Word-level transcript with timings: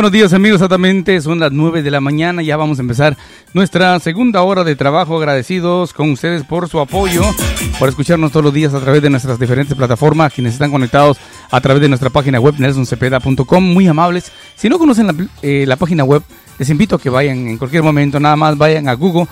buenos 0.00 0.12
días 0.12 0.32
amigos, 0.32 0.62
exactamente 0.62 1.20
son 1.20 1.40
las 1.40 1.52
9 1.52 1.82
de 1.82 1.90
la 1.90 2.00
mañana, 2.00 2.40
ya 2.40 2.56
vamos 2.56 2.78
a 2.78 2.80
empezar 2.80 3.18
nuestra 3.52 4.00
segunda 4.00 4.40
hora 4.40 4.64
de 4.64 4.74
trabajo, 4.74 5.18
agradecidos 5.18 5.92
con 5.92 6.12
ustedes 6.12 6.42
por 6.42 6.70
su 6.70 6.80
apoyo, 6.80 7.20
por 7.78 7.90
escucharnos 7.90 8.32
todos 8.32 8.44
los 8.44 8.54
días 8.54 8.72
a 8.72 8.80
través 8.80 9.02
de 9.02 9.10
nuestras 9.10 9.38
diferentes 9.38 9.76
plataformas, 9.76 10.32
quienes 10.32 10.54
están 10.54 10.70
conectados 10.70 11.18
a 11.50 11.60
través 11.60 11.82
de 11.82 11.90
nuestra 11.90 12.08
página 12.08 12.40
web 12.40 12.54
nelsoncepeda.com, 12.56 13.62
muy 13.62 13.88
amables. 13.88 14.32
Si 14.56 14.70
no 14.70 14.78
conocen 14.78 15.08
la, 15.08 15.14
eh, 15.42 15.66
la 15.66 15.76
página 15.76 16.02
web, 16.02 16.22
les 16.58 16.70
invito 16.70 16.96
a 16.96 16.98
que 16.98 17.10
vayan 17.10 17.46
en 17.48 17.58
cualquier 17.58 17.82
momento, 17.82 18.18
nada 18.18 18.36
más 18.36 18.56
vayan 18.56 18.88
a 18.88 18.94
Google 18.94 19.26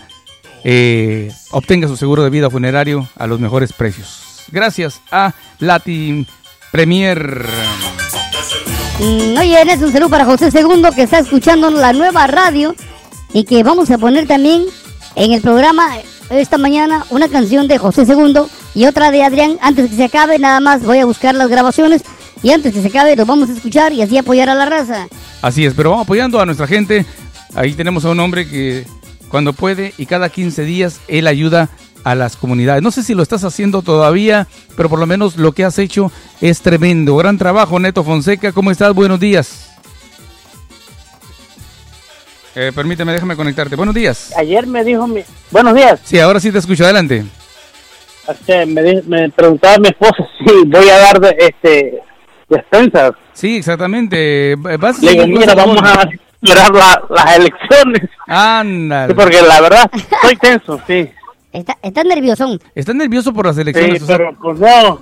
Eh, 0.65 1.31
obtenga 1.51 1.87
su 1.87 1.99
seguro 1.99 2.25
de 2.25 2.31
vida 2.31 2.49
funerario 2.49 3.07
a 3.17 3.27
los 3.27 3.39
mejores 3.39 3.75
precios. 3.75 4.45
Gracias 4.51 5.03
a 5.13 5.35
Latin 5.59 6.27
Premier. 6.73 7.45
Mm, 8.99 9.37
oye, 9.37 9.61
es 9.61 9.83
un 9.83 9.93
saludo 9.93 10.09
para 10.09 10.25
José 10.25 10.51
Segundo 10.51 10.91
que 10.93 11.03
está 11.03 11.19
escuchando 11.19 11.69
la 11.69 11.93
nueva 11.93 12.27
radio 12.27 12.75
y 13.33 13.45
que 13.45 13.63
vamos 13.63 13.91
a 13.91 13.99
poner 13.99 14.27
también 14.27 14.65
en 15.17 15.33
el 15.33 15.41
programa 15.41 15.89
esta 16.31 16.59
mañana 16.59 17.05
una 17.11 17.29
canción 17.29 17.69
de 17.69 17.79
José 17.79 18.07
Segundo 18.07 18.49
y 18.75 18.87
otra 18.87 19.11
de 19.11 19.23
Adrián. 19.23 19.59
Antes 19.61 19.91
que 19.91 19.97
se 19.97 20.05
acabe, 20.05 20.39
nada 20.39 20.61
más 20.61 20.85
voy 20.85 20.99
a 20.99 21.07
buscar 21.07 21.35
las 21.35 21.49
grabaciones 21.49 22.03
y 22.43 22.51
antes 22.51 22.73
que 22.73 22.81
se 22.81 22.89
acabe 22.89 23.17
los 23.17 23.27
vamos 23.27 23.51
a 23.51 23.53
escuchar 23.53 23.93
y 23.93 24.03
así 24.03 24.17
apoyar 24.17 24.49
a 24.49 24.55
la 24.55 24.67
raza. 24.67 25.09
Así 25.43 25.65
es, 25.65 25.75
pero 25.75 25.91
vamos 25.91 26.05
apoyando 26.05 26.41
a 26.41 26.47
nuestra 26.47 26.67
gente. 26.67 27.05
Ahí 27.55 27.75
tenemos 27.75 28.05
a 28.05 28.11
un 28.11 28.21
hombre 28.21 28.49
que 28.49 28.87
cuando 29.29 29.53
puede 29.53 29.93
y 29.99 30.07
cada 30.07 30.29
15 30.29 30.65
días 30.65 31.01
él 31.09 31.27
ayuda 31.27 31.69
a 32.05 32.15
las 32.15 32.37
comunidades. 32.37 32.83
No 32.83 32.91
sé 32.91 33.03
si 33.03 33.15
lo 33.15 33.23
estás 33.23 33.45
haciendo 33.45 33.83
todavía, 33.83 34.49
pero 34.77 34.89
por 34.89 34.99
lo 34.99 35.07
menos 35.07 35.37
lo 35.37 35.53
que 35.53 35.65
has 35.65 35.79
hecho 35.79 36.11
es 36.41 36.61
tremendo. 36.63 37.17
Gran 37.17 37.39
trabajo, 37.39 37.79
Neto 37.79 38.05
Fonseca. 38.05 38.53
¿Cómo 38.53 38.71
estás? 38.71 38.95
Buenos 38.95 39.21
días. 39.21 39.70
Eh, 42.55 42.73
permíteme, 42.75 43.13
déjame 43.13 43.37
conectarte. 43.37 43.77
Buenos 43.77 43.95
días. 43.95 44.33
Ayer 44.37 44.67
me 44.67 44.83
dijo 44.85 45.07
mi... 45.07 45.23
Buenos 45.51 45.75
días. 45.75 46.01
Sí, 46.03 46.19
ahora 46.19 46.41
sí 46.41 46.51
te 46.51 46.59
escucho. 46.59 46.85
Adelante. 46.85 47.25
Este, 48.29 48.67
me, 48.67 49.03
me 49.03 49.31
preguntaba 49.31 49.79
mi 49.79 49.89
esposa 49.89 50.17
si 50.39 50.67
voy 50.67 50.89
a 50.89 50.99
dar 50.99 51.21
de, 51.21 51.37
este 51.39 52.03
despensas. 52.49 53.13
Sí, 53.33 53.57
exactamente. 53.57 54.57
¿Vas 54.57 55.01
Le 55.03 55.13
digo, 55.13 55.27
mira, 55.27 55.55
vamos 55.55 55.81
a 55.83 56.09
esperar 56.43 56.73
las 57.09 57.37
elecciones. 57.37 58.11
Ándale. 58.27 59.15
porque 59.15 59.41
la 59.43 59.61
verdad, 59.61 59.91
estoy 59.95 60.37
tenso, 60.37 60.81
sí. 60.87 61.09
Está, 61.53 61.77
está 61.83 62.05
nervioso. 62.05 62.59
¿Estás 62.75 62.95
nervioso 62.95 63.33
por 63.33 63.47
las 63.47 63.59
elecciones? 63.59 64.01
Sí, 64.01 64.05
pero 64.07 64.37
pues 64.41 64.59
no. 64.59 65.01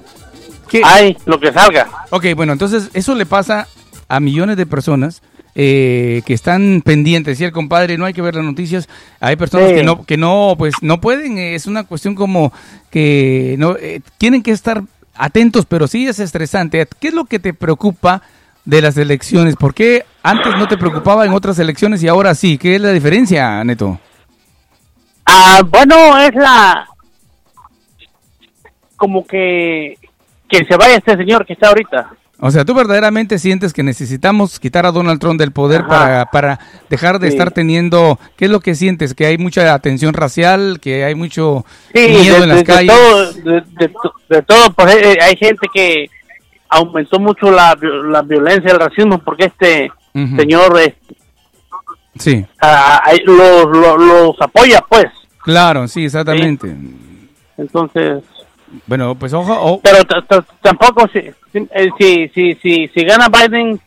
¿Qué? 0.68 0.82
Ay, 0.84 1.16
lo 1.24 1.40
que 1.40 1.52
salga. 1.52 1.88
Ok, 2.10 2.26
bueno, 2.36 2.52
entonces 2.52 2.90
eso 2.92 3.14
le 3.14 3.26
pasa 3.26 3.66
a 4.08 4.20
millones 4.20 4.56
de 4.56 4.66
personas 4.66 5.22
eh, 5.54 6.22
que 6.26 6.34
están 6.34 6.82
pendientes. 6.84 7.40
Y 7.40 7.44
el 7.44 7.52
compadre, 7.52 7.98
no 7.98 8.04
hay 8.04 8.12
que 8.12 8.22
ver 8.22 8.34
las 8.34 8.44
noticias. 8.44 8.88
Hay 9.20 9.36
personas 9.36 9.72
que 9.72 9.82
no, 9.82 10.04
que 10.04 10.16
no, 10.16 10.54
pues 10.56 10.74
no 10.82 11.00
pueden. 11.00 11.38
Es 11.38 11.66
una 11.66 11.84
cuestión 11.84 12.14
como 12.14 12.52
que 12.90 13.56
no 13.58 13.76
eh, 13.76 14.00
tienen 14.18 14.42
que 14.42 14.52
estar 14.52 14.82
atentos, 15.14 15.66
pero 15.66 15.86
sí 15.86 16.06
es 16.06 16.18
estresante. 16.20 16.86
¿Qué 17.00 17.08
es 17.08 17.14
lo 17.14 17.24
que 17.24 17.38
te 17.38 17.54
preocupa 17.54 18.22
de 18.64 18.82
las 18.82 18.96
elecciones? 18.96 19.56
¿Por 19.56 19.74
qué 19.74 20.04
antes 20.22 20.56
no 20.56 20.68
te 20.68 20.78
preocupaba 20.78 21.26
en 21.26 21.32
otras 21.32 21.58
elecciones 21.58 22.02
y 22.02 22.08
ahora 22.08 22.34
sí? 22.34 22.58
¿Qué 22.58 22.76
es 22.76 22.80
la 22.80 22.92
diferencia, 22.92 23.62
Neto? 23.64 23.98
Ah, 25.26 25.62
bueno, 25.68 26.18
es 26.18 26.34
la 26.34 26.86
como 28.96 29.24
que 29.24 29.96
que 30.48 30.64
se 30.64 30.76
vaya 30.76 30.96
este 30.96 31.16
señor 31.16 31.46
que 31.46 31.52
está 31.52 31.68
ahorita. 31.68 32.10
O 32.40 32.52
sea, 32.52 32.64
tú 32.64 32.72
verdaderamente 32.72 33.38
sientes 33.38 33.72
que 33.72 33.82
necesitamos 33.82 34.60
quitar 34.60 34.86
a 34.86 34.92
Donald 34.92 35.20
Trump 35.20 35.40
del 35.40 35.50
poder 35.50 35.86
para, 35.88 36.26
para 36.26 36.60
dejar 36.88 37.18
de 37.18 37.26
estar 37.26 37.50
teniendo, 37.50 38.20
¿qué 38.36 38.44
es 38.44 38.50
lo 38.50 38.60
que 38.60 38.76
sientes? 38.76 39.12
Que 39.12 39.26
hay 39.26 39.38
mucha 39.38 39.74
atención 39.74 40.14
racial, 40.14 40.78
que 40.80 41.04
hay 41.04 41.16
mucho 41.16 41.64
miedo 41.92 42.44
en 42.44 42.48
las 42.48 42.62
calles. 42.62 42.94
de, 43.44 44.42
todo, 44.42 44.72
pues 44.72 44.94
eh, 44.94 45.18
hay, 45.20 45.36
gente 45.36 45.66
que 45.74 46.08
aumentó 46.68 47.18
mucho 47.18 47.50
la, 47.50 47.76
la 48.08 48.22
violencia, 48.22 48.70
el 48.70 48.78
racismo, 48.78 49.18
porque 49.18 49.46
este 49.46 49.90
señor 50.12 50.78
es, 50.78 50.94
sí. 52.18 52.46
los, 53.24 53.66
los, 53.66 54.40
apoya, 54.40 54.80
pues. 54.88 55.06
Claro, 55.42 55.88
sí, 55.88 56.04
exactamente. 56.04 56.72
Entonces, 57.56 58.22
bueno, 58.86 59.14
pues 59.14 59.32
ojo. 59.32 59.80
Pero 59.82 60.04
tampoco, 60.62 61.08
si, 61.12 61.18
eh, 61.18 61.90
si, 61.98 62.28
si, 62.28 62.54
si, 62.54 62.88
si, 62.88 63.04
gana 63.04 63.28
Biden, 63.28 63.80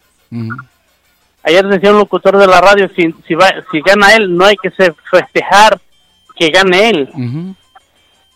ayer 1.44 1.68
decía 1.68 1.92
un 1.92 2.00
locutor 2.00 2.38
de 2.38 2.47
la 2.47 2.62
radio, 2.62 2.90
si, 2.96 3.14
si, 3.28 3.36
va, 3.36 3.47
si 3.72 3.81
gana 3.81 4.16
él, 4.16 4.36
no 4.36 4.46
hay 4.46 4.56
que 4.56 4.72
festejar 4.72 5.80
que 6.36 6.50
gane 6.50 6.90
él, 6.90 7.56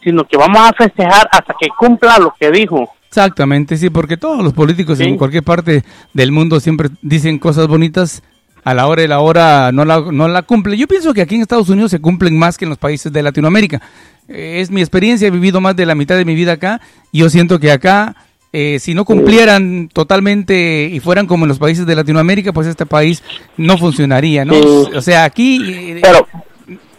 sino 0.03 0.23
que 0.25 0.37
vamos 0.37 0.61
a 0.61 0.73
festejar 0.73 1.27
hasta 1.31 1.55
que 1.59 1.67
cumpla 1.77 2.19
lo 2.19 2.33
que 2.39 2.51
dijo. 2.51 2.91
Exactamente, 3.07 3.77
sí, 3.77 3.89
porque 3.89 4.17
todos 4.17 4.43
los 4.43 4.53
políticos 4.53 4.99
en 4.99 5.17
cualquier 5.17 5.43
parte 5.43 5.83
del 6.13 6.31
mundo 6.31 6.59
siempre 6.59 6.89
dicen 7.01 7.39
cosas 7.39 7.67
bonitas, 7.67 8.21
a 8.65 8.73
la 8.73 8.87
hora 8.87 9.03
y 9.03 9.07
la 9.07 9.19
hora 9.19 9.71
no 9.71 9.85
la, 9.85 9.99
no 10.11 10.27
la 10.27 10.41
cumple. 10.41 10.75
Yo 10.75 10.87
pienso 10.87 11.13
que 11.13 11.21
aquí 11.21 11.35
en 11.35 11.41
Estados 11.41 11.69
Unidos 11.69 11.91
se 11.91 12.01
cumplen 12.01 12.37
más 12.37 12.57
que 12.57 12.65
en 12.65 12.69
los 12.69 12.79
países 12.79 13.13
de 13.13 13.21
Latinoamérica. 13.21 13.79
Es 14.27 14.71
mi 14.71 14.81
experiencia, 14.81 15.27
he 15.27 15.31
vivido 15.31 15.61
más 15.61 15.75
de 15.75 15.85
la 15.85 15.95
mitad 15.95 16.15
de 16.17 16.25
mi 16.25 16.35
vida 16.35 16.53
acá 16.53 16.81
y 17.11 17.19
yo 17.19 17.29
siento 17.29 17.59
que 17.59 17.71
acá, 17.71 18.15
eh, 18.51 18.79
si 18.79 18.93
no 18.93 19.05
cumplieran 19.05 19.89
totalmente 19.93 20.89
y 20.91 20.99
fueran 20.99 21.27
como 21.27 21.45
en 21.45 21.49
los 21.49 21.59
países 21.59 21.85
de 21.85 21.95
Latinoamérica, 21.95 22.51
pues 22.51 22.67
este 22.67 22.85
país 22.85 23.21
no 23.57 23.77
funcionaría, 23.77 24.43
¿no? 24.43 24.55
O 24.95 25.01
sea, 25.01 25.25
aquí 25.25 25.61
eh, 25.63 26.01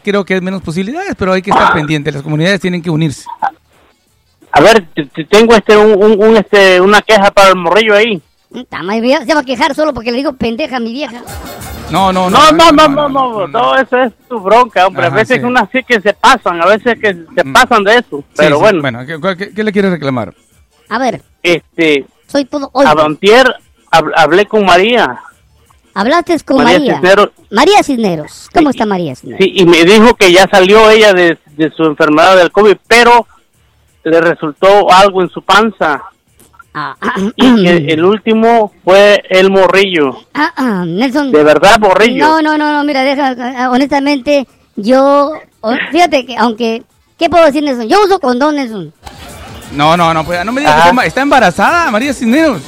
creo 0.05 0.25
que 0.25 0.35
hay 0.35 0.41
menos 0.41 0.63
posibilidades, 0.63 1.15
pero 1.19 1.33
hay 1.33 1.43
que 1.43 1.51
estar 1.51 1.73
pendiente, 1.73 2.13
las 2.13 2.23
comunidades 2.23 2.61
tienen 2.61 2.81
que 2.81 2.91
unirse. 2.91 3.25
A 4.53 4.61
ver, 4.61 4.87
tengo 5.29 5.55
este, 5.55 5.77
un, 5.77 6.37
este 6.37 6.81
una 6.81 7.03
queja 7.03 7.31
para 7.31 7.51
el 7.51 7.57
morrillo 7.57 7.95
ahí. 7.95 8.23
Se 8.53 9.35
va 9.35 9.41
a 9.41 9.45
quejar 9.45 9.75
solo 9.75 9.93
porque 9.93 10.11
le 10.11 10.19
digo 10.19 10.33
pendeja 10.35 10.77
a 10.77 10.81
mi 10.81 10.93
vieja. 10.93 11.23
No, 11.91 12.13
no, 12.13 12.29
no. 12.29 12.53
No, 12.53 12.73
no, 12.73 12.89
no, 12.89 13.09
no, 13.09 13.53
todo 13.53 13.77
eso 13.77 13.97
es 13.99 14.13
tu 14.29 14.41
bronca, 14.41 14.87
hombre. 14.87 15.07
a 15.07 15.11
veces 15.11 15.39
que 15.39 15.47
unas 15.47 15.69
sí 15.71 15.83
que 15.85 16.01
se 16.01 16.15
pasan, 16.15 16.61
a 16.61 16.67
veces 16.67 16.99
que 17.01 17.15
se 17.35 17.45
mm. 17.45 17.53
pasan 17.53 17.85
de 17.85 17.97
eso. 17.99 18.25
Pero 18.37 18.59
bueno. 18.59 18.81
Bueno, 18.81 19.01
¿qué, 19.07 19.63
le 19.63 19.73
quieres 19.73 19.93
reclamar? 19.93 20.35
A 20.89 20.99
ver. 20.99 21.23
Este. 21.43 22.05
Soy 22.27 22.45
todo. 22.45 22.71
A 22.75 22.95
Dontier 22.95 23.55
hablé 23.91 24.47
con 24.47 24.65
María. 24.65 25.21
Hablaste 25.95 26.39
con 26.41 26.63
María. 26.63 27.01
María 27.01 27.31
María 27.51 27.83
Cisneros. 27.83 28.51
¿Cómo 28.53 28.71
está 28.71 28.85
María 28.85 29.15
Cisneros? 29.15 29.43
Sí, 29.43 29.53
y 29.57 29.65
me 29.65 29.85
dijo 29.85 30.15
que 30.15 30.31
ya 30.33 30.47
salió 30.51 30.91
ella 30.91 31.13
de, 31.13 31.39
de 31.57 31.71
su 31.71 31.85
enfermedad 31.85 32.37
del 32.37 32.53
COVID, 32.53 32.77
pero 32.87 33.27
le 34.05 34.21
resultó 34.21 34.93
algo 34.93 35.23
en 35.23 35.31
su 35.31 35.43
panza. 35.43 36.03
Ah, 36.79 36.95
y 37.37 37.67
el, 37.67 38.05
último 38.05 38.73
fue 38.85 39.23
el 39.31 39.51
morrillo. 39.51 40.19
Ah, 40.35 40.53
ah, 40.57 40.85
Nelson. 40.87 41.33
De 41.33 41.43
verdad, 41.43 41.79
morrillo. 41.81 42.23
No, 42.25 42.43
no, 42.43 42.59
no, 42.59 42.71
no, 42.71 42.85
mira, 42.85 43.03
deja, 43.03 43.71
honestamente, 43.71 44.47
yo, 44.77 45.33
fíjate 45.91 46.27
que 46.27 46.37
aunque 46.37 46.85
¿Qué 47.19 47.31
puedo 47.31 47.47
decir, 47.47 47.63
Nelson? 47.63 47.89
Yo 47.89 48.05
uso 48.05 48.21
condón, 48.21 48.57
Nelson. 48.57 48.93
No, 49.73 49.97
no, 49.97 50.13
no, 50.13 50.25
pues, 50.25 50.45
no 50.45 50.53
me 50.53 50.61
digas 50.61 50.83
que 50.83 50.89
está, 50.91 51.07
está 51.07 51.23
embarazada, 51.23 51.91
María 51.91 52.13
Cisneros. 52.13 52.63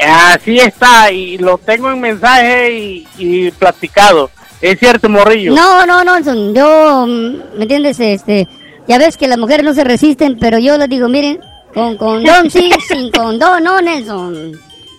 Así 0.00 0.58
está, 0.58 1.10
y 1.12 1.38
lo 1.38 1.58
tengo 1.58 1.90
en 1.90 2.00
mensaje 2.00 2.72
y, 2.72 3.06
y 3.18 3.50
platicado. 3.50 4.30
Es 4.60 4.78
cierto, 4.78 5.08
morrillo. 5.08 5.54
No, 5.54 5.84
no, 5.84 6.02
no, 6.02 6.14
Nelson. 6.14 6.54
Yo, 6.54 7.06
¿me 7.06 7.62
entiendes? 7.62 8.00
Este, 8.00 8.48
ya 8.88 8.98
ves 8.98 9.18
que 9.18 9.28
las 9.28 9.38
mujeres 9.38 9.64
no 9.64 9.74
se 9.74 9.84
resisten, 9.84 10.38
pero 10.40 10.58
yo 10.58 10.78
les 10.78 10.88
digo, 10.88 11.08
miren, 11.08 11.40
con 11.74 11.96
condón 11.96 12.50
sí, 12.50 12.70
sin 12.88 13.10
condón 13.10 13.62
no, 13.64 13.80
Nelson. 13.80 14.52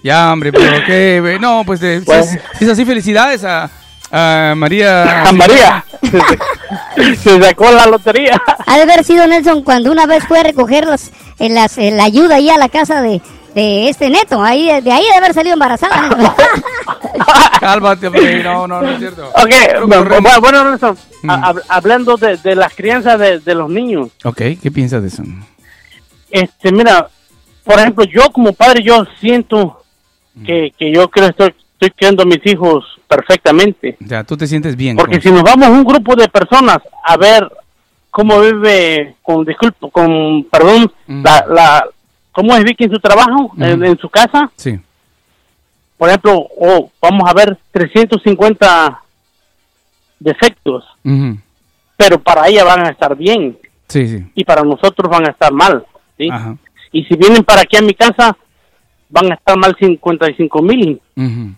Ya, 0.03 0.31
hombre, 0.31 0.51
pero 0.51 0.85
qué... 0.85 1.37
No, 1.41 1.63
pues, 1.65 1.81
eh, 1.81 1.99
si 1.99 2.05
Pues- 2.05 2.33
es, 2.33 2.41
si 2.59 2.65
es 2.65 2.71
así, 2.71 2.85
felicidades 2.85 3.43
a, 3.43 3.69
a 4.11 4.53
María... 4.55 5.23
A 5.27 5.31
María. 5.31 5.83
Se 7.23 7.41
sacó 7.41 7.71
la 7.71 7.87
lotería. 7.87 8.39
Ha 8.67 8.75
de 8.77 8.83
haber 8.83 9.03
sido 9.03 9.25
Nelson 9.25 9.63
cuando 9.63 9.91
una 9.91 10.05
vez 10.05 10.23
fue 10.27 10.39
a 10.39 10.43
recoger 10.43 10.85
las, 10.85 11.11
eh, 11.39 11.49
las, 11.49 11.77
eh, 11.79 11.91
la 11.91 12.03
ayuda 12.03 12.35
ahí 12.35 12.49
a 12.49 12.57
la 12.57 12.69
casa 12.69 13.01
de, 13.01 13.19
de 13.55 13.89
este 13.89 14.09
neto. 14.11 14.43
Ahí, 14.43 14.65
de 14.81 14.91
ahí 14.91 15.03
de 15.03 15.13
haber 15.17 15.33
salido 15.33 15.53
embarazada. 15.53 16.09
Cálmate, 17.59 18.07
hombre, 18.07 18.43
no, 18.43 18.67
no, 18.67 18.81
no 18.81 18.89
es 18.91 18.99
cierto. 18.99 19.27
Ok, 19.29 19.87
bueno, 19.87 20.41
bueno, 20.41 20.69
Nelson, 20.69 20.97
Mm. 21.23 21.29
hablando 21.69 22.17
de, 22.17 22.37
de 22.37 22.53
las 22.55 22.75
crianzas 22.75 23.17
de, 23.17 23.39
de 23.39 23.55
los 23.55 23.67
niños, 23.67 24.09
Ok, 24.23 24.37
¿qué 24.61 24.69
piensas 24.71 25.01
de 25.01 25.07
eso? 25.07 25.23
Este, 26.41 26.71
mira, 26.71 27.07
por 27.63 27.79
ejemplo, 27.79 28.03
yo 28.05 28.29
como 28.31 28.53
padre, 28.53 28.83
yo 28.83 29.05
siento 29.19 29.81
que, 30.45 30.73
que 30.77 30.91
yo 30.93 31.09
creo 31.09 31.27
que 31.27 31.31
estoy, 31.31 31.55
estoy 31.73 31.89
criando 31.91 32.23
a 32.23 32.25
mis 32.25 32.45
hijos 32.45 32.83
perfectamente. 33.07 33.97
Sea, 34.07 34.23
tú 34.23 34.35
te 34.37 34.47
sientes 34.47 34.75
bien. 34.75 34.95
Porque 34.97 35.15
con- 35.15 35.21
si 35.21 35.31
nos 35.31 35.43
vamos 35.43 35.69
un 35.69 35.83
grupo 35.83 36.15
de 36.15 36.27
personas 36.27 36.77
a 37.03 37.17
ver 37.17 37.49
cómo 38.11 38.39
vive, 38.41 39.15
con 39.21 39.43
disculpa, 39.45 39.89
con 39.91 40.43
perdón, 40.51 40.91
Mm. 41.07 41.23
la, 41.23 41.45
la, 41.49 41.85
cómo 42.31 42.55
es 42.55 42.63
Vicky 42.63 42.85
en 42.85 42.91
su 42.91 42.99
trabajo, 42.99 43.51
en, 43.57 43.83
en 43.83 43.97
su 43.97 44.09
casa, 44.09 44.51
Sí, 44.55 44.79
por 45.97 46.09
ejemplo, 46.09 46.33
o 46.57 46.91
vamos 47.01 47.29
a 47.29 47.33
ver 47.33 47.57
350 47.71 49.01
defectos, 50.19 50.83
pero 51.97 52.19
para 52.19 52.47
ella 52.47 52.63
van 52.63 52.85
a 52.85 52.89
estar 52.89 53.15
bien 53.15 53.57
sí, 53.87 54.07
sí. 54.07 54.25
y 54.35 54.43
para 54.43 54.63
nosotros 54.63 55.09
van 55.09 55.27
a 55.27 55.31
estar 55.31 55.51
mal, 55.53 55.85
¿sí? 56.17 56.29
Ajá. 56.31 56.55
Y 56.91 57.03
si 57.05 57.15
vienen 57.15 57.43
para 57.43 57.61
aquí 57.61 57.77
a 57.77 57.81
mi 57.81 57.93
casa, 57.93 58.35
van 59.09 59.31
a 59.31 59.35
estar 59.35 59.57
mal 59.57 59.75
55 59.79 60.61
mil. 60.61 61.01
ujú. 61.15 61.51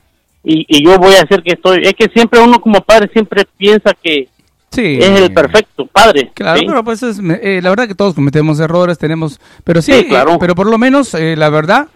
Y, 0.43 0.65
y 0.69 0.85
yo 0.85 0.97
voy 0.97 1.13
a 1.15 1.23
hacer 1.23 1.43
que 1.43 1.53
estoy... 1.53 1.79
Es 1.83 1.93
que 1.93 2.05
siempre 2.13 2.39
uno 2.39 2.61
como 2.61 2.79
padre 2.81 3.09
siempre 3.11 3.43
piensa 3.57 3.93
que 4.01 4.29
Sí. 4.71 4.97
es 5.01 5.21
el 5.21 5.33
perfecto 5.33 5.85
padre. 5.87 6.31
Claro, 6.33 6.59
¿sí? 6.59 6.65
pero 6.65 6.83
pues 6.83 7.01
es, 7.03 7.19
eh, 7.19 7.59
la 7.61 7.69
verdad 7.69 7.87
que 7.87 7.95
todos 7.95 8.13
cometemos 8.13 8.59
errores, 8.59 8.97
tenemos, 8.97 9.39
pero 9.63 9.81
sí, 9.81 9.91
Sí, 9.93 10.05
claro. 10.05 10.33
eh, 10.33 10.37
pero 10.39 10.55
por 10.55 10.67
lo 10.69 10.77
menos 10.77 11.13
eh, 11.15 11.35
la 11.35 11.49
verdad 11.49 11.87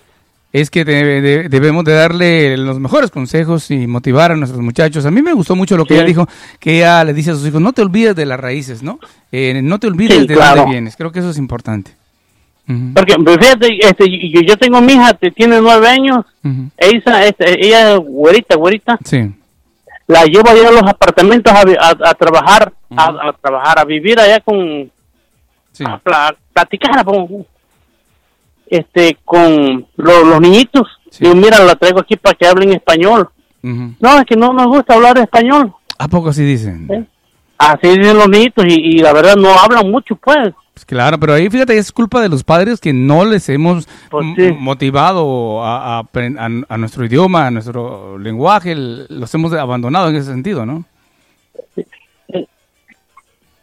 es 0.51 0.69
que 0.69 0.83
de- 0.83 1.21
de- 1.21 1.49
debemos 1.49 1.85
de 1.85 1.93
darle 1.93 2.57
los 2.57 2.79
mejores 2.79 3.09
consejos 3.11 3.71
y 3.71 3.87
motivar 3.87 4.31
a 4.31 4.35
nuestros 4.35 4.61
muchachos. 4.61 5.05
A 5.05 5.11
mí 5.11 5.21
me 5.21 5.33
gustó 5.33 5.55
mucho 5.55 5.77
lo 5.77 5.85
que 5.85 5.93
Sí. 5.93 5.99
ella 5.99 6.07
dijo, 6.07 6.27
que 6.59 6.77
ella 6.77 7.03
le 7.05 7.13
dice 7.13 7.31
a 7.31 7.35
sus 7.35 7.47
hijos, 7.47 7.61
no 7.61 7.71
te 7.71 7.81
olvides 7.83 8.15
de 8.15 8.25
las 8.25 8.39
raíces, 8.39 8.83
¿no? 8.83 8.99
Eh, 9.31 9.61
no 9.63 9.79
te 9.79 9.87
olvides 9.87 10.19
Sí, 10.21 10.27
de 10.27 10.33
claro. 10.35 10.61
dónde 10.61 10.71
vienes. 10.71 10.95
Creo 10.97 11.11
que 11.11 11.19
eso 11.19 11.29
es 11.29 11.37
importante. 11.37 11.91
Porque 12.94 13.15
pues, 13.23 13.38
fíjate, 13.38 13.68
este, 13.81 14.29
yo, 14.29 14.41
yo 14.41 14.57
tengo 14.57 14.81
mi 14.81 14.94
hija, 14.94 15.13
que 15.13 15.31
tiene 15.31 15.59
nueve 15.62 15.88
años, 15.88 16.25
ujú. 16.44 16.69
ella, 16.77 17.25
este, 17.25 17.65
ella 17.65 17.94
es 17.94 18.00
güerita, 18.00 18.56
güerita, 18.56 18.97
Sí, 19.03 19.31
la 20.07 20.25
llevo 20.25 20.50
allá 20.50 20.68
a 20.69 20.71
los 20.71 20.83
apartamentos 20.83 21.51
a, 21.53 21.59
a- 21.62 22.09
a 22.09 22.13
trabajar, 22.13 22.73
a, 22.95 23.03
a 23.29 23.33
trabajar, 23.41 23.79
a 23.79 23.85
vivir 23.85 24.19
allá 24.19 24.39
con, 24.41 24.91
sí. 25.71 25.83
a 25.88 25.97
pla- 25.97 26.35
platicar 26.53 27.03
con, 27.06 27.45
este, 28.68 29.18
con 29.25 29.85
lo- 29.97 30.23
los 30.25 30.41
niñitos. 30.41 30.88
Sí. 31.09 31.23
Digo, 31.25 31.35
mira, 31.35 31.59
la 31.59 31.75
traigo 31.75 32.00
aquí 32.00 32.15
para 32.15 32.35
que 32.35 32.47
hablen 32.47 32.71
español. 32.73 33.29
No, 33.63 34.18
es 34.19 34.25
que 34.25 34.35
no 34.35 34.53
nos 34.53 34.65
gusta 34.68 34.95
hablar 34.95 35.18
español. 35.19 35.71
¿A 36.00 36.07
poco 36.07 36.29
así 36.29 36.44
dicen? 36.44 36.88
¿eh? 36.91 37.03
Así 37.57 37.89
dicen 37.89 38.18
los 38.18 38.27
niñitos 38.27 38.65
y, 38.68 38.73
y 38.73 38.97
la 39.00 39.13
verdad 39.13 39.35
no 39.35 39.50
hablan 39.53 39.89
mucho, 39.91 40.15
pues. 40.15 40.53
Pues 40.73 40.85
claro, 40.85 41.19
pero 41.19 41.33
ahí 41.33 41.50
fíjate, 41.50 41.77
es 41.77 41.91
culpa 41.91 42.21
de 42.21 42.29
los 42.29 42.44
padres 42.44 42.79
que 42.79 42.94
no 42.94 43.25
les 43.25 43.50
hemos 43.50 43.88
Pues 44.09 44.25
sí. 44.38 44.51
motivado 44.57 45.63
a, 45.63 46.00
a 46.00 46.00
a- 46.00 46.50
a 46.69 46.77
nuestro 46.77 47.06
idioma, 47.06 47.47
a 47.47 47.51
nuestro 47.51 48.18
lenguaje, 48.18 48.71
el- 48.71 49.06
los 49.09 49.33
hemos 49.35 49.51
abandonado 49.53 50.09
en 50.09 50.15
ese 50.15 50.31
sentido, 50.31 50.65
¿no? 50.65 50.85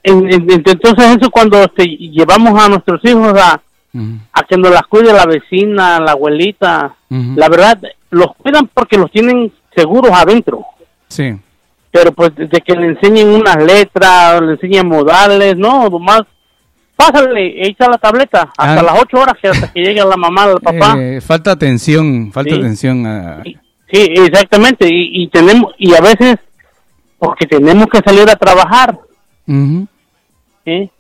En- 0.03 0.33
en- 0.33 0.51
entonces 0.51 1.17
eso 1.19 1.31
cuando 1.31 1.59
este, 1.63 1.85
llevamos 1.87 2.59
a 2.63 2.69
nuestros 2.69 3.01
hijos 3.05 3.33
a, 3.39 3.61
Ujú, 3.93 4.05
a 4.33 4.43
que 4.45 4.57
nos 4.57 4.71
las 4.71 4.83
cuide 4.83 5.13
la 5.13 5.27
vecina, 5.27 5.99
la 6.01 6.13
abuelita, 6.13 6.95
la 7.11 7.49
verdad 7.49 7.79
los 8.11 8.29
cuidan 8.37 8.69
porque 8.73 8.97
los 8.99 9.11
tienen 9.11 9.53
seguros 9.75 10.13
adentro. 10.13 10.65
Sí, 11.09 11.35
pero 11.91 12.13
pues 12.13 12.35
desde 12.37 12.61
que 12.61 12.75
le 12.75 12.89
enseñen 12.89 13.29
unas 13.29 13.57
letras, 13.63 14.41
le 14.43 14.53
enseñen 14.53 14.87
modales, 14.89 15.57
no, 15.57 15.89
nomás 15.89 16.23
pásale, 16.99 17.67
echa 17.69 17.89
la 17.89 17.97
tableta 17.97 18.51
hasta 18.59 18.81
Ah. 18.81 18.83
las 18.83 19.01
ocho 19.01 19.19
horas 19.21 19.35
que 19.41 19.49
hasta 19.49 19.73
que 19.73 19.81
llegue 19.81 20.05
la 20.05 20.17
mamá, 20.17 20.47
el 20.47 20.61
papá. 20.61 20.97
Eh, 20.99 21.21
falta 21.21 21.53
atención, 21.53 22.33
falta 22.33 22.55
Sí. 22.55 22.61
atención. 22.61 23.07
a- 23.07 23.43
Sí, 23.45 24.07
exactamente, 24.17 24.87
y, 24.91 25.23
y 25.23 25.29
tenemos, 25.29 25.73
y 25.79 25.95
a 25.95 26.01
veces, 26.01 26.37
porque 27.19 27.47
tenemos 27.47 27.87
que 27.87 28.01
salir 28.05 28.29
a 28.29 28.37
trabajar, 28.37 28.99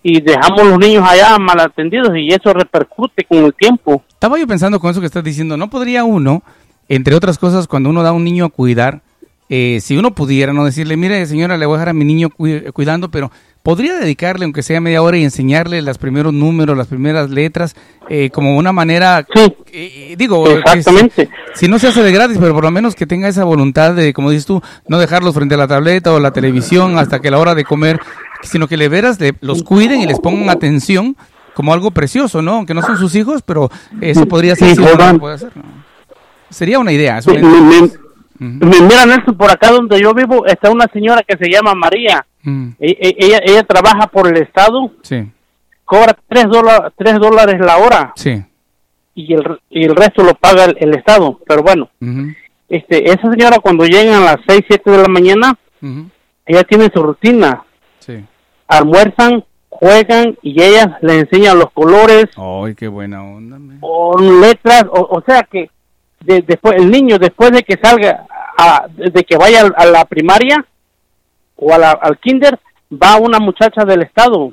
y 0.02 0.20
dejamos 0.22 0.64
los 0.66 0.78
niños 0.78 1.04
allá 1.06 1.36
mal 1.38 1.60
atendidos, 1.60 2.16
y 2.16 2.28
eso 2.28 2.54
repercute 2.54 3.24
con 3.24 3.44
el 3.44 3.52
tiempo. 3.54 4.02
Estaba 4.08 4.38
yo 4.38 4.46
pensando 4.46 4.80
con 4.80 4.90
eso 4.90 5.00
que 5.00 5.06
estás 5.06 5.22
diciendo, 5.22 5.58
¿no 5.58 5.68
podría 5.68 6.04
uno, 6.04 6.42
entre 6.88 7.14
otras 7.14 7.36
cosas, 7.36 7.66
cuando 7.66 7.90
uno 7.90 8.02
da 8.02 8.08
a 8.10 8.12
un 8.12 8.24
niño 8.24 8.46
a 8.46 8.48
cuidar, 8.48 9.02
eh, 9.50 9.80
si 9.82 9.98
uno 9.98 10.14
pudiera, 10.14 10.54
no 10.54 10.64
decirle, 10.64 10.96
mire 10.96 11.26
señora, 11.26 11.58
le 11.58 11.66
voy 11.66 11.74
a 11.74 11.78
dejar 11.78 11.88
a 11.90 11.92
mi 11.92 12.04
niño 12.06 12.30
cui- 12.30 12.72
cuidando, 12.72 13.10
pero 13.10 13.30
podría 13.69 13.97
dedicarle, 13.99 14.44
aunque 14.47 14.62
sea 14.62 14.81
media 14.81 15.03
hora, 15.03 15.19
y 15.19 15.25
enseñarle 15.25 15.82
los 15.82 15.99
primeros 15.99 16.32
números, 16.32 16.75
las 16.75 16.87
primeras 16.87 17.29
letras, 17.29 17.77
eh, 18.08 18.31
como 18.31 18.56
una 18.56 18.72
manera, 18.72 19.27
Sí, 19.34 19.55
eh, 19.75 20.15
digo, 20.17 20.48
exactamente. 20.48 21.29
si, 21.53 21.67
si 21.67 21.69
no 21.70 21.79
se 21.79 21.89
hace 21.89 22.03
de 22.03 22.10
gratis, 22.10 22.39
pero 22.41 22.55
por 22.55 22.65
lo 22.65 22.70
menos 22.70 22.94
que 22.94 23.05
tenga 23.06 23.29
esa 23.29 23.44
voluntad 23.44 23.93
de, 23.93 24.15
como 24.15 24.31
dices 24.31 24.46
tú, 24.46 24.63
no 24.89 24.98
dejarlos 24.98 25.34
frente 25.34 25.55
a 25.55 25.58
la 25.58 25.67
tableta 25.69 26.15
o 26.15 26.19
la 26.19 26.31
televisión 26.31 26.96
hasta 26.98 27.20
que 27.20 27.31
la 27.31 27.39
hora 27.39 27.55
de 27.55 27.65
comer, 27.65 28.01
sino 28.43 28.69
que 28.69 28.79
le 28.79 28.89
veras, 28.89 29.20
le- 29.20 29.34
los 29.43 29.63
cuiden 29.63 30.01
y 30.01 30.06
les 30.06 30.19
pongan 30.19 30.48
atención 30.48 31.15
como 31.53 31.75
algo 31.75 31.91
precioso, 31.91 32.41
¿no? 32.41 32.53
Aunque 32.53 32.72
no 32.72 32.81
son 32.81 32.96
sus 32.96 33.15
hijos, 33.17 33.43
pero 33.44 33.70
eso 34.01 34.25
podría 34.27 34.56
ser 34.56 34.69
Sí, 34.70 34.77
si 34.77 35.19
puede 35.19 35.34
hacer, 35.34 35.55
¿no? 35.55 35.63
Sería 36.48 36.79
una 36.79 36.93
idea. 36.93 37.19
es 37.19 37.25
Sí, 37.27 37.32
una 37.32 37.41
idea. 37.41 37.89
Ujú, 38.40 38.66
me- 38.66 38.80
Mira, 38.82 39.04
Nelson, 39.06 39.36
por 39.36 39.50
acá 39.50 39.70
donde 39.70 40.00
yo 40.00 40.14
vivo 40.14 40.46
está 40.46 40.70
una 40.70 40.86
señora 40.92 41.22
que 41.26 41.36
se 41.36 41.50
llama 41.50 41.74
María. 41.74 42.24
ujú, 42.44 42.74
E- 42.78 42.96
e- 43.00 43.16
Ella, 43.18 43.40
ella 43.44 43.62
trabaja 43.64 44.06
por 44.06 44.28
el 44.28 44.40
Estado, 44.42 44.90
Sí, 45.02 45.24
cobra 45.84 46.16
tres, 46.28 46.44
dólares 46.50 46.92
tres 46.96 47.14
dólares 47.18 47.56
la 47.60 47.78
hora 47.78 48.12
sí. 48.16 48.42
y 49.14 49.32
el, 49.34 49.58
y 49.70 49.84
el 49.84 49.96
resto 49.96 50.22
lo 50.22 50.34
paga 50.34 50.64
el, 50.66 50.76
el 50.80 50.94
Estado. 50.96 51.40
Pero 51.46 51.62
bueno, 51.62 51.88
este, 52.68 53.10
esa 53.10 53.30
señora 53.30 53.58
cuando 53.60 53.84
llegan 53.84 54.22
a 54.22 54.24
las 54.24 54.36
6, 54.46 54.60
7 54.68 54.90
de 54.90 54.98
la 54.98 55.08
mañana, 55.08 55.56
ella 56.46 56.62
tiene 56.64 56.90
su 56.94 57.02
rutina. 57.02 57.62
Sí. 58.00 58.24
Almuerzan, 58.68 59.44
juegan 59.70 60.36
y 60.42 60.60
ella 60.62 60.98
les 61.02 61.22
enseña 61.24 61.54
los 61.54 61.70
colores 61.72 62.26
Ay, 62.36 62.74
qué 62.74 62.88
buena 62.88 63.22
onda. 63.24 63.58
man. 63.58 63.80
letras. 64.40 64.84
O, 64.90 65.00
o 65.18 65.22
sea 65.26 65.42
que 65.50 65.70
de- 66.20 66.43
después 66.43 66.77
el 66.77 66.91
niño, 66.91 67.19
después 67.19 67.51
de 67.53 67.63
que 67.63 67.79
salga, 67.82 68.27
a, 68.58 68.87
de 68.96 69.25
que 69.25 69.37
vaya 69.37 69.63
a 69.77 69.87
la 69.87 70.05
primaria 70.05 70.65
o 71.56 71.72
a 71.72 71.79
la- 71.79 71.93
al 71.93 72.19
kinder, 72.19 72.58
va 72.93 73.17
una 73.17 73.39
muchacha 73.39 73.84
del 73.84 74.03
Estado 74.03 74.53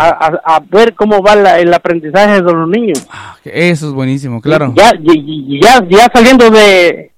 a, 0.00 0.08
a- 0.08 0.56
a 0.56 0.60
ver 0.60 0.94
cómo 0.94 1.22
va 1.22 1.36
la- 1.36 1.58
el 1.60 1.72
aprendizaje 1.72 2.42
de 2.42 2.52
los 2.52 2.68
niños. 2.68 3.06
Ah, 3.10 3.36
Eso 3.44 3.86
es 3.88 3.92
buenísimo, 3.92 4.40
claro. 4.40 4.72
Ya, 4.76 4.90
y- 5.00 5.56
y- 5.56 5.60
ya, 5.62 5.84
ya 5.88 6.08
saliendo 6.12 6.50
de, 6.50 7.12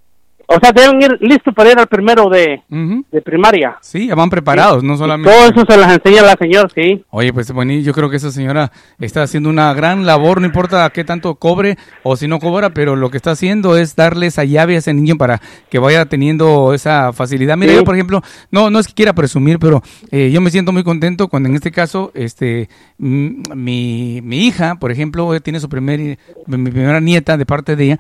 o 0.50 0.59
sea, 0.59 0.73
deben 0.73 1.02
ir 1.02 1.19
listos 1.21 1.52
para 1.55 1.71
ir 1.71 1.78
al 1.78 1.87
primero 1.87 2.28
de, 2.31 2.62
de 2.69 3.23
primaria. 3.23 3.76
Sí, 3.83 4.07
ya 4.07 4.14
van 4.14 4.31
preparados, 4.31 4.83
no 4.83 4.97
solamente. 4.97 5.31
Todo 5.31 5.49
eso 5.50 5.64
se 5.69 5.76
las 5.76 5.93
enseña 5.93 6.23
la 6.23 6.37
señora, 6.40 6.69
sí. 6.75 7.05
Oye, 7.11 7.33
pues 7.35 7.52
bueno, 7.52 7.75
yo 7.75 7.93
creo 7.93 8.09
que 8.09 8.17
esa 8.17 8.31
señora 8.31 8.73
está 8.99 9.23
haciendo 9.23 9.50
una 9.50 9.75
gran 9.75 10.07
labor, 10.07 10.40
no 10.40 10.47
importa 10.47 10.88
qué 10.90 11.05
tanto 11.05 11.35
cobre 11.35 11.76
o 12.02 12.17
si 12.17 12.28
no 12.28 12.38
cobra, 12.38 12.71
pero 12.71 12.97
lo 12.97 13.11
que 13.11 13.19
está 13.19 13.33
haciendo 13.33 13.76
es 13.76 13.95
darle 13.95 14.26
esa 14.28 14.45
llave 14.45 14.76
a 14.76 14.78
ese 14.78 14.95
niño 14.95 15.17
para 15.17 15.40
que 15.69 15.78
vaya 15.78 16.07
teniendo 16.07 16.73
esa 16.73 17.12
facilidad. 17.12 17.57
Mira, 17.59 17.73
Sí. 17.73 17.78
yo 17.78 17.85
por 17.85 17.95
ejemplo, 17.95 18.23
no 18.50 18.71
no 18.71 18.78
es 18.78 18.87
que 18.88 18.95
quiera 18.95 19.12
presumir, 19.12 19.59
pero 19.59 19.83
eh, 20.11 20.31
yo 20.33 20.40
me 20.40 20.50
siento 20.50 20.73
muy 20.73 20.83
contento 20.83 21.28
cuando 21.28 21.50
en 21.50 21.57
este 21.57 21.71
caso, 21.71 22.11
este, 22.14 22.71
mm, 22.97 23.43
mi, 23.55 24.21
mi 24.23 24.47
hija, 24.47 24.76
por 24.76 24.90
ejemplo, 24.93 25.38
tiene 25.40 25.61
su 25.61 25.69
primer, 25.69 26.19
mi 26.47 26.71
primera 26.71 27.00
nieta 27.00 27.37
de 27.37 27.45
parte 27.45 27.76
de 27.76 27.85
ella. 27.85 27.99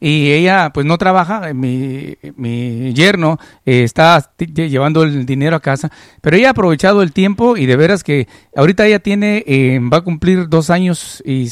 Y 0.00 0.32
ella 0.32 0.70
pues 0.72 0.86
no 0.86 0.96
trabaja, 0.96 1.52
mi, 1.52 2.16
mi 2.36 2.94
yerno 2.94 3.38
eh, 3.66 3.84
está 3.84 4.32
llevando 4.38 5.02
el 5.02 5.26
dinero 5.26 5.54
a 5.54 5.60
casa, 5.60 5.90
pero 6.22 6.36
ella 6.36 6.48
ha 6.48 6.50
aprovechado 6.52 7.02
el 7.02 7.12
tiempo 7.12 7.58
y 7.58 7.66
de 7.66 7.76
veras 7.76 8.02
que 8.02 8.26
ahorita 8.56 8.86
ella 8.86 9.00
tiene, 9.00 9.44
eh, 9.46 9.78
va 9.80 9.98
a 9.98 10.00
cumplir 10.00 10.48
dos 10.48 10.70
años 10.70 11.22
y 11.26 11.48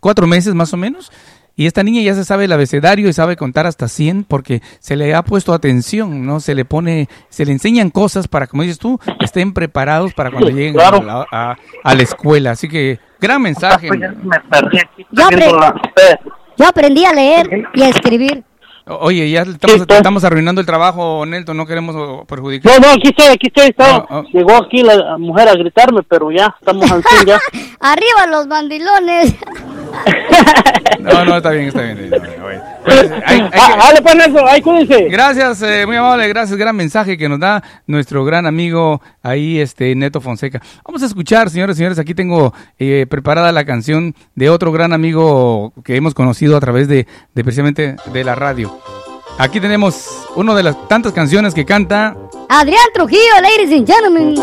cuatro 0.00 0.26
meses 0.26 0.54
más 0.54 0.74
o 0.74 0.76
menos. 0.76 1.12
Y 1.56 1.66
esta 1.66 1.84
niña 1.84 2.02
ya 2.02 2.14
se 2.14 2.24
sabe 2.24 2.46
el 2.46 2.52
abecedario 2.52 3.08
y 3.08 3.12
sabe 3.12 3.36
contar 3.36 3.64
hasta 3.68 3.86
100 3.86 4.24
porque 4.24 4.60
se 4.80 4.96
le 4.96 5.14
ha 5.14 5.22
puesto 5.22 5.52
atención, 5.52 6.26
¿no? 6.26 6.40
Se 6.40 6.52
le 6.56 6.64
pone, 6.64 7.08
se 7.28 7.46
le 7.46 7.52
enseñan 7.52 7.90
cosas 7.90 8.26
para, 8.26 8.48
como 8.48 8.62
dices 8.62 8.80
tú, 8.80 8.98
estén 9.20 9.52
preparados 9.52 10.14
para 10.14 10.32
cuando 10.32 10.50
lleguen 10.50 10.74
a, 10.80 11.56
la, 11.84 12.02
escuela. 12.02 12.50
Así 12.50 12.68
que, 12.68 12.98
gran 13.20 13.40
mensaje. 13.40 13.88
Yo 16.56 16.66
aprendí 16.66 17.04
a 17.04 17.12
leer 17.12 17.68
y 17.74 17.82
a 17.82 17.88
escribir. 17.88 18.44
Oye, 18.86 19.30
ya 19.30 19.46
estamos, 19.88 20.24
arruinando 20.24 20.60
el 20.60 20.66
trabajo, 20.66 21.24
Nelton, 21.24 21.56
no 21.56 21.66
queremos 21.66 22.26
perjudicar. 22.26 22.78
No, 22.78 22.86
no, 22.86 22.92
aquí 22.92 23.08
estoy, 23.08 23.26
aquí 23.28 23.46
estoy. 23.46 23.74
Llegó 24.30 24.56
aquí 24.56 24.82
la 24.82 25.16
mujer 25.16 25.48
a 25.48 25.54
gritarme, 25.54 26.02
pero 26.02 26.30
ya, 26.30 26.54
estamos 26.58 26.90
al 26.92 27.02
fin 27.02 27.26
ya. 27.26 27.40
Arriba 27.80 28.26
los 28.28 28.46
bandilones. 28.46 29.34
no, 31.00 31.24
no, 31.24 31.36
está 31.36 31.50
bien, 31.50 31.68
está 31.68 31.82
bien. 31.82 32.10
Pues, 32.84 33.10
ah, 33.26 33.92
pues, 34.02 34.44
ahí 34.46 34.60
cuídense. 34.60 35.04
Gracias, 35.08 35.62
eh, 35.62 35.86
muy 35.86 35.96
amable, 35.96 36.28
gracias, 36.28 36.58
gran 36.58 36.76
mensaje 36.76 37.16
que 37.16 37.28
nos 37.28 37.40
da 37.40 37.62
nuestro 37.86 38.24
gran 38.24 38.46
amigo 38.46 39.00
ahí, 39.22 39.60
este, 39.60 39.94
Neto 39.94 40.20
Fonseca. 40.20 40.60
Vamos 40.84 41.02
a 41.02 41.06
escuchar, 41.06 41.50
señores 41.50 41.76
y 41.76 41.78
señores, 41.78 41.98
aquí 41.98 42.14
tengo 42.14 42.52
eh, 42.78 43.06
preparada 43.08 43.52
la 43.52 43.64
canción 43.64 44.14
de 44.34 44.50
otro 44.50 44.72
gran 44.72 44.92
amigo 44.92 45.72
que 45.84 45.96
hemos 45.96 46.14
conocido 46.14 46.56
a 46.56 46.60
través 46.60 46.88
de, 46.88 47.06
de 47.34 47.44
precisamente 47.44 47.96
de 48.12 48.24
la 48.24 48.34
radio. 48.34 48.78
Aquí 49.38 49.60
tenemos 49.60 50.26
una 50.36 50.54
de 50.54 50.62
las 50.62 50.88
tantas 50.88 51.12
canciones 51.12 51.54
que 51.54 51.64
canta 51.64 52.16
Adrián 52.48 52.86
Trujillo, 52.92 53.40
ladies 53.40 53.72
and 53.72 53.86
gentlemen. 53.86 54.34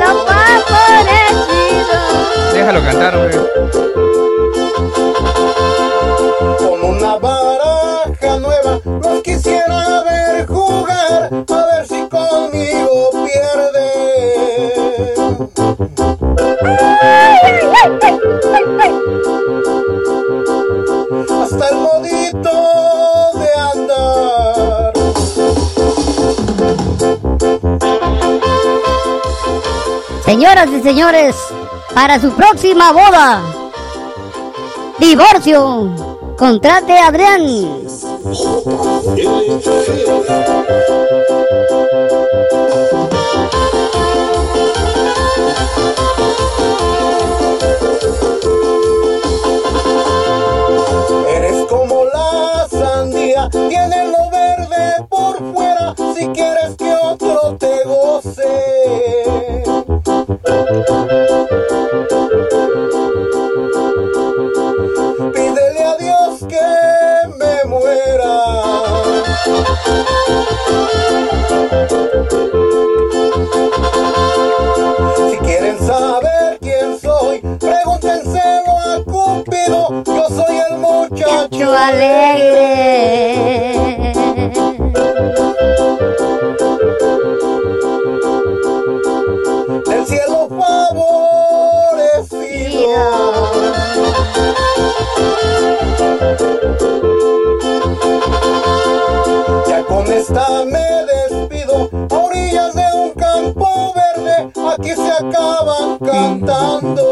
Favorecido. 0.03 1.97
Déjalo 2.53 2.81
cantar, 2.83 3.15
hombre. 3.17 3.94
Y 30.73 30.81
señores, 30.81 31.37
para 31.95 32.19
su 32.19 32.33
próxima 32.33 32.91
boda, 32.91 33.43
divorcio, 34.99 35.91
contrate 36.39 36.99
Adrián. 36.99 37.84
Alegre. 81.77 83.15
del 89.87 90.07
cielo 90.07 90.49
favorecido. 90.49 91.35
Ya 99.67 99.83
con 99.85 100.07
esta 100.13 100.65
me 100.67 101.05
despido 101.07 101.91
a 102.11 102.15
orillas 102.17 102.75
de 102.75 102.85
un 102.95 103.11
campo 103.13 103.95
verde. 103.95 104.51
Aquí 104.75 104.91
se 104.91 105.11
acaban 105.11 105.99
cantando. 105.99 107.04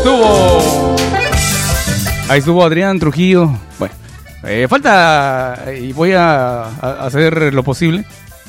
Estuvo. 0.00 0.96
Ahí 2.28 2.38
estuvo 2.38 2.64
Adrián 2.64 2.98
Trujillo. 2.98 3.50
Bueno, 3.78 3.94
eh, 4.44 4.66
falta 4.68 5.64
y 5.78 5.92
voy 5.92 6.12
a, 6.12 6.68
hacer 7.04 7.52
lo 7.52 7.62
posible 7.62 8.04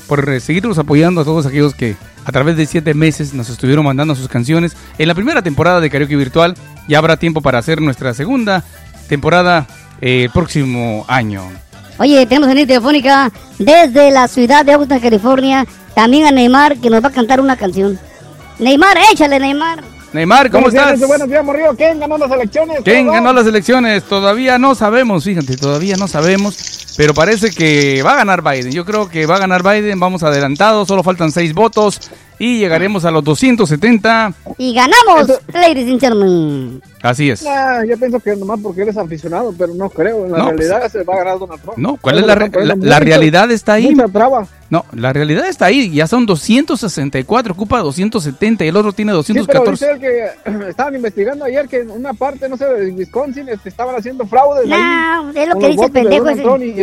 por 0.08 0.29
eh, 0.29 0.39
seguirlos 0.39 0.77
apoyando 0.77 1.22
a 1.22 1.25
todos 1.25 1.46
aquellos 1.46 1.75
que 1.75 1.96
a 2.24 2.31
través 2.31 2.55
de 2.55 2.65
siete 2.65 2.93
meses 2.93 3.34
nos 3.34 3.50
estuvieron 3.50 3.86
mandando 3.86 4.15
sus 4.15 4.27
canciones. 4.27 4.77
En 4.98 5.08
la 5.08 5.15
primera 5.15 5.41
temporada 5.41 5.81
de 5.81 5.89
Karaoke 5.89 6.15
Virtual 6.15 6.55
ya 6.88 7.00
habrá 7.00 7.17
tiempo 7.17 7.41
para 7.41 7.60
hacer 7.60 7.81
nuestra 7.81 8.13
segunda 8.13 8.63
temporada 9.10 9.67
eh, 10.00 10.24
el 10.25 10.29
próximo 10.29 11.05
año. 11.08 11.43
Oye, 11.98 12.25
tenemos 12.25 12.50
en 12.50 12.55
línea 12.55 12.67
telefónica 12.67 13.31
desde 13.60 14.10
la 14.12 14.27
ciudad 14.27 14.65
de 14.65 14.75
Oakland, 14.75 15.01
California, 15.01 15.65
también 15.93 16.25
a 16.25 16.31
Neymar 16.31 16.77
que 16.77 16.89
nos 16.89 17.03
va 17.03 17.10
a 17.10 17.12
cantar 17.12 17.41
una 17.41 17.58
canción. 17.58 18.00
Neymar, 18.60 18.98
échale 19.12 19.39
Neymar. 19.39 20.00
Neymar, 20.13 20.51
¿cómo 20.51 20.63
Buenos 20.63 20.74
días, 20.74 20.94
estás? 20.94 21.08
Buenos 21.08 21.30
días, 21.30 21.44
Morrillo. 21.44 21.75
¿Quién 21.75 22.00
ganó 22.00 22.18
las 22.18 22.32
elecciones? 22.32 22.80
¿Quién 22.84 23.08
ganó 23.08 23.32
las 23.32 23.48
elecciones? 23.48 24.03
Todavía 24.03 24.58
no 24.58 24.75
sabemos, 24.75 25.24
fíjate, 25.24 25.56
todavía 25.56 25.96
no 25.96 26.08
sabemos. 26.08 26.90
Pero 27.01 27.15
parece 27.15 27.50
que 27.50 28.03
va 28.03 28.13
a 28.13 28.17
ganar 28.17 28.43
Biden. 28.43 28.72
Yo 28.72 28.86
creo 28.86 29.10
que 29.10 29.25
va 29.25 29.38
a 29.38 29.39
ganar 29.39 29.63
Biden, 29.63 30.00
vamos 30.00 30.22
adelantados, 30.22 30.88
solo 30.88 31.01
faltan 31.01 31.31
seis 31.31 31.51
votos 31.51 32.00
y 32.38 32.60
llegaremos 32.60 33.05
a 33.05 33.12
los 33.12 33.24
270. 33.24 34.34
Y 34.60 34.75
ganamos, 34.75 35.39
ladies 35.51 35.88
and 35.89 36.00
gentlemen. 36.00 36.81
Así 37.01 37.31
es. 37.31 37.43
yo 37.88 37.98
pienso 37.98 38.20
que 38.20 38.36
nomás 38.36 38.60
porque 38.62 38.84
eres 38.84 38.96
aficionado, 38.98 39.51
pero 39.58 39.74
no 39.74 39.89
creo. 39.89 40.25
En 40.27 40.34
la 40.34 40.38
No, 40.38 40.46
pues, 40.51 40.67
realidad 40.70 40.91
se 40.91 41.03
va 41.03 41.15
a 41.15 41.17
ganar 41.17 41.39
Donald 41.39 41.60
Trump. 41.62 41.77
No, 41.79 41.98
¿cuál 42.00 42.20
es 42.20 42.27
la, 42.27 42.36
re- 42.36 42.51
la, 42.53 42.65
la 42.65 42.75
mucha- 42.75 43.00
realidad 43.00 43.50
está 43.50 43.74
ahí? 43.74 43.96
Mucha 43.96 44.08
traba. 44.08 44.48
No, 44.70 44.86
la 44.93 45.12
realidad 45.12 45.48
está 45.48 45.65
ahí. 45.65 45.91
Ya 45.91 46.05
son 46.08 46.25
264, 46.27 47.53
ocupa 47.53 47.79
270 47.79 48.63
y 48.65 48.67
el 48.67 48.77
otro 48.77 48.93
tiene 48.93 49.12
Sí, 49.24 49.34
pero 49.48 49.63
214. 49.65 49.72
dice 49.72 49.91
él 49.91 50.00
que 50.00 50.67
estaban 50.70 50.96
investigando 50.96 51.46
ayer 51.46 51.67
que 51.67 51.79
en 51.79 51.89
una 51.91 52.13
parte, 52.13 52.48
no 52.48 52.55
sé, 52.58 52.65
de 52.65 52.91
Wisconsin, 52.91 53.50
este, 53.50 53.70
estaban 53.70 53.96
haciendo 53.96 54.25
fraudes. 54.27 54.67
No, 54.67 55.31
es 55.31 55.48
lo 55.50 55.55
que 55.60 55.67
dice 55.70 55.86
el 55.86 55.91
pendejo 55.91 56.29
ese. 56.29 56.41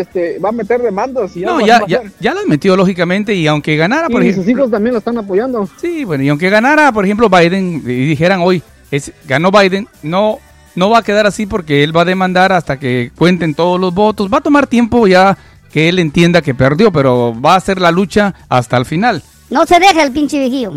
Este, 0.08 0.38
va 0.38 0.48
a 0.48 0.52
meter 0.52 0.80
demandas. 0.80 1.36
Y 1.36 1.40
No, 1.40 1.60
ya, 1.64 1.82
ya, 1.86 2.02
ya 2.18 2.32
las 2.34 2.46
metió 2.46 2.76
lógicamente 2.76 3.34
y 3.34 3.46
aunque 3.46 3.76
ganara, 3.76 4.08
por 4.08 4.22
Y 4.22 4.28
sus 4.32 4.42
ejemplo. 4.42 4.62
hijos 4.62 4.70
también 4.70 4.92
lo 4.94 4.98
están 4.98 5.18
apoyando. 5.18 5.68
Sí, 5.80 6.04
bueno, 6.04 6.24
y 6.24 6.28
aunque 6.30 6.48
ganara, 6.48 6.90
por 6.92 7.04
ejemplo, 7.04 7.28
Biden 7.28 7.82
y 7.84 8.06
dijeran 8.06 8.40
hoy, 8.40 8.62
es, 8.90 9.12
ganó 9.26 9.50
Biden, 9.50 9.86
no, 10.02 10.38
no 10.74 10.88
va 10.90 10.98
a 10.98 11.02
quedar 11.02 11.26
así 11.26 11.44
porque 11.44 11.84
él 11.84 11.94
va 11.96 12.02
a 12.02 12.06
demandar 12.06 12.52
hasta 12.52 12.78
que 12.78 13.10
cuenten 13.16 13.54
todos 13.54 13.78
los 13.78 13.92
votos. 13.92 14.32
Va 14.32 14.38
a 14.38 14.42
tomar 14.42 14.66
tiempo 14.66 15.06
ya 15.06 15.36
que 15.70 15.90
él 15.90 15.98
entienda 15.98 16.40
que 16.40 16.54
perdió, 16.54 16.90
pero 16.90 17.38
va 17.38 17.52
a 17.52 17.56
hacer 17.56 17.78
la 17.80 17.90
lucha 17.90 18.34
hasta 18.48 18.78
el 18.78 18.86
final. 18.86 19.22
No 19.50 19.66
se 19.66 19.78
deja 19.78 20.02
el 20.02 20.12
pinche 20.12 20.38
viejillo. 20.38 20.72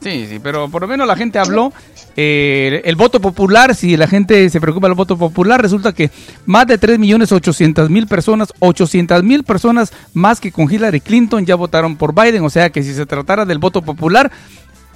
Sí, 0.00 0.26
sí, 0.28 0.38
pero 0.42 0.68
por 0.68 0.82
lo 0.82 0.88
menos 0.88 1.06
la 1.06 1.16
gente 1.16 1.38
habló. 1.38 1.72
Eh, 2.16 2.80
el 2.84 2.96
voto 2.96 3.20
popular, 3.20 3.74
si 3.74 3.96
la 3.96 4.06
gente 4.08 4.48
se 4.48 4.60
preocupa 4.60 4.86
del 4.88 4.96
voto 4.96 5.16
popular, 5.18 5.60
resulta 5.60 5.92
que 5.92 6.10
más 6.46 6.66
de 6.66 6.80
3.800.000 6.80 8.08
personas, 8.08 8.52
800.000 8.60 9.44
personas 9.44 9.92
más 10.14 10.40
que 10.40 10.50
con 10.52 10.72
Hillary 10.72 11.00
Clinton 11.00 11.44
ya 11.44 11.54
votaron 11.56 11.96
por 11.96 12.14
Biden. 12.14 12.42
O 12.44 12.50
sea 12.50 12.70
que 12.70 12.82
si 12.82 12.94
se 12.94 13.04
tratara 13.06 13.44
del 13.44 13.58
voto 13.58 13.82
popular, 13.82 14.30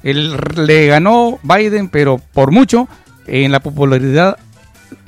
él 0.03 0.35
le 0.57 0.87
ganó 0.87 1.39
Biden, 1.43 1.89
pero 1.91 2.21
por 2.33 2.53
mucho, 2.53 2.89
en 3.27 3.53
la 3.53 3.61
popularidad 3.61 4.39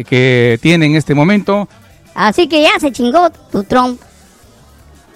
que 0.07 0.59
tiene 0.61 0.87
en 0.87 0.97
este 0.97 1.14
momento. 1.14 1.69
Así 2.14 2.47
que 2.47 2.61
ya 2.62 2.78
se 2.78 2.92
chingó 2.92 3.31
tu 3.50 3.64
Trump. 3.64 3.99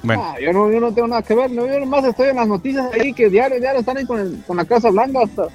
Bueno, 0.02 0.22
Ah, 0.24 0.36
yo, 0.40 0.52
no, 0.52 0.70
yo 0.72 0.80
no 0.80 0.92
tengo 0.92 1.08
nada 1.08 1.22
que 1.22 1.34
ver. 1.34 1.50
No, 1.50 1.66
yo 1.66 1.78
nomás 1.80 2.04
estoy 2.04 2.28
en 2.30 2.36
las 2.36 2.46
noticias 2.48 2.86
ahí 2.92 3.12
que 3.12 3.28
diario, 3.28 3.58
diario 3.60 3.80
están 3.80 3.96
ahí 3.96 4.06
con, 4.06 4.20
el- 4.20 4.42
con 4.46 4.56
la 4.56 4.64
Casa 4.64 4.90
Blanca. 4.90 5.20
Hasta, 5.24 5.46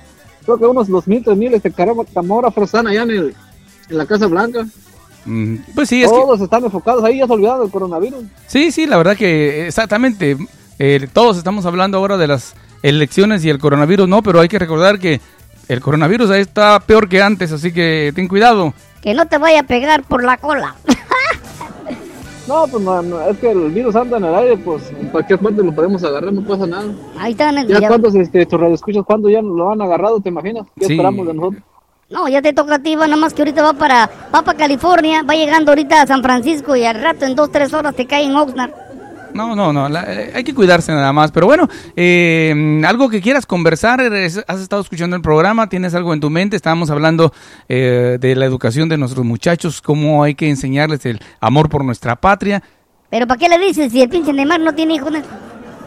creo 0.58 0.72
que 0.72 0.77
unos 0.77 0.89
2.000, 0.89 1.24
3.000 1.24 1.53
este, 1.55 1.72
camógrafos 2.13 2.63
están 2.65 2.88
allá 2.88 3.03
en, 3.03 3.12
el, 3.12 3.36
en 3.89 3.98
la 3.98 4.05
Casa 4.05 4.27
Blanca. 4.27 4.65
mm, 5.25 5.55
pues 5.75 5.89
sí, 5.89 6.03
es 6.03 6.10
que... 6.10 6.15
Todos 6.17 6.41
están 6.41 6.63
enfocados 6.63 7.03
ahí, 7.03 7.20
ya 7.20 7.27
se 7.27 7.34
olvidaron 7.34 7.62
del 7.62 7.72
coronavirus. 7.72 8.24
Sí, 8.48 8.72
sí, 8.72 8.86
la 8.86 8.98
verdad 8.98 9.17
que 9.17 9.67
exactamente. 9.67 10.38
eh, 10.79 11.08
todos 11.13 11.38
estamos 11.38 11.65
hablando 11.65 11.98
ahora 11.98 12.17
de 12.17 12.27
las 12.27 12.53
elecciones 12.84 13.46
y 13.46 13.50
el 13.50 13.60
coronavirus, 13.60 14.08
no, 14.08 14.24
pero 14.24 14.39
hay 14.39 14.48
que 14.48 14.60
recordar 14.60 15.00
que 15.00 15.22
el 15.67 15.79
coronavirus 15.81 16.31
ahí 16.31 16.41
está 16.41 16.79
peor 16.79 17.08
que 17.08 17.22
antes, 17.22 17.51
así 17.51 17.72
que 17.72 18.12
ten 18.15 18.27
cuidado. 18.27 18.74
Que 19.01 19.13
no 19.13 19.25
te 19.27 19.38
vaya 19.38 19.62
a 19.62 19.63
pegar 19.63 20.03
por 20.03 20.24
la 20.24 20.38
cola. 20.38 20.75
No, 22.48 22.65
pues 22.67 22.83
no, 22.83 23.01
no, 23.03 23.21
es 23.21 23.38
que 23.38 23.51
el 23.51 23.69
virus 23.71 23.95
anda 23.95 24.17
en 24.17 24.25
el 24.25 24.33
aire, 24.36 24.57
pues 24.57 24.91
en 25.00 25.07
cualquier 25.10 25.39
parte 25.39 25.63
lo 25.63 25.74
podemos 25.74 26.03
agarrar, 26.03 26.33
no 26.33 26.41
pasa 26.41 26.65
nada. 26.65 26.86
Ahí 27.17 27.31
están. 27.33 27.55
Ya, 27.67 27.79
Ya, 27.79 27.88
cuántos 27.88 28.15
este, 28.15 28.45
tus 28.45 28.60
radioescuchas, 28.60 29.03
cuándo 29.05 29.29
ya 29.29 29.41
lo 29.41 29.71
han 29.71 29.81
agarrado, 29.81 30.19
¿te 30.19 30.29
imaginas? 30.29 30.65
¿Qué 30.77 30.86
Sí. 30.86 30.93
esperamos 30.93 31.27
de 31.27 31.33
nosotros? 31.33 31.63
no, 32.10 32.27
ya 32.27 32.41
te 32.41 32.51
toca 32.51 32.75
a 32.75 32.79
ti, 32.79 32.95
va 32.95 33.07
nada 33.07 33.15
más 33.21 33.33
que 33.33 33.41
ahorita 33.41 33.63
va 33.63 33.71
para, 33.71 34.10
va 34.36 34.41
para 34.41 34.57
California, 34.57 35.24
va 35.24 35.33
llegando 35.33 35.71
ahorita 35.71 36.01
a 36.01 36.07
San 36.07 36.21
Francisco 36.21 36.75
y 36.75 36.83
al 36.83 37.01
rato 37.01 37.24
en 37.25 37.36
dos, 37.36 37.50
tres 37.51 37.74
horas 37.74 37.95
te 37.95 38.05
cae 38.05 38.25
en 38.25 38.36
Oxnard. 38.36 38.71
No, 39.33 39.55
no, 39.55 39.71
no, 39.73 39.88
la- 39.89 40.03
eh, 40.13 40.31
hay 40.35 40.43
que 40.43 40.53
cuidarse 40.53 40.91
nada 40.91 41.13
más. 41.13 41.31
Pero 41.31 41.45
bueno, 41.47 41.67
eh, 41.95 42.81
algo 42.85 43.09
que 43.09 43.21
quieras 43.21 43.45
conversar, 43.45 44.01
eres- 44.01 44.43
has 44.47 44.59
estado 44.59 44.81
escuchando 44.81 45.15
el 45.15 45.21
programa, 45.21 45.69
tienes 45.69 45.93
algo 45.95 46.13
en 46.13 46.19
tu 46.19 46.29
mente, 46.29 46.55
estábamos 46.55 46.89
hablando 46.89 47.33
eh, 47.69 48.17
de 48.19 48.35
la 48.35 48.45
educación 48.45 48.89
de 48.89 48.97
nuestros 48.97 49.25
muchachos, 49.25 49.81
cómo 49.81 50.23
hay 50.23 50.35
que 50.35 50.50
enseñarles 50.50 51.05
el 51.05 51.19
amor 51.39 51.69
por 51.69 51.83
nuestra 51.85 52.15
patria. 52.15 52.61
Pero 53.09 53.27
¿para 53.27 53.38
qué 53.38 53.50
le 53.50 53.59
dices 53.59 53.91
si 53.91 54.01
el 54.01 54.09
pinche 54.09 54.31
Neymar 54.33 54.59
no 54.61 54.73
tiene 54.73 54.95
hijos? 54.95 55.11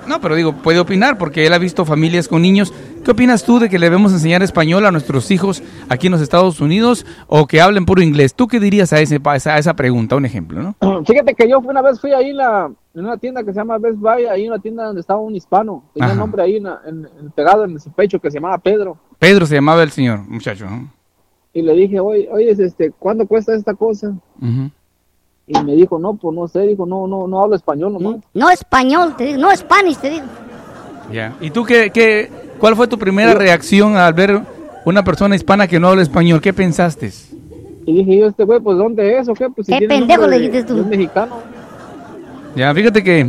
No, 0.07 0.21
pero 0.21 0.35
digo, 0.35 0.53
puede 0.53 0.79
opinar 0.79 1.17
porque 1.17 1.47
él 1.47 1.53
ha 1.55 1.59
visto 1.59 1.87
familias 1.87 2.29
con 2.29 2.43
niños. 2.43 2.75
¿Qué 3.03 3.11
opinas 3.11 3.43
tú 3.45 3.59
de 3.59 3.71
que 3.71 3.79
le 3.79 3.87
debemos 3.87 4.13
enseñar 4.13 4.43
español 4.43 4.85
a 4.85 4.91
nuestros 4.91 5.31
hijos 5.31 5.63
aquí 5.89 6.09
en 6.09 6.13
los 6.13 6.21
Estados 6.21 6.61
Unidos 6.61 7.07
o 7.27 7.47
que 7.47 7.63
hablen 7.63 7.87
puro 7.87 8.03
inglés? 8.03 8.35
¿Tú 8.35 8.47
qué 8.47 8.61
dirías 8.61 8.93
a, 8.93 9.01
ese, 9.01 9.19
a 9.25 9.37
esa, 9.37 9.55
a 9.55 9.59
esa 9.59 9.75
pregunta? 9.75 10.17
Un 10.17 10.27
ejemplo, 10.27 10.63
¿no? 10.63 11.05
Fíjate 11.07 11.35
que 11.35 11.49
yo 11.49 11.59
una 11.61 11.81
vez 11.81 11.99
fui 12.01 12.13
ahí 12.13 12.31
en, 12.31 12.37
la, 12.37 12.71
en 12.95 13.05
una 13.05 13.17
tienda 13.17 13.43
que 13.43 13.53
se 13.53 13.59
llama 13.59 13.79
Best 13.79 13.99
Buy, 13.99 14.27
ahí 14.27 14.45
en 14.45 14.53
una 14.53 14.61
tienda 14.61 14.85
donde 14.85 15.01
estaba 15.01 15.19
un 15.21 15.35
hispano. 15.35 15.83
Tenía 15.95 16.07
Ajá. 16.07 16.15
un 16.15 16.21
nombre 16.21 16.43
ahí 16.43 16.57
en, 16.57 16.67
en- 16.67 17.09
en- 17.21 17.31
pegado 17.33 17.65
en 17.65 17.81
su 17.81 17.91
pecho 17.91 18.21
que 18.21 18.31
se 18.31 18.37
llamaba 18.39 18.59
Pedro. 18.59 18.97
Pedro 19.19 19.47
se 19.47 19.55
llamaba 19.57 19.83
el 19.83 19.91
señor, 19.91 20.21
muchacho. 20.29 20.67
¿no? 20.67 20.91
Y 21.53 21.63
le 21.63 21.73
dije, 21.75 21.99
oye, 22.01 22.29
oye, 22.31 22.51
este, 22.51 22.91
¿cuánto 22.93 23.27
cuesta 23.27 23.55
esta 23.55 23.75
cosa? 23.75 24.13
Y 25.47 25.59
me 25.63 25.75
dijo, 25.75 25.99
no, 25.99 26.15
pues 26.15 26.35
no 26.35 26.49
sé, 26.49 26.61
dijo, 26.63 26.87
no, 26.87 27.07
no, 27.07 27.27
no 27.27 27.43
hablo 27.43 27.55
español 27.57 27.93
nomás. 27.93 28.17
No 28.33 28.49
español, 28.51 29.15
te 29.17 29.25
digo, 29.25 29.39
no 29.41 29.55
Spanish, 29.55 29.99
te 29.99 30.11
digo. 30.11 30.25
Ya. 31.13 31.37
¿Y 31.41 31.51
tú 31.51 31.65
qué, 31.65 31.91
qué, 31.93 32.31
cuál 32.59 32.75
fue 32.77 32.89
tu 32.89 32.99
primera 32.99 33.35
reacción 33.35 33.97
al 33.97 34.15
ver 34.15 34.41
una 34.87 35.05
persona 35.05 35.37
hispana 35.37 35.67
que 35.69 35.79
no 35.79 35.89
habla 35.89 36.03
español? 36.03 36.41
¿Qué 36.41 36.53
pensaste? 36.55 37.11
Y 37.87 37.93
dije 37.93 38.19
yo, 38.21 38.27
este 38.29 38.45
güey, 38.45 38.61
pues 38.61 38.79
¿dónde 38.79 39.19
es 39.19 39.29
o 39.29 39.35
qué? 39.35 39.51
Pues 39.51 39.67
si 39.67 39.79
¿Qué 39.79 39.87
pendejo 39.87 40.27
le 40.27 40.39
dijiste 40.39 40.65
tú? 40.65 40.79
un 40.81 40.89
mexicano. 40.89 41.37
Ya, 42.55 42.73
fíjate 42.75 43.03
que... 43.03 43.21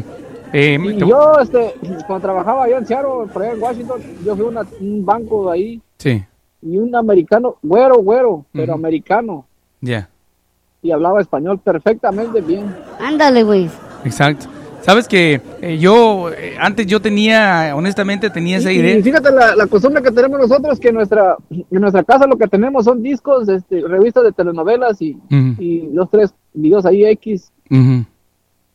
eh, 0.53 0.77
Y 0.81 0.93
te- 0.99 1.07
yo, 1.07 1.39
este, 1.41 1.73
cuando 2.07 2.21
trabajaba 2.27 2.65
allá 2.65 2.77
en 2.77 2.85
Seattle, 2.85 3.27
por 3.31 3.41
allá 3.43 3.53
en 3.53 3.61
Washington, 3.61 4.01
yo 4.23 4.35
fui 4.35 4.45
a 4.45 4.49
una- 4.49 4.67
un 4.79 5.05
banco 5.05 5.47
de 5.49 5.53
ahí 5.57 5.81
Sí, 5.97 6.23
y 6.61 6.77
un 6.77 6.95
americano, 6.95 7.55
güero, 7.63 7.97
güero, 7.97 8.45
pero 8.51 8.73
Ujú. 8.73 8.79
americano, 8.85 9.45
ya, 9.81 10.09
y 10.81 10.91
hablaba 10.91 11.21
español 11.21 11.59
perfectamente 11.59 12.41
bien. 12.41 12.73
Ándale, 12.99 13.43
güey. 13.43 13.69
exacto. 14.03 14.47
Sabes 14.81 15.07
que 15.07 15.41
eh, 15.63 15.79
yo, 15.79 16.29
eh, 16.29 16.55
antes 16.59 16.85
yo 16.85 17.01
tenía, 17.01 17.73
honestamente 17.75 18.29
tenía 18.29 18.57
esa 18.57 18.71
Y, 18.71 18.77
idea. 18.77 18.97
y 18.99 19.01
fíjate 19.01 19.31
la, 19.31 19.55
la 19.55 19.65
costumbre 19.65 20.03
que 20.03 20.11
tenemos 20.11 20.39
nosotros, 20.39 20.79
que 20.79 20.89
en 20.89 20.95
nuestra, 20.95 21.35
en 21.49 21.65
nuestra 21.81 22.03
casa 22.03 22.27
lo 22.27 22.37
que 22.37 22.47
tenemos 22.47 22.85
son 22.85 23.01
discos, 23.01 23.49
este, 23.49 23.81
revistas 23.81 24.23
de 24.25 24.31
telenovelas 24.31 25.01
y, 25.01 25.13
Ujú, 25.31 25.55
y 25.59 25.87
dos, 25.87 26.07
tres 26.11 26.35
videos 26.53 26.85
ahí 26.85 27.03
X. 27.03 27.51
ujú. 27.71 28.05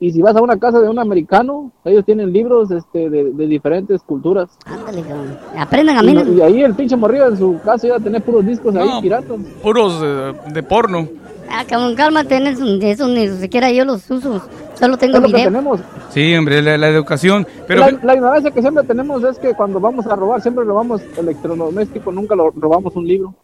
Y 0.02 0.12
si 0.12 0.22
vas 0.22 0.34
a 0.34 0.40
una 0.40 0.58
casa 0.58 0.80
de 0.80 0.88
un 0.88 0.98
americano, 0.98 1.70
ellos 1.84 2.04
tienen 2.06 2.32
libros 2.32 2.70
este, 2.70 3.10
de, 3.10 3.32
de 3.32 3.46
diferentes 3.46 4.00
culturas. 4.02 4.48
Ándale, 4.64 5.02
cabrón. 5.02 5.38
Aprendan 5.58 5.98
a 5.98 6.02
Y, 6.02 6.14
mí. 6.14 6.36
y 6.38 6.40
ahí 6.40 6.62
el 6.62 6.74
pinche 6.74 6.96
morrillo 6.96 7.28
en 7.28 7.36
su 7.36 7.60
casa 7.62 7.86
iba 7.86 7.96
a 7.96 8.00
tener 8.00 8.22
puros 8.22 8.46
discos 8.46 8.74
ahí, 8.76 8.88
piratas. 9.02 9.36
Puros 9.62 10.00
de 10.00 10.62
porno. 10.62 11.06
Ah, 11.52 11.64
cabrón, 11.68 11.94
cálmate, 11.96 12.40
Nelson. 12.40 12.78
De 12.80 12.92
eso 12.92 13.08
ni 13.08 13.28
siquiera 13.28 13.70
yo 13.72 13.84
los 13.84 14.10
uso. 14.10 14.40
Solo 14.78 14.96
tengo 14.96 15.16
Es 15.18 15.22
lo 15.22 15.28
que 15.28 15.44
tenemos. 15.44 15.80
Sí, 16.08 16.34
hombre, 16.34 16.62
la, 16.62 16.78
la 16.78 16.88
educación. 16.88 17.46
Pero 17.66 17.80
la, 17.80 17.90
la 18.02 18.14
ignorancia 18.14 18.50
que 18.52 18.62
siempre 18.62 18.84
tenemos 18.84 19.22
es 19.24 19.38
que 19.38 19.52
cuando 19.52 19.80
vamos 19.80 20.06
a 20.06 20.16
robar, 20.16 20.40
siempre 20.40 20.64
robamos 20.64 21.02
electrodoméstico, 21.18 22.10
nunca 22.10 22.34
lo 22.34 22.50
robamos 22.52 22.96
un 22.96 23.06
libro. 23.06 23.34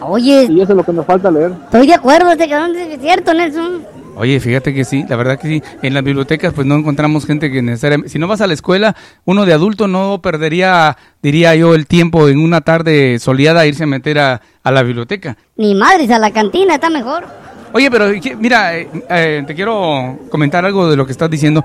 Oye, 0.00 0.46
Y 0.50 0.60
eso 0.60 0.72
es 0.72 0.76
lo 0.76 0.82
que 0.84 0.92
nos 0.92 1.06
falta 1.06 1.30
leer. 1.30 1.52
estoy 1.66 1.86
de 1.86 1.94
acuerdo, 1.94 2.32
este 2.32 2.48
cabrón. 2.48 2.74
Es 2.76 3.00
cierto, 3.00 3.32
Nelson. 3.34 3.84
Oye, 4.16 4.40
fíjate 4.40 4.72
que 4.72 4.84
sí, 4.84 5.04
la 5.08 5.16
verdad 5.16 5.38
que 5.38 5.46
sí. 5.46 5.62
En 5.82 5.92
las 5.94 6.02
bibliotecas 6.02 6.52
pues 6.54 6.66
no 6.66 6.74
encontramos 6.74 7.26
gente 7.26 7.50
que 7.52 7.60
necesariamente... 7.62 8.08
Si 8.10 8.18
no 8.18 8.26
vas 8.26 8.40
a 8.40 8.46
la 8.46 8.54
escuela, 8.54 8.96
uno 9.26 9.44
de 9.44 9.52
adulto 9.52 9.86
no 9.88 10.20
perdería, 10.22 10.96
diría 11.22 11.54
yo, 11.54 11.74
el 11.74 11.86
tiempo 11.86 12.28
en 12.28 12.38
una 12.38 12.62
tarde 12.62 13.18
soleada 13.18 13.60
a 13.60 13.66
irse 13.66 13.84
a 13.84 13.86
meter 13.86 14.18
a, 14.18 14.40
a 14.62 14.70
la 14.72 14.82
biblioteca. 14.82 15.36
Ni 15.56 15.74
madres, 15.74 16.10
a 16.10 16.18
la 16.18 16.30
cantina 16.32 16.74
está 16.74 16.88
mejor. 16.88 17.24
Oye, 17.72 17.90
pero 17.90 18.06
¿qué- 18.22 18.34
mira, 18.36 18.78
eh, 18.78 18.88
eh, 19.10 19.44
te 19.46 19.54
quiero 19.54 20.18
comentar 20.30 20.64
algo 20.64 20.88
de 20.88 20.96
lo 20.96 21.04
que 21.04 21.12
estás 21.12 21.28
diciendo. 21.28 21.62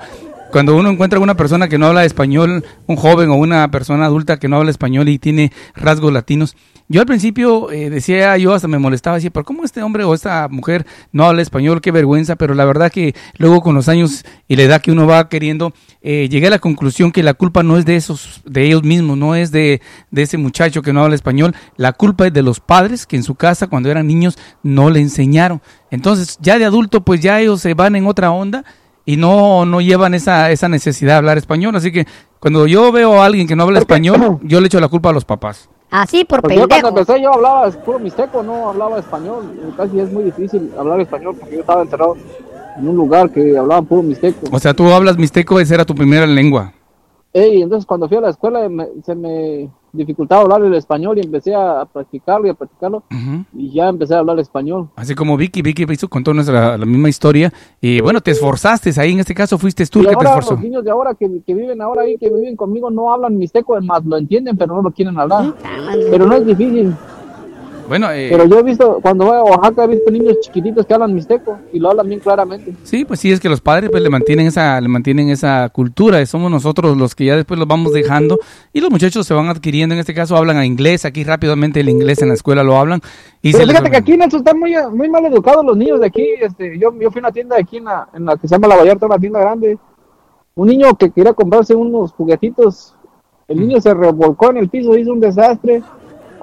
Cuando 0.51 0.75
uno 0.75 0.89
encuentra 0.89 1.17
a 1.17 1.21
una 1.21 1.37
persona 1.37 1.69
que 1.69 1.77
no 1.77 1.87
habla 1.87 2.03
español, 2.03 2.65
un 2.85 2.95
joven 2.97 3.29
o 3.29 3.35
una 3.35 3.71
persona 3.71 4.05
adulta 4.05 4.37
que 4.37 4.49
no 4.49 4.57
habla 4.57 4.69
español 4.69 5.07
y 5.07 5.17
tiene 5.17 5.51
rasgos 5.75 6.11
latinos, 6.11 6.57
yo 6.89 6.99
al 6.99 7.07
principio 7.07 7.71
eh, 7.71 7.89
decía, 7.89 8.35
yo 8.35 8.53
hasta 8.53 8.67
me 8.67 8.77
molestaba, 8.77 9.15
decía, 9.15 9.29
pero 9.29 9.45
¿cómo 9.45 9.63
este 9.63 9.81
hombre 9.81 10.03
o 10.03 10.13
esta 10.13 10.49
mujer 10.49 10.85
no 11.13 11.23
habla 11.23 11.41
español? 11.41 11.79
Qué 11.79 11.91
vergüenza, 11.91 12.35
pero 12.35 12.53
la 12.53 12.65
verdad 12.65 12.91
que 12.91 13.15
luego 13.37 13.61
con 13.61 13.75
los 13.75 13.87
años 13.87 14.25
y 14.49 14.57
la 14.57 14.63
edad 14.63 14.81
que 14.81 14.91
uno 14.91 15.07
va 15.07 15.29
queriendo, 15.29 15.71
eh, 16.01 16.27
llegué 16.29 16.47
a 16.47 16.49
la 16.49 16.59
conclusión 16.59 17.13
que 17.13 17.23
la 17.23 17.33
culpa 17.33 17.63
no 17.63 17.77
es 17.77 17.85
de 17.85 17.95
esos, 17.95 18.41
de 18.45 18.65
ellos 18.65 18.83
mismos, 18.83 19.17
no 19.17 19.35
es 19.35 19.51
de, 19.51 19.81
de 20.11 20.21
ese 20.21 20.37
muchacho 20.37 20.81
que 20.81 20.91
no 20.91 21.01
habla 21.01 21.15
español, 21.15 21.55
la 21.77 21.93
culpa 21.93 22.27
es 22.27 22.33
de 22.33 22.41
los 22.41 22.59
padres 22.59 23.05
que 23.05 23.15
en 23.15 23.23
su 23.23 23.35
casa 23.35 23.67
cuando 23.67 23.89
eran 23.89 24.05
niños 24.05 24.37
no 24.61 24.89
le 24.89 24.99
enseñaron. 24.99 25.61
Entonces, 25.91 26.37
ya 26.41 26.59
de 26.59 26.65
adulto, 26.65 27.05
pues 27.05 27.21
ya 27.21 27.39
ellos 27.39 27.61
se 27.61 27.73
van 27.73 27.95
en 27.95 28.05
otra 28.05 28.31
onda 28.31 28.65
y 29.11 29.17
no, 29.17 29.65
no 29.65 29.81
llevan 29.81 30.13
esa, 30.13 30.51
esa 30.51 30.69
necesidad 30.69 31.13
de 31.13 31.17
hablar 31.17 31.37
español. 31.37 31.75
Así 31.75 31.91
que 31.91 32.05
cuando 32.39 32.65
yo 32.65 32.91
veo 32.93 33.21
a 33.21 33.25
alguien 33.25 33.45
que 33.45 33.57
no 33.57 33.63
habla 33.63 33.79
español, 33.79 34.39
yo 34.43 34.61
le 34.61 34.67
echo 34.67 34.79
la 34.79 34.87
culpa 34.87 35.09
a 35.09 35.13
los 35.13 35.25
papás. 35.25 35.69
Así 35.89 36.23
por 36.23 36.41
Porque 36.41 36.55
yo 36.55 36.69
cuando 36.69 36.87
empecé 36.87 37.21
yo 37.21 37.33
hablaba 37.33 37.69
puro 37.71 37.99
mixteco, 37.99 38.41
no 38.41 38.69
hablaba 38.69 38.99
español. 38.99 39.73
Casi 39.75 39.99
es 39.99 40.09
muy 40.13 40.23
difícil 40.23 40.71
hablar 40.79 41.01
español 41.01 41.35
porque 41.37 41.55
yo 41.55 41.61
estaba 41.61 41.81
encerrado 41.81 42.15
en 42.77 42.87
un 42.87 42.95
lugar 42.95 43.29
que 43.29 43.57
hablaban 43.57 43.85
puro 43.85 44.01
mixteco. 44.01 44.47
O 44.49 44.59
sea, 44.59 44.73
tú 44.73 44.89
hablas 44.89 45.17
mixteco, 45.17 45.59
esa 45.59 45.73
era 45.75 45.83
tu 45.83 45.93
primera 45.93 46.25
lengua. 46.25 46.71
Ey, 47.33 47.61
entonces 47.61 47.85
cuando 47.85 48.07
fui 48.07 48.15
a 48.17 48.21
la 48.21 48.29
escuela 48.29 48.69
me- 48.69 48.87
se 49.05 49.13
me 49.15 49.69
dificultaba 49.93 50.41
hablar 50.41 50.63
el 50.63 50.73
español 50.73 51.17
y 51.17 51.21
empecé 51.21 51.53
a, 51.53 51.85
practicarlo 51.85 52.47
y 52.47 52.49
a 52.49 52.53
practicarlo 52.53 53.03
Ujú. 53.11 53.45
y 53.53 53.73
ya 53.73 53.87
empecé 53.89 54.15
a 54.15 54.19
hablar 54.19 54.39
español. 54.39 54.89
Así 54.95 55.15
como 55.15 55.37
Vicky, 55.37 55.61
Vicky 55.61 55.85
hizo 55.91 56.07
contó 56.07 56.33
nuestra 56.33 56.77
la 56.77 56.85
misma 56.85 57.09
historia 57.09 57.51
y 57.79 58.01
bueno, 58.01 58.21
te 58.21 58.31
esforzaste 58.31 58.91
ahí, 58.99 59.13
en 59.13 59.19
este 59.19 59.33
caso 59.33 59.57
fuiste 59.57 59.85
tú 59.87 59.99
Y 59.99 60.03
el 60.03 60.09
que 60.09 60.15
te 60.15 60.17
ahora 60.17 60.29
esforzó. 60.39 60.53
los 60.53 60.63
niños 60.63 60.83
de 60.83 60.91
ahora 60.91 61.13
que, 61.15 61.29
que 61.45 61.53
viven 61.53 61.81
ahora 61.81 62.03
ahí, 62.03 62.17
que 62.17 62.29
viven 62.29 62.55
conmigo, 62.55 62.89
no 62.89 63.13
hablan 63.13 63.37
mixteco, 63.37 63.79
más 63.81 64.03
lo 64.05 64.17
entienden, 64.17 64.57
pero 64.57 64.75
no 64.75 64.81
lo 64.81 64.91
quieren 64.91 65.17
hablar. 65.19 65.53
Pero 66.09 66.25
no 66.25 66.35
es 66.35 66.45
difícil. 66.45 66.93
Bueno, 67.91 68.09
eh, 68.09 68.29
Pero 68.31 68.45
yo 68.45 68.59
he 68.59 68.63
visto, 68.63 68.99
cuando 69.01 69.25
voy 69.25 69.35
a 69.35 69.43
Oaxaca, 69.43 69.83
he 69.83 69.87
visto 69.87 70.09
niños 70.11 70.39
chiquititos 70.39 70.85
que 70.85 70.93
hablan 70.93 71.13
mixteco 71.13 71.59
y 71.73 71.79
lo 71.79 71.89
hablan 71.89 72.07
bien 72.07 72.21
claramente. 72.21 72.73
sí, 72.83 73.03
pues 73.03 73.19
sí, 73.19 73.33
es 73.33 73.41
que 73.41 73.49
los 73.49 73.59
padres 73.59 73.89
pues 73.91 74.01
le 74.01 74.09
mantienen 74.09 74.47
esa 74.47 74.79
le 74.79 74.87
mantienen 74.87 75.29
esa 75.29 75.67
cultura, 75.67 76.25
somos 76.25 76.49
nosotros 76.49 76.95
los 76.95 77.15
que 77.15 77.25
ya 77.25 77.35
después 77.35 77.59
los 77.59 77.67
vamos 77.67 77.91
dejando 77.91 78.39
y 78.71 78.79
los 78.79 78.89
muchachos 78.91 79.27
se 79.27 79.33
van 79.33 79.49
adquiriendo, 79.49 79.93
en 79.93 79.99
este 79.99 80.13
caso 80.13 80.37
hablan 80.37 80.55
a 80.55 80.65
inglés, 80.65 81.03
aquí 81.03 81.25
rápidamente 81.25 81.81
el 81.81 81.89
inglés 81.89 82.21
en 82.21 82.29
la 82.29 82.35
escuela 82.35 82.63
lo 82.63 82.77
hablan 82.77 83.01
y 83.41 83.51
Pero 83.51 83.57
se 83.59 83.65
les- 83.65 83.75
fíjate 83.75 83.91
que 83.91 83.97
aquí 83.97 84.13
en 84.13 84.21
están 84.21 84.57
muy, 84.57 84.73
muy 84.93 85.09
mal 85.09 85.25
educados 85.25 85.65
los 85.65 85.75
niños 85.75 85.99
de 85.99 86.05
aquí. 86.05 86.25
Este, 86.39 86.79
yo, 86.79 86.97
yo 86.97 87.11
fui 87.11 87.19
a 87.19 87.23
una 87.23 87.31
tienda 87.33 87.57
aquí 87.59 87.75
en 87.75 87.83
la, 87.83 88.07
en 88.13 88.23
la 88.23 88.37
que 88.37 88.47
se 88.47 88.55
llama 88.55 88.69
La 88.69 88.77
Vallarta, 88.77 89.05
una 89.05 89.19
tienda 89.19 89.41
grande. 89.41 89.77
Un 90.55 90.69
niño 90.69 90.95
que 90.95 91.11
quería 91.11 91.33
comprarse 91.33 91.75
unos 91.75 92.13
juguetitos, 92.13 92.95
el 93.49 93.59
niño 93.59 93.81
se 93.81 93.93
revolcó 93.93 94.51
en 94.51 94.57
el 94.57 94.69
piso, 94.69 94.97
hizo 94.97 95.11
un 95.11 95.19
desastre 95.19 95.83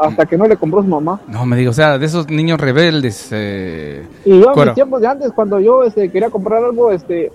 hasta 0.01 0.27
que 0.27 0.37
no 0.39 0.47
le 0.47 0.57
compró 0.57 0.83
su 0.83 0.89
mamá. 0.89 1.21
No, 1.29 1.45
me 1.47 1.57
digo, 1.57 1.71
o 1.71 1.75
sea, 1.75 1.99
de 1.99 2.07
esos 2.07 2.29
niños 2.31 2.61
rebeldes. 2.61 3.29
eh, 3.33 4.07
Y 4.25 4.41
yo 4.41 4.53
en 4.55 4.65
mis 4.65 4.75
tiempos 4.75 5.01
de 5.01 5.07
antes, 5.07 5.33
cuando 5.33 5.59
yo 5.61 5.85
este, 5.85 6.11
quería 6.11 6.31
comprar 6.31 6.63
algo, 6.65 6.91
este, 6.93 7.31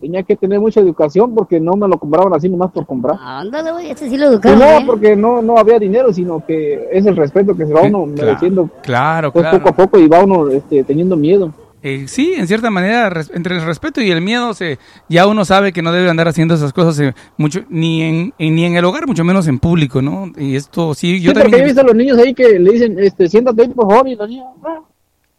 tenía 0.00 0.22
que 0.22 0.34
tener 0.36 0.58
mucha 0.60 0.80
educación 0.80 1.34
porque 1.34 1.60
no 1.60 1.72
me 1.74 1.86
lo 1.86 1.98
compraban 1.98 2.32
así 2.34 2.48
nomás 2.48 2.70
por 2.72 2.86
comprar. 2.86 3.16
Ándale, 3.20 3.72
güey, 3.72 3.90
ese 3.90 4.08
sí 4.08 4.16
lo 4.16 4.26
Y 4.26 4.28
educaron. 4.28 4.58
no 4.58 4.66
bien. 4.66 4.86
porque 4.86 5.16
no, 5.16 5.42
no 5.42 5.58
había 5.58 5.78
dinero, 5.78 6.12
sino 6.12 6.44
que 6.46 6.88
es 6.90 7.04
el 7.06 7.16
respeto 7.16 7.54
que 7.54 7.66
se 7.66 7.72
va 7.74 7.82
uno 7.82 8.04
Claro, 8.06 8.26
mereciendo 8.26 8.70
Claro, 8.82 9.32
pues, 9.32 9.42
claro. 9.42 9.58
poco 9.58 9.68
a 9.68 9.76
poco 9.76 9.98
y 9.98 10.08
va 10.08 10.24
uno 10.24 10.48
este, 10.48 10.84
teniendo 10.84 11.16
miedo. 11.16 11.52
Eh, 11.82 12.04
sí, 12.08 12.34
en 12.36 12.46
cierta 12.46 12.70
manera, 12.70 13.08
res- 13.08 13.30
entre 13.34 13.56
el 13.56 13.64
respeto 13.64 14.02
y 14.02 14.10
el 14.10 14.20
miedo, 14.20 14.52
se, 14.52 14.78
ya 15.08 15.26
uno 15.26 15.44
sabe 15.46 15.72
que 15.72 15.80
no 15.80 15.92
debe 15.92 16.10
andar 16.10 16.28
haciendo 16.28 16.54
esas 16.54 16.72
cosas 16.74 16.98
eh, 17.00 17.14
mucho, 17.38 17.64
ni 17.70 18.02
en, 18.02 18.34
en- 18.38 18.54
ni 18.54 18.64
en 18.66 18.76
el 18.76 18.84
hogar, 18.84 19.06
mucho 19.06 19.24
menos 19.24 19.46
en 19.48 19.58
público, 19.58 20.02
¿no? 20.02 20.30
Y 20.36 20.56
esto 20.56 20.94
sí, 20.94 21.20
yo 21.20 21.30
sí, 21.30 21.34
porque 21.34 21.42
también. 21.44 21.62
he 21.62 21.66
visto 21.66 21.80
a 21.80 21.84
los 21.84 21.94
niños 21.94 22.18
ahí 22.18 22.34
que 22.34 22.58
le 22.58 22.72
dicen, 22.72 22.98
este, 22.98 23.28
siéntate 23.28 23.62
ahí 23.62 23.68
por 23.68 23.88
favor, 23.90 24.06
y 24.08 24.14
los 24.14 24.28
niños, 24.28 24.46
ah, 24.64 24.80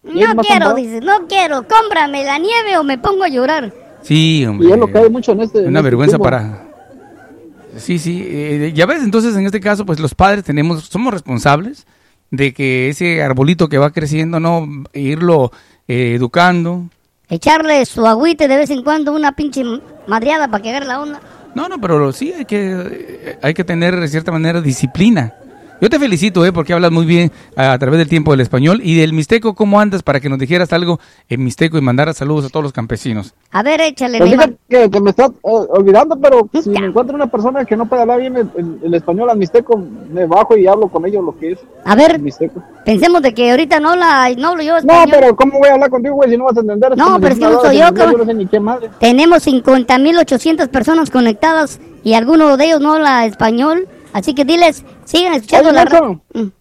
No 0.03 0.11
quiero, 0.13 0.35
comprado. 0.35 0.75
dice, 0.75 0.99
no 1.01 1.27
quiero, 1.27 1.67
cómprame 1.67 2.23
la 2.25 2.39
nieve 2.39 2.75
o 2.79 2.83
me 2.83 2.97
pongo 2.97 3.23
a 3.23 3.29
llorar. 3.29 3.71
Sí, 4.01 4.43
hombre. 4.47 4.67
Y 4.67 4.71
es 4.71 4.77
lo 4.79 4.87
que 4.87 4.97
hay 4.97 5.09
mucho 5.11 5.33
en 5.33 5.41
este. 5.41 5.59
en 5.59 5.67
Una 5.67 5.79
este 5.79 5.83
vergüenza 5.83 6.17
tiempo. 6.17 6.23
para. 6.23 6.67
Sí, 7.77 7.99
sí. 7.99 8.23
eh, 8.27 8.71
ya 8.75 8.85
ves, 8.87 9.03
entonces 9.03 9.35
en 9.35 9.45
este 9.45 9.59
caso, 9.59 9.85
pues 9.85 9.99
los 9.99 10.15
padres 10.15 10.43
tenemos, 10.43 10.85
somos 10.85 11.13
responsables 11.13 11.85
de 12.31 12.53
que 12.53 12.89
ese 12.89 13.21
arbolito 13.21 13.69
que 13.69 13.77
va 13.77 13.91
creciendo, 13.91 14.39
no 14.39 14.67
irlo 14.93 15.51
eh, 15.91 16.15
educando. 16.15 16.85
Echarle 17.27 17.85
su 17.85 18.07
agüite 18.07 18.47
de 18.47 18.55
vez 18.55 18.69
en 18.69 18.81
cuando, 18.81 19.11
una 19.11 19.33
pinche 19.33 19.61
madreada 20.07 20.47
para 20.47 20.63
que 20.63 20.69
agarre 20.69 20.85
la 20.85 21.01
onda. 21.01 21.19
No, 21.53 21.67
no, 21.67 21.81
pero 21.81 22.13
sí 22.13 22.31
hay 22.31 22.45
que, 22.45 22.71
eh, 22.71 23.39
hay 23.41 23.53
que 23.53 23.65
tener 23.65 23.99
de 23.99 24.07
cierta 24.07 24.31
manera 24.31 24.61
disciplina. 24.61 25.33
Yo 25.81 25.89
te 25.89 25.97
felicito, 25.97 26.45
eh, 26.45 26.53
porque 26.53 26.73
hablas 26.73 26.91
muy 26.91 27.05
bien 27.07 27.31
a, 27.55 27.73
a 27.73 27.79
través 27.79 27.97
del 27.97 28.07
tiempo 28.07 28.29
del 28.31 28.41
español 28.41 28.81
y 28.83 28.95
del 28.99 29.13
mixteco. 29.13 29.55
¿Cómo 29.55 29.79
andas 29.79 30.03
para 30.03 30.19
que 30.19 30.29
nos 30.29 30.37
dijeras 30.37 30.71
algo 30.73 30.99
en 31.27 31.43
mixteco 31.43 31.77
y 31.77 31.81
mandaras 31.81 32.17
saludos 32.17 32.45
a 32.45 32.49
todos 32.49 32.63
los 32.63 32.71
campesinos? 32.71 33.33
A 33.51 33.63
ver, 33.63 33.81
échale, 33.81 34.19
Pues 34.19 34.35
que, 34.69 34.89
que 34.91 35.01
me 35.01 35.09
está 35.09 35.25
eh, 35.25 35.31
olvidando, 35.43 36.19
pero 36.19 36.47
si 36.61 36.69
me 36.69 36.85
encuentro 36.85 37.15
una 37.15 37.25
persona 37.27 37.65
que 37.65 37.75
no 37.75 37.87
puede 37.89 38.03
hablar 38.03 38.19
bien 38.21 38.37
el, 38.37 38.49
el- 38.55 38.79
el 38.83 38.93
español 38.93 39.29
al 39.31 39.37
mixteco, 39.39 39.75
me 40.11 40.27
bajo 40.27 40.55
y 40.55 40.67
hablo 40.67 40.87
con 40.87 41.03
ellos 41.05 41.23
lo 41.25 41.35
que 41.37 41.53
es 41.53 41.59
A 41.83 41.95
ver, 41.95 42.19
mixteco. 42.19 42.61
pensemos 42.85 43.21
de 43.23 43.33
que 43.33 43.49
ahorita 43.49 43.79
no 43.79 43.89
habla, 43.89 44.29
no 44.37 44.49
hablo 44.49 44.61
yo 44.61 44.73
No, 44.73 44.77
español. 44.77 45.07
pero 45.09 45.35
¿cómo 45.35 45.57
voy 45.57 45.69
a 45.69 45.73
hablar 45.73 45.89
contigo, 45.89 46.13
güey, 46.15 46.29
si 46.29 46.37
no 46.37 46.45
vas 46.45 46.57
a 46.57 46.59
entender? 46.61 46.95
No, 46.95 47.19
pero 47.19 47.35
si 47.35 47.41
es 47.41 47.47
que 47.47 47.53
no 47.55 47.61
soy 47.61 47.77
yo, 47.79 47.87
inglés, 47.87 48.05
cabrón. 48.05 48.19
no 48.19 48.25
sé 48.25 48.33
ni 48.35 48.45
qué 48.45 48.59
madre. 48.59 48.89
Tenemos 48.99 49.47
50.800 49.47 50.67
personas 50.69 51.09
conectadas 51.09 51.79
y 52.03 52.13
alguno 52.13 52.55
de 52.55 52.65
ellos 52.65 52.81
no 52.81 52.93
habla 52.93 53.25
español. 53.25 53.87
Así 54.13 54.33
que 54.33 54.45
diles, 54.45 54.83
sigan 55.05 55.33
escuchando 55.35 55.69
Oye, 55.69 55.75
la 55.75 55.83
Nelson, 55.85 56.21
radio. 56.33 56.51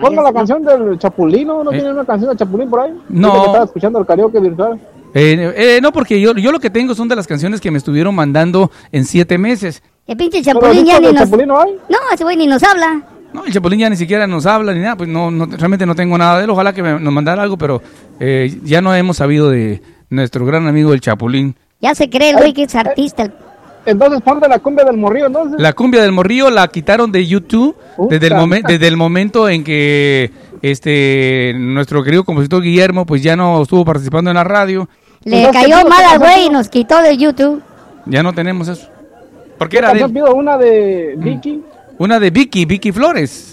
Ponme 0.00 0.22
la 0.22 0.32
canción 0.32 0.64
del 0.64 0.98
Chapulino, 0.98 1.62
¿no 1.62 1.70
Eh. 1.72 1.74
tiene 1.76 1.92
una 1.92 2.04
canción 2.04 2.30
de 2.30 2.36
Chapulín 2.36 2.68
por 2.68 2.80
ahí? 2.80 2.92
No. 3.08 3.32
Que 3.32 3.38
Estaba 3.46 3.64
escuchando 3.64 3.98
el 4.00 4.06
karaoke 4.06 4.40
virtual. 4.40 4.80
Eh, 5.14 5.54
eh, 5.56 5.78
no, 5.80 5.92
porque 5.92 6.20
yo, 6.20 6.34
yo 6.34 6.52
lo 6.52 6.58
que 6.60 6.70
tengo 6.70 6.94
son 6.94 7.08
de 7.08 7.16
las 7.16 7.26
canciones 7.26 7.60
que 7.60 7.70
me 7.70 7.78
estuvieron 7.78 8.14
mandando 8.14 8.70
en 8.92 9.04
siete 9.04 9.38
meses. 9.38 9.82
El 10.06 10.16
pinche 10.16 10.42
chapulín 10.42 10.84
ya 10.84 11.00
ni 11.00 11.06
nos... 11.12 11.16
Chapulín 11.24 11.48
no 11.48 11.60
hay. 11.60 11.72
No, 11.88 11.98
ese 12.12 12.24
güey 12.24 12.36
ni 12.36 12.46
nos 12.46 12.62
habla. 12.62 13.02
No, 13.32 13.44
el 13.44 13.52
Chapulín 13.52 13.80
ya 13.80 13.90
ni 13.90 13.96
siquiera 13.96 14.26
nos 14.26 14.46
habla 14.46 14.72
ni 14.72 14.80
nada, 14.80 14.96
pues 14.96 15.08
no, 15.08 15.30
no 15.30 15.46
realmente 15.46 15.84
no 15.84 15.94
tengo 15.94 16.16
nada 16.16 16.38
de 16.38 16.44
él. 16.44 16.50
Ojalá 16.50 16.72
que 16.72 16.82
me- 16.82 16.98
nos 17.00 17.12
mandara 17.12 17.42
algo, 17.42 17.56
pero 17.58 17.82
eh, 18.20 18.58
ya 18.64 18.80
no 18.80 18.94
hemos 18.94 19.16
sabido 19.18 19.50
de 19.50 19.82
nuestro 20.10 20.46
gran 20.46 20.66
amigo 20.68 20.92
el 20.92 21.00
Chapulín. 21.00 21.54
Ya 21.80 21.94
se 21.94 22.08
cree 22.08 22.30
el 22.30 22.36
güey 22.36 22.52
que 22.54 22.62
es 22.64 22.74
artista. 22.74 23.30
Entonces 23.86 24.20
ponte 24.20 24.48
la 24.48 24.58
cumbia 24.58 24.84
del 24.84 24.96
morrillo, 24.96 25.26
entonces. 25.26 25.60
La 25.60 25.72
cumbia 25.72 26.02
del 26.02 26.12
morrillo 26.12 26.50
la 26.50 26.66
quitaron 26.68 27.10
de 27.12 27.26
YouTube 27.26 27.74
desde 28.10 28.26
el, 28.26 28.32
momen- 28.34 28.66
desde 28.66 28.88
el 28.88 28.96
momento 28.96 29.48
en 29.48 29.62
que 29.64 30.30
este 30.62 31.52
nuestro 31.56 32.02
querido 32.02 32.24
compositor 32.24 32.62
Guillermo 32.62 33.06
pues 33.06 33.22
ya 33.22 33.36
no 33.36 33.62
estuvo 33.62 33.84
participando 33.84 34.30
en 34.30 34.36
la 34.36 34.44
radio. 34.44 34.88
Le 35.24 35.38
Entonces, 35.44 35.62
cayó 35.62 35.82
¿qué 35.84 35.88
mal 35.90 36.04
al 36.04 36.18
güey 36.18 36.46
y 36.46 36.50
nos 36.50 36.68
quitó 36.68 37.00
de 37.00 37.16
YouTube. 37.16 37.62
Ya 38.06 38.22
no 38.22 38.32
tenemos 38.32 38.68
eso. 38.68 38.88
Porque 39.58 39.72
¿Qué 39.72 39.78
era 39.78 39.92
de 39.94 40.08
pido? 40.08 40.34
Una 40.34 40.58
de 40.58 41.14
Vicky. 41.16 41.62
una 41.98 42.20
de 42.20 42.30
Vicky, 42.30 42.64
Vicky 42.66 42.92
Flores. 42.92 43.52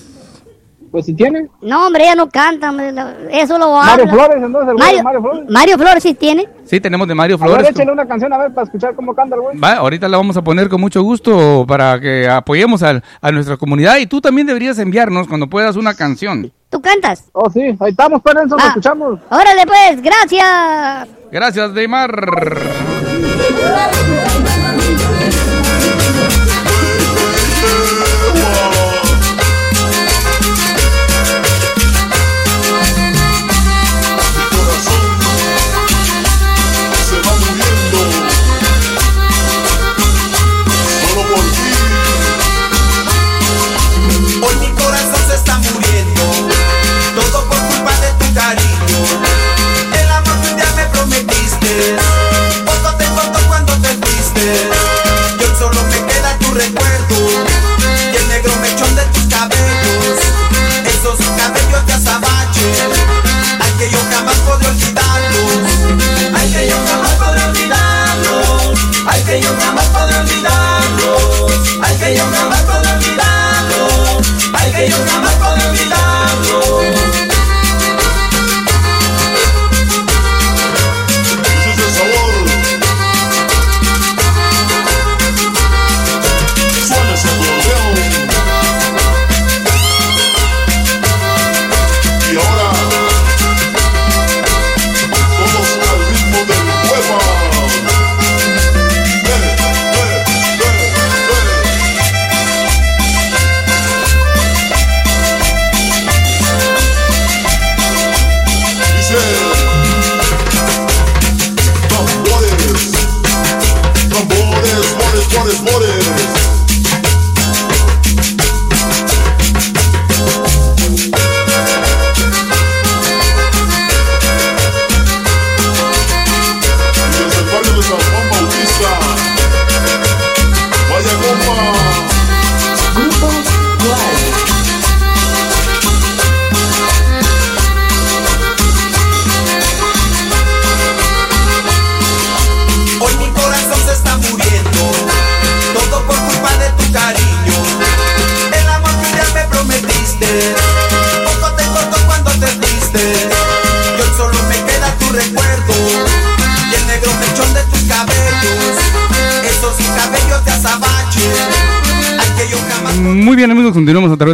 Pues 0.92 1.06
si 1.08 1.14
tiene. 1.16 1.48
No, 1.62 1.88
hombre, 1.88 2.04
ella 2.04 2.14
no 2.14 2.30
canta, 2.30 2.70
hombre, 2.70 2.94
eso 3.32 3.58
lo 3.58 3.74
Mario 3.74 4.04
habla. 4.04 4.14
Flores, 4.14 4.44
entonces 4.44 4.70
el 4.70 4.76
de 4.76 4.84
Mario, 4.84 5.04
Mario 5.04 5.22
Flores. 5.22 5.50
Mario 5.50 5.78
Flores 5.80 6.04
sí 6.04 6.14
tiene. 6.14 6.48
Sí, 6.74 6.80
tenemos 6.80 7.08
de 7.08 7.14
Mario 7.14 7.36
A 7.36 7.40
ver, 7.40 7.50
Flores. 7.50 7.70
échale 7.70 7.92
una 7.92 8.08
canción 8.08 8.34
a 8.34 8.38
ver 8.40 8.52
para 8.52 8.66
escuchar 8.66 8.96
cómo 8.96 9.14
canta 9.14 9.36
el 9.36 9.42
güey. 9.42 9.58
Va, 9.60 9.74
ahorita 9.74 10.10
la 10.10 10.18
vamos 10.18 10.36
a 10.38 10.44
poner 10.44 10.70
con 10.70 10.82
mucho 10.82 11.04
gusto 11.04 11.66
para 11.68 12.00
que 12.00 12.28
apoyemos 12.28 12.82
al- 12.82 13.04
a 13.22 13.32
nuestra 13.32 13.58
comunidad 13.58 13.98
y 13.98 14.08
tú 14.08 14.20
también 14.20 14.48
deberías 14.48 14.80
enviarnos 14.80 15.28
cuando 15.28 15.46
puedas 15.48 15.76
una 15.76 15.94
canción. 15.94 16.52
¿Tú 16.70 16.82
cantas? 16.82 17.26
Oh, 17.34 17.48
sí, 17.52 17.62
ahí 17.80 17.92
estamos, 17.92 18.22
pues, 18.24 18.34
Nelson, 18.36 18.58
lo 18.58 18.64
Ah. 18.64 18.68
escuchamos. 18.70 19.20
Órale 19.30 19.66
pues, 19.68 20.02
gracias. 20.02 21.08
Gracias, 21.32 21.72
Neymar. 21.74 22.10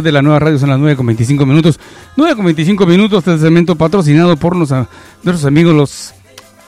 De 0.02 0.12
la 0.12 0.22
nueva 0.22 0.38
radio, 0.38 0.58
son 0.58 0.70
las 0.70 0.78
9 0.78 0.96
con 0.96 1.06
25 1.06 1.46
minutos. 1.46 1.78
9 2.16 2.36
con 2.36 2.44
25 2.44 2.86
minutos, 2.86 3.18
este 3.26 3.38
segmento 3.38 3.74
patrocinado 3.76 4.36
por 4.36 4.56
los, 4.56 4.72
a- 4.72 4.88
nuestros 5.22 5.44
amigos 5.46 5.74
los 5.74 6.14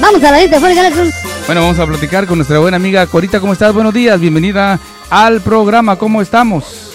Vamos 0.01 0.21
a 0.23 0.31
la 0.31 0.41
lista. 0.41 0.59
Bueno, 1.45 1.61
vamos 1.61 1.77
a 1.79 1.85
platicar 1.85 2.27
con 2.27 2.37
nuestra 2.37 2.59
buena 2.59 2.75
amiga 2.77 3.05
Corita. 3.07 3.39
¿Cómo 3.39 3.53
estás? 3.53 3.73
Buenos 3.73 3.93
días, 3.93 4.19
bienvenida 4.19 4.77
al 5.09 5.39
programa. 5.41 5.95
¿Cómo 5.97 6.21
estamos? 6.21 6.90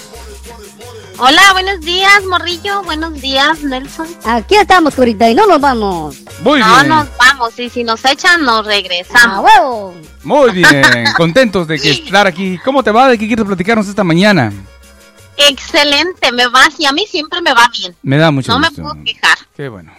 Hola, 1.19 1.53
buenos 1.53 1.81
días, 1.81 2.25
Morrillo. 2.29 2.83
Buenos 2.83 3.15
días, 3.15 3.63
Nelson. 3.63 4.07
Aquí 4.25 4.55
estamos, 4.57 4.95
Corita, 4.95 5.29
y 5.31 5.35
no 5.35 5.47
nos 5.47 5.61
vamos. 5.61 6.17
Muy 6.43 6.61
no 6.61 6.67
bien, 6.77 6.89
nos 6.89 7.09
vamos 7.17 7.59
y 7.59 7.71
si 7.71 7.85
nos 7.85 8.05
echan, 8.05 8.43
nos 8.43 8.67
¡A 8.67 8.69
regresamos. 8.69 9.45
huevo! 9.45 9.95
muy 10.25 10.51
bien. 10.53 10.83
Contentos 11.17 11.67
de 11.69 11.79
que 11.79 11.91
estar 11.91 12.27
aquí. 12.27 12.59
¿Cómo 12.65 12.83
te 12.83 12.91
va? 12.91 13.09
¿De 13.09 13.19
qué 13.19 13.27
quieres 13.27 13.47
platicarnos 13.47 13.89
esta 13.89 14.05
mañana? 14.05 14.53
Excelente, 15.39 16.33
me 16.33 16.47
va 16.49 16.65
y 16.79 16.85
a 16.87 16.93
mí 16.93 17.07
siempre 17.07 17.41
me 17.41 17.55
va 17.55 17.69
bien. 17.73 17.95
Me 18.03 18.19
da 18.19 18.31
mucho 18.31 18.53
No 18.53 18.59
me 18.59 18.69
gusto. 18.69 18.83
puedo 18.83 19.05
quejar. 19.05 19.39
Qué 19.57 19.69
bueno. 19.69 19.93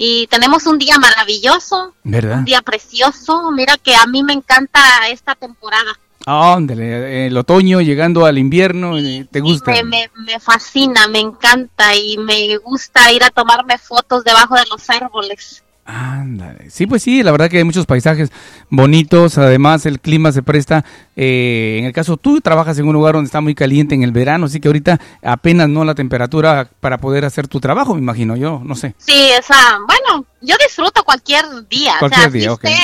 Y 0.00 0.28
tenemos 0.28 0.66
un 0.66 0.78
día 0.78 0.98
maravilloso, 0.98 1.92
¿Verdad? 2.04 2.38
un 2.38 2.44
día 2.44 2.62
precioso. 2.62 3.50
Mira 3.50 3.76
que 3.76 3.94
a 3.96 4.06
mí 4.06 4.22
me 4.22 4.32
encanta 4.32 4.80
esta 5.10 5.34
temporada. 5.34 5.98
Ah, 6.30 6.56
Ándale, 6.56 7.26
el 7.26 7.34
otoño 7.38 7.80
llegando 7.80 8.26
al 8.26 8.36
invierno, 8.36 8.98
eh, 8.98 9.26
¿te 9.30 9.40
gusta? 9.40 9.70
Me, 9.70 9.82
me, 9.82 10.10
me 10.26 10.38
fascina, 10.38 11.08
me 11.08 11.20
encanta 11.20 11.96
y 11.96 12.18
me 12.18 12.58
gusta 12.58 13.10
ir 13.12 13.24
a 13.24 13.30
tomarme 13.30 13.78
fotos 13.78 14.24
debajo 14.24 14.54
de 14.54 14.64
los 14.70 14.90
árboles. 14.90 15.64
Ándale. 15.86 16.68
Sí, 16.68 16.86
pues 16.86 17.02
sí, 17.02 17.22
la 17.22 17.32
verdad 17.32 17.48
que 17.48 17.56
hay 17.56 17.64
muchos 17.64 17.86
paisajes 17.86 18.30
bonitos, 18.68 19.38
además 19.38 19.86
el 19.86 20.00
clima 20.00 20.30
se 20.30 20.42
presta, 20.42 20.84
eh, 21.20 21.78
en 21.80 21.84
el 21.84 21.92
caso 21.92 22.16
tú 22.16 22.40
trabajas 22.40 22.78
en 22.78 22.86
un 22.86 22.92
lugar 22.92 23.14
donde 23.16 23.26
está 23.26 23.40
muy 23.40 23.52
caliente 23.52 23.92
en 23.96 24.04
el 24.04 24.12
verano, 24.12 24.46
así 24.46 24.60
que 24.60 24.68
ahorita 24.68 25.00
apenas 25.20 25.68
no 25.68 25.84
la 25.84 25.96
temperatura 25.96 26.70
para 26.78 26.98
poder 26.98 27.24
hacer 27.24 27.48
tu 27.48 27.58
trabajo, 27.58 27.94
me 27.96 28.00
imagino 28.00 28.36
yo, 28.36 28.62
no 28.64 28.76
sé. 28.76 28.94
Sí, 28.98 29.30
esa, 29.36 29.56
bueno, 29.88 30.24
yo 30.40 30.54
disfruto 30.64 31.02
cualquier 31.02 31.44
día. 31.68 31.94
Cualquier 31.98 32.28
o 32.28 32.30
sea, 32.30 32.30
día, 32.30 32.42
si 32.42 32.48
ok. 32.50 32.64
esté 32.66 32.76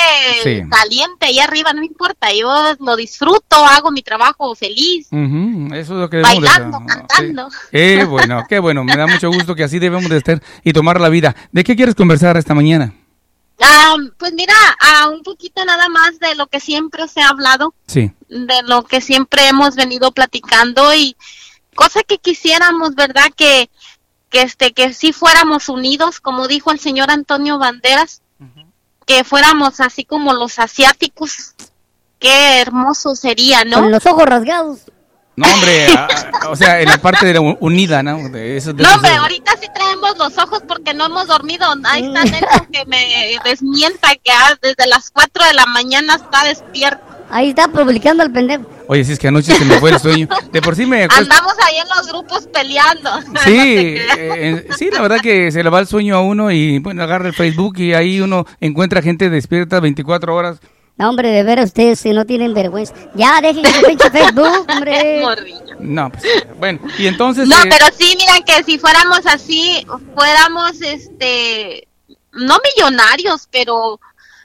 Sí. 0.43 0.69
caliente 0.69 1.27
ahí 1.27 1.39
arriba, 1.39 1.73
no 1.73 1.81
me 1.81 1.87
importa. 1.87 2.27
Yo 2.37 2.49
lo 2.81 2.97
disfruto, 2.97 3.65
hago 3.65 3.93
mi 3.93 4.03
trabajo 4.03 4.53
feliz, 4.57 5.07
eso 5.13 5.73
es 5.73 5.89
lo 5.91 6.11
que 6.11 6.17
debemos 6.17 6.43
de 6.43 6.49
bailando, 6.49 6.83
cantando. 6.89 7.51
Sí. 7.51 7.57
Qué 7.71 8.05
bueno, 8.05 8.43
qué 8.49 8.59
bueno, 8.59 8.83
me 8.83 8.97
da 8.97 9.07
mucho 9.07 9.29
gusto 9.31 9.55
que 9.55 9.63
así 9.63 9.79
debemos 9.79 10.11
de 10.11 10.17
estar 10.17 10.43
y 10.65 10.73
tomar 10.73 11.01
la 11.01 11.09
vida. 11.09 11.37
¿De 11.53 11.63
qué 11.63 11.77
quieres 11.77 11.95
conversar 11.95 12.37
esta 12.37 12.53
mañana? 12.53 12.95
Ah, 13.61 13.97
pues 14.19 14.33
mira, 14.33 14.55
ah, 14.81 15.09
un 15.11 15.23
poquito 15.23 15.65
nada 15.65 15.89
más 15.89 16.19
de 16.19 16.35
lo 16.35 16.47
que 16.49 16.61
siempre 16.61 17.07
se 17.09 17.21
ha 17.23 17.29
hablado, 17.29 17.75
Sí. 17.87 18.13
de 18.29 18.63
lo 18.65 18.85
que 18.85 19.01
siempre 19.01 19.47
hemos 19.49 19.77
venido 19.77 20.11
platicando 20.13 20.93
y 20.95 21.17
cosa 21.75 22.03
que 22.03 22.19
quisiéramos, 22.19 22.95
¿verdad? 22.95 23.31
Que, 23.37 23.71
que 24.31 24.43
este, 24.43 24.73
que 24.73 24.93
si 24.93 25.13
fuéramos 25.13 25.69
unidos, 25.69 26.21
como 26.21 26.49
dijo 26.49 26.73
el 26.73 26.81
señor 26.81 27.11
Antonio 27.11 27.59
Banderas, 27.59 28.23
que 29.07 29.23
fuéramos 29.23 29.81
así 29.81 30.05
como 30.05 30.33
los 30.33 30.59
asiáticos. 30.59 31.55
Qué 32.19 32.61
hermoso 32.61 33.15
sería, 33.15 33.65
¿no? 33.65 33.81
Con 33.81 33.91
los 33.93 34.07
ojos 34.07 34.25
rasgados. 34.25 34.79
No, 35.37 35.47
hombre, 35.53 35.87
a- 35.97 36.07
a- 36.43 36.49
o 36.49 36.57
sea, 36.57 36.81
en 36.81 36.89
la 36.89 36.99
parte 36.99 37.27
de 37.27 37.35
la 37.35 37.41
unida, 37.41 38.03
¿no? 38.03 38.29
De 38.29 38.57
eso, 38.57 38.73
de 38.73 38.83
No, 38.83 38.89
eso- 38.89 38.97
hombre, 38.99 39.13
ahorita 39.17 39.53
sí 39.61 39.67
traemos 39.75 40.17
los 40.19 40.39
ojos 40.39 40.63
porque 40.69 40.95
no 40.95 41.07
hemos 41.07 41.27
dormido. 41.27 41.67
Ahí 41.85 42.05
está 42.07 42.25
Nelson 42.25 42.67
que 42.73 42.85
me 42.87 43.39
desmienta 43.45 44.15
que 44.15 44.31
ah, 44.31 44.57
desde 44.63 44.87
las 44.87 45.11
4 45.11 45.45
de 45.47 45.55
la 45.55 45.67
mañana 45.67 46.15
está 46.17 46.45
despierto. 46.45 47.03
Ahí 47.31 47.49
está 47.49 47.67
publicando 47.69 48.23
el 48.23 48.31
pendejo. 48.31 48.65
Oye, 48.87 49.03
si 49.03 49.13
es 49.13 49.19
que 49.19 49.29
anoche 49.29 49.55
se 49.57 49.65
me 49.65 49.81
fue 49.81 49.91
el 49.91 49.99
sueño. 49.99 50.29
De 50.53 50.61
por 50.63 50.77
sí 50.77 50.85
me. 50.87 51.05
Andamos 51.05 51.55
ahí 51.67 51.77
en 51.79 51.89
los 51.97 52.07
grupos 52.09 52.47
peleando. 52.53 53.11
Sí, 53.45 53.97
No 54.07 54.15
creas. 54.15 54.19
eh, 54.39 54.69
sí, 54.79 54.91
la 54.93 55.01
verdad 55.01 55.21
que 55.21 55.51
se 55.51 55.65
le 55.65 55.71
va 55.71 55.81
el 55.81 55.87
sueño 55.89 56.17
a 56.17 56.21
uno 56.21 56.53
y 56.53 56.79
bueno, 56.79 57.03
agarra 57.03 57.27
el 57.27 57.35
Facebook 57.35 57.79
y 57.79 57.95
ahí 57.95 58.21
uno 58.21 58.47
encuentra 58.61 59.03
gente 59.03 59.31
despierta 59.31 59.81
24 59.81 60.35
horas. 60.37 60.59
No, 60.97 61.11
hombre, 61.11 61.31
de 61.31 61.43
veras 61.43 61.67
ustedes 61.67 61.99
si 61.99 62.11
no 62.11 62.25
tienen 62.25 62.55
vergüenza. 62.55 62.95
Ya, 63.15 63.41
dejen 63.41 63.65
su 63.67 63.83
pinche 63.83 64.11
Facebook, 64.11 64.67
hombre. 64.69 65.23
No, 65.81 66.11
pues, 66.11 66.25
bueno, 66.59 66.81
y 66.99 67.07
entonces... 67.09 67.49
No, 67.49 67.57
eh, 67.57 67.69
pero 67.69 67.87
sí, 67.97 68.17
mira 68.17 68.41
que 68.47 68.63
si 68.63 68.79
fuéramos 68.79 69.27
así, 69.27 69.85
fuéramos, 70.15 70.81
este, 70.83 71.89
no 72.33 72.59
millonarios, 72.77 73.49
pero 73.51 73.99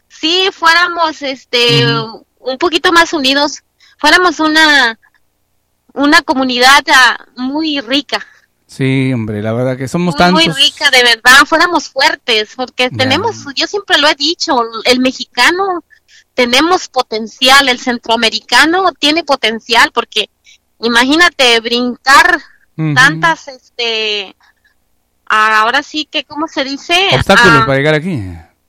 sí 0.08 0.50
fuéramos, 0.52 1.22
este, 1.22 1.86
un 2.40 2.58
poquito 2.58 2.92
más 2.92 3.14
unidos, 3.14 3.62
fuéramos 4.00 4.40
una, 4.40 4.98
una 5.94 6.22
comunidad 6.24 6.84
ah, 6.92 7.26
muy 7.36 7.80
rica, 7.82 8.26
Sí, 8.70 9.12
hombre, 9.12 9.42
la 9.42 9.52
verdad 9.52 9.76
que 9.76 9.88
somos 9.88 10.14
muy, 10.14 10.20
tantos. 10.20 10.46
muy 10.46 10.54
rica, 10.54 10.92
de 10.92 11.02
verdad, 11.02 11.44
fuéramos 11.48 11.90
fuertes, 11.90 12.52
porque 12.56 12.92
tenemos, 12.92 13.44
yo 13.56 13.66
siempre 13.66 13.98
lo 13.98 14.08
he 14.08 14.14
dicho, 14.14 14.62
el 14.86 15.00
mexicano 15.00 15.84
tenemos 16.40 16.88
potencial, 16.88 17.68
el 17.68 17.80
centroamericano 17.80 18.94
tiene 18.98 19.26
potencial, 19.26 19.92
porque 19.94 20.30
imagínate 20.80 21.60
brincar 21.60 22.40
tantas, 22.96 23.50
este, 23.50 24.34
ahora 25.26 25.84
sí 25.84 26.08
que, 26.10 26.24
¿cómo 26.24 26.48
se 26.48 26.64
dice? 26.64 26.94
Obstáculos 27.14 27.60
Ah, 27.62 27.66
para 27.66 27.78
llegar 27.78 27.94
aquí. 27.96 28.18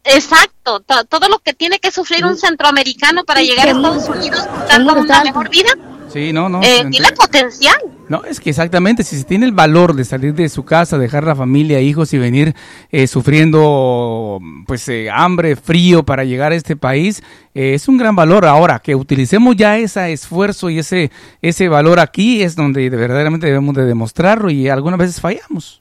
Exacto, 0.02 0.80
to- 0.80 1.04
todo 1.04 1.28
lo 1.28 1.38
que 1.38 1.52
tiene 1.54 1.78
que 1.78 1.92
sufrir 1.92 2.24
un 2.26 2.36
centroamericano 2.36 3.22
para 3.24 3.40
llegar 3.42 3.68
a 3.68 3.70
Estados 3.70 4.08
Unidos 4.08 4.40
buscando 4.52 4.94
una 4.94 5.22
mejor 5.22 5.48
vida, 5.48 5.70
Sí, 6.12 6.32
no, 6.32 6.48
no. 6.48 6.60
eh, 6.62 6.84
tiene 6.90 7.12
potencial. 7.12 7.78
No, 8.08 8.24
es 8.24 8.40
que 8.40 8.50
exactamente, 8.50 9.04
si 9.04 9.16
se 9.16 9.22
tiene 9.24 9.46
el 9.46 9.52
valor 9.52 9.94
de 9.94 10.04
salir 10.04 10.34
de 10.34 10.48
su 10.48 10.64
casa, 10.64 10.98
dejar 10.98 11.22
la 11.22 11.36
familia, 11.36 11.80
hijos 11.80 12.12
y 12.12 12.18
venir 12.18 12.56
eh, 12.90 13.06
sufriendo 13.06 14.40
pues 14.66 14.88
eh, 14.88 15.08
hambre, 15.08 15.54
frío 15.54 16.02
para 16.04 16.24
llegar 16.24 16.50
a 16.50 16.56
este 16.56 16.74
país, 16.74 17.22
eh, 17.54 17.74
es 17.74 17.86
un 17.86 17.98
gran 17.98 18.16
valor. 18.16 18.46
Ahora, 18.46 18.80
que 18.80 18.96
utilicemos 18.96 19.54
ya 19.54 19.78
ese 19.78 20.12
esfuerzo 20.12 20.70
y 20.70 20.80
ese, 20.80 21.12
ese 21.42 21.68
valor 21.68 22.00
aquí 22.00 22.42
es 22.42 22.56
donde 22.56 22.90
de- 22.90 22.96
verdaderamente 22.96 23.46
debemos 23.46 23.76
de 23.76 23.84
demostrarlo 23.84 24.50
y 24.50 24.68
algunas 24.68 24.98
veces 24.98 25.20
fallamos. 25.20 25.80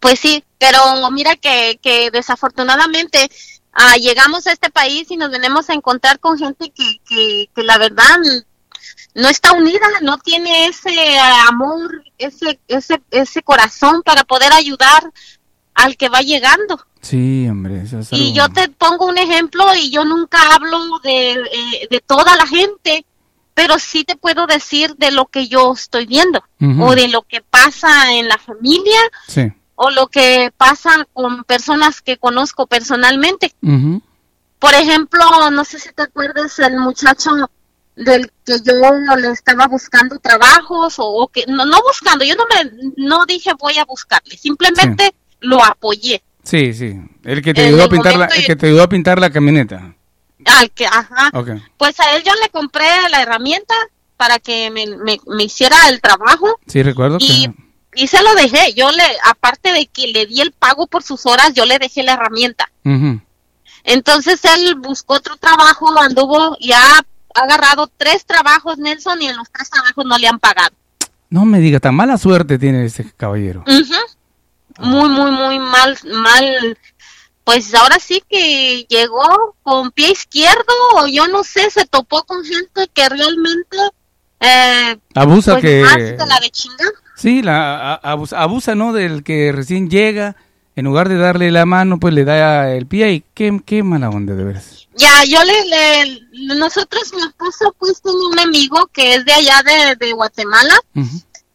Pues 0.00 0.18
sí, 0.18 0.42
pero 0.58 0.78
mira 1.10 1.36
que, 1.36 1.78
que 1.82 2.10
desafortunadamente 2.10 3.30
ah, 3.74 3.96
llegamos 3.98 4.46
a 4.46 4.52
este 4.52 4.70
país 4.70 5.10
y 5.10 5.18
nos 5.18 5.30
venimos 5.30 5.68
a 5.68 5.74
encontrar 5.74 6.18
con 6.20 6.38
gente 6.38 6.70
que, 6.74 7.00
que, 7.06 7.50
que 7.54 7.62
la 7.64 7.76
verdad 7.76 8.16
no 9.14 9.28
está 9.28 9.52
unida, 9.52 9.86
no 10.02 10.18
tiene 10.18 10.66
ese 10.66 11.18
amor, 11.48 12.02
ese, 12.18 12.58
ese, 12.68 13.00
ese 13.10 13.42
corazón 13.42 14.02
para 14.02 14.24
poder 14.24 14.52
ayudar 14.52 15.10
al 15.74 15.96
que 15.96 16.08
va 16.08 16.20
llegando. 16.20 16.84
Sí, 17.00 17.48
hombre. 17.48 17.82
eso 17.82 18.00
es 18.00 18.12
Y 18.12 18.32
yo 18.34 18.48
te 18.50 18.68
pongo 18.68 19.06
un 19.06 19.16
ejemplo 19.18 19.64
y 19.74 19.90
yo 19.90 20.04
nunca 20.04 20.38
hablo 20.54 20.78
de, 21.02 21.32
eh, 21.32 21.88
de 21.90 22.00
toda 22.00 22.36
la 22.36 22.46
gente, 22.46 23.04
pero 23.54 23.78
sí 23.78 24.04
te 24.04 24.16
puedo 24.16 24.46
decir 24.46 24.94
de 24.96 25.10
lo 25.10 25.26
que 25.26 25.48
yo 25.48 25.72
estoy 25.72 26.06
viendo 26.06 26.42
o 26.80 26.94
de 26.94 27.08
lo 27.08 27.22
que 27.22 27.40
pasa 27.42 28.12
en 28.12 28.28
la 28.28 28.38
familia 28.38 28.98
Sí. 29.26 29.50
o 29.74 29.90
lo 29.90 30.08
que 30.08 30.52
pasa 30.56 31.06
con 31.12 31.44
personas 31.44 32.00
que 32.02 32.16
conozco 32.18 32.66
personalmente. 32.66 33.54
Por 34.58 34.74
ejemplo, 34.74 35.50
no 35.50 35.64
sé 35.64 35.78
si 35.78 35.90
te 35.92 36.02
acuerdas 36.02 36.58
el 36.58 36.76
muchacho 36.78 37.30
del 37.96 38.30
que 38.44 38.54
yo 38.64 38.72
le 39.16 39.28
estaba 39.30 39.66
buscando 39.66 40.18
trabajos 40.18 40.98
o, 40.98 41.04
o 41.06 41.28
que 41.28 41.44
no, 41.46 41.64
no 41.66 41.78
buscando, 41.82 42.24
yo 42.24 42.34
no 42.36 42.44
me 42.46 42.70
no 42.96 43.26
dije 43.26 43.52
voy 43.58 43.76
a 43.78 43.84
buscarle, 43.84 44.36
simplemente 44.36 45.14
lo 45.40 45.62
apoyé. 45.64 46.22
Sí, 46.42 46.72
sí. 46.72 46.94
El 47.24 47.42
que 47.42 47.52
te 47.52 47.62
En 47.62 47.68
ayudó 47.68 47.84
a 47.84 47.88
pintar 47.88 48.16
la, 48.16 48.26
el 48.26 48.46
que 48.46 48.56
te 48.56 48.66
ayudó 48.66 48.82
a 48.84 48.88
pintar 48.88 49.18
la 49.20 49.30
camioneta. 49.30 49.94
Al 50.46 50.70
que, 50.70 50.86
ajá. 50.86 51.30
Ok. 51.34 51.50
Pues 51.76 52.00
a 52.00 52.16
él 52.16 52.22
yo 52.24 52.32
le 52.42 52.48
compré 52.48 52.86
la 53.10 53.20
herramienta 53.22 53.74
para 54.16 54.38
que 54.38 54.70
me, 54.70 54.86
me- 54.86 55.20
me 55.26 55.44
hiciera 55.44 55.88
el 55.88 56.00
trabajo 56.00 56.58
Sí, 56.66 56.82
recuerdo 56.82 57.18
y, 57.20 57.48
que. 57.48 57.54
y 58.02 58.06
se 58.06 58.22
lo 58.22 58.34
dejé. 58.34 58.72
Yo 58.72 58.90
le, 58.90 59.02
aparte 59.24 59.72
de 59.72 59.86
que 59.86 60.06
le 60.08 60.24
di 60.26 60.40
el 60.40 60.52
pago 60.52 60.86
por 60.86 61.02
sus 61.02 61.26
horas, 61.26 61.52
yo 61.52 61.66
le 61.66 61.78
dejé 61.78 62.02
la 62.02 62.14
herramienta. 62.14 62.70
Entonces 63.84 64.40
él 64.44 64.74
buscó 64.76 65.14
otro 65.14 65.36
trabajo, 65.36 65.92
anduvo 66.00 66.56
y 66.58 66.72
ha 67.34 67.40
agarrado 67.42 67.90
tres 67.96 68.24
trabajos, 68.26 68.78
Nelson, 68.78 69.20
y 69.22 69.26
en 69.28 69.36
los 69.36 69.50
tres 69.50 69.70
trabajos 69.70 70.04
no 70.04 70.18
le 70.18 70.28
han 70.28 70.38
pagado. 70.38 70.70
No 71.28 71.44
me 71.44 71.60
diga, 71.60 71.78
tan 71.80 71.94
mala 71.94 72.18
suerte 72.18 72.58
tiene 72.58 72.84
ese 72.84 73.10
caballero. 73.16 73.64
Ujú. 73.66 73.94
Muy, 74.78 75.08
muy, 75.08 75.30
muy 75.30 75.58
mal, 75.58 75.96
mal. 76.12 76.78
Pues 77.44 77.74
ahora 77.74 77.98
sí 77.98 78.22
que 78.28 78.84
llegó 78.88 79.56
con 79.62 79.90
pie 79.92 80.10
izquierdo 80.12 80.72
o 80.96 81.06
yo 81.06 81.26
no 81.28 81.42
sé, 81.44 81.70
se 81.70 81.84
topó 81.86 82.22
con 82.24 82.44
gente 82.44 82.88
que 82.92 83.08
realmente 83.08 83.76
eh, 84.40 84.96
Abusa 85.14 85.52
pues, 85.58 85.62
que. 85.64 85.82
más 85.82 86.28
la 86.28 86.40
de 86.40 86.50
chinga. 86.50 86.84
Sí, 87.16 87.42
la, 87.42 87.94
a- 87.94 88.12
abusa, 88.12 88.40
abusa, 88.40 88.74
¿no? 88.74 88.92
Del 88.92 89.22
que 89.22 89.52
recién 89.52 89.90
llega. 89.90 90.36
En 90.76 90.84
lugar 90.84 91.08
de 91.08 91.16
darle 91.16 91.50
la 91.50 91.66
mano, 91.66 91.98
pues 91.98 92.14
le 92.14 92.24
da 92.24 92.72
el 92.74 92.86
pie 92.86 93.12
y 93.12 93.24
qué, 93.34 93.60
qué 93.66 93.82
mala 93.82 94.08
onda, 94.08 94.34
de 94.34 94.44
veras. 94.44 94.86
Ya, 94.96 95.24
yo 95.24 95.38
le, 95.44 95.64
le- 95.66 96.54
nosotros, 96.56 97.12
mi 97.14 97.22
esposo, 97.22 97.74
pues 97.78 98.00
tiene 98.02 98.18
un 98.30 98.38
amigo 98.38 98.86
que 98.92 99.14
es 99.14 99.24
de 99.24 99.32
allá 99.32 99.62
de, 99.64 99.96
de 99.96 100.12
Guatemala 100.12 100.74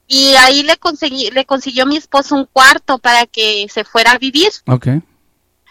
y 0.08 0.34
ahí 0.36 0.63
le 0.63 0.78
conseguí, 0.78 1.32
le 1.32 1.45
consiguió 1.45 1.86
mi 1.86 1.97
esposo 1.97 2.36
un 2.36 2.45
cuarto 2.45 2.97
para 2.99 3.25
que 3.25 3.67
se 3.73 3.84
fuera 3.84 4.12
a 4.12 4.17
vivir. 4.17 4.49
Ok. 4.67 4.88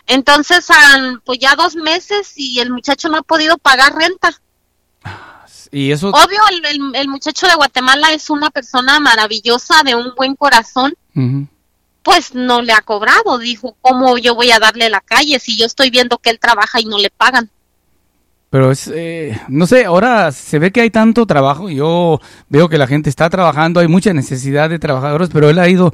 Entonces, 0.07 0.69
han, 0.71 1.21
pues 1.25 1.39
ya 1.39 1.55
dos 1.55 1.77
meses 1.77 2.33
y 2.37 2.59
el 2.61 2.71
muchacho 2.71 3.09
no 3.09 3.19
ha 3.19 3.23
podido 3.23 3.57
pagar 3.59 3.95
renta. 3.95 4.31
Y 5.71 5.91
eso. 5.91 6.09
Obvio, 6.11 6.41
el, 6.51 6.65
el- 6.67 6.95
el 6.97 7.09
muchacho 7.09 7.47
de 7.47 7.55
Guatemala 7.55 8.13
es 8.13 8.31
una 8.31 8.51
persona 8.51 9.01
maravillosa, 9.01 9.83
de 9.85 9.95
un 9.95 10.13
buen 10.17 10.37
corazón, 10.37 10.95
Ujú. 11.17 11.47
Pues 12.05 12.35
no 12.35 12.63
le 12.63 12.73
ha 12.73 12.83
cobrado. 12.83 13.39
Dijo, 13.39 13.77
¿cómo 13.81 14.17
yo 14.19 14.35
voy 14.37 14.53
a 14.53 14.61
darle 14.61 14.89
la 14.91 15.01
calle 15.01 15.41
si 15.41 15.59
yo 15.59 15.67
estoy 15.67 15.91
viendo 15.91 16.19
que 16.19 16.31
él 16.31 16.39
trabaja 16.39 16.81
y 16.81 16.85
no 16.85 16.99
le 16.99 17.11
pagan? 17.11 17.51
Pero 18.51 18.71
es, 18.71 18.89
eh, 18.95 19.37
no 19.49 19.67
sé, 19.67 19.85
ahora 19.87 20.31
se 20.31 20.61
ve 20.61 20.71
que 20.71 20.83
hay 20.83 20.91
tanto 20.91 21.27
trabajo. 21.27 21.69
Yo 21.71 22.21
veo 22.49 22.69
que 22.69 22.79
la 22.79 22.87
gente 22.87 23.11
está 23.11 23.29
trabajando, 23.29 23.81
hay 23.81 23.89
mucha 23.89 24.13
necesidad 24.13 24.71
de 24.71 24.79
trabajadores, 24.79 25.29
pero 25.33 25.51
él 25.51 25.59
ha 25.59 25.69
ido, 25.69 25.93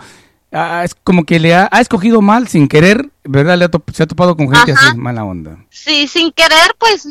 ah, 0.52 0.82
es 0.84 0.94
como 0.94 1.24
que 1.24 1.40
le 1.40 1.54
ha, 1.54 1.70
ha 1.72 1.80
escogido 1.80 2.20
mal 2.20 2.48
sin 2.48 2.68
querer, 2.68 3.08
¿verdad? 3.24 3.56
Le 3.56 3.64
ha 3.64 3.70
top- 3.70 3.90
se 3.94 4.02
ha 4.02 4.06
topado 4.06 4.36
con 4.36 4.50
gente 4.54 4.72
Ajá. 4.72 4.88
así, 4.90 4.98
mala 4.98 5.24
onda. 5.24 5.56
Sí, 5.70 6.06
sin 6.06 6.32
querer, 6.32 6.74
pues 6.78 7.08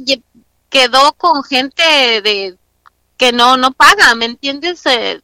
quedó 0.69 1.13
con 1.13 1.43
gente 1.43 1.81
de 2.21 2.55
que 3.17 3.31
no 3.31 3.57
no 3.57 3.71
paga, 3.71 4.13
¿me 4.13 4.25
entiendes? 4.25 4.85
Eh, 4.85 5.19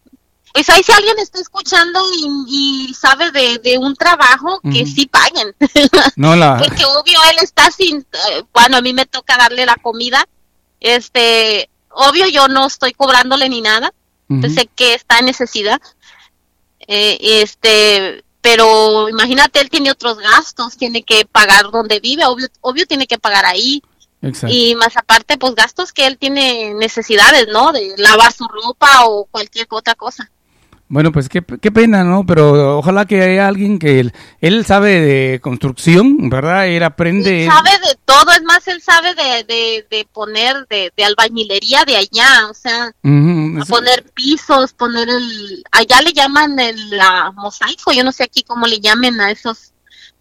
pues 0.55 0.69
ahí 0.69 0.81
si 0.83 0.93
alguien 0.93 1.19
está 1.19 1.41
escuchando 1.41 1.99
y, 2.17 2.87
y 2.87 2.93
sabe 2.93 3.29
de, 3.31 3.59
de 3.59 3.77
un 3.77 3.93
trabajo, 3.93 4.61
que 4.61 4.85
sí 4.85 5.05
paguen. 5.05 5.53
No 6.15 6.33
la. 6.33 6.55
Porque 6.55 6.85
obvio 6.85 7.19
él 7.29 7.39
está 7.41 7.69
sin, 7.71 7.97
eh, 7.99 8.43
bueno, 8.53 8.77
a 8.77 8.81
mí 8.81 8.93
me 8.93 9.05
toca 9.05 9.35
darle 9.35 9.65
la 9.65 9.75
comida, 9.75 10.25
este, 10.79 11.69
obvio 11.89 12.29
yo 12.29 12.47
no 12.47 12.67
estoy 12.67 12.93
cobrándole 12.93 13.49
ni 13.49 13.59
nada, 13.59 13.93
sé 14.29 14.69
que 14.73 14.93
está 14.93 15.19
en 15.19 15.25
necesidad, 15.25 15.81
eh, 16.87 17.17
este, 17.19 18.23
pero 18.39 19.09
imagínate, 19.09 19.59
él 19.59 19.69
tiene 19.69 19.91
otros 19.91 20.19
gastos, 20.19 20.77
tiene 20.77 21.03
que 21.03 21.25
pagar 21.25 21.69
donde 21.69 21.99
vive, 21.99 22.23
obvio, 22.23 22.47
obvio 22.61 22.85
tiene 22.85 23.07
que 23.07 23.19
pagar 23.19 23.45
ahí, 23.45 23.83
Exacto. 24.21 24.55
y 24.55 24.73
más 24.75 24.95
aparte, 24.95 25.37
pues 25.37 25.53
gastos 25.53 25.91
que 25.91 26.07
él 26.07 26.17
tiene 26.17 26.73
necesidades, 26.75 27.49
¿no? 27.51 27.73
De 27.73 27.93
lavar 27.97 28.31
su 28.31 28.47
ropa 28.47 29.05
o 29.07 29.25
cualquier 29.25 29.67
otra 29.69 29.95
cosa. 29.95 30.31
Bueno, 30.87 31.11
pues 31.11 31.29
qué, 31.29 31.43
qué 31.61 31.71
pena, 31.71 32.03
¿no? 32.03 32.25
Pero 32.27 32.77
ojalá 32.77 33.05
que 33.05 33.19
haya 33.21 33.47
alguien 33.47 33.79
que 33.79 33.99
él, 33.99 34.13
él 34.39 34.63
sabe 34.65 35.01
de 35.01 35.39
construcción, 35.41 36.29
¿verdad? 36.29 36.67
Él 36.67 36.83
aprende. 36.83 37.47
sabe 37.47 37.71
de 37.87 37.97
todo, 38.05 38.31
es 38.31 38.43
más, 38.43 38.67
él 38.67 38.81
sabe 38.83 39.15
de, 39.15 39.43
de, 39.45 39.87
de 39.89 40.07
poner 40.13 40.67
de, 40.69 40.93
de 40.95 41.03
albañilería 41.05 41.85
de 41.85 41.97
allá, 41.97 42.47
o 42.51 42.53
sea, 42.53 42.91
es- 43.61 43.67
poner 43.67 44.03
pisos, 44.13 44.73
poner 44.73 45.09
el, 45.09 45.63
allá 45.71 46.01
le 46.03 46.13
llaman 46.13 46.59
el 46.59 46.91
la 46.91 47.31
mosaico, 47.35 47.91
yo 47.91 48.03
no 48.03 48.11
sé 48.11 48.23
aquí 48.23 48.43
cómo 48.43 48.67
le 48.67 48.79
llamen 48.79 49.19
a 49.19 49.31
esos, 49.31 49.71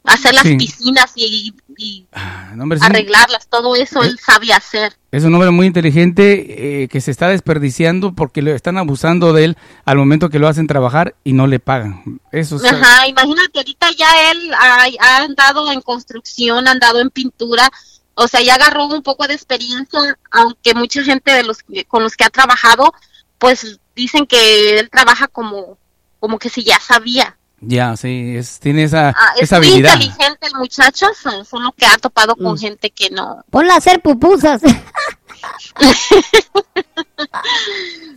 hacer 0.05 0.35
las 0.35 0.43
Sí. 0.45 0.57
piscinas 0.57 1.13
y, 1.15 1.55
y 1.79 2.07
no, 2.55 2.65
hombre, 2.65 2.77
es 2.77 2.83
un- 2.85 2.91
arreglarlas, 2.91 3.49
todo 3.49 3.75
eso 3.75 4.03
Eh, 4.03 4.09
él 4.09 4.19
sabe 4.19 4.53
hacer. 4.53 4.93
Es 5.11 5.25
un 5.25 5.35
hombre 5.35 5.51
muy 5.51 5.67
inteligente 5.67 6.83
eh, 6.85 6.89
que 6.89 7.01
se 7.01 7.11
está 7.11 7.29
desperdiciando 7.29 8.13
porque 8.15 8.43
le 8.43 8.55
están 8.55 8.77
abusando 8.77 9.33
de 9.33 9.45
él 9.45 9.57
al 9.85 9.97
momento 9.97 10.29
que 10.29 10.39
lo 10.39 10.47
hacen 10.49 10.67
trabajar 10.67 11.15
y 11.25 11.33
no 11.33 11.47
le 11.47 11.59
pagan. 11.59 12.21
Eso 12.33 12.57
es- 12.57 12.65
Ajá, 12.65 13.09
imagínate, 13.09 13.59
ahorita 13.59 13.91
ya 13.93 14.31
él 14.31 14.53
ha, 14.55 14.87
ha 15.01 15.17
andado 15.23 15.73
en 15.73 15.81
construcción, 15.81 16.69
ha 16.69 16.73
andado 16.73 17.01
en 17.01 17.11
pintura, 17.11 17.71
o 18.15 18.29
sea, 18.29 18.43
ya 18.43 18.57
agarró 18.57 18.87
un 18.87 19.03
poco 19.03 19.27
de 19.27 19.35
experiencia, 19.35 19.99
aunque 20.31 20.75
mucha 20.75 21.03
gente 21.03 21.33
de 21.33 21.45
los 21.45 21.59
con 21.89 22.03
los 22.03 22.15
que 22.17 22.25
ha 22.25 22.31
trabajado, 22.31 22.93
pues 23.39 23.81
dicen 23.97 24.27
que 24.27 24.79
él 24.81 24.91
trabaja 24.91 25.29
como, 25.29 25.79
como 26.21 26.39
que 26.39 26.51
si 26.51 26.63
ya 26.63 26.79
sabía. 26.79 27.37
Ya, 27.67 27.97
sí, 27.97 28.35
es, 28.37 28.59
tiene 28.61 28.85
esa, 28.85 29.09
Ah, 29.11 29.33
es 29.37 29.43
esa 29.45 29.59
muy 29.59 29.69
habilidad. 29.69 29.95
inteligente 29.95 30.47
el 30.47 30.55
muchacho, 30.57 31.07
son- 31.21 31.45
solo 31.45 31.73
que 31.73 31.87
ha 31.87 31.97
topado 31.99 32.37
con 32.37 32.55
Mm. 32.55 32.59
gente 32.59 32.91
que 32.91 33.11
no. 33.11 33.45
Ponla 33.51 33.75
a 33.75 33.79
hacer 33.79 34.01
pupusas. 34.03 34.61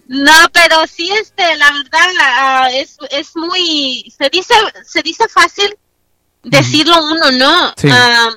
No, 0.07 0.31
pero 0.53 0.88
sí, 0.88 1.10
este, 1.12 1.55
la 1.57 1.69
verdad, 1.71 2.07
ah, 2.21 2.69
es, 2.71 2.97
es 3.12 3.36
muy, 3.36 4.10
se 4.17 4.29
dice, 4.29 4.53
se 4.86 5.01
dice 5.01 5.27
fácil 5.27 5.77
decirlo 6.43 6.95
uno, 7.03 7.31
¿no? 7.31 7.73
Sí. 7.75 7.89
Ah, 7.91 8.29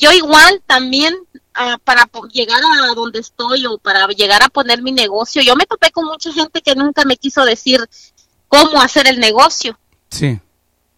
yo 0.00 0.12
igual 0.12 0.62
también, 0.66 1.14
para 1.84 2.08
llegar 2.32 2.60
a 2.62 2.94
donde 2.94 3.18
estoy 3.18 3.66
o 3.66 3.78
para 3.78 4.06
llegar 4.08 4.42
a 4.44 4.48
poner 4.48 4.80
mi 4.82 4.92
negocio, 4.92 5.42
yo 5.42 5.56
me 5.56 5.66
topé 5.66 5.90
con 5.90 6.04
mucha 6.04 6.32
gente 6.32 6.62
que 6.62 6.74
nunca 6.76 7.04
me 7.04 7.16
quiso 7.16 7.44
decir 7.44 7.80
cómo 8.48 8.80
hacer 8.80 9.08
el 9.08 9.18
negocio. 9.18 9.76
Sí. 10.12 10.38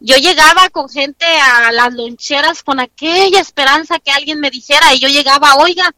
Yo 0.00 0.16
llegaba 0.16 0.68
con 0.70 0.88
gente 0.88 1.24
a 1.24 1.72
las 1.72 1.94
loncheras 1.94 2.62
con 2.62 2.80
aquella 2.80 3.40
esperanza 3.40 3.98
que 4.00 4.10
alguien 4.10 4.40
me 4.40 4.50
dijera 4.50 4.92
y 4.94 4.98
yo 4.98 5.08
llegaba, 5.08 5.54
oiga, 5.56 5.90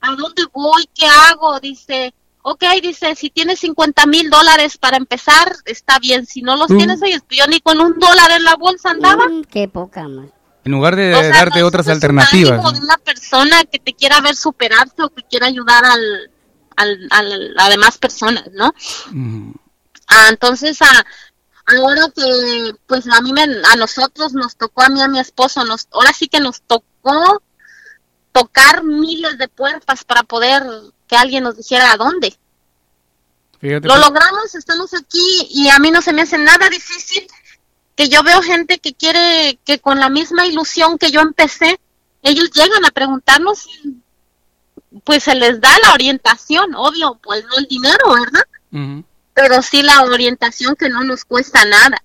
¿a 0.00 0.10
dónde 0.12 0.44
voy? 0.52 0.88
¿Qué 0.94 1.06
hago? 1.06 1.60
Dice, 1.60 2.14
ok, 2.42 2.62
dice, 2.82 3.14
si 3.16 3.28
tienes 3.28 3.58
50 3.60 4.06
mil 4.06 4.30
dólares 4.30 4.78
para 4.78 4.96
empezar, 4.96 5.52
está 5.66 5.98
bien. 5.98 6.24
Si 6.26 6.40
no 6.42 6.56
los 6.56 6.70
Mm. 6.70 6.76
tienes, 6.78 7.02
oye, 7.02 7.20
yo 7.30 7.46
ni 7.48 7.60
con 7.60 7.80
un 7.80 7.98
dólar 7.98 8.30
en 8.30 8.44
la 8.44 8.54
bolsa 8.56 8.90
andaba. 8.90 9.26
Mm, 9.28 9.42
qué 9.44 9.68
poca 9.68 10.08
más. 10.08 10.30
En 10.64 10.72
lugar 10.72 10.94
de 10.96 11.14
O 11.14 11.18
sea, 11.20 11.28
darte 11.30 11.60
no 11.60 11.66
otras 11.66 11.86
es 11.86 11.88
un 11.90 11.94
alternativas. 11.96 12.52
ánimo 12.52 12.72
de 12.72 12.80
una 12.80 12.98
persona 12.98 13.64
que 13.64 13.78
te 13.78 13.92
quiera 13.94 14.20
ver 14.20 14.36
superarse 14.36 15.02
o 15.02 15.08
que 15.10 15.22
quiera 15.24 15.46
ayudar 15.48 15.84
al, 15.84 16.30
al, 16.76 17.08
al- 17.10 17.54
a 17.58 17.68
demás 17.68 17.98
personas, 17.98 18.44
¿no? 18.52 18.72
Ah, 20.06 20.26
entonces, 20.30 20.80
ah, 20.82 21.04
ahora 21.76 22.08
que, 22.14 22.72
pues 22.86 23.06
a 23.08 23.20
mí, 23.20 23.32
me, 23.32 23.42
a 23.42 23.76
nosotros 23.76 24.32
nos 24.32 24.56
tocó, 24.56 24.82
a 24.82 24.88
mí, 24.88 25.00
a 25.00 25.08
mi 25.08 25.18
esposo, 25.18 25.64
nos, 25.64 25.88
ahora 25.92 26.12
sí 26.12 26.28
que 26.28 26.40
nos 26.40 26.62
tocó 26.62 27.42
tocar 28.32 28.84
miles 28.84 29.38
de 29.38 29.48
puertas 29.48 30.04
para 30.04 30.22
poder 30.22 30.62
que 31.06 31.16
alguien 31.16 31.44
nos 31.44 31.56
dijera 31.56 31.92
a 31.92 31.96
dónde. 31.96 32.36
Fíjate, 33.60 33.86
Lo 33.86 33.94
pues, 33.94 34.06
logramos, 34.06 34.54
estamos 34.54 34.94
aquí 34.94 35.48
y 35.50 35.68
a 35.68 35.78
mí 35.78 35.90
no 35.90 36.00
se 36.00 36.12
me 36.12 36.22
hace 36.22 36.38
nada 36.38 36.68
difícil 36.68 37.26
que 37.94 38.08
yo 38.08 38.22
veo 38.22 38.40
gente 38.40 38.78
que 38.78 38.94
quiere 38.94 39.58
que 39.64 39.78
con 39.78 40.00
la 40.00 40.08
misma 40.08 40.46
ilusión 40.46 40.96
que 40.96 41.10
yo 41.10 41.20
empecé, 41.20 41.78
ellos 42.22 42.50
llegan 42.52 42.84
a 42.86 42.90
preguntarnos 42.90 43.66
y 43.66 43.96
pues 45.04 45.24
se 45.24 45.34
les 45.34 45.60
da 45.60 45.70
la 45.82 45.92
orientación, 45.92 46.74
obvio, 46.74 47.18
pues 47.22 47.44
no 47.44 47.58
el 47.58 47.66
dinero, 47.66 48.14
¿verdad? 48.14 48.44
ujú. 48.72 49.04
Pero 49.40 49.62
sí 49.62 49.82
la 49.82 50.02
orientación 50.02 50.76
que 50.76 50.90
no 50.90 51.02
nos 51.02 51.24
cuesta 51.24 51.64
nada. 51.64 51.96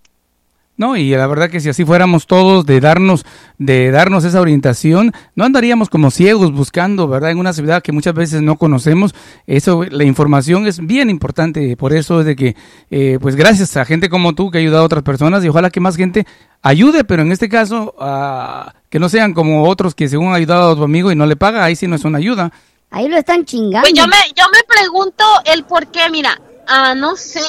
No, 0.77 0.97
y 0.97 1.09
la 1.11 1.27
verdad 1.27 1.49
que 1.49 1.61
si 1.61 1.69
así 1.69 1.85
fuéramos 1.85 2.27
todos 2.27 2.65
de 2.65 2.81
darnos, 2.81 3.25
de 3.57 3.91
darnos 3.91 4.25
esa 4.25 4.41
orientación, 4.41 5.13
no 5.33 5.45
andaríamos 5.45 5.89
como 5.89 6.11
ciegos 6.11 6.51
buscando, 6.51 7.07
¿verdad? 7.07 7.31
En 7.31 7.37
una 7.37 7.53
ciudad 7.53 7.81
que 7.81 7.93
muchas 7.93 8.13
veces 8.13 8.41
no 8.41 8.57
conocemos. 8.57 9.15
Eso, 9.47 9.83
la 9.83 10.03
información 10.03 10.67
es 10.67 10.85
bien 10.85 11.09
importante. 11.09 11.77
Por 11.77 11.93
eso 11.93 12.21
es 12.21 12.25
de 12.25 12.35
que, 12.35 12.55
eh, 12.89 13.19
pues 13.21 13.35
gracias 13.35 13.75
a 13.77 13.85
gente 13.85 14.09
como 14.09 14.33
tú 14.33 14.51
que 14.51 14.57
ha 14.57 14.61
ayudado 14.61 14.83
a 14.83 14.85
otras 14.85 15.03
personas 15.03 15.43
y 15.43 15.49
ojalá 15.49 15.69
que 15.69 15.79
más 15.79 15.95
gente 15.95 16.25
ayude, 16.61 17.05
pero 17.05 17.21
en 17.21 17.31
este 17.31 17.47
caso, 17.47 17.95
ah, 17.99 18.73
que 18.89 18.99
no 18.99 19.07
sean 19.07 19.33
como 19.33 19.69
otros 19.69 19.95
que 19.95 20.09
según 20.09 20.27
han 20.27 20.35
ayudado 20.35 20.71
a 20.71 20.75
tu 20.75 20.83
amigo 20.83 21.11
y 21.11 21.15
no 21.15 21.25
le 21.25 21.35
paga, 21.37 21.63
ahí 21.63 21.75
sí 21.75 21.87
no 21.87 21.95
es 21.95 22.03
una 22.03 22.17
ayuda. 22.17 22.51
Ahí 22.91 23.07
lo 23.07 23.17
están 23.17 23.45
chingando. 23.45 23.81
Pues 23.81 23.93
yo 23.93 24.07
me, 24.07 24.17
yo 24.35 24.45
me 24.51 24.63
pregunto 24.63 25.23
el 25.45 25.63
por 25.65 25.87
qué, 25.87 26.09
mira, 26.09 26.39
ah, 26.67 26.95
no 26.95 27.15
sé, 27.15 27.41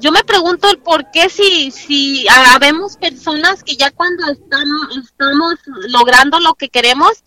yo 0.00 0.12
me 0.12 0.24
pregunto 0.24 0.68
el 0.70 0.78
por 0.78 1.10
qué 1.10 1.28
si, 1.28 1.70
si 1.70 2.26
habemos 2.28 2.96
personas 2.96 3.62
que 3.62 3.76
ya 3.76 3.90
cuando 3.90 4.30
estamos, 4.30 4.96
estamos 5.04 5.54
logrando 5.88 6.40
lo 6.40 6.54
que 6.54 6.70
queremos, 6.70 7.22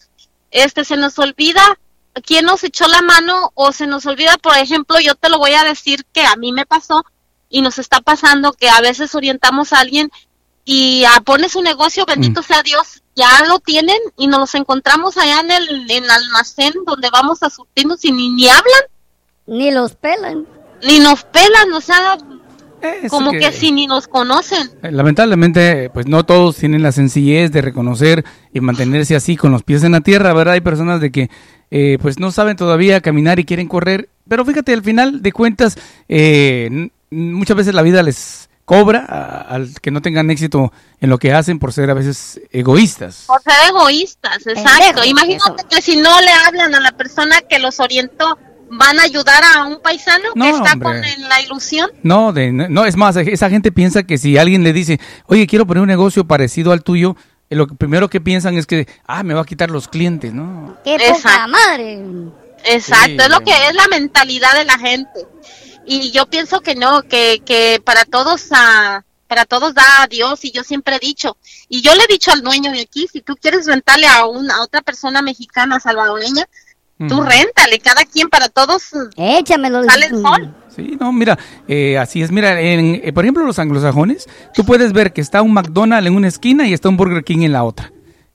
este, 0.52 0.84
se 0.84 0.98
nos 0.98 1.18
olvida 1.20 1.80
quién 2.26 2.46
nos 2.46 2.64
echó 2.64 2.88
la 2.88 3.02
mano 3.02 3.52
o 3.56 3.72
se 3.72 3.88
nos 3.88 4.06
olvida, 4.06 4.38
por 4.38 4.58
ejemplo, 4.58 5.00
yo 5.00 5.16
te 5.16 5.30
lo 5.30 5.38
voy 5.38 5.54
a 5.54 5.64
decir 5.64 6.06
que 6.14 6.22
a 6.22 6.36
mí 6.36 6.52
me 6.52 6.66
pasó 6.66 7.06
y 7.50 7.62
nos 7.62 7.78
está 7.80 8.02
pasando 8.02 8.54
que 8.54 8.70
a 8.70 8.82
veces 8.82 9.14
orientamos 9.16 9.74
a 9.74 9.80
alguien 9.80 10.12
y 10.66 11.04
ah, 11.06 11.22
pone 11.24 11.50
su 11.50 11.62
negocio, 11.62 12.06
bendito 12.06 12.42
sea 12.42 12.64
Dios, 12.64 13.04
ya 13.16 13.46
lo 13.48 13.60
tienen 13.60 14.00
y 14.18 14.28
nos 14.28 14.40
los 14.40 14.56
encontramos 14.56 15.18
allá 15.18 15.42
en 15.42 15.52
el, 15.52 15.92
en 15.92 16.04
el 16.04 16.10
almacén 16.10 16.74
donde 16.86 17.10
vamos 17.10 17.44
a 17.44 17.50
surtirnos 17.50 18.04
y 18.06 18.12
ni, 18.12 18.30
ni 18.30 18.48
hablan, 18.48 18.84
Ni 19.46 19.72
los 19.72 19.96
pelan. 19.96 20.48
Ni 20.86 21.00
nos 21.00 21.24
pelan, 21.24 21.72
o 21.74 21.82
sea, 21.82 22.18
Es 22.82 23.10
como 23.10 23.32
que, 23.32 23.52
si 23.54 23.72
ni 23.72 23.88
nos 23.88 24.08
conocen. 24.08 24.70
Eh, 24.84 24.92
Lamentablemente, 24.92 25.90
pues 25.92 26.06
no 26.08 26.26
todos 26.26 26.58
tienen 26.58 26.84
la 26.84 26.92
sencillez 26.92 27.52
de 27.52 27.62
reconocer 27.62 28.26
y 28.54 28.60
mantenerse 28.60 29.16
así 29.16 29.38
con 29.38 29.52
los 29.52 29.64
pies 29.64 29.84
en 29.84 29.94
la 29.94 30.02
tierra, 30.02 30.34
¿verdad? 30.34 30.56
Hay 30.56 30.62
personas 30.62 31.00
de 31.02 31.12
que 31.12 31.30
eh, 31.72 31.98
pues 32.02 32.20
no 32.20 32.32
saben 32.32 32.58
todavía 32.58 33.02
caminar 33.02 33.40
y 33.40 33.46
quieren 33.46 33.68
correr, 33.68 34.10
pero 34.28 34.46
fíjate, 34.46 34.74
al 34.74 34.84
final 34.84 35.22
de 35.22 35.32
cuentas, 35.32 35.78
eh, 36.10 36.90
muchas 37.10 37.58
veces 37.58 37.74
la 37.74 37.82
vida 37.82 38.04
les 38.04 38.50
cobra 38.66 39.06
a- 39.08 39.42
al 39.42 39.74
que 39.82 39.92
no 39.92 40.02
tengan 40.02 40.30
éxito 40.30 40.72
en 41.02 41.10
lo 41.10 41.18
que 41.18 41.34
hacen 41.34 41.60
por 41.60 41.74
ser 41.74 41.90
a 41.90 41.94
veces 41.94 42.40
egoístas. 42.52 43.26
Por 43.28 43.42
ser 43.42 43.54
egoístas, 43.70 44.46
exacto. 44.48 45.04
Imagínate 45.04 45.64
que 45.70 45.82
si 45.82 45.98
no 45.98 46.22
le 46.22 46.32
hablan 46.32 46.74
a 46.76 46.80
la 46.80 46.92
persona 46.92 47.42
que 47.42 47.60
los 47.60 47.80
orientó, 47.80 48.38
van 48.78 49.00
a 49.00 49.04
ayudar 49.04 49.44
a 49.44 49.64
un 49.66 49.82
paisano 49.82 50.30
No, 50.36 50.46
que 50.46 50.52
está 50.52 50.74
hombre. 50.74 51.02
con 51.16 51.30
la 51.30 51.42
ilusión. 51.42 51.90
No, 52.04 52.34
de, 52.34 52.52
no, 52.52 52.86
es 52.86 52.96
más, 52.96 53.16
esa 53.16 53.50
gente 53.50 53.72
piensa 53.72 54.04
que 54.04 54.18
si 54.18 54.38
alguien 54.38 54.64
le 54.64 54.74
dice, 54.74 55.00
oye, 55.26 55.48
quiero 55.48 55.66
poner 55.66 55.82
un 55.82 55.88
negocio 55.88 56.26
parecido 56.26 56.72
al 56.72 56.84
tuyo, 56.84 57.16
eh, 57.50 57.56
lo 57.56 57.68
que 57.68 57.76
primero 57.76 58.10
que 58.10 58.22
piensan 58.22 58.58
es 58.58 58.66
que, 58.66 58.88
ah, 59.06 59.24
me 59.24 59.34
va 59.34 59.42
a 59.42 59.46
quitar 59.46 59.70
los 59.72 59.88
clientes, 59.88 60.34
¿no? 60.34 60.78
¡Qué 60.84 60.94
poca 60.98 61.08
Exacto. 61.08 61.48
madre! 61.52 62.02
Exacto, 62.66 63.06
Sí, 63.08 63.18
es 63.20 63.30
lo 63.30 63.42
que 63.42 63.52
es 63.52 63.74
la 63.76 63.88
mentalidad 63.90 64.54
de 64.56 64.66
la 64.66 64.78
gente. 64.78 65.28
Y 65.86 66.12
yo 66.12 66.28
pienso 66.28 66.62
que 66.62 66.76
no, 66.76 67.02
que, 67.04 67.42
que 67.46 67.82
para 67.84 68.06
todos 68.06 68.48
ah, 68.52 69.04
para 69.28 69.46
todos 69.46 69.74
da 69.74 70.04
a 70.04 70.08
Dios 70.08 70.46
y 70.46 70.52
yo 70.52 70.64
siempre 70.64 70.96
he 70.96 71.00
dicho, 71.00 71.38
y 71.68 71.82
yo 71.82 71.96
le 71.96 72.04
he 72.04 72.08
dicho 72.08 72.32
al 72.32 72.42
dueño 72.44 72.72
de 72.72 72.82
aquí, 72.82 73.08
si 73.12 73.22
tú 73.22 73.36
quieres 73.36 73.66
rentarle 73.66 74.06
a 74.08 74.26
una 74.28 74.58
a 74.58 74.62
otra 74.62 74.82
persona 74.82 75.22
mexicana 75.24 75.80
salvadoreña, 75.80 76.46
tú 77.08 77.16
Ujú. 77.20 77.24
réntale, 77.24 77.80
cada 77.80 78.04
quien 78.06 78.30
para 78.30 78.50
todos 78.50 78.92
Échamelo. 79.16 79.84
sale 79.84 80.08
el 80.08 80.22
sol. 80.22 80.56
Sí, 80.76 80.98
no, 81.00 81.12
mira, 81.14 81.38
eh, 81.68 81.98
así 82.00 82.22
es. 82.24 82.32
Mira, 82.32 82.60
en, 82.60 83.00
eh, 83.04 83.14
por 83.14 83.24
ejemplo, 83.24 83.46
los 83.46 83.60
anglosajones, 83.60 84.28
tú 84.56 84.66
puedes 84.66 84.92
ver 84.92 85.14
que 85.14 85.22
está 85.22 85.42
un 85.44 85.54
McDonald's 85.54 86.08
en 86.08 86.16
una 86.16 86.28
esquina 86.28 86.68
y 86.68 86.74
está 86.74 86.90
un 86.90 86.98
Burger 86.98 87.24
King 87.24 87.44
en 87.44 87.54
la 87.54 87.64
otra. 87.64 87.93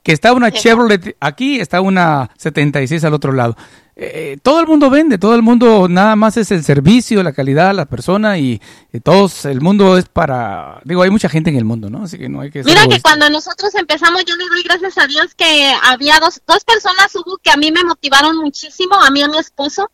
Que 0.09 0.13
está 0.13 0.33
una 0.33 0.49
Chevrolet 0.51 1.15
aquí, 1.19 1.59
está 1.59 1.81
una 1.81 2.31
76 2.35 3.03
al 3.03 3.13
otro 3.13 3.31
lado. 3.31 3.55
Eh, 3.95 4.39
todo 4.41 4.59
el 4.59 4.65
mundo 4.65 4.89
vende, 4.89 5.19
todo 5.19 5.35
el 5.35 5.43
mundo 5.43 5.87
nada 5.87 6.15
más 6.15 6.35
es 6.37 6.49
el 6.49 6.63
servicio, 6.63 7.21
la 7.21 7.31
calidad, 7.31 7.75
la 7.75 7.85
persona 7.85 8.39
y, 8.39 8.59
eh, 8.91 9.01
todos, 9.01 9.45
el 9.45 9.61
mundo 9.61 9.99
es 9.99 10.09
para, 10.09 10.81
digo, 10.83 11.03
hay 11.03 11.11
mucha 11.11 11.29
gente 11.29 11.51
en 11.51 11.57
el 11.57 11.63
mundo, 11.63 11.91
¿no? 11.91 12.05
Así 12.05 12.17
que 12.17 12.27
no 12.27 12.41
hay 12.41 12.49
que 12.49 12.63
Mira 12.63 12.79
que 12.79 12.85
egoísta. 12.85 13.07
cuando 13.07 13.29
nosotros 13.29 13.75
empezamos, 13.75 14.25
yo 14.25 14.35
le 14.35 14.47
doy 14.47 14.63
gracias 14.63 14.97
a 14.97 15.05
Dios 15.05 15.35
que 15.35 15.71
había 15.83 16.19
dos, 16.19 16.41
dos 16.47 16.65
personas 16.65 17.13
hubo 17.13 17.37
que 17.37 17.51
a 17.51 17.57
mí 17.57 17.71
me 17.71 17.83
motivaron 17.83 18.35
muchísimo, 18.37 18.95
a 18.95 19.11
mí 19.11 19.19
y 19.19 19.21
a 19.21 19.27
mi 19.27 19.37
esposo, 19.37 19.91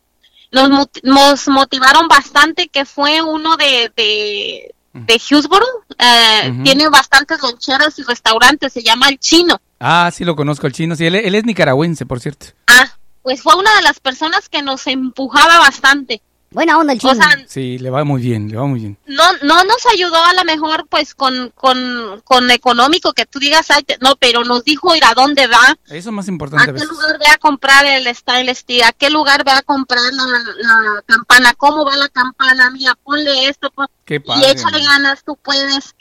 nos, 0.50 0.88
nos 1.02 1.46
motivaron 1.48 2.08
bastante, 2.08 2.68
que 2.68 2.86
fue 2.86 3.20
uno 3.20 3.58
de, 3.58 3.92
de, 3.94 4.74
de 5.04 5.14
Hillsborough, 5.14 5.84
eh, 5.98 6.60
tiene 6.64 6.88
bastantes 6.88 7.42
loncheras 7.42 7.98
y 7.98 8.02
restaurantes, 8.02 8.72
se 8.72 8.82
llama 8.82 9.08
El 9.08 9.18
Chino. 9.18 9.60
Ah, 9.78 10.10
sí 10.12 10.24
lo 10.24 10.36
conozco, 10.36 10.66
el 10.66 10.72
chino, 10.72 10.96
sí, 10.96 11.04
él, 11.04 11.14
él 11.16 11.34
es 11.34 11.44
nicaragüense, 11.44 12.06
por 12.06 12.20
cierto. 12.20 12.46
Ah, 12.66 12.88
pues 13.22 13.42
fue 13.42 13.54
una 13.56 13.74
de 13.76 13.82
las 13.82 14.00
personas 14.00 14.48
que 14.48 14.62
nos 14.62 14.86
empujaba 14.86 15.58
bastante. 15.58 16.22
Buena 16.50 16.78
onda 16.78 16.92
el 16.94 16.98
chino. 17.00 17.12
O 17.12 17.16
sea, 17.16 17.44
Sí, 17.48 17.78
le 17.78 17.90
va 17.90 18.04
muy 18.04 18.22
bien, 18.22 18.48
le 18.48 18.56
va 18.56 18.66
muy 18.66 18.80
bien. 18.80 18.98
no 19.06 19.24
no 19.42 19.64
nos 19.64 19.84
ayudó 19.92 20.16
a 20.24 20.32
lo 20.32 20.44
mejor 20.44 20.86
pues 20.88 21.14
con 21.14 21.50
con, 21.54 22.20
con 22.24 22.50
económico 22.50 23.12
que 23.12 23.26
tú 23.26 23.38
digas 23.38 23.70
"Ay, 23.70 23.82
te-", 23.82 23.98
no 24.00 24.16
pero 24.16 24.44
nos 24.44 24.64
dijo 24.64 24.94
ir 24.94 25.04
a 25.04 25.12
dónde 25.14 25.46
va 25.48 25.76
Eso 25.86 26.08
es 26.10 26.12
más 26.14 26.28
a 26.28 26.30
importante 26.30 26.70
a 26.70 26.74
qué 26.74 26.84
lugar 26.84 27.18
ve 27.18 27.26
a 27.26 27.36
comprar 27.38 27.84
el 27.84 28.06
style 28.14 28.54
steel 28.54 28.84
a 28.84 28.92
qué 28.92 29.10
lugar 29.10 29.44
ve 29.44 29.50
a 29.50 29.62
comprar 29.62 30.00
la, 30.12 30.24
la 30.58 31.02
campana 31.04 31.52
cómo 31.54 31.84
va 31.84 31.96
la 31.96 32.08
campana 32.08 32.70
mira 32.70 32.94
ponle 33.02 33.48
esto 33.48 33.70
pon- 33.70 33.88
Qué 34.04 34.14
y 34.16 34.18
padre. 34.20 34.50
échale 34.52 34.82
ganas 34.84 35.24
tú 35.24 35.36
puedes 35.42 35.94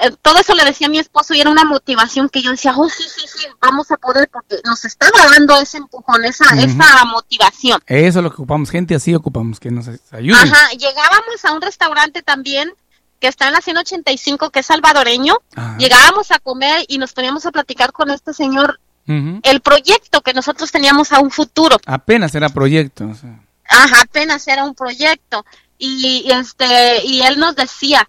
Eh, 0.00 0.12
todo 0.22 0.38
eso 0.38 0.54
le 0.54 0.64
decía 0.64 0.86
a 0.86 0.90
mi 0.90 0.98
esposo 0.98 1.34
y 1.34 1.40
era 1.40 1.50
una 1.50 1.64
motivación 1.64 2.28
que 2.28 2.40
yo 2.40 2.52
decía 2.52 2.72
oh 2.76 2.88
sí 2.88 3.02
sí 3.02 3.26
sí 3.26 3.46
vamos 3.60 3.90
a 3.90 3.96
poder 3.96 4.28
porque 4.32 4.60
nos 4.64 4.84
estaba 4.84 5.18
dando 5.28 5.56
ese 5.60 5.78
empujón 5.78 6.24
esa 6.24 6.44
esa 6.60 7.04
motivación 7.04 7.82
Eso 7.86 8.18
es 8.20 8.22
lo 8.22 8.30
que 8.30 8.36
ocupamos, 8.36 8.70
gente 8.70 8.94
así 8.94 9.12
ocupamos, 9.14 9.58
que 9.58 9.72
nos 9.72 9.88
ayuden. 10.12 10.40
Ajá, 10.40 10.70
llegábamos 10.70 11.44
a 11.44 11.52
un 11.52 11.60
restaurante 11.62 12.22
también 12.22 12.72
que 13.20 13.26
está 13.26 13.48
en 13.48 13.54
la 13.54 13.60
185, 13.60 14.50
que 14.50 14.60
es 14.60 14.66
salvadoreño. 14.66 15.38
Ajá. 15.56 15.76
Llegábamos 15.78 16.30
a 16.30 16.38
comer 16.38 16.84
y 16.88 16.98
nos 16.98 17.12
poníamos 17.12 17.44
a 17.46 17.50
platicar 17.50 17.92
con 17.92 18.10
este 18.10 18.32
señor 18.32 18.80
el 19.06 19.60
proyecto 19.62 20.20
que 20.20 20.34
nosotros 20.34 20.70
teníamos 20.70 21.12
a 21.12 21.20
un 21.20 21.30
futuro. 21.30 21.78
Apenas 21.86 22.34
era 22.34 22.50
proyecto. 22.50 23.06
o 23.08 23.14
sea. 23.14 23.40
Ajá, 23.66 24.02
apenas 24.02 24.46
era 24.46 24.64
un 24.64 24.74
proyecto. 24.74 25.46
Y, 25.78 26.24
y 26.26 26.30
este 26.30 27.06
y 27.06 27.22
él 27.22 27.38
nos 27.38 27.56
decía, 27.56 28.08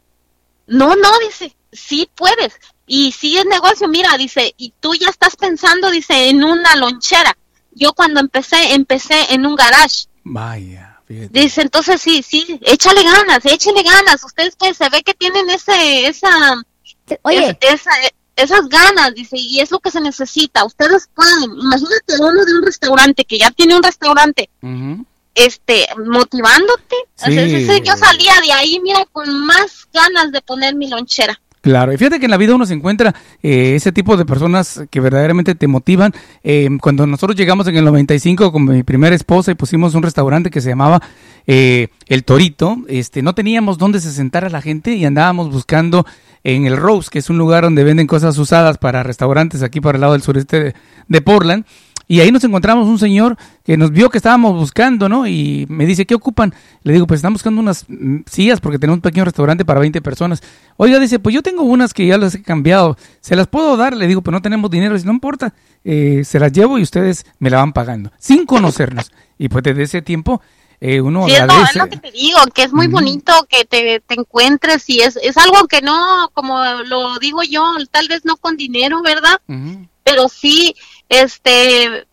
no, 0.67 0.97
no, 0.97 1.09
dice, 1.25 1.55
sí 1.71 2.09
puedes. 2.15 2.53
Y 2.87 3.11
sí 3.11 3.37
es 3.37 3.45
negocio, 3.45 3.87
mira, 3.87 4.17
dice, 4.17 4.53
y 4.57 4.73
tú 4.79 4.95
ya 4.95 5.09
estás 5.09 5.35
pensando, 5.35 5.91
dice, 5.91 6.29
en 6.29 6.43
una 6.43 6.75
lonchera. 6.75 7.37
Yo 7.71 7.93
cuando 7.93 8.19
empecé, 8.19 8.73
empecé 8.73 9.31
en 9.33 9.45
un 9.45 9.55
garage. 9.55 10.05
Vaya, 10.23 10.99
fíjate. 11.07 11.29
Dice, 11.39 11.61
entonces 11.61 12.01
sí, 12.01 12.23
sí, 12.27 12.59
échale 12.63 13.03
ganas, 13.03 13.45
échale 13.45 13.83
ganas. 13.83 14.23
Ustedes 14.23 14.55
pues 14.57 14.75
se 14.77 14.89
ve 14.89 15.03
que 15.03 15.13
tienen 15.13 15.49
ese, 15.51 16.07
esa, 16.07 16.29
Oye, 17.21 17.57
es- 17.61 17.81
esa, 17.81 17.91
esas 18.35 18.67
ganas, 18.69 19.13
dice, 19.13 19.37
y 19.37 19.59
es 19.59 19.69
lo 19.69 19.79
que 19.79 19.91
se 19.91 20.01
necesita. 20.01 20.63
Ustedes 20.65 21.09
pueden, 21.13 21.51
imagínate 21.59 22.15
uno 22.19 22.43
de 22.45 22.53
un 22.55 22.63
restaurante 22.65 23.23
que 23.25 23.37
ya 23.37 23.51
tiene 23.51 23.75
un 23.75 23.83
restaurante, 23.83 24.49
este, 25.35 25.87
motivándote. 26.05 26.95
O 27.17 27.25
sea, 27.31 27.45
Sí. 27.47 27.81
yo 27.83 27.95
salía 27.97 28.33
de 28.41 28.51
ahí, 28.51 28.79
mira, 28.81 29.05
con 29.11 29.45
más 29.45 29.87
ganas 29.93 30.31
de 30.31 30.41
poner 30.41 30.75
mi 30.75 30.87
lonchera. 30.89 31.39
Claro, 31.69 31.93
y 31.93 31.97
fíjate 31.97 32.19
que 32.19 32.25
en 32.25 32.31
la 32.31 32.37
vida 32.37 32.55
uno 32.55 32.65
se 32.65 32.73
encuentra 32.73 33.13
eh, 33.43 33.75
ese 33.75 33.91
tipo 33.91 34.17
de 34.17 34.25
personas 34.25 34.81
que 34.89 34.99
verdaderamente 34.99 35.53
te 35.53 35.67
motivan. 35.67 36.13
Eh, 36.43 36.67
cuando 36.81 37.05
nosotros 37.05 37.37
llegamos 37.37 37.67
en 37.67 37.77
el 37.77 37.85
95 37.85 38.51
con 38.51 38.65
mi 38.65 38.81
primera 38.81 39.15
esposa 39.15 39.51
y 39.51 39.53
pusimos 39.53 39.93
un 39.93 40.01
restaurante 40.01 40.49
que 40.49 40.61
se 40.61 40.69
llamaba 40.69 40.99
eh, 41.45 41.89
El 42.07 42.23
Torito, 42.23 42.77
este, 42.87 43.21
no 43.21 43.35
teníamos 43.35 43.77
dónde 43.77 43.99
se 43.99 44.09
sentara 44.11 44.49
la 44.49 44.63
gente 44.63 44.95
y 44.95 45.05
andábamos 45.05 45.51
buscando 45.51 46.07
en 46.43 46.65
el 46.65 46.75
Rose, 46.75 47.09
que 47.11 47.19
es 47.19 47.29
un 47.29 47.37
lugar 47.37 47.65
donde 47.65 47.83
venden 47.83 48.07
cosas 48.07 48.35
usadas 48.39 48.79
para 48.79 49.03
restaurantes 49.03 49.61
aquí 49.61 49.79
para 49.79 49.97
el 49.97 50.01
lado 50.01 50.13
del 50.13 50.23
sureste 50.23 50.63
de, 50.63 50.73
de 51.07 51.21
Portland. 51.21 51.65
Y 52.11 52.21
ahí 52.21 52.31
nos 52.31 52.43
encontramos 52.43 52.87
un 52.87 52.97
señor 52.97 53.37
que 53.63 53.77
nos 53.77 53.91
vio 53.91 54.09
que 54.09 54.17
estábamos 54.17 54.55
buscando, 54.55 55.07
¿no? 55.07 55.27
Y 55.27 55.67
me 55.69 55.85
dice, 55.85 56.07
¿qué 56.07 56.15
ocupan? 56.15 56.55
Le 56.81 56.93
digo, 56.93 57.05
pues 57.05 57.19
estamos 57.19 57.35
buscando 57.35 57.61
unas 57.61 57.85
sillas 58.25 58.59
porque 58.59 58.79
tenemos 58.79 58.97
un 58.97 59.01
pequeño 59.01 59.25
restaurante 59.25 59.63
para 59.63 59.79
20 59.79 60.01
personas. 60.01 60.41
Oiga, 60.77 60.97
dice, 60.99 61.19
pues 61.19 61.35
yo 61.35 61.43
tengo 61.43 61.61
unas 61.61 61.93
que 61.93 62.07
ya 62.07 62.17
las 62.17 62.33
he 62.33 62.41
cambiado. 62.41 62.97
¿Se 63.21 63.35
las 63.35 63.45
puedo 63.45 63.77
dar? 63.77 63.95
Le 63.95 64.07
digo, 64.07 64.23
pues 64.23 64.31
no 64.31 64.41
tenemos 64.41 64.71
dinero. 64.71 64.95
Dice, 64.95 65.05
no 65.05 65.13
importa, 65.13 65.53
eh, 65.83 66.23
se 66.25 66.39
las 66.39 66.51
llevo 66.51 66.79
y 66.79 66.81
ustedes 66.81 67.27
me 67.37 67.51
la 67.51 67.57
van 67.57 67.73
pagando. 67.73 68.11
Sin 68.17 68.47
conocernos. 68.47 69.11
Y 69.37 69.49
pues 69.49 69.63
desde 69.63 69.83
ese 69.83 70.01
tiempo 70.01 70.41
eh, 70.81 71.01
uno 71.01 71.27
Sí, 71.27 71.33
es 71.33 71.39
lo, 71.41 71.45
es 71.45 71.51
agradece. 71.51 71.79
lo 71.79 71.89
que 71.89 71.97
te 71.97 72.11
digo, 72.11 72.39
que 72.55 72.63
es 72.63 72.73
muy 72.73 72.87
bonito 72.87 73.33
que 73.47 73.65
te, 73.65 73.99
te 73.99 74.15
encuentres 74.15 74.89
y 74.89 75.01
es, 75.01 75.15
es 75.21 75.37
algo 75.37 75.67
que 75.67 75.81
no, 75.83 76.31
como 76.33 76.59
lo 76.87 77.19
digo 77.19 77.43
yo, 77.43 77.71
tal 77.91 78.07
vez 78.07 78.25
no 78.25 78.35
con 78.37 78.57
dinero, 78.57 79.03
¿verdad? 79.03 79.39
Pero 80.03 80.27
sí, 80.27 80.75
este, 81.09 82.07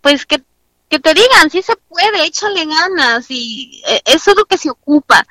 pues 0.00 0.26
que, 0.26 0.42
que 0.88 0.98
te 0.98 1.14
digan, 1.14 1.50
sí 1.50 1.62
se 1.62 1.76
puede, 1.76 2.24
échale 2.26 2.66
ganas 2.66 3.26
y 3.30 3.82
eh, 3.88 4.02
eso 4.04 4.32
es 4.32 4.36
lo 4.36 4.44
que 4.44 4.58
se 4.58 4.70
ocupa. 4.70 5.24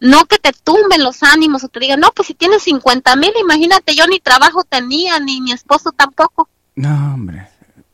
no 0.00 0.24
que 0.26 0.38
te 0.38 0.52
tumben 0.52 1.02
los 1.02 1.22
ánimos 1.22 1.64
o 1.64 1.68
te 1.68 1.80
digan, 1.80 2.00
no, 2.00 2.10
pues 2.12 2.26
si 2.28 2.34
tienes 2.34 2.62
50 2.64 3.16
mil, 3.16 3.32
imagínate, 3.40 3.94
yo 3.94 4.06
ni 4.06 4.18
trabajo 4.20 4.62
tenía, 4.64 5.18
ni 5.20 5.40
mi 5.40 5.52
esposo 5.52 5.92
tampoco. 5.92 6.48
No, 6.74 7.14
hombre. 7.14 7.48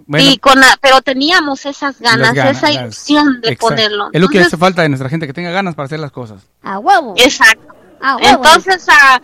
Bueno, 0.06 0.28
y 0.28 0.38
con 0.38 0.58
la- 0.58 0.76
pero 0.80 1.02
teníamos 1.02 1.66
esas 1.66 2.00
ganas, 2.00 2.32
esa 2.36 2.68
las- 2.68 2.74
ilusión 2.82 3.40
de 3.40 3.50
exacto. 3.50 3.68
ponerlo. 3.68 4.08
Es 4.12 4.20
lo 4.20 4.28
que 4.28 4.40
hace 4.40 4.56
falta 4.56 4.82
de 4.82 4.88
nuestra 4.88 5.08
gente, 5.08 5.26
que 5.28 5.32
tenga 5.32 5.50
ganas 5.52 5.76
para 5.76 5.86
hacer 5.86 6.00
las 6.00 6.10
cosas. 6.10 6.42
A 6.62 6.80
huevo. 6.80 7.14
Exacto. 7.16 7.74
A 8.00 8.16
huevo. 8.16 8.44
Entonces, 8.44 8.84
ah, 8.88 9.20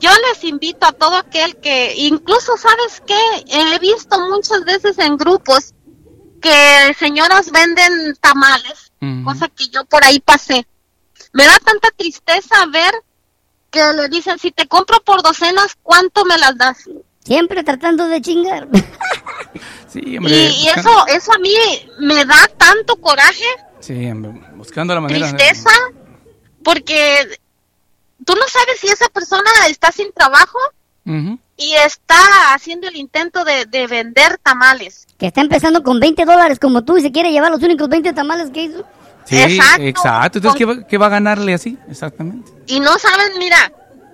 yo 0.00 0.10
les 0.30 0.44
invito 0.44 0.86
a 0.86 0.92
todo 0.92 1.16
aquel 1.16 1.56
que, 1.56 1.94
incluso, 1.96 2.56
¿sabes 2.56 3.02
qué? 3.06 3.18
He 3.48 3.78
visto 3.78 4.18
muchas 4.30 4.64
veces 4.64 4.98
en 4.98 5.16
grupos 5.16 5.74
que 6.40 6.94
señoras 6.98 7.50
venden 7.50 8.14
tamales, 8.20 8.92
Ujú. 9.00 9.24
cosa 9.24 9.48
que 9.48 9.68
yo 9.68 9.84
por 9.84 10.04
ahí 10.04 10.20
pasé. 10.20 10.66
Me 11.32 11.44
da 11.46 11.58
tanta 11.58 11.88
tristeza 11.96 12.66
ver 12.72 12.92
que 13.70 13.80
le 13.94 14.08
dicen, 14.08 14.38
si 14.38 14.52
te 14.52 14.66
compro 14.68 15.00
por 15.02 15.22
docenas, 15.22 15.76
¿cuánto 15.82 16.24
me 16.24 16.38
las 16.38 16.56
das? 16.56 16.78
Siempre 17.24 17.64
tratando 17.64 18.06
de 18.08 18.20
chingar. 18.20 18.68
Sí, 19.88 20.00
Y, 20.04 20.18
hombre. 20.18 20.34
y 20.50 20.64
busca- 20.66 20.80
eso, 20.80 21.06
eso 21.08 21.32
a 21.32 21.38
mí 21.38 21.54
me 22.00 22.24
da 22.26 22.48
tanto 22.58 22.96
coraje, 22.96 23.44
Sí, 23.80 24.10
hombre, 24.10 24.32
buscando 24.54 24.92
la 24.94 25.00
manera. 25.00 25.28
tristeza, 25.34 25.70
porque 26.62 27.38
tú 28.26 28.34
no 28.34 28.46
sabes 28.48 28.78
si 28.80 28.88
esa 28.88 29.08
persona 29.08 29.48
está 29.70 29.90
sin 29.90 30.12
trabajo 30.12 30.58
y 31.56 31.72
está 31.74 32.18
haciendo 32.52 32.88
el 32.88 32.96
intento 32.96 33.44
de, 33.44 33.64
de 33.66 33.86
vender 33.86 34.38
tamales. 34.42 35.06
que 35.16 35.28
está 35.28 35.40
empezando 35.40 35.82
con 35.84 36.00
20 36.00 36.24
dólares 36.24 36.58
como 36.58 36.84
tú 36.84 36.98
y 36.98 37.00
se 37.02 37.12
quiere 37.12 37.30
llevar 37.30 37.50
los 37.52 37.62
únicos 37.62 37.88
20 37.88 38.12
tamales 38.12 38.50
que 38.50 38.64
hizo. 38.64 38.84
Sí, 39.24 39.38
Exacto. 39.40 39.82
exacto. 39.82 40.38
Entonces, 40.38 40.58
¿qué 40.58 40.64
va, 40.64 40.86
qué 40.86 40.98
va 40.98 41.06
a 41.06 41.10
ganarle 41.10 41.54
así? 41.54 41.78
Exactamente. 41.88 42.50
Y 42.66 42.80
no 42.80 42.98
saben, 42.98 43.38
mira, 43.38 43.72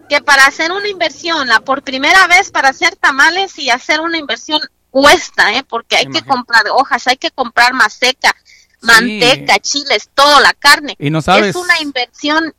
que 0.08 0.20
para 0.20 0.44
hacer 0.46 0.70
una 0.70 0.88
inversión, 0.88 1.48
la 1.48 1.60
por 1.60 1.82
primera 1.82 2.26
vez 2.26 2.50
para 2.50 2.68
hacer 2.68 2.94
tamales 2.96 3.58
y 3.58 3.70
hacer 3.70 4.00
una 4.00 4.18
inversión 4.18 4.60
cuesta, 4.90 5.54
¿eh? 5.54 5.64
Porque 5.66 5.96
hay 5.96 6.06
que 6.06 6.20
comprar 6.22 6.64
hojas, 6.70 7.06
hay 7.08 7.16
que 7.16 7.30
comprar 7.30 7.72
maseca, 7.72 8.34
manteca, 8.82 9.58
chiles, 9.58 10.10
todo, 10.14 10.40
la 10.40 10.52
carne. 10.52 10.94
Y 10.98 11.08
no 11.10 11.22
sabes. 11.22 11.50
Es 11.50 11.56
una 11.56 11.80
inversión 11.80 12.54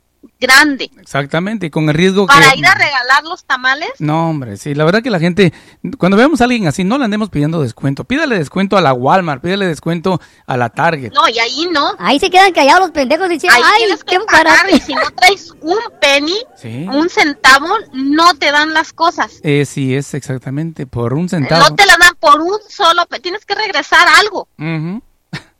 grande. 0.46 0.90
Exactamente, 1.00 1.66
y 1.66 1.70
con 1.70 1.88
el 1.88 1.94
riesgo 1.94 2.26
Para 2.26 2.52
que... 2.52 2.58
ir 2.58 2.66
a 2.66 2.74
regalar 2.74 3.24
los 3.24 3.44
tamales, 3.44 3.90
No, 3.98 4.30
hombre, 4.30 4.56
sí, 4.56 4.74
la 4.74 4.84
verdad 4.84 5.02
que 5.02 5.10
la 5.10 5.18
gente, 5.18 5.52
cuando 5.98 6.16
vemos 6.16 6.40
a 6.40 6.44
alguien 6.44 6.66
así, 6.66 6.84
no 6.84 6.98
le 6.98 7.04
andemos 7.04 7.30
pidiendo 7.30 7.60
descuento. 7.62 8.04
Pídale 8.04 8.38
descuento 8.38 8.76
a 8.76 8.80
la 8.80 8.92
Walmart, 8.92 9.42
pídale 9.42 9.66
descuento 9.66 10.20
a 10.46 10.56
la 10.56 10.68
Target. 10.70 11.12
no, 11.12 11.28
y 11.28 11.38
ahí 11.38 11.68
no. 11.72 11.92
Ahí 11.98 12.18
se 12.18 12.30
quedan 12.30 12.52
callados 12.52 12.80
los 12.80 12.90
pendejos 12.92 13.28
diciendo, 13.28 13.56
Ahí 13.56 13.62
ay, 13.64 13.82
tienes 13.84 14.04
qué 14.04 14.16
que 14.18 14.24
pagar 14.24 14.66
y 14.72 14.80
si 14.80 14.94
no 14.94 15.10
traes 15.16 15.52
un 15.60 15.78
penny, 16.00 16.36
Sí. 16.56 16.86
un 16.90 17.08
centavo, 17.08 17.68
no 17.92 18.34
te 18.34 18.50
dan 18.52 18.72
las 18.72 18.92
cosas. 18.92 19.40
Eh, 19.42 19.64
sí, 19.66 19.94
es 19.94 20.14
exactamente, 20.14 20.86
por 20.86 21.14
un 21.14 21.28
centavo. 21.28 21.68
No 21.70 21.74
te 21.74 21.84
las 21.86 21.98
dan 21.98 22.14
por 22.20 22.40
un 22.40 22.58
solo, 22.68 23.06
tienes 23.22 23.44
que 23.46 23.54
regresar 23.54 24.06
algo, 24.20 24.48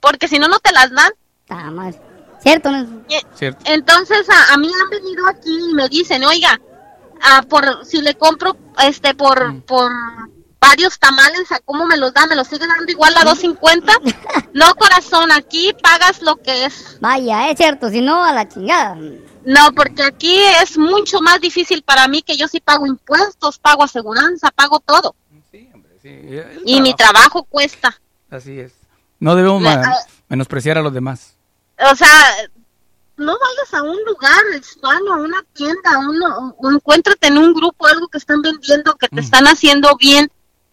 porque 0.01 0.29
si 0.29 0.39
no, 0.39 0.49
no 0.49 0.59
te 0.59 0.73
las 0.73 0.91
dan. 0.91 1.11
Está 1.43 1.71
mal. 1.71 1.95
¿Cierto? 2.45 2.71
no? 2.71 3.03
Y- 3.09 3.21
Cierto. 3.35 3.61
Entonces 3.67 4.29
a, 4.31 4.55
a 4.55 4.57
mí 4.57 4.69
han 4.69 4.91
venido 4.91 5.27
aquí 5.27 5.51
y 5.71 5.75
me 5.75 5.89
dicen, 5.89 6.23
oiga, 6.25 6.61
ah, 7.21 7.43
por 7.49 7.85
si 7.85 8.01
le 8.03 8.15
compro 8.15 8.57
este 8.85 9.15
por 9.15 9.53
Mm. 9.53 9.63
por 9.63 9.91
varios 10.61 10.99
tamales, 10.99 11.51
¿a 11.53 11.59
cómo 11.61 11.85
me 11.87 11.97
los 11.99 12.15
dan? 12.15 12.29
¿Me 12.29 12.37
los 12.37 12.47
sigue 12.49 12.67
dando 12.67 12.91
igual 12.91 13.15
a 13.17 13.23
2.50? 13.25 13.93
no, 14.55 14.75
corazón, 14.77 15.31
aquí 15.33 15.73
pagas 15.83 16.23
lo 16.23 16.37
que 16.37 16.65
es. 16.65 16.97
Vaya, 17.01 17.51
es 17.51 17.59
cierto, 17.59 17.91
si 17.91 18.01
no, 18.01 18.25
a 18.25 18.33
la 18.33 18.49
chingada. 18.49 18.95
No, 19.45 19.73
porque 19.77 20.03
aquí 20.05 20.41
es 20.63 20.79
mucho 20.79 21.21
más 21.21 21.39
difícil 21.43 21.83
para 21.83 22.09
mí 22.09 22.23
que 22.23 22.37
yo 22.39 22.49
sí 22.49 22.61
pago 22.61 22.87
impuestos, 22.87 23.59
pago 23.59 23.83
aseguranza, 23.85 24.51
pago 24.53 24.81
todo. 24.81 25.15
Sí, 25.51 25.69
hombre, 25.75 25.93
sí. 26.01 26.09
el 26.09 26.63
Y 26.65 26.81
mi 26.81 26.95
trabajo, 26.95 27.43
cuesta. 27.45 27.95
Así 28.31 28.59
es. 28.59 28.73
No 29.21 29.37
debemos 29.37 29.63
ah. 29.67 29.93
menospreciar 30.29 30.79
a 30.79 30.83
los 30.83 30.95
demás. 30.95 31.37
O 31.91 31.95
sea, 31.95 32.09
no 33.17 33.33
vayas 33.33 33.75
a 33.75 33.83
un 33.83 33.99
lugar 34.05 34.41
hispano, 34.59 35.15
a 35.15 35.17
una 35.17 35.45
tienda, 35.53 35.99
uno, 35.99 36.55
o 36.59 36.71
encuéntrate 36.71 37.29
en 37.29 37.39
un 37.39 37.55
grupo 37.55 37.87
algo 37.87 38.09
que 38.09 38.19
están 38.19 38.43
vendiendo, 38.43 38.95
que 38.97 39.09
te 39.09 39.21
están 39.21 39.47
haciendo 39.47 39.97
bien. 39.97 40.31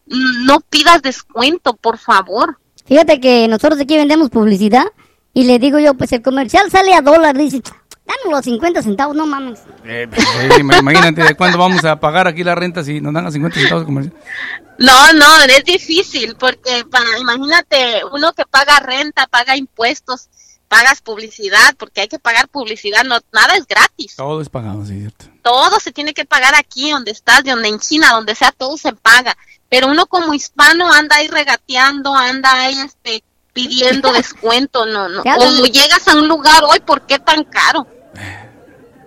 Mm, 0.08 0.46
No 0.46 0.60
pidas 0.62 1.02
descuento, 1.02 1.74
por 1.76 1.98
favor. 1.98 2.58
Fíjate 2.86 3.20
que 3.20 3.48
nosotros 3.48 3.80
aquí 3.80 3.96
vendemos 3.98 4.30
publicidad 4.30 4.86
y 5.34 5.44
le 5.46 5.60
digo 5.60 5.80
yo, 5.80 5.94
pues 5.94 6.12
el 6.12 6.22
comercial 6.22 6.70
sale 6.72 6.94
a 6.94 7.02
dólar, 7.02 7.38
dice, 7.38 7.62
dame 8.06 8.32
los 8.36 8.44
50 8.44 8.82
centavos, 8.82 9.16
no 9.16 9.26
mames. 9.26 9.60
Eh, 9.86 10.08
pues, 10.10 10.26
eh, 10.26 10.60
imagínate 10.60 11.24
de 11.24 11.36
cuándo 11.36 11.58
vamos 11.58 11.86
a 11.86 12.00
pagar 12.00 12.28
aquí 12.28 12.44
la 12.44 12.56
renta 12.56 12.84
si 12.84 13.00
nos 13.00 13.14
dan 13.14 13.28
a 13.28 13.32
50 13.32 13.60
centavos 13.60 13.84
de 13.84 13.86
comercial. 13.86 14.16
No, 14.80 15.14
no, 15.14 15.42
es 15.44 15.64
difícil 15.64 16.36
porque 16.40 16.84
para, 16.90 17.06
imagínate, 17.20 18.02
uno 18.12 18.34
que 18.34 18.46
paga 18.46 18.80
renta, 18.80 19.28
paga 19.28 19.56
impuestos, 19.56 20.28
pagas 20.72 21.02
publicidad, 21.02 21.76
porque 21.78 22.00
hay 22.00 22.08
que 22.08 22.18
pagar 22.18 22.48
publicidad, 22.48 23.04
no, 23.04 23.20
nada 23.34 23.56
es 23.58 23.68
gratis. 23.68 24.16
Todo 24.16 24.40
es 24.42 24.48
pagado, 24.48 24.86
sí, 24.86 25.00
cierto. 25.00 25.26
todo 25.42 25.82
se 25.82 25.92
tiene 25.92 26.14
que 26.14 26.24
pagar 26.24 26.56
aquí 26.56 26.92
donde 26.92 27.12
estás, 27.12 27.44
de 27.44 27.52
donde 27.52 27.68
en 27.68 27.78
China, 27.78 28.14
donde 28.14 28.36
sea, 28.36 28.54
todo 28.54 28.78
se 28.78 28.94
paga. 28.94 29.36
Pero 29.68 29.90
uno 29.90 30.06
como 30.06 30.34
hispano 30.34 30.90
anda 30.90 31.18
ahí 31.18 31.28
regateando, 31.28 32.16
anda 32.16 32.54
ahí 32.54 32.80
este 32.80 33.22
pidiendo 33.52 34.14
descuento, 34.22 34.86
no, 34.86 35.10
no. 35.10 35.24
O 35.24 35.66
llegas 35.66 36.08
a 36.08 36.16
un 36.16 36.30
lugar 36.30 36.64
hoy, 36.64 36.80
¿por 36.80 37.06
qué 37.06 37.20
tan 37.20 37.44
caro? 37.44 37.86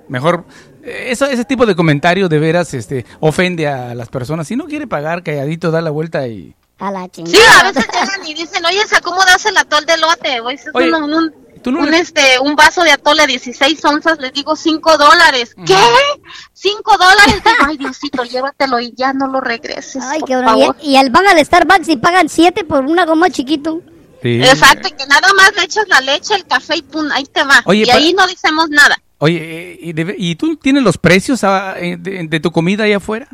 Mejor, 0.09 0.45
eso, 0.83 1.25
ese 1.25 1.47
tipo 1.47 1.65
de 1.65 1.75
comentario 1.75 2.29
de 2.29 2.39
veras 2.39 2.75
este, 2.75 3.07
ofende 3.21 3.69
a 3.69 3.95
las 3.95 4.11
personas. 4.11 4.47
Si 4.49 4.55
no 4.55 4.67
quiere 4.67 4.87
pagar, 4.87 5.23
calladito, 5.23 5.71
da 5.71 5.81
la 5.81 5.91
vuelta 5.91 6.29
y... 6.29 6.55
A 6.79 6.91
la 6.91 7.05
Sí, 7.05 7.23
chingada. 7.25 7.61
a 7.61 7.73
veces 7.73 7.87
llegan 7.87 8.27
y 8.27 8.35
dicen, 8.35 8.65
oye, 8.67 8.81
¿cómo 9.03 9.25
das 9.25 9.47
el 9.47 9.57
atol 9.57 9.87
de 9.87 9.97
lote? 9.97 10.41
O 10.41 10.51
es 10.51 10.65
Oye, 10.75 10.93
un, 10.93 11.15
un- 11.15 11.44
¿tú 11.65 11.73
no 11.73 11.81
un, 11.81 11.91
le- 11.91 11.99
este, 11.99 12.39
un 12.41 12.55
vaso 12.55 12.83
de 12.85 12.93
atole 12.93 13.23
de 13.23 13.27
16 13.29 13.85
onzas, 13.85 14.19
les 14.21 14.33
digo 14.33 14.55
5 14.55 14.97
dólares. 14.97 15.57
¿Qué? 15.67 15.75
¿5 15.75 16.83
dólares? 16.99 17.43
Ay, 17.67 17.77
Diosito, 17.77 18.23
llévatelo 18.25 18.79
y 18.81 18.93
ya 18.97 19.13
no 19.13 19.27
lo 19.27 19.41
regreses, 19.41 20.03
Ay, 20.05 20.21
por 20.21 20.45
favor. 20.45 20.77
Y, 20.81 20.93
y 20.93 20.97
al 20.97 21.11
van 21.11 21.27
al 21.27 21.45
Starbucks 21.45 21.89
y 21.89 21.97
pagan 21.97 22.29
7 22.29 22.65
por 22.65 22.85
una 22.85 23.05
goma 23.05 23.31
chiquito. 23.31 23.81
Sí. 24.23 24.41
Exacto, 24.43 24.89
que 24.97 25.07
nada 25.07 25.29
más 25.37 25.55
le 25.57 25.65
echas 25.65 25.87
la 25.89 26.01
leche, 26.01 26.35
el 26.35 26.47
café 26.47 26.77
y 26.77 26.83
pum, 26.83 27.11
ahí 27.13 27.25
te 27.25 27.43
va. 27.45 27.63
Oye, 27.67 27.83
y 27.83 27.87
pa- 27.87 27.97
ahí 27.97 28.15
no 28.15 28.27
decimos 28.27 28.71
nada. 28.71 28.97
Oye, 29.19 29.79
¿y, 29.81 29.93
de- 29.93 30.15
y 30.19 30.35
tú 30.37 30.57
tienes 30.57 30.83
los 30.83 30.97
precios 30.99 31.45
ah, 31.45 31.75
eh, 31.79 31.97
de, 31.99 32.27
de 32.29 32.41
tu 32.41 32.51
comida 32.51 32.85
allá 32.85 32.97
afuera? 32.99 33.29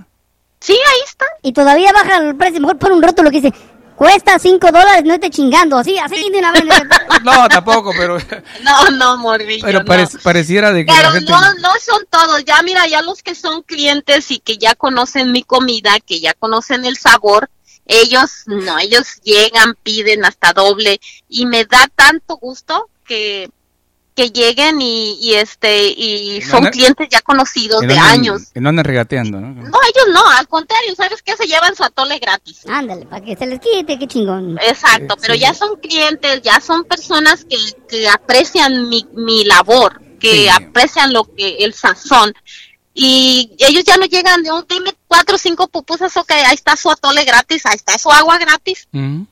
Sí, 0.59 0.72
ahí 0.72 1.01
está. 1.07 1.24
Y 1.43 1.53
todavía 1.53 1.93
bajan 1.93 2.26
el 2.26 2.37
precio. 2.37 2.61
Mejor 2.61 2.78
pon 2.78 2.93
un 2.93 3.03
rótulo 3.03 3.31
que 3.31 3.41
dice, 3.41 3.55
cuesta 4.01 4.38
5 4.38 4.66
dólares, 4.68 5.05
no 5.05 5.12
esté 5.12 5.28
chingando. 5.28 5.76
Así, 5.76 5.98
así 5.98 6.30
de 6.30 6.38
una 6.38 6.53
vez. 6.53 6.64
No, 7.22 7.46
tampoco, 7.51 7.92
pero, 7.94 8.16
No, 8.62 8.90
no, 8.96 9.18
morrillo, 9.18 9.62
pero 9.62 9.80
no. 9.80 9.84
pareciera 10.22 10.72
de 10.72 10.86
que 10.86 10.92
Pero 10.92 11.11
la 11.11 11.12
gente... 11.12 11.30
no, 11.30 11.55
no 11.57 11.68
son 11.78 12.07
todos. 12.09 12.42
Ya 12.46 12.62
mira, 12.62 12.86
ya 12.86 13.03
los 13.03 13.22
que 13.22 13.34
son 13.34 13.62
clientes 13.62 14.30
y 14.30 14.38
que 14.38 14.57
ya 14.57 14.74
conocen 14.74 15.32
mi 15.32 15.42
comida, 15.42 16.01
que 16.01 16.18
ya 16.18 16.32
conocen 16.32 16.86
el 16.86 16.96
sabor, 16.96 17.51
ellos 17.84 18.44
no, 18.46 18.78
ellos 18.78 19.20
llegan, 19.22 19.74
piden 19.82 20.24
hasta 20.24 20.55
doble 20.55 20.98
y 21.28 21.44
me 21.44 21.66
da 21.66 21.86
tanto 21.94 22.38
gusto 22.38 22.88
que 23.05 23.51
que 24.21 24.31
lleguen 24.31 24.81
y, 24.83 25.18
y 25.21 25.35
este 25.35 25.89
y 25.89 26.37
Y 26.37 26.43
son 26.43 26.57
andan- 26.59 26.73
clientes 26.73 27.09
ya 27.11 27.23
conocidos 27.23 27.81
de 27.81 27.95
andan- 27.95 28.05
años. 28.11 28.43
Que 28.53 28.61
no 28.61 28.68
andan 28.68 28.85
regateando, 28.85 29.41
¿no? 29.41 29.49
No, 29.49 29.62
ellos 29.83 30.07
no, 30.12 30.29
al 30.31 30.47
contrario, 30.49 30.95
¿sabes 30.95 31.23
qué? 31.23 31.37
Se 31.37 31.47
llevan 31.47 31.75
su 31.75 31.83
atole 31.85 32.18
gratis. 32.18 32.61
Ándale, 32.68 33.07
para 33.07 33.25
que 33.25 33.37
se 33.37 33.47
les 33.47 33.61
quite, 33.61 33.99
qué 33.99 34.07
chingón. 34.07 34.59
Exacto, 34.62 35.16
pero 35.21 35.35
sí. 35.35 35.41
ya 35.41 35.55
son 35.55 35.77
clientes, 35.81 36.43
ya 36.43 36.61
son 36.61 36.85
personas 36.85 37.45
que, 37.45 37.57
que 37.89 38.09
aprecian 38.09 38.89
mi, 38.89 39.07
mi 39.14 39.45
labor, 39.45 40.01
que 40.18 40.31
Sí. 40.33 40.49
aprecian 40.49 41.12
lo 41.12 41.25
que 41.25 41.57
el 41.61 41.73
sazón. 41.73 42.35
Y 42.93 43.53
ellos 43.59 43.85
ya 43.85 43.97
no 43.97 44.05
llegan 44.05 44.43
de 44.43 44.51
un 44.53 44.66
dime 44.68 44.93
cuatro 45.07 45.37
o 45.37 45.39
cinco 45.39 45.68
pupusas, 45.68 46.14
ok, 46.16 46.31
ahí 46.47 46.55
está 46.55 46.77
su 46.77 46.91
atole 46.91 47.25
gratis, 47.25 47.64
ahí 47.64 47.77
está 47.77 47.97
su 47.99 48.11
agua 48.11 48.37
gratis. 48.39 48.89
Ujú. 48.93 49.27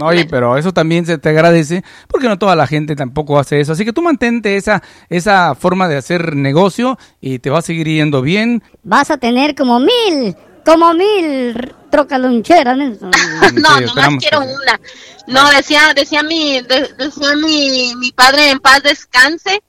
Oye, 0.00 0.26
pero 0.26 0.58
eso 0.58 0.72
también 0.72 1.06
se 1.06 1.16
te 1.18 1.30
agradece 1.30 1.82
porque 2.08 2.28
no 2.28 2.38
toda 2.38 2.54
la 2.54 2.66
gente 2.66 2.94
tampoco 2.94 3.38
hace 3.38 3.60
eso. 3.60 3.72
Así 3.72 3.84
que 3.84 3.92
tú 3.92 4.02
mantente 4.02 4.56
esa, 4.56 4.82
esa 5.08 5.54
forma 5.54 5.88
de 5.88 5.96
hacer 5.96 6.36
negocio 6.36 6.98
y 7.20 7.38
te 7.38 7.48
va 7.50 7.60
a 7.60 7.62
seguir 7.62 7.86
yendo 7.86 8.20
bien. 8.20 8.62
Vas 8.82 9.10
a 9.10 9.16
tener 9.16 9.54
como 9.54 9.80
mil, 9.80 10.36
como 10.64 10.92
mil 10.92 11.74
trocaloncheras. 11.90 12.76
¿no? 12.76 12.84
no, 13.00 13.00
Sí, 13.00 13.60
nomás 13.62 13.80
esperamos 13.82 14.22
quiero 14.22 14.40
una. 14.40 14.80
No, 15.26 15.50
decía, 15.50 15.92
decía 15.94 16.22
mi, 16.22 16.60
de- 16.60 16.92
decía 16.98 17.34
mi, 17.42 17.94
mi 17.96 18.12
padre 18.12 18.50
en 18.50 18.58
paz 18.60 18.82
descanse 18.82 19.62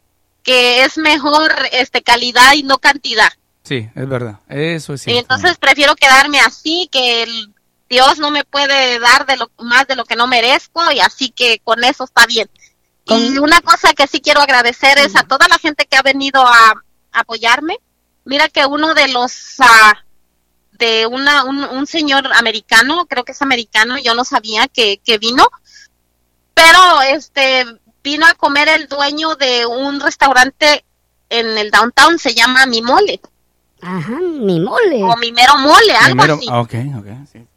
que 0.44 0.84
es 0.84 0.98
mejor 0.98 1.52
este 1.72 2.02
calidad 2.02 2.54
y 2.56 2.64
no 2.64 2.78
cantidad. 2.80 3.30
Sí, 3.64 3.88
es 3.94 4.08
verdad. 4.10 4.40
Eso 4.50 4.94
es 4.96 5.02
Y 5.02 5.12
cierto. 5.12 5.22
entonces 5.36 5.58
prefiero 5.58 5.96
quedarme 5.96 6.40
así, 6.40 6.90
que 6.92 7.24
el 7.24 7.54
Dios 7.90 8.20
no 8.20 8.30
me 8.30 8.44
puede 8.44 9.00
dar 9.00 9.26
de 9.26 9.38
lo 9.38 9.50
más 9.58 9.88
de 9.88 9.96
lo 9.96 10.06
que 10.06 10.16
no 10.16 10.28
merezco 10.28 10.92
y 10.92 11.00
así 11.00 11.30
que 11.30 11.60
con 11.64 11.84
eso 11.84 12.04
está 12.04 12.26
bien. 12.26 12.50
Y 13.06 13.40
una 13.40 13.60
cosa 13.62 13.94
que 13.94 14.06
sí 14.06 14.22
quiero 14.22 14.42
agradecer 14.42 15.00
es 15.00 15.16
a 15.16 15.24
toda 15.24 15.48
la 15.48 15.58
gente 15.58 15.88
que 15.88 15.98
ha 15.98 16.04
venido 16.04 16.46
a, 16.46 16.74
apoyarme. 17.12 17.80
Mira 18.24 18.50
que 18.50 18.64
uno 18.68 18.94
de 18.94 19.08
los 19.08 19.56
ah, 19.60 19.94
de 20.74 21.08
una 21.08 21.44
un, 21.44 21.64
un 21.64 21.88
señor 21.88 22.32
americano, 22.34 23.08
creo 23.08 23.26
que 23.26 23.32
es 23.32 23.42
americano, 23.42 23.98
yo 23.98 24.14
no 24.14 24.24
sabía 24.24 24.68
que, 24.68 25.02
que 25.04 25.18
vino, 25.18 25.50
pero 26.54 27.02
este 27.02 27.66
vino 28.04 28.28
a 28.28 28.36
comer 28.36 28.70
el 28.70 28.88
dueño 28.88 29.36
de 29.36 29.66
un 29.66 30.00
restaurante 30.00 30.86
en 31.30 31.58
el 31.58 31.72
downtown, 31.72 32.20
se 32.20 32.36
llama 32.36 32.68
Mi 32.68 32.84
Mole, 32.84 33.20
Ajá, 33.82 34.20
mi 34.20 34.60
mole. 34.60 35.04
o 35.04 35.16
Mi 35.18 35.32
Mero 35.32 35.58
Mole, 35.58 35.96
algo 35.96 36.24
así. 36.24 36.48
ah, 36.50 36.62
ok, 36.62 36.74
ok, 36.98 37.08
sí. 37.32 37.48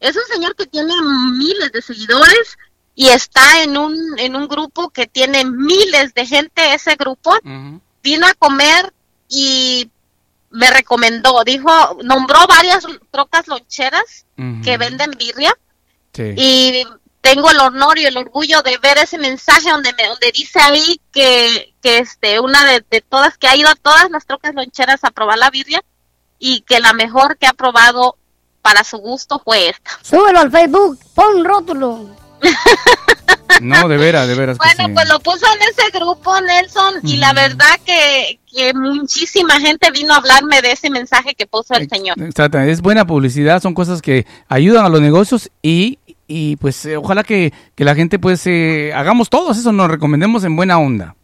Es 0.00 0.16
un 0.16 0.22
señor 0.32 0.54
que 0.56 0.66
tiene 0.66 0.92
miles 1.32 1.72
de 1.72 1.82
seguidores 1.82 2.56
y 2.94 3.08
está 3.08 3.62
en 3.62 3.76
un, 3.76 3.96
en 4.18 4.36
un 4.36 4.48
grupo 4.48 4.90
que 4.90 5.06
tiene 5.06 5.44
miles 5.44 6.14
de 6.14 6.26
gente, 6.26 6.74
ese 6.74 6.94
grupo. 6.96 7.36
Vino 8.02 8.26
a 8.26 8.34
comer 8.34 8.92
y 9.28 9.90
me 10.50 10.70
recomendó, 10.70 11.42
dijo, 11.44 11.70
nombró 12.02 12.46
varias 12.46 12.84
trocas 13.10 13.46
loncheras 13.48 14.24
que 14.62 14.76
venden 14.78 15.10
birria 15.12 15.54
Sí. 16.14 16.34
y 16.36 16.84
tengo 17.20 17.50
el 17.50 17.60
honor 17.60 17.98
y 17.98 18.06
el 18.06 18.16
orgullo 18.16 18.62
de 18.62 18.78
ver 18.78 18.98
ese 18.98 19.18
mensaje 19.18 19.70
donde 19.70 19.92
me, 19.92 20.06
donde 20.06 20.32
dice 20.32 20.58
ahí 20.58 21.00
que, 21.12 21.74
que 21.82 21.98
este 21.98 22.40
una 22.40 22.64
de, 22.64 22.84
de 22.90 23.00
todas 23.02 23.36
que 23.38 23.46
ha 23.46 23.54
ido 23.56 23.68
a 23.68 23.74
todas 23.76 24.10
las 24.10 24.26
trocas 24.26 24.54
loncheras 24.54 25.04
a 25.04 25.10
probar 25.10 25.38
la 25.38 25.50
birria 25.50 25.84
y 26.38 26.62
que 26.62 26.80
la 26.80 26.92
mejor 26.92 27.36
que 27.36 27.46
ha 27.46 27.52
probado 27.52 28.16
para 28.68 28.84
su 28.84 28.98
gusto 28.98 29.40
fue 29.42 29.70
esta. 29.70 29.90
Súbelo 30.02 30.40
al 30.40 30.50
Facebook, 30.50 30.98
pon 31.14 31.42
rótulo. 31.42 32.06
No, 33.62 33.88
de 33.88 33.96
veras, 33.96 34.28
de 34.28 34.34
veras 34.34 34.58
que 34.58 34.68
Bueno, 34.68 34.88
sí. 34.88 34.92
pues 34.92 35.08
lo 35.08 35.20
puso 35.20 35.46
en 35.54 35.62
ese 35.62 35.98
grupo, 35.98 36.38
Nelson, 36.38 36.96
y 37.02 37.16
la 37.16 37.32
verdad 37.32 37.80
que, 37.86 38.38
que 38.46 38.74
muchísima 38.74 39.58
gente 39.58 39.90
vino 39.90 40.12
a 40.12 40.18
hablarme 40.18 40.60
de 40.60 40.72
ese 40.72 40.90
mensaje 40.90 41.34
que 41.34 41.46
puso 41.46 41.72
el 41.74 41.88
señor. 41.88 42.20
Exacto, 42.22 42.58
es 42.58 42.82
buena 42.82 43.06
publicidad, 43.06 43.62
son 43.62 43.72
cosas 43.72 44.02
que 44.02 44.26
ayudan 44.48 44.84
a 44.84 44.90
los 44.90 45.00
negocios 45.00 45.50
y, 45.62 45.98
y 46.26 46.56
pues 46.56 46.84
eh, 46.84 46.98
ojalá 46.98 47.24
que, 47.24 47.54
que 47.74 47.84
la 47.84 47.94
gente 47.94 48.18
pues 48.18 48.46
eh, 48.46 48.92
hagamos 48.94 49.30
todos 49.30 49.56
eso, 49.56 49.72
nos 49.72 49.90
recomendemos 49.90 50.44
en 50.44 50.56
buena 50.56 50.78
onda. 50.78 51.16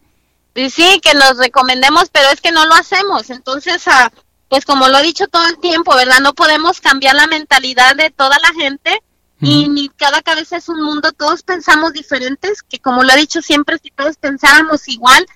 Y 0.55 0.71
sí, 0.71 0.99
que 1.03 1.13
nos 1.13 1.37
recomendemos, 1.37 2.09
pero 2.11 2.31
es 2.33 2.41
que 2.41 2.53
no 2.53 2.65
lo 2.65 2.75
hacemos. 2.75 3.29
Entonces, 3.29 3.87
ah, 3.87 4.11
pues 4.55 4.65
como 4.65 4.87
lo 4.87 4.99
he 4.99 5.03
dicho 5.03 5.27
todo 5.27 5.49
el 5.49 5.59
tiempo, 5.59 5.97
¿verdad? 5.97 6.21
No 6.21 6.33
podemos 6.33 6.81
cambiar 6.81 7.17
la 7.17 7.27
mentalidad 7.27 7.97
de 7.97 8.11
toda 8.11 8.39
la 8.39 8.53
gente 8.53 9.03
y 9.41 9.69
ni 9.69 9.89
cada 9.89 10.23
cabeza 10.23 10.59
es 10.59 10.69
un 10.69 10.81
mundo, 10.81 11.11
todos 11.11 11.43
pensamos 11.43 11.93
diferentes, 11.93 12.63
que 12.63 12.79
como 12.79 13.03
lo 13.03 13.13
he 13.13 13.17
dicho 13.17 13.43
siempre, 13.43 13.79
si 13.83 13.91
todos 13.91 14.17
pensáramos 14.17 14.87
igual, 14.87 15.27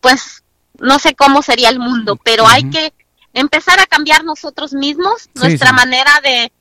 pues 0.00 0.44
no 0.78 1.00
sé 1.00 1.16
cómo 1.16 1.42
sería 1.42 1.70
el 1.70 1.80
mundo, 1.80 2.14
pero 2.22 2.46
hay 2.46 2.70
que 2.70 2.94
empezar 3.32 3.80
a 3.80 3.86
cambiar 3.86 4.22
nosotros 4.22 4.72
mismos, 4.74 5.22
Sí, 5.22 5.30
nuestra 5.34 5.70
sí. 5.70 5.74
manera 5.74 6.12
de, 6.22 6.52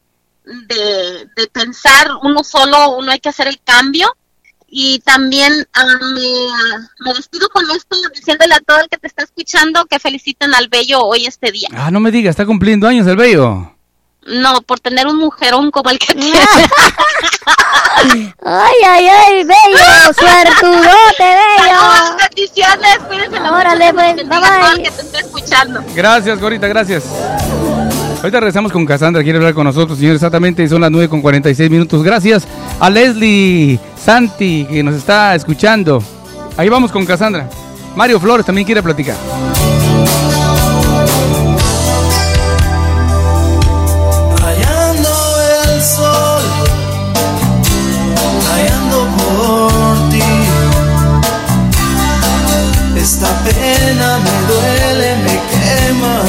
de, 0.44 1.30
de 1.36 1.48
pensar 1.50 2.10
uno 2.24 2.44
solo, 2.44 2.98
uno 2.98 3.12
hay 3.12 3.20
que 3.20 3.30
hacer 3.30 3.48
el 3.48 3.62
cambio. 3.64 4.12
Y 4.80 5.00
también 5.00 5.68
ah, 5.74 5.86
me, 6.14 6.22
me 7.00 7.14
despido 7.16 7.50
con 7.50 7.64
esto, 7.72 7.98
diciéndole 8.14 8.54
a 8.54 8.60
todo 8.60 8.80
el 8.80 8.88
que 8.88 8.98
te 9.00 9.08
está 9.08 9.24
escuchando 9.24 9.84
que 9.88 9.98
feliciten 9.98 10.54
al 10.54 10.68
bello 10.68 11.02
hoy 11.02 11.26
este 11.26 11.52
día. 11.52 11.68
Ah, 11.76 11.90
no 11.90 12.00
me 12.00 12.12
digas, 12.12 12.30
está 12.30 12.46
cumpliendo 12.46 12.88
años 12.88 13.08
el 13.08 13.16
bello. 13.18 13.74
No, 14.28 14.62
por 14.62 14.80
tener 14.80 15.08
un 15.08 15.18
mujerón 15.18 15.72
como 15.72 15.90
el 15.90 15.98
que 15.98 16.14
tiene. 16.14 16.40
Ay, 18.46 18.76
ay, 18.88 19.08
ay, 19.08 19.44
bello, 19.46 20.14
suertudote, 20.14 20.92
Saludos, 21.58 22.04
bello. 22.06 22.18
bendiciones, 22.36 23.00
cuídense. 23.08 23.40
mucho, 23.40 23.54
Órale, 23.56 23.94
pues, 23.96 24.16
bye, 24.16 24.40
bye. 24.40 24.84
que 24.84 24.92
te 24.92 25.02
esté 25.02 25.18
escuchando. 25.22 25.84
Gracias, 25.96 26.40
Gorita, 26.40 26.68
gracias. 26.68 27.04
Ahorita 28.18 28.40
regresamos 28.40 28.72
con 28.72 28.86
Cassandra, 28.86 29.22
quiere 29.22 29.38
hablar 29.38 29.54
con 29.54 29.64
nosotros, 29.64 30.00
señor, 30.00 30.16
exactamente, 30.16 30.68
son 30.68 30.82
las 30.82 30.90
9 30.90 31.08
con 31.08 31.22
46 31.22 31.70
minutos. 31.70 32.04
Gracias 32.04 32.48
a 32.80 32.90
Leslie 32.90 33.80
Santi, 33.96 34.66
que 34.70 34.82
nos 34.82 34.96
está 34.96 35.36
escuchando. 35.36 36.02
Ahí 36.58 36.68
vamos 36.68 36.92
con 36.92 37.06
Cassandra. 37.06 37.48
Mario 37.96 38.20
Flores 38.20 38.46
también 38.46 38.66
quiere 38.66 38.82
platicar. 38.82 39.16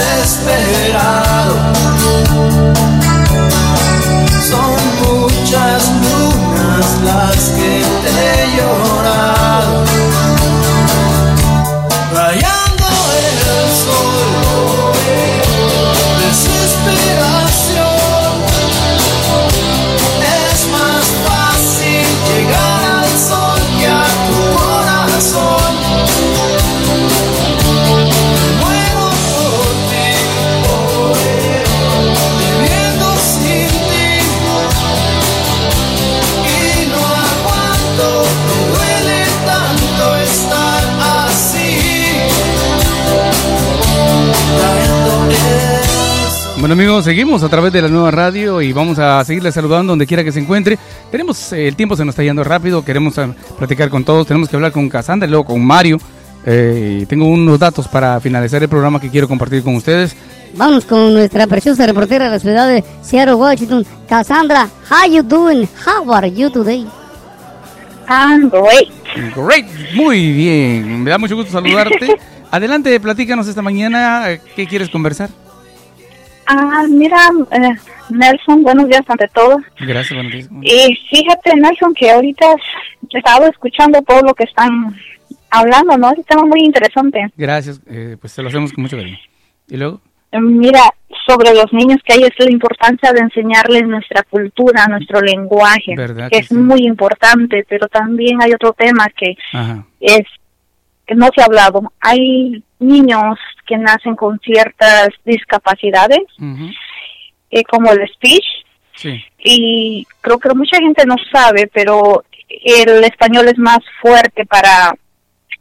Son 4.51 4.77
muchas 5.07 5.81
lunas 6.03 6.87
las 7.05 7.39
que 7.51 7.73
te 8.03 8.11
he 8.11 8.41
llorado. 8.57 9.73
Bueno 46.61 46.75
amigos, 46.75 47.07
seguimos 47.07 47.43
a 47.43 47.49
través 47.49 47.73
de 47.73 47.81
la 47.81 47.89
nueva 47.89 48.11
radio 48.11 48.61
y 48.61 48.71
vamos 48.75 48.99
a 48.99 49.25
seguirle 49.25 49.51
saludando 49.51 49.93
donde 49.93 50.07
quiera 50.07 50.23
que 50.23 50.31
se 50.31 50.41
encuentre. 50.41 50.79
Tenemos, 51.11 51.55
eh, 51.55 51.67
el 51.67 51.75
tiempo 51.75 51.97
se 51.97 52.05
nos 52.05 52.13
está 52.13 52.23
yendo 52.23 52.45
rápido, 52.45 52.85
queremos 52.85 53.17
eh, 53.17 53.33
platicar 53.57 53.89
con 53.89 54.05
todos, 54.05 54.27
tenemos 54.27 54.47
que 54.47 54.57
hablar 54.57 54.71
con 54.71 54.87
Cassandra 54.91 55.27
y 55.27 55.31
luego 55.31 55.47
con 55.47 55.65
Mario. 55.65 55.97
Eh, 56.45 57.07
tengo 57.09 57.27
unos 57.27 57.59
datos 57.59 57.89
para 57.89 58.21
finalizar 58.21 58.63
el 58.63 58.69
programa 58.69 59.01
que 59.01 59.09
quiero 59.09 59.27
compartir 59.27 59.63
con 59.63 59.75
ustedes. 59.75 60.15
Vamos 60.55 60.85
con 60.85 61.15
nuestra 61.15 61.47
preciosa 61.47 61.87
reportera 61.87 62.27
de 62.27 62.31
la 62.33 62.39
ciudad 62.39 62.69
de 62.69 62.85
Seattle, 63.01 63.37
Washington, 63.37 63.87
Cassandra. 64.07 64.69
How 64.91 65.11
you 65.11 65.23
doing? 65.23 65.67
How 65.87 66.13
are 66.13 66.31
you 66.31 66.51
today? 66.51 66.87
I'm 68.07 68.51
great. 68.51 68.93
Great, 69.35 69.67
muy 69.95 70.31
bien, 70.33 71.03
me 71.03 71.11
da 71.11 71.17
mucho 71.17 71.37
gusto 71.37 71.53
saludarte. 71.53 72.19
Adelante, 72.51 73.01
platícanos 73.01 73.49
esta 73.49 73.63
mañana, 73.63 74.31
eh, 74.31 74.43
¿qué 74.55 74.67
quieres 74.67 74.91
conversar? 74.91 75.31
Ah, 76.53 76.85
mira, 76.89 77.17
eh, 77.53 77.75
Nelson, 78.11 78.65
buenos 78.65 78.89
días 78.89 79.03
ante 79.07 79.29
todo. 79.29 79.59
Gracias, 79.79 80.13
buenos 80.15 80.33
días. 80.33 80.49
Y 80.63 80.97
fíjate, 81.09 81.55
Nelson, 81.55 81.95
que 81.95 82.11
ahorita 82.11 82.47
he 83.09 83.19
estado 83.19 83.47
escuchando 83.47 84.03
todo 84.03 84.23
lo 84.23 84.35
que 84.35 84.43
están 84.45 84.97
hablando, 85.51 85.97
¿no? 85.97 86.11
Es 86.11 86.19
un 86.19 86.25
tema 86.25 86.43
muy 86.45 86.61
interesante. 86.65 87.21
Gracias, 87.37 87.81
eh, 87.87 88.17
pues 88.21 88.35
te 88.35 88.43
lo 88.43 88.49
hacemos 88.49 88.73
con 88.73 88.83
mucho 88.83 88.97
cariño. 88.97 89.19
¿Y 89.69 89.77
luego? 89.77 90.01
Eh, 90.33 90.41
Mira, 90.41 90.81
sobre 91.29 91.55
los 91.55 91.73
niños 91.73 91.99
que 92.05 92.15
hay 92.15 92.25
es 92.25 92.33
la 92.39 92.51
importancia 92.51 93.13
de 93.13 93.21
enseñarles 93.21 93.87
nuestra 93.87 94.25
cultura, 94.25 94.87
nuestro 94.89 95.21
lenguaje, 95.21 95.95
¿Verdad 95.97 96.31
que 96.31 96.39
que 96.39 96.43
es 96.43 96.49
sí? 96.49 96.55
muy 96.55 96.81
importante, 96.85 97.65
pero 97.69 97.87
también 97.87 98.43
hay 98.43 98.53
otro 98.53 98.73
tema 98.73 99.07
que 99.17 99.37
Ajá. 99.53 99.85
es 100.01 100.23
que 101.11 101.17
no 101.17 101.29
se 101.35 101.43
ha 101.43 101.47
hablado. 101.47 101.93
Hay 102.01 102.63
niños 102.79 103.37
que 103.67 103.77
nacen 103.77 104.15
con 104.15 104.39
ciertas 104.39 105.09
discapacidades, 105.25 106.21
eh, 107.51 107.65
como 107.65 107.91
el 107.91 108.07
speech, 108.15 108.45
Sí. 108.95 109.21
y 109.43 110.07
creo 110.21 110.39
que 110.39 110.55
mucha 110.55 110.77
gente 110.79 111.05
no 111.05 111.17
sabe, 111.33 111.69
pero 111.75 112.23
el 112.49 113.03
español 113.03 113.49
es 113.49 113.59
más 113.59 113.79
fuerte 114.01 114.47
para, 114.47 114.95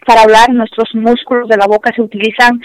para 0.06 0.22
hablar, 0.22 0.50
nuestros 0.52 0.90
músculos 0.94 1.48
de 1.50 1.58
la 1.58 1.66
boca 1.66 1.92
se 1.96 2.02
utilizan 2.04 2.62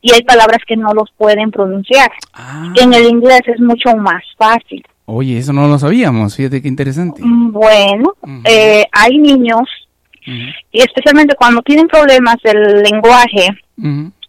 y 0.00 0.12
hay 0.12 0.22
palabras 0.22 0.60
que 0.64 0.76
no 0.76 0.92
los 0.94 1.10
pueden 1.16 1.50
pronunciar. 1.50 2.12
Ah. 2.34 2.72
En 2.80 2.94
el 2.94 3.04
inglés 3.06 3.40
es 3.46 3.58
mucho 3.60 3.96
más 3.96 4.22
fácil. 4.36 4.84
Oye, 5.06 5.38
eso 5.38 5.52
no 5.52 5.66
lo 5.66 5.76
sabíamos, 5.78 6.36
fíjate 6.36 6.62
qué 6.62 6.68
interesante. 6.68 7.20
Mm, 7.24 7.50
Bueno, 7.50 8.12
eh, 8.44 8.84
hay 8.92 9.18
niños, 9.18 9.66
Y 10.26 10.80
especialmente 10.80 11.34
cuando 11.36 11.62
tienen 11.62 11.88
problemas 11.88 12.36
del 12.42 12.82
lenguaje 12.82 13.48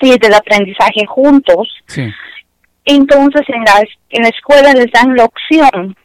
y 0.01 0.17
del 0.17 0.33
aprendizaje 0.33 1.05
juntos, 1.07 1.67
Sí. 1.87 2.09
entonces 2.85 3.41
en 3.49 3.63
la, 3.63 3.83
en 4.09 4.23
la 4.23 4.29
escuela 4.29 4.73
les 4.73 4.91
dan 4.91 5.15
la 5.15 5.25
opción 5.25 5.95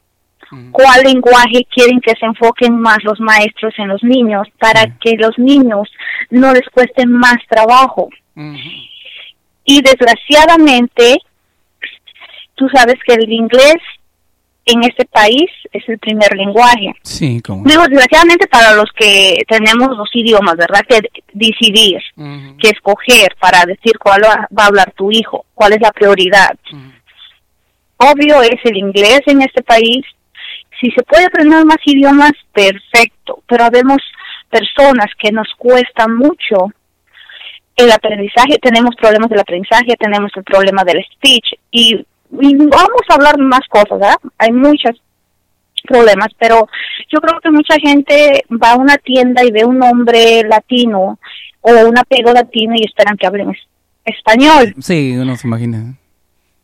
cuál 0.70 1.03
lenguaje 1.03 1.66
quieren 1.74 2.01
que 2.01 2.12
se 2.18 2.26
enfoquen 2.26 2.78
más 2.78 2.99
los 3.03 3.18
maestros 3.20 3.74
en 3.78 3.89
los 3.89 4.03
niños 4.05 4.47
para 4.59 4.87
que 4.99 5.16
los 5.18 5.37
niños 5.39 5.89
no 6.30 6.53
les 6.53 6.68
cueste 6.70 7.07
más 7.07 7.37
trabajo. 7.49 8.09
Y 9.64 9.80
desgraciadamente, 9.82 11.18
tú 12.55 12.68
sabes 12.72 12.97
que 13.07 13.14
el 13.14 13.32
inglés 13.32 13.76
en 14.66 14.82
este 14.84 15.04
país 15.04 15.50
es 15.72 15.86
el 15.88 15.98
primer 15.98 16.34
lenguaje. 16.34 16.94
Sí, 17.02 17.40
como. 17.42 17.64
Digo, 17.64 17.82
desgraciadamente 17.82 18.46
para 18.46 18.74
los 18.74 18.90
que 18.96 19.42
tenemos 19.48 19.96
dos 19.96 20.08
idiomas, 20.14 20.56
¿verdad? 20.56 20.80
Que 20.88 21.00
decidir, 21.32 22.00
que 22.58 22.70
escoger 22.70 23.36
para 23.38 23.64
decir 23.66 23.98
cuál 23.98 24.22
va 24.22 24.48
a 24.56 24.66
hablar 24.66 24.92
tu 24.92 25.10
hijo, 25.10 25.44
cuál 25.54 25.74
es 25.74 25.80
la 25.80 25.92
prioridad. 25.92 26.56
Obvio 27.96 28.42
es 28.42 28.60
el 28.64 28.76
inglés 28.76 29.20
en 29.26 29.42
este 29.42 29.62
país. 29.62 30.04
Si 30.80 30.90
se 30.90 31.02
puede 31.02 31.26
aprender 31.26 31.64
más 31.64 31.78
idiomas, 31.84 32.32
perfecto. 32.52 33.42
Pero 33.46 33.64
habemos 33.64 33.98
personas 34.50 35.06
que 35.18 35.30
nos 35.32 35.48
cuesta 35.56 36.06
mucho 36.08 36.72
el 37.76 37.90
aprendizaje, 37.90 38.58
tenemos 38.62 38.94
problemas 38.96 39.28
del 39.30 39.40
aprendizaje, 39.40 39.96
tenemos 39.98 40.30
el 40.36 40.44
problema 40.44 40.84
del 40.84 41.04
speech 41.12 41.54
y, 41.70 42.06
y 42.41 42.57
vamos 42.57 43.03
a 43.09 43.14
hablar 43.14 43.39
más 43.39 43.61
cosas, 43.68 43.91
¿verdad? 43.99 44.16
Hay 44.39 44.53
muchos 44.53 45.01
problemas, 45.87 46.28
pero 46.39 46.66
yo 47.12 47.20
creo 47.20 47.41
que 47.41 47.51
mucha 47.51 47.74
gente 47.78 48.45
va 48.51 48.72
a 48.72 48.76
una 48.76 48.97
tienda 48.99 49.45
y 49.45 49.51
ve 49.51 49.64
un 49.64 49.82
hombre 49.82 50.43
latino 50.49 51.18
o 51.61 51.70
un 51.89 51.99
apego 51.99 52.32
latino 52.32 52.74
y 52.76 52.85
esperan 52.85 53.16
que 53.16 53.26
hablen 53.26 53.51
es- 53.51 53.68
español, 54.07 54.74
Sí, 54.80 55.14
uno 55.16 55.37
se 55.37 55.47
imagina. 55.47 55.95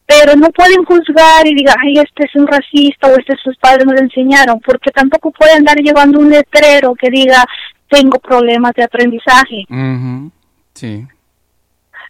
pero 0.06 0.34
no 0.36 0.50
pueden 0.50 0.84
juzgar 0.84 1.46
y 1.46 1.54
digan, 1.54 1.76
ay, 1.82 1.94
este 1.98 2.26
es 2.26 2.34
un 2.34 2.46
racista 2.46 3.08
o 3.08 3.16
este 3.18 3.34
sus 3.42 3.56
padres 3.58 3.86
no 3.86 3.92
le 3.92 4.00
enseñaron, 4.00 4.58
porque 4.60 4.90
tampoco 4.90 5.30
pueden 5.30 5.58
andar 5.58 5.76
llevando 5.78 6.18
un 6.18 6.30
letrero 6.30 6.94
que 6.94 7.08
diga, 7.10 7.44
tengo 7.88 8.18
problemas 8.18 8.72
de 8.74 8.84
aprendizaje. 8.84 9.64
Ujú, 9.68 10.30
Sí. 10.74 11.06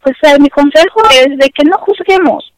Pues 0.02 0.16
eh, 0.22 0.38
mi 0.38 0.48
consejo 0.48 1.00
es 1.10 1.36
de 1.38 1.50
que 1.50 1.64
no 1.64 1.76
juzguemos. 1.78 2.52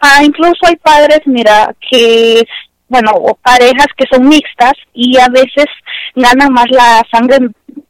Ah, 0.00 0.22
incluso 0.24 0.66
hay 0.66 0.76
padres, 0.76 1.20
mira, 1.26 1.74
que, 1.90 2.42
bueno, 2.88 3.12
o 3.14 3.34
parejas 3.36 3.86
que 3.96 4.06
son 4.10 4.28
mixtas 4.28 4.72
y 4.94 5.18
a 5.18 5.28
veces 5.28 5.66
ganan 6.16 6.52
más 6.52 6.66
la 6.70 7.02
sangre 7.12 7.38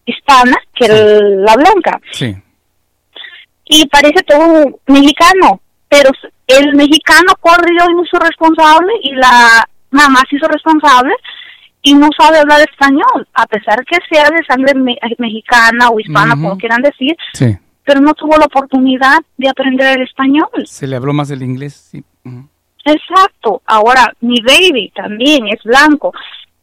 hispana 0.04 0.56
que 0.74 0.86
el- 0.86 1.44
la 1.44 1.54
blanca. 1.54 2.00
Sí. 2.12 2.34
Y 3.64 3.86
parece 3.86 4.22
todo 4.24 4.80
mexicano, 4.86 5.60
pero 5.88 6.10
el 6.48 6.74
mexicano 6.74 7.32
corrió 7.40 7.84
y 7.88 7.94
no 7.94 8.02
hizo 8.04 8.18
responsable 8.18 8.92
y 9.02 9.12
la 9.14 9.64
mamá 9.90 10.20
se 10.28 10.36
hizo 10.36 10.48
responsable 10.48 11.14
y 11.82 11.94
no 11.94 12.08
sabe 12.18 12.38
hablar 12.38 12.60
español, 12.60 13.26
a 13.34 13.46
pesar 13.46 13.84
que 13.86 13.96
sea 14.10 14.24
de 14.28 14.44
sangre 14.46 14.74
me- 14.74 14.98
mexicana 15.18 15.88
o 15.90 16.00
hispana, 16.00 16.34
como 16.34 16.58
quieran 16.58 16.82
decir, 16.82 17.16
Sí. 17.32 17.56
Pero 17.90 18.02
no 18.02 18.14
tuvo 18.14 18.36
la 18.36 18.44
oportunidad 18.44 19.18
de 19.36 19.48
aprender 19.48 19.98
el 19.98 20.04
español. 20.04 20.64
Se 20.64 20.86
le 20.86 20.94
habló 20.94 21.12
más 21.12 21.28
el 21.32 21.42
inglés, 21.42 21.74
sí. 21.74 22.04
Exacto. 22.84 23.62
Ahora, 23.66 24.14
mi 24.20 24.40
baby 24.42 24.92
también 24.94 25.48
es 25.48 25.60
blanco, 25.64 26.12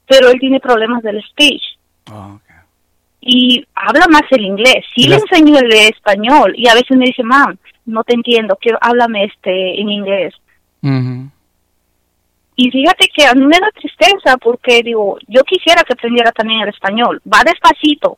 pero 0.07 0.29
él 0.29 0.39
tiene 0.39 0.61
problemas 0.61 1.03
del 1.03 1.21
speech. 1.21 1.61
Ah, 2.09 2.37
Y 3.19 3.67
habla 3.75 4.05
más 4.09 4.21
el 4.31 4.45
inglés. 4.45 4.85
Sí 4.95 5.09
le 5.09 5.15
enseño 5.15 5.59
el 5.59 5.73
español 5.73 6.53
y 6.55 6.69
a 6.69 6.75
veces 6.75 6.95
me 6.95 7.07
dice, 7.07 7.23
mam, 7.23 7.57
no 7.85 8.05
te 8.05 8.13
entiendo, 8.13 8.57
quiero, 8.61 8.77
háblame 8.79 9.25
este 9.25 9.81
en 9.81 9.89
inglés. 9.89 10.33
Y 12.55 12.71
fíjate 12.71 13.09
que 13.13 13.25
a 13.27 13.33
mí 13.33 13.45
me 13.45 13.59
da 13.59 13.69
tristeza 13.71 14.37
porque 14.37 14.81
digo, 14.81 15.17
yo 15.27 15.41
quisiera 15.43 15.83
que 15.83 15.91
aprendiera 15.91 16.31
también 16.31 16.61
el 16.61 16.69
español. 16.69 17.21
Va 17.27 17.43
despacito, 17.43 18.17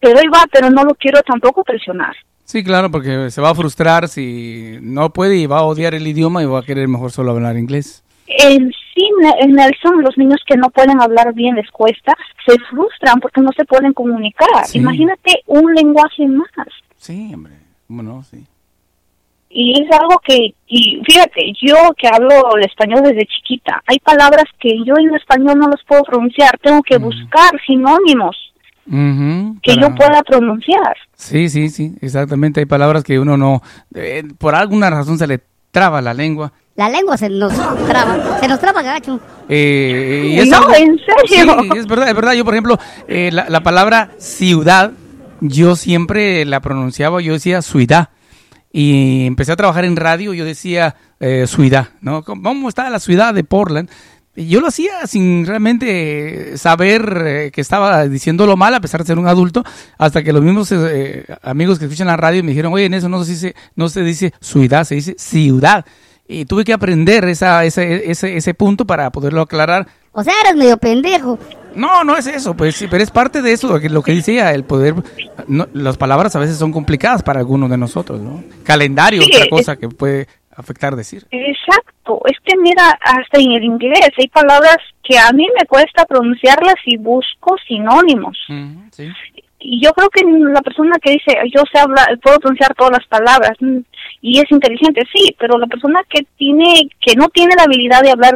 pero 0.00 0.18
ahí 0.18 0.26
va, 0.32 0.44
pero 0.52 0.70
no 0.70 0.84
lo 0.84 0.94
quiero 0.94 1.20
tampoco 1.22 1.64
presionar. 1.64 2.14
Sí, 2.44 2.64
claro, 2.64 2.90
porque 2.90 3.30
se 3.30 3.42
va 3.42 3.50
a 3.50 3.54
frustrar 3.54 4.08
si 4.08 4.78
no 4.80 5.10
puede 5.10 5.36
y 5.36 5.46
va 5.46 5.58
a 5.58 5.64
odiar 5.64 5.94
el 5.94 6.06
idioma 6.06 6.42
y 6.42 6.46
va 6.46 6.60
a 6.60 6.64
querer 6.64 6.88
mejor 6.88 7.10
solo 7.10 7.32
hablar 7.32 7.58
inglés. 7.58 8.02
En 8.26 8.70
sí, 8.94 9.10
en 9.40 9.52
Nelson, 9.52 10.02
los 10.02 10.16
niños 10.16 10.40
que 10.46 10.56
no 10.56 10.70
pueden 10.70 11.00
hablar 11.00 11.34
bien 11.34 11.56
les 11.56 11.70
cuesta, 11.70 12.16
se 12.46 12.58
frustran 12.70 13.20
porque 13.20 13.40
no 13.40 13.50
se 13.56 13.64
pueden 13.64 13.92
comunicar. 13.92 14.64
Sí. 14.64 14.78
Imagínate 14.78 15.42
un 15.46 15.74
lenguaje 15.74 16.26
más. 16.26 16.48
Sí, 16.96 17.30
hombre. 17.34 17.54
Bueno, 17.86 18.22
sí. 18.22 18.44
Y 19.50 19.82
es 19.82 19.90
algo 19.98 20.18
que, 20.24 20.54
y 20.66 21.02
fíjate, 21.06 21.52
yo 21.60 21.74
que 21.96 22.08
hablo 22.08 22.56
el 22.56 22.64
español 22.64 23.02
desde 23.02 23.26
chiquita, 23.26 23.82
hay 23.86 23.98
palabras 23.98 24.44
que 24.58 24.70
yo 24.84 24.94
en 24.98 25.14
español 25.14 25.58
no 25.58 25.68
las 25.68 25.82
puedo 25.86 26.02
pronunciar, 26.02 26.58
tengo 26.62 26.82
que 26.82 26.98
buscar 26.98 27.50
sinónimos 27.66 28.47
Que 28.90 29.74
para- 29.74 29.88
yo 29.88 29.94
pueda 29.94 30.22
pronunciar. 30.22 30.96
Sí, 31.14 31.48
sí, 31.48 31.68
sí, 31.68 31.94
exactamente. 32.00 32.60
Hay 32.60 32.66
palabras 32.66 33.04
que 33.04 33.18
uno 33.18 33.36
no, 33.36 33.62
eh, 33.94 34.24
por 34.38 34.54
alguna 34.54 34.88
razón 34.90 35.18
se 35.18 35.26
le 35.26 35.40
traba 35.70 36.00
la 36.00 36.14
lengua. 36.14 36.52
La 36.76 36.88
lengua 36.88 37.16
se 37.16 37.28
nos 37.28 37.52
traba, 37.86 38.38
se 38.40 38.46
nos 38.48 38.60
traba 38.60 38.82
gacho. 38.82 39.18
Eh, 39.48 40.30
y 40.34 40.38
es 40.38 40.48
No, 40.48 40.58
algo- 40.58 40.74
¿en 40.74 40.96
serio? 40.98 41.56
Sí, 41.60 41.78
es 41.78 41.86
verdad, 41.86 42.08
es 42.08 42.14
verdad. 42.14 42.32
Yo, 42.34 42.44
por 42.44 42.54
ejemplo, 42.54 42.78
eh, 43.08 43.30
la, 43.32 43.48
la 43.48 43.62
palabra 43.62 44.10
ciudad, 44.18 44.92
yo 45.40 45.74
siempre 45.76 46.44
la 46.44 46.60
pronunciaba, 46.60 47.20
yo 47.20 47.32
decía 47.32 47.62
ciudad. 47.62 48.10
Y 48.72 49.26
empecé 49.26 49.52
a 49.52 49.56
trabajar 49.56 49.84
en 49.86 49.96
radio, 49.96 50.34
yo 50.34 50.44
decía 50.44 50.94
eh, 51.20 51.46
ciudad, 51.48 51.88
¿no? 52.00 52.22
¿Cómo 52.22 52.68
está 52.68 52.88
la 52.90 53.00
ciudad 53.00 53.34
de 53.34 53.42
Portland? 53.42 53.90
Y 54.38 54.46
yo 54.46 54.60
lo 54.60 54.68
hacía 54.68 55.04
sin 55.08 55.44
realmente 55.46 56.56
saber 56.58 57.22
eh, 57.26 57.50
que 57.52 57.60
estaba 57.60 58.06
diciéndolo 58.06 58.56
mal, 58.56 58.72
a 58.74 58.80
pesar 58.80 59.00
de 59.00 59.06
ser 59.06 59.18
un 59.18 59.26
adulto, 59.26 59.64
hasta 59.98 60.22
que 60.22 60.32
los 60.32 60.42
mismos 60.42 60.70
eh, 60.72 61.24
amigos 61.42 61.78
que 61.78 61.86
escuchan 61.86 62.06
la 62.06 62.16
radio 62.16 62.44
me 62.44 62.50
dijeron, 62.50 62.72
oye, 62.72 62.84
en 62.84 62.94
eso 62.94 63.08
no 63.08 63.24
se 63.24 63.32
dice, 63.32 63.54
no 63.74 63.88
se 63.88 64.02
dice 64.02 64.32
ciudad, 64.40 64.84
se 64.84 64.94
dice 64.94 65.16
ciudad. 65.18 65.84
Y 66.28 66.44
tuve 66.44 66.64
que 66.64 66.72
aprender 66.72 67.24
esa, 67.24 67.64
ese, 67.64 68.10
ese, 68.10 68.36
ese 68.36 68.54
punto 68.54 68.86
para 68.86 69.10
poderlo 69.10 69.40
aclarar. 69.40 69.88
O 70.12 70.22
sea, 70.22 70.32
eres 70.44 70.56
medio 70.56 70.76
pendejo. 70.76 71.38
No, 71.74 72.04
no 72.04 72.16
es 72.16 72.26
eso, 72.26 72.54
pues 72.54 72.76
sí, 72.76 72.86
pero 72.88 73.02
es 73.02 73.10
parte 73.10 73.42
de 73.42 73.52
eso, 73.52 73.68
lo 73.68 73.80
que, 73.80 73.88
lo 73.88 74.02
que 74.02 74.12
dice 74.12 74.32
ella, 74.32 74.52
el 74.52 74.64
poder, 74.64 74.94
no, 75.48 75.66
las 75.72 75.96
palabras 75.96 76.34
a 76.36 76.38
veces 76.38 76.56
son 76.58 76.72
complicadas 76.72 77.22
para 77.22 77.40
algunos 77.40 77.70
de 77.70 77.76
nosotros, 77.76 78.20
¿no? 78.20 78.42
Calendario, 78.64 79.22
Sí, 79.22 79.30
otra 79.32 79.44
es- 79.44 79.50
cosa 79.50 79.76
que 79.76 79.88
puede 79.88 80.26
afectar 80.58 80.96
decir. 80.96 81.24
Exacto, 81.30 82.20
es 82.26 82.36
que 82.44 82.56
mira, 82.58 82.98
hasta 83.00 83.40
en 83.40 83.52
el 83.52 83.64
inglés 83.64 84.10
hay 84.18 84.28
palabras 84.28 84.78
que 85.02 85.16
a 85.16 85.30
mí 85.32 85.46
me 85.58 85.66
cuesta 85.66 86.04
pronunciarlas 86.04 86.74
y 86.84 86.96
busco 86.96 87.56
sinónimos. 87.66 88.36
Sí. 88.90 89.08
Y 89.60 89.84
yo 89.84 89.92
creo 89.92 90.08
que 90.10 90.22
la 90.24 90.60
persona 90.60 90.96
que 91.00 91.12
dice, 91.12 91.36
yo 91.54 91.62
sé 91.72 91.78
hablar, 91.78 92.06
puedo 92.20 92.38
pronunciar 92.38 92.74
todas 92.74 92.98
las 92.98 93.06
palabras 93.06 93.52
mm, 93.60 93.78
y 94.20 94.38
es 94.40 94.50
inteligente, 94.50 95.02
sí, 95.12 95.34
pero 95.38 95.58
la 95.58 95.66
persona 95.66 96.00
que 96.08 96.26
tiene, 96.36 96.88
que 97.00 97.14
no 97.14 97.28
tiene 97.28 97.54
la 97.56 97.64
habilidad 97.64 98.02
de 98.02 98.10
hablar 98.10 98.34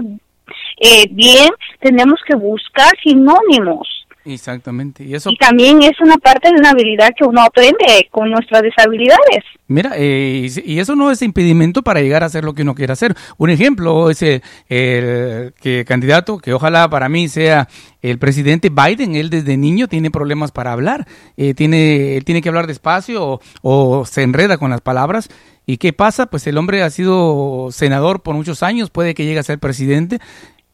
eh, 0.80 1.06
bien, 1.10 1.50
tenemos 1.80 2.20
que 2.26 2.36
buscar 2.36 2.90
sinónimos. 3.02 4.01
Exactamente, 4.24 5.02
y 5.04 5.14
eso, 5.14 5.30
Y 5.30 5.36
también 5.36 5.82
es 5.82 6.00
una 6.00 6.16
parte 6.16 6.48
de 6.48 6.54
una 6.54 6.70
habilidad 6.70 7.10
que 7.18 7.24
uno 7.24 7.42
aprende 7.42 8.08
con 8.10 8.30
nuestras 8.30 8.62
deshabilidades. 8.62 9.42
mira, 9.66 9.92
eh, 9.96 10.48
y, 10.64 10.74
y 10.74 10.78
eso 10.78 10.94
no 10.94 11.10
es 11.10 11.22
impedimento 11.22 11.82
para 11.82 12.00
llegar 12.00 12.22
a 12.22 12.26
hacer 12.26 12.44
lo 12.44 12.54
que 12.54 12.62
uno 12.62 12.74
quiera 12.76 12.92
hacer. 12.92 13.16
Un 13.36 13.50
ejemplo 13.50 14.10
es 14.10 14.22
el, 14.22 14.42
el 14.68 15.52
que 15.60 15.84
candidato, 15.84 16.38
que 16.38 16.54
ojalá 16.54 16.88
para 16.88 17.08
mí 17.08 17.28
sea 17.28 17.66
el 18.00 18.18
presidente 18.18 18.70
Biden, 18.70 19.16
él 19.16 19.28
desde 19.28 19.56
niño 19.56 19.88
tiene 19.88 20.10
problemas 20.10 20.52
para 20.52 20.72
hablar, 20.72 21.06
eh, 21.36 21.54
tiene, 21.54 22.16
él 22.16 22.24
tiene 22.24 22.42
que 22.42 22.48
hablar 22.48 22.66
despacio 22.68 23.24
o, 23.24 23.40
o 23.62 24.04
se 24.06 24.22
enreda 24.22 24.56
con 24.56 24.70
las 24.70 24.80
palabras. 24.82 25.28
¿Y 25.64 25.76
qué 25.76 25.92
pasa? 25.92 26.26
Pues 26.26 26.44
el 26.48 26.58
hombre 26.58 26.82
ha 26.82 26.90
sido 26.90 27.68
senador 27.70 28.22
por 28.22 28.34
muchos 28.34 28.64
años, 28.64 28.90
puede 28.90 29.14
que 29.14 29.24
llegue 29.24 29.38
a 29.38 29.44
ser 29.44 29.60
presidente, 29.60 30.18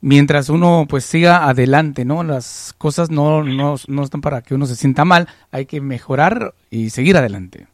mientras 0.00 0.48
uno 0.48 0.86
pues 0.88 1.04
siga 1.04 1.48
adelante, 1.48 2.04
¿no? 2.04 2.22
Las 2.22 2.74
cosas 2.78 3.10
no, 3.10 3.42
no, 3.42 3.76
no 3.86 4.02
están 4.02 4.20
para 4.20 4.42
que 4.42 4.54
uno 4.54 4.66
se 4.66 4.76
sienta 4.76 5.04
mal, 5.04 5.28
hay 5.50 5.66
que 5.66 5.80
mejorar 5.80 6.54
y 6.70 6.90
seguir 6.90 7.16
adelante. 7.16 7.66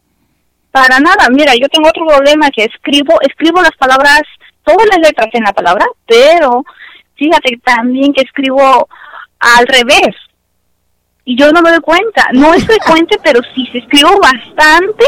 Para 0.70 0.98
nada, 0.98 1.28
mira, 1.30 1.54
yo 1.54 1.68
tengo 1.68 1.88
otro 1.88 2.06
problema 2.06 2.50
que 2.50 2.64
escribo, 2.64 3.20
escribo 3.20 3.62
las 3.62 3.76
palabras, 3.78 4.22
todas 4.64 4.86
las 4.88 4.98
letras 4.98 5.28
en 5.32 5.44
la 5.44 5.52
palabra, 5.52 5.86
pero 6.06 6.64
fíjate 7.14 7.60
también 7.64 8.12
que 8.12 8.22
escribo 8.22 8.88
al 9.38 9.66
revés. 9.66 10.16
Y 11.26 11.38
yo 11.38 11.50
no 11.52 11.62
me 11.62 11.70
doy 11.70 11.80
cuenta. 11.80 12.26
No 12.32 12.52
es 12.52 12.66
frecuente, 12.66 13.18
pero 13.24 13.40
si 13.54 13.66
se 13.66 13.78
escribo 13.78 14.18
bastante, 14.20 15.06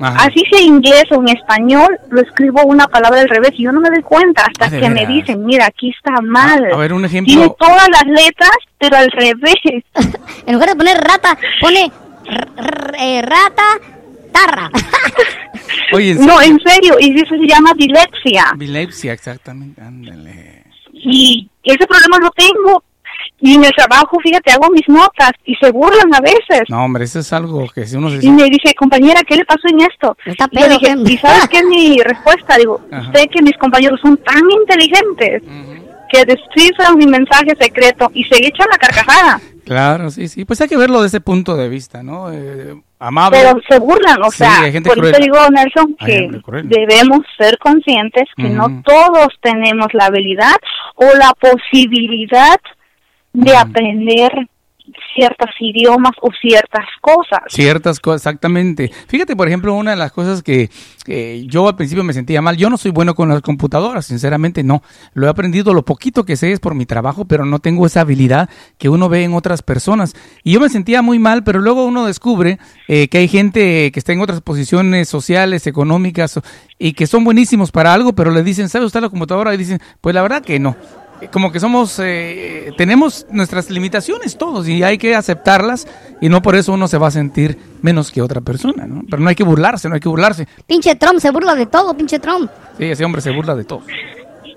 Ajá. 0.00 0.24
así 0.24 0.42
sea 0.50 0.60
inglés 0.62 1.04
o 1.10 1.20
en 1.20 1.28
español, 1.36 1.98
lo 2.10 2.20
escribo 2.22 2.62
una 2.64 2.86
palabra 2.88 3.20
al 3.20 3.28
revés 3.28 3.50
y 3.56 3.64
yo 3.64 3.72
no 3.72 3.80
me 3.80 3.90
doy 3.90 4.02
cuenta 4.02 4.42
hasta 4.46 4.66
Ah, 4.66 4.70
¿de 4.70 4.80
que 4.80 4.88
me 4.90 5.06
dicen, 5.06 5.44
mira, 5.44 5.66
aquí 5.66 5.90
está 5.90 6.20
mal. 6.22 6.72
A 6.72 6.76
ver, 6.76 6.92
un 6.92 7.04
ejemplo. 7.04 7.32
Tiene 7.34 7.52
todas 7.58 7.88
las 7.90 8.04
letras, 8.06 8.50
pero 8.78 8.96
al 8.96 9.10
revés. 9.10 9.54
En 10.46 10.54
lugar 10.54 10.70
de 10.70 10.76
poner 10.76 10.96
rata, 10.96 11.36
pone 11.60 11.90
r- 12.26 12.46
r- 12.56 12.96
eh, 13.18 13.22
rata, 13.22 13.62
tarra. 14.32 14.70
Oye, 15.92 16.12
en 16.12 16.24
No, 16.26 16.40
en 16.40 16.58
serio, 16.60 16.94
y 17.00 17.14
eso 17.20 17.34
se 17.36 17.46
llama 17.46 17.72
dislexia. 17.76 18.46
Dislexia, 18.56 19.12
exactamente. 19.12 19.80
Ándale. 19.82 20.64
Y 20.92 21.48
ese 21.62 21.86
problema 21.86 22.18
lo 22.20 22.30
tengo. 22.30 22.82
Y 23.42 23.54
en 23.54 23.64
el 23.64 23.70
trabajo, 23.72 24.18
fíjate, 24.22 24.52
hago 24.52 24.68
mis 24.70 24.86
notas 24.88 25.32
y 25.46 25.54
se 25.56 25.70
burlan 25.70 26.14
a 26.14 26.20
veces. 26.20 26.62
No, 26.68 26.84
hombre, 26.84 27.04
eso 27.04 27.20
es 27.20 27.32
algo 27.32 27.66
que 27.74 27.86
si 27.86 27.96
uno 27.96 28.10
se... 28.10 28.24
Y 28.24 28.30
me 28.30 28.44
dice, 28.44 28.74
compañera, 28.74 29.22
¿qué 29.26 29.36
le 29.36 29.44
pasó 29.46 29.66
en 29.68 29.80
esto? 29.80 30.16
Está 30.26 30.46
Y 30.50 30.56
pedo, 30.58 30.78
dije. 30.78 30.94
¿y 31.14 31.16
sabes 31.16 31.48
qué 31.48 31.58
es 31.58 31.64
mi 31.64 31.98
respuesta? 32.04 32.56
Digo, 32.58 32.80
Ajá. 32.92 33.10
sé 33.14 33.26
que 33.28 33.42
mis 33.42 33.56
compañeros 33.56 33.98
son 34.02 34.16
tan 34.18 34.42
inteligentes 34.50 35.42
que 36.12 36.24
descifran 36.24 36.96
mi 36.98 37.06
mensaje 37.06 37.52
secreto 37.58 38.10
y 38.12 38.24
se 38.24 38.36
echan 38.44 38.66
la 38.70 38.76
carcajada. 38.78 39.40
Claro, 39.64 40.10
sí, 40.10 40.26
sí. 40.28 40.44
Pues 40.44 40.60
hay 40.60 40.68
que 40.68 40.76
verlo 40.76 41.00
desde 41.00 41.18
ese 41.18 41.20
punto 41.20 41.56
de 41.56 41.68
vista, 41.68 42.02
¿no? 42.02 42.32
Eh, 42.32 42.74
amable. 42.98 43.38
Pero 43.40 43.60
se 43.68 43.78
burlan, 43.78 44.20
o 44.22 44.30
Sí, 44.30 44.38
sea, 44.38 44.62
hay 44.62 44.72
gente 44.72 44.88
por 44.88 44.98
cruel. 44.98 45.14
eso 45.14 45.22
digo, 45.22 45.38
Nelson, 45.50 45.96
que 46.04 46.28
debemos 46.64 47.20
ser 47.38 47.56
conscientes 47.58 48.24
que 48.36 48.48
no 48.48 48.82
todos 48.84 49.28
tenemos 49.40 49.86
la 49.92 50.06
habilidad 50.06 50.56
o 50.96 51.04
la 51.16 51.32
posibilidad 51.40 52.56
de 53.32 53.56
aprender 53.56 54.30
ciertos 55.14 55.50
idiomas 55.60 56.12
o 56.20 56.30
ciertas 56.40 56.86
cosas. 57.00 57.40
Ciertas 57.48 58.00
cosas, 58.00 58.22
exactamente. 58.22 58.90
Fíjate, 59.08 59.36
por 59.36 59.48
ejemplo, 59.48 59.74
una 59.74 59.92
de 59.92 59.96
las 59.96 60.12
cosas 60.12 60.42
que, 60.42 60.70
yo 61.46 61.68
al 61.68 61.76
principio 61.76 62.04
me 62.04 62.12
sentía 62.12 62.42
mal, 62.42 62.56
yo 62.56 62.70
no 62.70 62.76
soy 62.76 62.90
bueno 62.90 63.14
con 63.14 63.28
las 63.28 63.42
computadoras, 63.42 64.06
sinceramente 64.06 64.62
no. 64.62 64.82
Lo 65.14 65.26
he 65.26 65.30
aprendido, 65.30 65.74
lo 65.74 65.84
poquito 65.84 66.24
que 66.24 66.36
sé 66.36 66.52
es 66.52 66.60
por 66.60 66.74
mi 66.74 66.86
trabajo, 66.86 67.24
pero 67.24 67.44
no 67.44 67.58
tengo 67.58 67.86
esa 67.86 68.02
habilidad 68.02 68.48
que 68.78 68.88
uno 68.88 69.08
ve 69.08 69.24
en 69.24 69.34
otras 69.34 69.62
personas. 69.62 70.14
Y 70.44 70.52
yo 70.52 70.60
me 70.60 70.68
sentía 70.68 71.02
muy 71.02 71.18
mal, 71.18 71.44
pero 71.44 71.60
luego 71.60 71.84
uno 71.84 72.06
descubre 72.06 72.58
eh, 72.88 73.08
que 73.08 73.18
hay 73.18 73.28
gente 73.28 73.90
que 73.92 73.98
está 73.98 74.12
en 74.12 74.20
otras 74.20 74.40
posiciones 74.40 75.08
sociales, 75.08 75.66
económicas, 75.66 76.40
y 76.78 76.92
que 76.92 77.06
son 77.06 77.24
buenísimos 77.24 77.70
para 77.72 77.92
algo, 77.92 78.14
pero 78.14 78.30
le 78.30 78.42
dicen, 78.42 78.68
¿sabe 78.68 78.86
usted 78.86 79.00
la 79.00 79.10
computadora? 79.10 79.54
Y 79.54 79.58
dicen, 79.58 79.80
pues 80.00 80.14
la 80.14 80.22
verdad 80.22 80.42
que 80.42 80.58
no. 80.58 80.76
Como 81.32 81.52
que 81.52 81.60
somos, 81.60 81.98
eh, 82.02 82.72
tenemos 82.76 83.26
nuestras 83.30 83.70
limitaciones 83.70 84.38
todos 84.38 84.66
y 84.68 84.82
hay 84.82 84.98
que 84.98 85.14
aceptarlas 85.14 85.86
y 86.20 86.28
no 86.28 86.40
por 86.42 86.56
eso 86.56 86.72
uno 86.72 86.88
se 86.88 86.98
va 86.98 87.08
a 87.08 87.10
sentir 87.10 87.58
menos 87.82 88.10
que 88.10 88.22
otra 88.22 88.40
persona, 88.40 88.86
¿no? 88.86 89.02
Pero 89.08 89.22
no 89.22 89.28
hay 89.28 89.34
que 89.34 89.44
burlarse, 89.44 89.88
no 89.88 89.94
hay 89.94 90.00
que 90.00 90.08
burlarse. 90.08 90.46
Pinche 90.66 90.94
Trump 90.96 91.18
se 91.20 91.30
burla 91.30 91.54
de 91.54 91.66
todo, 91.66 91.94
pinche 91.94 92.18
Trump. 92.18 92.50
Sí, 92.78 92.84
ese 92.84 93.04
hombre 93.04 93.20
se 93.20 93.30
burla 93.30 93.54
de 93.54 93.64
todo. 93.64 93.82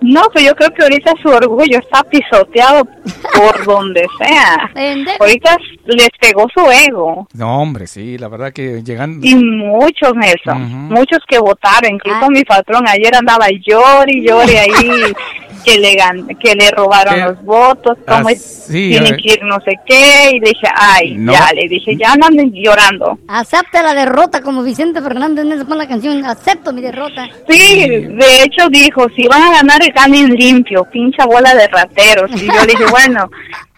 No, 0.01 0.21
pues 0.33 0.43
yo 0.45 0.53
creo 0.53 0.69
que 0.71 0.83
ahorita 0.83 1.13
su 1.21 1.29
orgullo 1.29 1.79
está 1.79 2.03
pisoteado 2.03 2.83
por 2.83 3.65
donde 3.65 4.05
sea. 4.17 4.69
Ahorita 5.17 5.55
les 5.85 6.09
pegó 6.19 6.45
su 6.53 6.59
ego. 6.89 7.25
No, 7.33 7.61
hombre, 7.61 7.87
sí, 7.87 8.17
la 8.17 8.27
verdad 8.27 8.51
que 8.51 8.83
llegando... 8.83 9.25
Y 9.25 9.33
muchos, 9.35 10.13
Nelson, 10.13 10.61
muchos 10.89 11.19
que 11.25 11.39
votaron, 11.39 11.93
incluso 11.95 12.19
Ah. 12.21 12.27
mi 12.29 12.43
patrón 12.43 12.83
ayer 12.85 13.15
andaba 13.15 13.47
llori 13.49 14.17
y 14.19 14.27
llori 14.27 14.55
ahí, 14.57 15.13
que 15.63 15.77
le 15.77 15.95
gan 15.95 16.27
que 16.37 16.55
le 16.55 16.69
robaron 16.71 17.15
¿Qué? 17.15 17.21
los 17.21 17.43
votos, 17.43 17.97
cómo 18.07 18.27
Ah, 18.27 18.31
es- 18.31 18.65
sí, 18.67 18.89
tienen 18.89 19.15
que 19.17 19.33
ir 19.33 19.39
no 19.43 19.57
sé 19.61 19.71
qué, 19.85 20.31
y 20.33 20.39
le 20.39 20.49
dije, 20.49 20.67
ay, 20.75 21.15
No. 21.15 21.31
ya, 21.33 21.49
le 21.53 21.67
dije, 21.67 21.95
ya 21.97 22.15
no 22.15 22.25
anden 22.27 22.51
llorando. 22.53 23.17
Acepta 23.27 23.81
la 23.83 23.93
derrota 23.93 24.41
como 24.41 24.63
Vicente 24.63 25.01
Fernández 25.01 25.45
Nelson 25.45 25.67
con 25.67 25.77
la 25.77 25.87
canción 25.87 26.25
Acepto 26.25 26.71
mi 26.73 26.81
derrota. 26.81 27.27
Sí, 27.49 27.85
de 27.87 28.43
hecho 28.43 28.67
dijo, 28.69 29.07
si 29.15 29.27
van 29.27 29.41
a 29.43 29.51
ganar, 29.51 29.79
ganen 29.93 30.29
limpio, 30.35 30.85
pincha 30.91 31.25
bola 31.25 31.53
de 31.55 31.67
rateros. 31.67 32.31
Y 32.35 32.45
yo 32.47 32.61
le 32.61 32.67
dije, 32.67 32.85
bueno, 32.89 33.29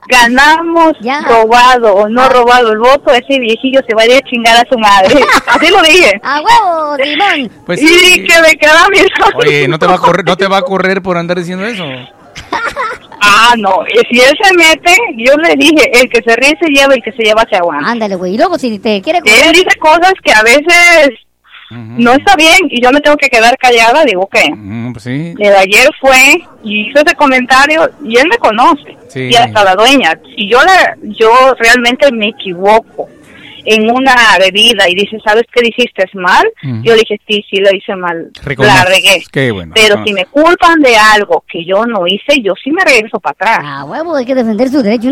ganamos 0.07 0.93
Ya. 1.01 1.21
robado 1.21 1.93
o 1.95 2.09
no 2.09 2.27
robado 2.29 2.71
el 2.71 2.79
voto, 2.79 3.11
ese 3.11 3.39
viejillo 3.39 3.79
se 3.87 3.95
va 3.95 4.03
a 4.03 4.05
ir 4.05 4.13
a 4.15 4.21
chingar 4.29 4.55
a 4.57 4.69
su 4.69 4.77
madre. 4.77 5.15
Así 5.47 5.69
lo 5.71 5.81
dije. 5.81 6.11
¡A 6.23 6.41
huevo, 6.41 6.97
Simón! 7.03 7.51
Pues 7.65 7.81
y 7.81 7.87
sí. 7.87 8.23
que 8.25 8.41
me 8.41 8.55
queda 8.57 8.87
mi 8.89 8.99
Oye, 9.37 9.67
no 9.67 9.79
te 9.79 9.87
va 9.87 9.95
a 9.95 9.99
correr, 9.99 10.25
no 10.25 10.37
te 10.37 10.47
va 10.47 10.57
a 10.57 10.61
correr 10.61 11.01
por 11.01 11.17
andar 11.17 11.37
diciendo 11.37 11.65
eso. 11.65 11.83
Ah, 13.27 13.55
no, 13.57 13.79
y 13.91 13.97
si 14.13 14.21
él 14.21 14.33
se 14.39 14.53
mete, 14.53 14.95
yo 15.17 15.33
le 15.37 15.55
dije, 15.55 15.89
el 15.99 16.07
que 16.09 16.21
se 16.21 16.35
ríe 16.35 16.53
se 16.61 16.67
lleva, 16.69 16.93
el 16.93 17.01
que 17.01 17.11
se 17.11 17.23
lleva 17.23 17.43
se 17.49 17.55
aguanta. 17.55 17.89
Ándale, 17.89 18.15
güey. 18.15 18.35
Y 18.35 18.37
luego 18.37 18.59
si 18.59 18.77
te 18.77 19.01
quiere 19.01 19.17
Él 19.19 19.23
correr... 19.23 19.51
dice 19.51 19.79
cosas 19.79 20.13
que 20.23 20.31
a 20.31 20.43
veces 20.43 21.09
no 21.71 22.11
está 22.13 22.35
bien 22.35 22.59
y 22.69 22.81
yo 22.81 22.91
me 22.91 23.01
tengo 23.01 23.17
que 23.17 23.29
quedar 23.29 23.57
callada, 23.57 24.03
digo 24.05 24.27
que 24.27 24.43
pues 24.93 25.03
sí. 25.03 25.33
de 25.35 25.55
ayer 25.55 25.89
fue 25.99 26.41
y 26.63 26.87
hizo 26.89 26.99
ese 27.03 27.15
comentario 27.15 27.89
y 28.03 28.17
él 28.17 28.27
me 28.29 28.37
conoce 28.37 28.95
Sí. 29.07 29.29
y 29.31 29.35
hasta 29.35 29.63
la 29.63 29.75
dueña. 29.75 30.19
Si 30.35 30.49
yo 30.49 30.59
la, 30.61 30.97
yo 31.03 31.29
realmente 31.59 32.11
me 32.11 32.29
equivoco 32.29 33.07
en 33.65 33.89
una 33.89 34.15
bebida 34.39 34.89
y 34.89 34.95
dice, 34.95 35.17
¿sabes 35.25 35.43
qué 35.53 35.61
dijiste 35.61 36.03
es 36.03 36.15
mal? 36.15 36.45
Ujú. 36.63 36.83
Yo 36.83 36.93
le 36.93 36.99
dije, 36.99 37.19
sí, 37.27 37.43
sí, 37.49 37.57
lo 37.57 37.69
hice 37.75 37.95
mal, 37.95 38.31
la 38.57 38.85
regué. 38.85 39.23
Qué 39.31 39.51
bueno. 39.51 39.73
Pero 39.75 39.95
reconoces. 39.95 40.07
si 40.07 40.13
me 40.13 40.25
culpan 40.25 40.79
de 40.81 40.95
algo 40.95 41.43
que 41.47 41.65
yo 41.65 41.85
no 41.85 42.05
hice, 42.07 42.41
yo 42.41 42.53
sí 42.61 42.71
me 42.71 42.83
regreso 42.83 43.19
para 43.19 43.31
atrás. 43.33 43.59
A 43.63 43.85
huevo, 43.85 44.15
hay 44.15 44.25
que 44.25 44.35
defender 44.35 44.69
su 44.69 44.81
derecho. 44.81 45.09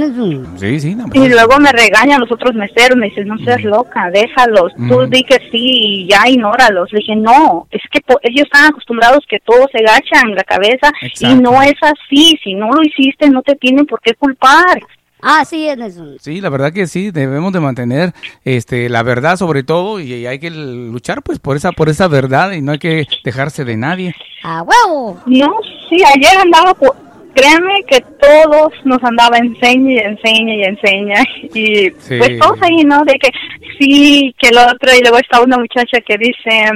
Sí, 0.57 0.79
sí, 0.79 0.95
no, 0.95 1.05
Y 1.07 1.19
pues, 1.19 1.31
luego 1.31 1.59
me 1.59 1.71
regañan 1.71 2.19
los 2.21 2.31
otros 2.31 2.53
meseros, 2.55 2.97
me 2.97 3.07
dicen, 3.09 3.27
no 3.27 3.37
seas 3.39 3.63
loca, 3.63 4.09
déjalos, 4.11 4.73
tú 4.75 4.95
Ujú. 4.95 5.07
di 5.07 5.23
que 5.23 5.37
sí 5.51 5.59
y 5.83 6.07
ya 6.09 6.27
ignóralos. 6.27 6.91
Le 6.91 6.99
dije, 6.99 7.15
no, 7.15 7.67
es 7.71 7.81
que 7.91 7.99
ellos 8.23 8.45
están 8.45 8.65
acostumbrados 8.65 9.25
que 9.27 9.39
todos 9.39 9.67
se 9.71 9.79
agachan 9.79 10.35
la 10.35 10.43
cabeza 10.43 10.91
Exacto. 11.01 11.35
y 11.35 11.41
no 11.41 11.61
es 11.61 11.73
así, 11.81 12.39
si 12.43 12.53
no 12.53 12.69
lo 12.69 12.81
hiciste 12.83 13.29
no 13.29 13.41
te 13.41 13.55
tienen 13.55 13.85
por 13.85 13.99
qué 14.01 14.13
culpar. 14.13 14.79
Ah, 15.23 15.45
sí, 15.45 15.67
es 15.67 15.77
Nelson. 15.77 16.17
Sí, 16.19 16.41
la 16.41 16.49
verdad 16.49 16.73
que 16.73 16.85
sí, 16.85 17.11
debemos 17.11 17.53
de 17.53 17.59
mantener 17.61 18.11
este 18.43 18.89
la 18.89 19.03
verdad 19.03 19.37
sobre 19.37 19.63
todo 19.63 19.99
y, 19.99 20.13
y 20.13 20.25
hay 20.27 20.39
que 20.39 20.49
luchar 20.51 21.21
pues 21.23 21.39
por 21.39 21.55
esa 21.55 21.71
por 21.71 21.87
esa 21.89 22.07
verdad 22.07 22.51
y 22.51 22.61
no 22.61 22.73
hay 22.73 22.79
que 22.79 23.05
dejarse 23.23 23.63
de 23.63 23.77
nadie. 23.77 24.13
¡A 24.43 24.61
huevo! 24.63 25.21
No, 25.25 25.49
sí, 25.89 25.97
ayer 26.03 26.37
andaba, 26.41 26.73
por, 26.73 26.95
créanme 27.33 27.83
que 27.87 28.01
todos 28.19 28.73
nos 28.83 29.01
andaba 29.03 29.37
enseña 29.37 29.91
y 29.93 29.97
enseña 29.99 30.53
y 30.55 30.63
enseña 30.63 31.23
y 31.53 31.91
Sí. 31.99 32.17
pues 32.17 32.37
todos 32.39 32.61
ahí, 32.61 32.83
¿no? 32.83 33.03
De 33.05 33.13
que 33.13 33.29
sí, 33.79 34.35
que 34.37 34.49
el 34.49 34.57
otro 34.57 34.91
y 34.97 35.01
luego 35.01 35.17
está 35.17 35.41
una 35.41 35.57
muchacha 35.57 35.99
que 36.05 36.17
dice, 36.17 36.69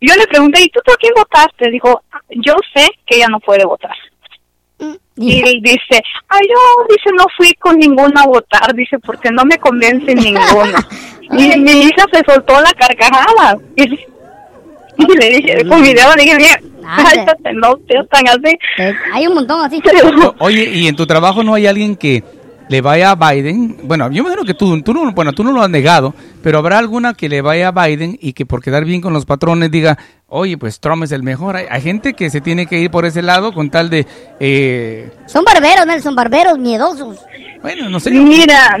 yo 0.00 0.14
le 0.16 0.26
pregunté, 0.28 0.62
¿y 0.62 0.68
tú 0.68 0.80
por 0.84 0.96
quién 0.98 1.12
votaste? 1.16 1.70
Dijo, 1.70 2.02
yo 2.30 2.54
sé 2.74 2.86
que 3.06 3.16
ella 3.16 3.26
no 3.28 3.40
puede 3.40 3.64
votar. 3.64 3.94
Y 5.16 5.40
él 5.40 5.60
dice, 5.62 6.02
ay, 6.28 6.40
yo, 6.48 6.86
dice, 6.88 7.10
no 7.16 7.24
fui 7.36 7.52
con 7.54 7.78
ninguno 7.78 8.18
a 8.18 8.26
votar, 8.26 8.74
dice, 8.74 8.98
porque 8.98 9.30
no 9.30 9.44
me 9.44 9.58
convence 9.58 10.14
ninguno. 10.14 10.78
y 11.22 11.58
mi 11.58 11.82
hija 11.82 12.04
se 12.12 12.22
soltó 12.26 12.60
la 12.60 12.72
carcajada. 12.72 13.56
Y, 13.76 13.82
y 13.82 15.18
le 15.18 15.28
dije, 15.36 15.68
con 15.68 15.82
mi 15.82 15.92
dedo 15.92 16.14
le 16.16 16.22
dije, 16.22 16.36
mira, 16.36 16.60
Ande. 16.84 17.10
cállate, 17.14 17.52
no 17.54 17.78
seas 17.88 18.08
tan 18.08 18.26
así. 18.28 18.58
Hay 19.12 19.26
un 19.26 19.34
montón 19.34 19.64
así. 19.64 19.82
Oye, 20.38 20.70
y 20.70 20.88
en 20.88 20.96
tu 20.96 21.06
trabajo 21.06 21.42
no 21.42 21.54
hay 21.54 21.66
alguien 21.66 21.96
que 21.96 22.24
le 22.72 22.80
vaya 22.80 23.10
a 23.10 23.14
Biden. 23.16 23.76
Bueno, 23.82 24.06
yo 24.06 24.24
me 24.24 24.30
imagino 24.30 24.46
que 24.46 24.54
tú, 24.54 24.80
tú 24.80 24.94
no, 24.94 25.12
bueno, 25.12 25.34
tú 25.34 25.44
no 25.44 25.52
lo 25.52 25.62
has 25.62 25.68
negado, 25.68 26.14
pero 26.42 26.58
habrá 26.58 26.78
alguna 26.78 27.12
que 27.12 27.28
le 27.28 27.42
vaya 27.42 27.68
a 27.68 27.70
Biden 27.70 28.18
y 28.18 28.32
que 28.32 28.46
por 28.46 28.62
quedar 28.62 28.86
bien 28.86 29.02
con 29.02 29.12
los 29.12 29.26
patrones 29.26 29.70
diga, 29.70 29.98
oye, 30.26 30.56
pues 30.56 30.80
Trump 30.80 31.04
es 31.04 31.12
el 31.12 31.22
mejor. 31.22 31.54
Hay, 31.56 31.66
hay 31.68 31.82
gente 31.82 32.14
que 32.14 32.30
se 32.30 32.40
tiene 32.40 32.64
que 32.64 32.78
ir 32.78 32.90
por 32.90 33.04
ese 33.04 33.20
lado 33.20 33.52
con 33.52 33.68
tal 33.68 33.90
de, 33.90 34.06
eh, 34.40 35.10
Son 35.26 35.44
barberos, 35.44 35.86
Nelson, 35.86 36.14
barberos 36.14 36.58
miedosos. 36.58 37.18
bueno, 37.60 37.90
no 37.90 38.00
sé. 38.00 38.10
Mira, 38.10 38.78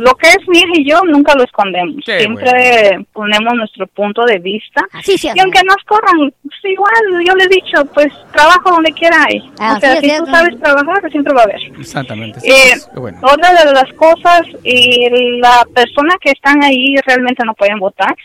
lo 0.00 0.14
que 0.14 0.28
es 0.28 0.48
mi 0.48 0.58
hija 0.58 0.72
y 0.74 0.90
yo 0.90 1.00
nunca 1.04 1.34
lo 1.34 1.44
escondemos. 1.44 2.02
Qué 2.04 2.20
Siempre 2.20 3.06
ponemos 3.12 3.54
nuestro 3.54 3.86
punto 3.88 4.24
de 4.24 4.38
vista. 4.38 4.82
Así 4.92 5.16
Y 5.22 5.38
aunque 5.38 5.62
nos 5.64 5.76
corran, 5.86 6.32
pues 6.42 6.64
igual, 6.64 7.24
yo 7.26 7.34
les 7.34 7.46
he 7.46 7.48
dicho, 7.50 7.84
pues 7.92 8.08
trabajo 8.32 8.70
donde 8.70 8.92
quiera 8.92 9.24
hay. 9.28 9.40
O 9.40 9.80
sea, 9.80 9.94
es, 9.94 10.00
si 10.00 10.18
tú 10.18 10.26
sabes 10.26 10.58
trabajar, 10.58 11.10
siempre 11.10 11.34
va 11.34 11.42
a 11.42 11.44
haber. 11.44 11.62
Exactamente. 11.78 12.38
Eh, 12.42 12.72
pues, 12.72 12.94
bueno. 12.94 13.18
Otra 13.22 13.52
de 13.52 13.72
las 13.72 13.92
cosas, 13.94 14.42
y 14.64 15.08
la 15.38 15.66
persona 15.74 16.14
que 16.20 16.30
están 16.30 16.62
ahí 16.64 16.96
realmente 17.04 17.44
no 17.44 17.54
pueden 17.54 17.78
votar 17.78 18.16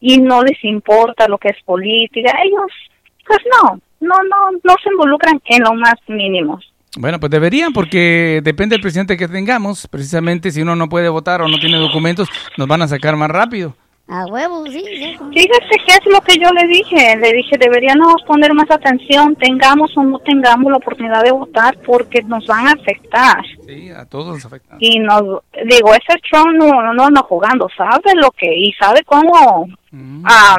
y 0.00 0.18
no 0.18 0.42
les 0.42 0.62
importa 0.64 1.28
lo 1.28 1.38
que 1.38 1.48
es 1.48 1.62
política. 1.64 2.32
Ellos, 2.44 2.72
pues 3.26 3.38
no, 3.62 3.80
no, 4.00 4.14
no, 4.24 4.58
no 4.62 4.74
se 4.82 4.90
involucran 4.90 5.40
en 5.46 5.62
lo 5.62 5.74
más 5.74 5.96
mínimo. 6.08 6.60
Bueno, 6.98 7.20
pues 7.20 7.30
deberían, 7.30 7.72
porque 7.72 8.40
depende 8.42 8.74
del 8.74 8.82
presidente 8.82 9.16
que 9.16 9.28
tengamos. 9.28 9.86
Precisamente 9.88 10.50
si 10.50 10.62
uno 10.62 10.76
no 10.76 10.88
puede 10.88 11.08
votar 11.08 11.42
o 11.42 11.48
no 11.48 11.58
tiene 11.58 11.78
documentos, 11.78 12.28
nos 12.56 12.66
van 12.66 12.82
a 12.82 12.88
sacar 12.88 13.16
más 13.16 13.30
rápido. 13.30 13.74
A 14.08 14.24
huevo, 14.26 14.64
sí. 14.66 14.84
sí. 14.86 15.16
Fíjese 15.32 15.84
que 15.84 15.92
es 15.94 16.06
lo 16.06 16.20
que 16.20 16.36
yo 16.36 16.48
le 16.52 16.66
dije. 16.68 17.16
Le 17.16 17.32
dije, 17.32 17.56
deberíamos 17.58 18.22
poner 18.24 18.54
más 18.54 18.70
atención, 18.70 19.34
tengamos 19.34 19.96
o 19.96 20.04
no 20.04 20.20
tengamos 20.20 20.70
la 20.70 20.78
oportunidad 20.78 21.24
de 21.24 21.32
votar, 21.32 21.76
porque 21.84 22.22
nos 22.22 22.46
van 22.46 22.68
a 22.68 22.72
afectar. 22.72 23.42
Sí, 23.66 23.90
a 23.90 24.04
todos 24.04 24.34
nos 24.34 24.44
afecta. 24.44 24.76
Y 24.78 25.00
nos, 25.00 25.22
digo, 25.68 25.92
ese 25.92 26.20
Trump 26.30 26.54
no, 26.56 26.94
no 26.94 27.04
anda 27.04 27.20
jugando, 27.22 27.68
sabe 27.76 28.14
lo 28.14 28.30
que, 28.30 28.46
y 28.46 28.72
sabe 28.74 29.02
cómo 29.04 29.66
Mm. 29.96 30.22
ah, 30.26 30.56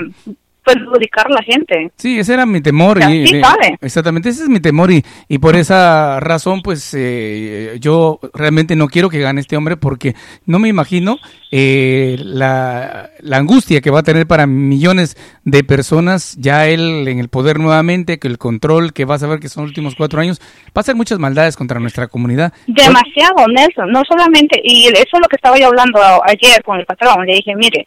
perjudicar 0.68 1.28
a 1.28 1.36
la 1.36 1.44
gente. 1.44 1.92
Sí, 1.96 2.20
ese 2.20 2.34
era 2.34 2.46
mi 2.46 2.62
temor. 2.62 3.00
Y, 3.00 3.28
sí 3.28 3.36
eh, 3.38 3.42
sabe. 3.42 3.78
exactamente, 3.82 4.30
ese 4.30 4.44
es 4.44 4.50
mi 4.50 4.60
temor 4.60 4.92
y, 4.92 5.04
y 5.30 5.38
por 5.38 5.56
esa 5.56 6.20
razón, 6.20 6.62
pues 6.62 6.94
eh, 6.96 7.78
yo 7.80 8.20
realmente 8.34 8.76
no 8.76 8.88
quiero 8.88 9.10
que 9.10 9.20
gane 9.20 9.42
este 9.42 9.56
hombre 9.56 9.78
porque 9.78 10.16
no 10.46 10.60
me 10.60 10.68
imagino 10.68 11.18
eh, 11.52 12.18
la, 12.20 13.10
la 13.20 13.38
angustia 13.38 13.80
que 13.82 13.90
va 13.90 14.00
a 14.00 14.04
tener 14.04 14.28
para 14.28 14.46
millones 14.46 15.16
de 15.46 15.64
personas, 15.64 16.36
ya 16.38 16.68
él 16.68 17.08
en 17.08 17.20
el 17.20 17.30
poder 17.30 17.60
nuevamente, 17.60 18.20
que 18.20 18.28
el 18.28 18.38
control 18.38 18.92
que 18.94 19.06
va 19.06 19.16
a 19.16 19.20
saber 19.20 19.40
que 19.40 19.50
son 19.50 19.64
los 19.64 19.70
últimos 19.70 19.96
cuatro 19.96 20.20
años, 20.20 20.40
va 20.68 20.74
a 20.76 20.80
hacer 20.82 20.96
muchas 20.96 21.20
maldades 21.20 21.56
contra 21.56 21.80
nuestra 21.80 22.08
comunidad. 22.08 22.54
Demasiado, 22.68 23.48
Nelson. 23.48 23.92
No 23.92 24.04
solamente, 24.08 24.60
y 24.64 24.88
eso 24.88 25.00
es 25.14 25.22
lo 25.22 25.28
que 25.30 25.38
estaba 25.38 25.58
yo 25.58 25.68
hablando 25.68 26.00
ayer 26.26 26.62
con 26.64 26.80
el 26.80 26.86
patrón. 26.86 27.26
Le 27.26 27.36
dije, 27.36 27.56
mire, 27.56 27.86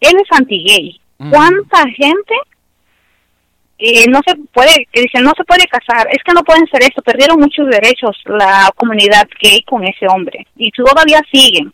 él 0.00 0.14
es 0.16 0.38
anti-gay. 0.38 1.00
¿Cuánta 1.30 1.82
gente 1.96 2.34
eh, 3.78 4.06
no 4.08 4.20
se 4.26 4.34
puede, 4.52 4.86
que 4.92 5.02
dicen 5.02 5.22
no 5.22 5.32
se 5.36 5.44
puede 5.44 5.66
casar? 5.66 6.08
Es 6.10 6.22
que 6.24 6.32
no 6.32 6.42
pueden 6.42 6.66
ser 6.68 6.82
esto. 6.82 7.02
Perdieron 7.02 7.38
muchos 7.38 7.66
derechos 7.68 8.16
la 8.26 8.70
comunidad 8.76 9.28
gay 9.40 9.62
con 9.62 9.84
ese 9.84 10.06
hombre. 10.08 10.46
Y 10.56 10.70
todavía 10.70 11.20
siguen. 11.30 11.72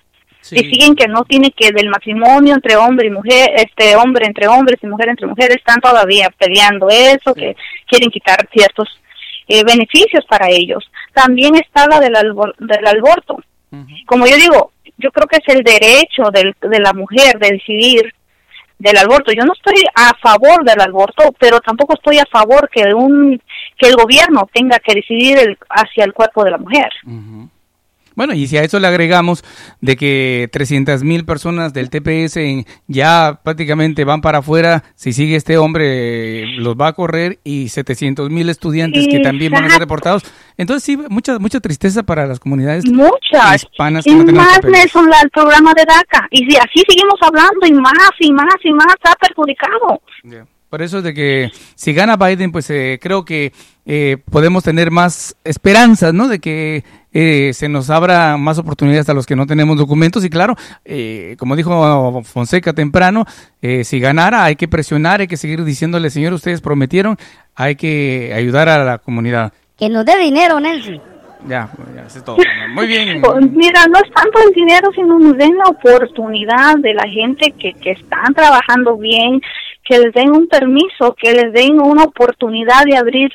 Y 0.56 0.64
siguen 0.72 0.96
que 0.96 1.06
no 1.06 1.22
tiene 1.24 1.52
que 1.52 1.70
del 1.70 1.88
matrimonio 1.88 2.54
entre 2.54 2.74
hombre 2.74 3.06
y 3.06 3.10
mujer, 3.10 3.50
este 3.54 3.94
hombre 3.94 4.26
entre 4.26 4.48
hombres 4.48 4.80
y 4.82 4.88
mujer 4.88 5.10
entre 5.10 5.28
mujeres, 5.28 5.56
están 5.56 5.80
todavía 5.80 6.30
peleando 6.36 6.88
eso, 6.90 7.32
que 7.32 7.54
quieren 7.86 8.10
quitar 8.10 8.48
ciertos 8.52 8.88
eh, 9.46 9.62
beneficios 9.62 10.24
para 10.28 10.48
ellos. 10.50 10.84
También 11.12 11.54
está 11.54 11.86
la 11.86 12.00
del, 12.00 12.14
albor- 12.14 12.56
del 12.58 12.86
aborto. 12.86 13.38
Como 14.06 14.26
yo 14.26 14.36
digo, 14.36 14.72
yo 14.98 15.12
creo 15.12 15.28
que 15.28 15.36
es 15.36 15.54
el 15.54 15.62
derecho 15.62 16.24
del, 16.32 16.54
de 16.60 16.80
la 16.80 16.92
mujer 16.92 17.38
de 17.38 17.52
decidir 17.52 18.12
del 18.82 18.96
aborto. 18.98 19.32
Yo 19.32 19.44
no 19.44 19.52
estoy 19.52 19.80
a 19.94 20.10
favor 20.20 20.64
del 20.64 20.80
aborto, 20.80 21.32
pero 21.38 21.60
tampoco 21.60 21.94
estoy 21.94 22.18
a 22.18 22.26
favor 22.26 22.68
que 22.68 22.92
un 22.94 23.40
que 23.78 23.88
el 23.88 23.96
gobierno 23.96 24.48
tenga 24.52 24.78
que 24.80 24.94
decidir 24.94 25.38
el- 25.38 25.56
hacia 25.70 26.04
el 26.04 26.12
cuerpo 26.12 26.42
de 26.44 26.50
la 26.50 26.58
mujer. 26.58 26.90
Bueno, 28.16 28.34
y 28.34 28.46
si 28.46 28.56
a 28.56 28.62
eso 28.62 28.78
le 28.78 28.86
agregamos 28.86 29.44
de 29.80 29.96
que 29.96 30.48
300 30.52 31.02
mil 31.04 31.24
personas 31.24 31.72
del 31.72 31.90
TPS 31.90 32.38
ya 32.86 33.40
prácticamente 33.42 34.04
van 34.04 34.20
para 34.20 34.38
afuera, 34.38 34.84
si 34.94 35.12
sigue 35.12 35.36
este 35.36 35.58
hombre, 35.58 36.46
los 36.58 36.76
va 36.76 36.88
a 36.88 36.92
correr 36.92 37.38
y 37.44 37.68
700 37.68 38.30
mil 38.30 38.48
estudiantes 38.48 39.06
que 39.08 39.20
también 39.20 39.52
van 39.52 39.64
a 39.64 39.66
ser 39.66 39.72
Exacto. 39.76 39.84
deportados. 39.84 40.22
Entonces 40.56 40.84
sí, 40.84 40.96
mucha 41.08 41.38
mucha 41.38 41.60
tristeza 41.60 42.02
para 42.02 42.26
las 42.26 42.38
comunidades 42.38 42.84
Muchas. 42.90 43.62
hispanas 43.62 44.06
Y 44.06 44.14
no 44.14 44.32
más. 44.32 44.62
Nelson, 44.64 45.08
el 45.22 45.30
programa 45.30 45.72
de 45.74 45.84
DACA. 45.84 46.28
Y 46.30 46.38
si 46.50 46.56
así 46.56 46.82
seguimos 46.88 47.18
hablando, 47.22 47.66
y 47.66 47.72
más, 47.72 48.10
y 48.20 48.32
más, 48.32 48.54
y 48.64 48.72
más, 48.72 48.86
está 48.94 49.14
perjudicado. 49.20 50.00
Por 50.72 50.80
eso 50.80 50.96
es 50.96 51.04
de 51.04 51.12
que 51.12 51.50
si 51.74 51.92
gana 51.92 52.16
Biden, 52.16 52.50
pues 52.50 52.70
eh, 52.70 52.98
creo 52.98 53.26
que 53.26 53.52
eh, 53.84 54.16
podemos 54.30 54.64
tener 54.64 54.90
más 54.90 55.36
esperanzas, 55.44 56.14
¿no? 56.14 56.28
De 56.28 56.38
que 56.38 56.82
eh, 57.12 57.50
se 57.52 57.68
nos 57.68 57.90
abra 57.90 58.38
más 58.38 58.56
oportunidades 58.56 59.06
a 59.10 59.12
los 59.12 59.26
que 59.26 59.36
no 59.36 59.46
tenemos 59.46 59.76
documentos. 59.76 60.24
Y 60.24 60.30
claro, 60.30 60.56
eh, 60.86 61.36
como 61.38 61.56
dijo 61.56 62.22
Fonseca 62.22 62.72
temprano, 62.72 63.26
eh, 63.60 63.84
si 63.84 64.00
ganara 64.00 64.44
hay 64.44 64.56
que 64.56 64.66
presionar, 64.66 65.20
hay 65.20 65.28
que 65.28 65.36
seguir 65.36 65.62
diciéndole, 65.62 66.08
señor, 66.08 66.32
ustedes 66.32 66.62
prometieron, 66.62 67.18
hay 67.54 67.76
que 67.76 68.32
ayudar 68.34 68.70
a 68.70 68.82
la 68.82 68.96
comunidad. 68.96 69.52
Que 69.76 69.90
nos 69.90 70.06
dé 70.06 70.16
dinero, 70.20 70.58
Nelson. 70.58 71.02
Ya, 71.46 71.68
ya, 71.94 72.06
eso 72.06 72.18
es 72.18 72.24
todo. 72.24 72.38
Muy 72.72 72.86
bien. 72.86 73.20
Pues 73.20 73.50
mira, 73.50 73.86
no 73.88 73.98
es 73.98 74.10
tanto 74.14 74.38
el 74.48 74.54
dinero, 74.54 74.88
sino 74.94 75.18
nos 75.18 75.36
den 75.36 75.54
la 75.58 75.64
oportunidad 75.64 76.78
de 76.78 76.94
la 76.94 77.06
gente 77.08 77.52
que, 77.60 77.74
que 77.74 77.90
están 77.90 78.32
trabajando 78.32 78.96
bien, 78.96 79.38
que 79.92 79.98
les 79.98 80.14
den 80.14 80.30
un 80.30 80.46
permiso, 80.48 81.14
que 81.20 81.34
les 81.34 81.52
den 81.52 81.78
una 81.78 82.04
oportunidad 82.04 82.84
de 82.86 82.96
abrir 82.96 83.30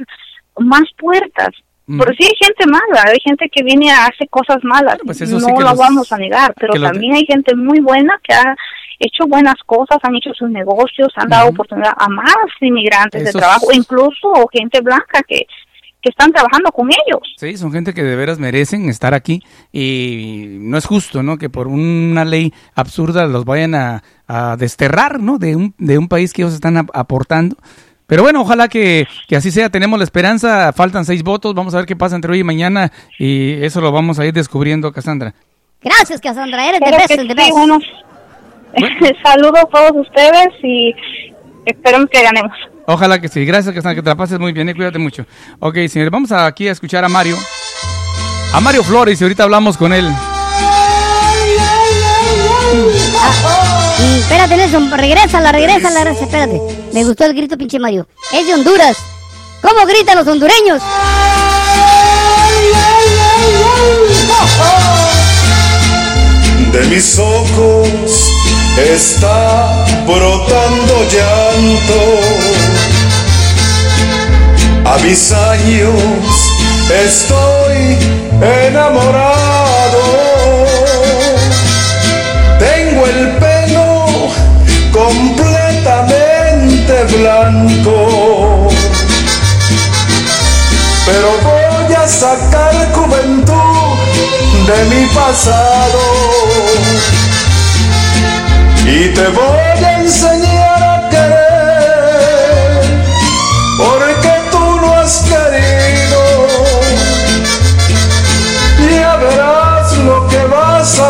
más 0.57 0.85
puertas. 0.97 1.49
Mm. 1.85 1.99
Porque 1.99 2.15
sí 2.17 2.23
hay 2.23 2.47
gente 2.47 2.65
mala, 2.65 3.03
hay 3.11 3.19
gente 3.23 3.47
que 3.49 3.63
viene 3.63 3.91
a 3.91 4.07
hacer 4.07 4.27
cosas 4.29 4.57
malas, 4.63 4.97
pues 5.05 5.21
no 5.21 5.39
sí 5.39 5.51
lo 5.53 5.59
los- 5.61 5.77
vamos 5.77 6.11
a 6.11 6.17
negar, 6.17 6.53
pero 6.59 6.73
también 6.81 7.13
hay 7.13 7.25
gente 7.25 7.55
muy 7.55 7.79
buena 7.79 8.19
que 8.23 8.33
ha 8.33 8.55
hecho 8.99 9.27
buenas 9.27 9.55
cosas, 9.67 9.99
han 10.01 10.15
hecho 10.15 10.33
sus 10.33 10.49
negocios, 10.49 11.09
han 11.15 11.29
dado 11.29 11.49
oportunidad 11.49 11.93
a 11.95 12.09
más 12.09 12.47
inmigrantes 12.59 13.23
de 13.23 13.31
trabajo, 13.31 13.67
incluso 13.71 14.49
gente 14.51 14.81
blanca 14.81 15.21
que, 15.27 15.45
que 16.01 16.09
están 16.09 16.31
trabajando 16.31 16.71
con 16.71 16.87
ellos. 16.89 17.21
Sí, 17.37 17.57
son 17.57 17.71
gente 17.71 17.93
que 17.93 18.03
de 18.03 18.15
veras 18.15 18.37
merecen 18.39 18.87
estar 18.89 19.13
aquí 19.13 19.41
y 19.71 20.57
no 20.59 20.77
es 20.77 20.85
justo, 20.85 21.23
¿no? 21.23 21.37
Que 21.37 21.49
por 21.49 21.67
una 21.67 22.23
ley 22.25 22.53
absurda 22.75 23.25
los 23.25 23.45
vayan 23.45 23.73
a, 23.75 24.03
a 24.27 24.55
desterrar, 24.57 25.19
¿no? 25.19 25.37
De 25.37 25.55
un, 25.55 25.73
de 25.77 25.97
un 25.97 26.07
país 26.07 26.33
que 26.33 26.43
ellos 26.43 26.53
están 26.53 26.77
ap- 26.77 26.91
aportando. 26.93 27.55
Pero 28.05 28.23
bueno, 28.23 28.41
ojalá 28.41 28.67
que, 28.69 29.05
que 29.27 29.35
así 29.35 29.51
sea. 29.51 29.69
Tenemos 29.69 29.99
la 29.99 30.05
esperanza. 30.05 30.71
Faltan 30.71 31.03
seis 31.03 31.23
votos. 31.23 31.53
Vamos 31.55 31.73
a 31.73 31.77
ver 31.77 31.85
qué 31.85 31.95
pasa 31.95 32.15
entre 32.15 32.31
hoy 32.31 32.39
y 32.39 32.43
mañana 32.43 32.91
y 33.19 33.53
eso 33.63 33.81
lo 33.81 33.91
vamos 33.91 34.17
a 34.19 34.25
ir 34.25 34.33
descubriendo, 34.33 34.91
Cassandra. 34.93 35.33
Gracias, 35.81 36.21
Cassandra. 36.21 36.69
Eres 36.69 36.79
de 36.79 36.91
best, 36.91 37.09
de 37.09 37.21
sí, 37.21 37.27
best. 37.33 37.51
bueno, 37.51 37.79
saludo 39.23 39.57
a 39.57 39.65
todos 39.65 40.07
ustedes 40.07 40.49
y 40.63 40.93
esperemos 41.65 42.09
que 42.09 42.23
ganemos. 42.23 42.51
Ojalá 42.89 43.19
que 43.19 43.27
sí. 43.27 43.43
Gracias, 43.43 43.75
que 43.75 43.81
te 43.81 44.09
la 44.09 44.15
pases 44.15 44.39
muy 44.39 44.53
bien 44.53 44.69
y 44.69 44.73
cuídate 44.73 44.97
mucho. 44.97 45.25
Ok, 45.59 45.75
señores, 45.89 46.09
vamos 46.09 46.31
aquí 46.31 46.69
a 46.69 46.71
escuchar 46.71 47.03
a 47.03 47.09
Mario. 47.09 47.37
A 48.53 48.61
Mario 48.61 48.81
Flores 48.81 49.19
y 49.19 49.25
ahorita 49.25 49.43
hablamos 49.43 49.75
con 49.75 49.91
él. 49.91 50.09
Mm, 53.99 54.19
espérate, 54.19 54.55
Nelson, 54.55 54.89
regresa, 54.91 55.41
la 55.41 55.51
regresa, 55.51 55.89
la 55.89 56.05
regresa, 56.05 56.23
espérate. 56.23 56.61
Me 56.93 57.03
gustó 57.03 57.25
el 57.25 57.33
grito, 57.33 57.57
pinche 57.57 57.77
Mario. 57.77 58.07
Es 58.31 58.47
de 58.47 58.53
Honduras. 58.53 58.95
¿Cómo 59.61 59.85
gritan 59.85 60.17
los 60.17 60.27
hondureños? 60.27 60.81
De 66.71 66.85
mis 66.85 67.19
ojos 67.19 68.31
está 68.77 69.85
brotando 70.05 71.03
llanto. 71.11 72.66
A 74.89 74.97
mis 74.99 75.33
años 75.33 75.99
estoy 76.89 77.97
enamorado. 78.41 79.99
Tengo 82.57 83.05
el 83.05 83.35
pelo 83.35 84.05
completamente 84.93 87.03
blanco. 87.17 88.69
Pero 91.05 91.37
voy 91.43 91.93
a 91.93 92.07
sacar 92.07 92.73
juventud 92.93 93.97
de 94.67 94.85
mi 94.95 95.05
pasado. 95.07 95.99
Y 98.85 99.09
te 99.13 99.27
voy 99.27 99.83
a 99.83 99.99
enseñar 99.99 100.46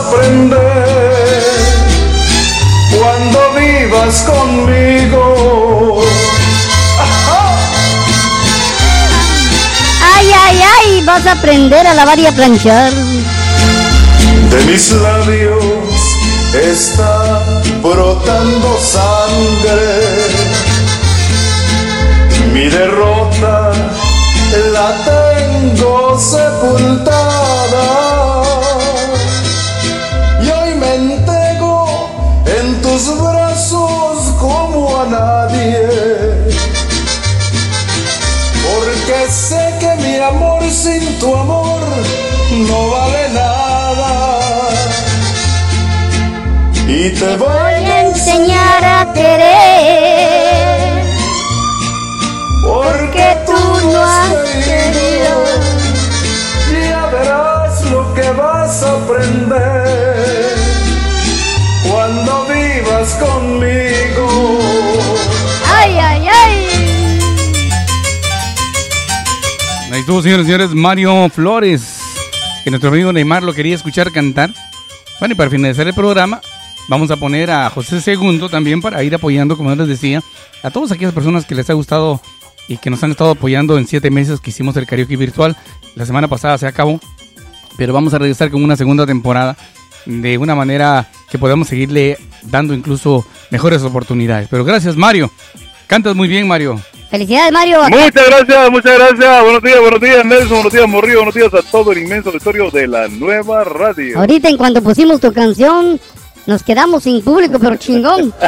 aprender 0.07 1.43
cuando 2.97 3.39
vivas 3.53 4.23
conmigo. 4.23 6.01
Ay, 10.15 10.31
ay, 10.45 10.59
ay, 10.79 11.01
vas 11.05 11.25
a 11.25 11.33
aprender 11.33 11.85
a 11.85 11.93
lavar 11.93 12.19
y 12.19 12.25
a 12.25 12.31
planchar. 12.31 12.91
De 14.51 14.63
mis 14.65 14.91
labios 14.91 15.63
está 16.53 17.43
brotando 17.81 18.79
sangre. 18.79 20.07
Mi 22.53 22.69
derrota 22.69 23.71
la 24.73 24.95
tengo 25.05 26.17
sepultada. 26.17 27.46
Tus 32.97 33.19
brazos 33.19 34.17
como 34.39 34.99
a 34.99 35.05
nadie. 35.05 35.87
Porque 38.65 39.31
sé 39.31 39.75
que 39.79 39.95
mi 40.01 40.15
amor 40.17 40.63
sin 40.71 41.19
tu 41.19 41.35
amor 41.35 41.81
no 42.67 42.89
vale 42.89 43.29
nada. 43.33 44.29
Y 46.87 47.09
te 47.11 47.37
voy 47.37 47.66
estuvo, 70.07 70.21
señores 70.21 70.45
y 70.45 70.51
señores, 70.51 70.73
Mario 70.73 71.27
Flores, 71.27 71.99
que 72.63 72.69
nuestro 72.69 72.91
amigo 72.91 73.11
Neymar 73.11 73.43
lo 73.43 73.53
quería 73.53 73.75
escuchar 73.75 74.09
cantar. 74.13 74.53
Bueno, 75.19 75.33
y 75.33 75.35
para 75.35 75.49
finalizar 75.49 75.85
el 75.85 75.93
programa, 75.93 76.39
vamos 76.87 77.11
a 77.11 77.17
poner 77.17 77.51
a 77.51 77.69
José 77.69 77.99
Segundo 77.99 78.47
también 78.47 78.79
para 78.79 79.03
ir 79.03 79.13
apoyando, 79.13 79.57
como 79.57 79.75
les 79.75 79.85
decía, 79.85 80.23
a 80.63 80.71
todas 80.71 80.93
aquellas 80.93 81.13
personas 81.13 81.45
que 81.45 81.55
les 81.55 81.69
ha 81.69 81.73
gustado 81.73 82.21
y 82.69 82.77
que 82.77 82.89
nos 82.89 83.03
han 83.03 83.11
estado 83.11 83.31
apoyando 83.31 83.77
en 83.77 83.85
siete 83.85 84.09
meses 84.09 84.39
que 84.39 84.51
hicimos 84.51 84.77
el 84.77 84.87
karaoke 84.87 85.17
virtual. 85.17 85.57
La 85.95 86.05
semana 86.05 86.29
pasada 86.29 86.57
se 86.57 86.67
acabó, 86.67 87.01
pero 87.75 87.91
vamos 87.91 88.13
a 88.13 88.17
regresar 88.17 88.49
con 88.49 88.63
una 88.63 88.77
segunda 88.77 89.05
temporada 89.05 89.57
de 90.05 90.37
una 90.37 90.55
manera 90.55 91.11
que 91.29 91.37
podamos 91.37 91.67
seguirle 91.67 92.17
dando 92.43 92.73
incluso 92.73 93.27
mejores 93.51 93.81
oportunidades. 93.83 94.47
Pero 94.49 94.63
gracias, 94.63 94.95
Mario. 94.95 95.29
Cantas 95.85 96.15
muy 96.15 96.29
bien, 96.29 96.47
Mario. 96.47 96.79
Felicidades, 97.09 97.51
Mario. 97.53 97.81
Muchas 97.89 98.25
gracias, 98.27 98.69
muchas 98.71 98.97
gracias. 98.97 99.43
Buenos 99.43 99.63
días, 99.63 99.79
buenos 99.79 100.01
días, 100.01 100.25
Nelson. 100.25 100.49
Buenos 100.49 100.73
días, 100.73 100.87
Morrillo. 100.87 101.17
Buenos 101.17 101.35
días 101.35 101.53
a 101.53 101.61
todo 101.71 101.91
el 101.93 101.99
inmenso 101.99 102.29
auditorio 102.29 102.69
de 102.69 102.87
la 102.87 103.07
nueva 103.07 103.63
radio. 103.63 104.19
Ahorita 104.19 104.49
en 104.49 104.57
cuanto 104.57 104.81
pusimos 104.81 105.21
tu 105.21 105.31
canción, 105.31 105.99
nos 106.47 106.63
quedamos 106.63 107.03
sin 107.03 107.21
público, 107.21 107.59
pero 107.59 107.75
chingón. 107.77 108.33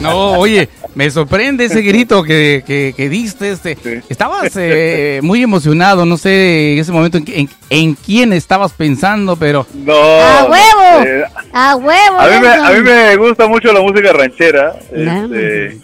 No, 0.00 0.32
oye, 0.38 0.68
me 0.94 1.10
sorprende 1.10 1.66
ese 1.66 1.82
grito 1.82 2.22
que, 2.22 2.62
que, 2.66 2.94
que 2.96 3.08
diste. 3.08 3.50
Este. 3.50 4.02
Estabas 4.08 4.52
eh, 4.56 5.20
muy 5.22 5.42
emocionado, 5.42 6.06
no 6.06 6.16
sé 6.16 6.72
en 6.74 6.78
ese 6.78 6.92
momento 6.92 7.18
en, 7.18 7.24
en, 7.28 7.48
en 7.68 7.94
quién 7.94 8.32
estabas 8.32 8.72
pensando, 8.72 9.36
pero... 9.36 9.66
No. 9.74 9.92
¡A 9.94 10.44
huevo! 10.44 11.04
eh, 11.06 11.24
¡A 11.52 11.76
huevo! 11.76 12.18
a, 12.18 12.26
mí 12.28 12.40
me, 12.40 12.48
a 12.48 12.70
mí 12.70 12.80
me 12.80 13.16
gusta 13.16 13.46
mucho 13.46 13.72
la 13.72 13.80
música 13.80 14.12
ranchera. 14.12 14.74
No. 14.92 15.24
este, 15.34 15.78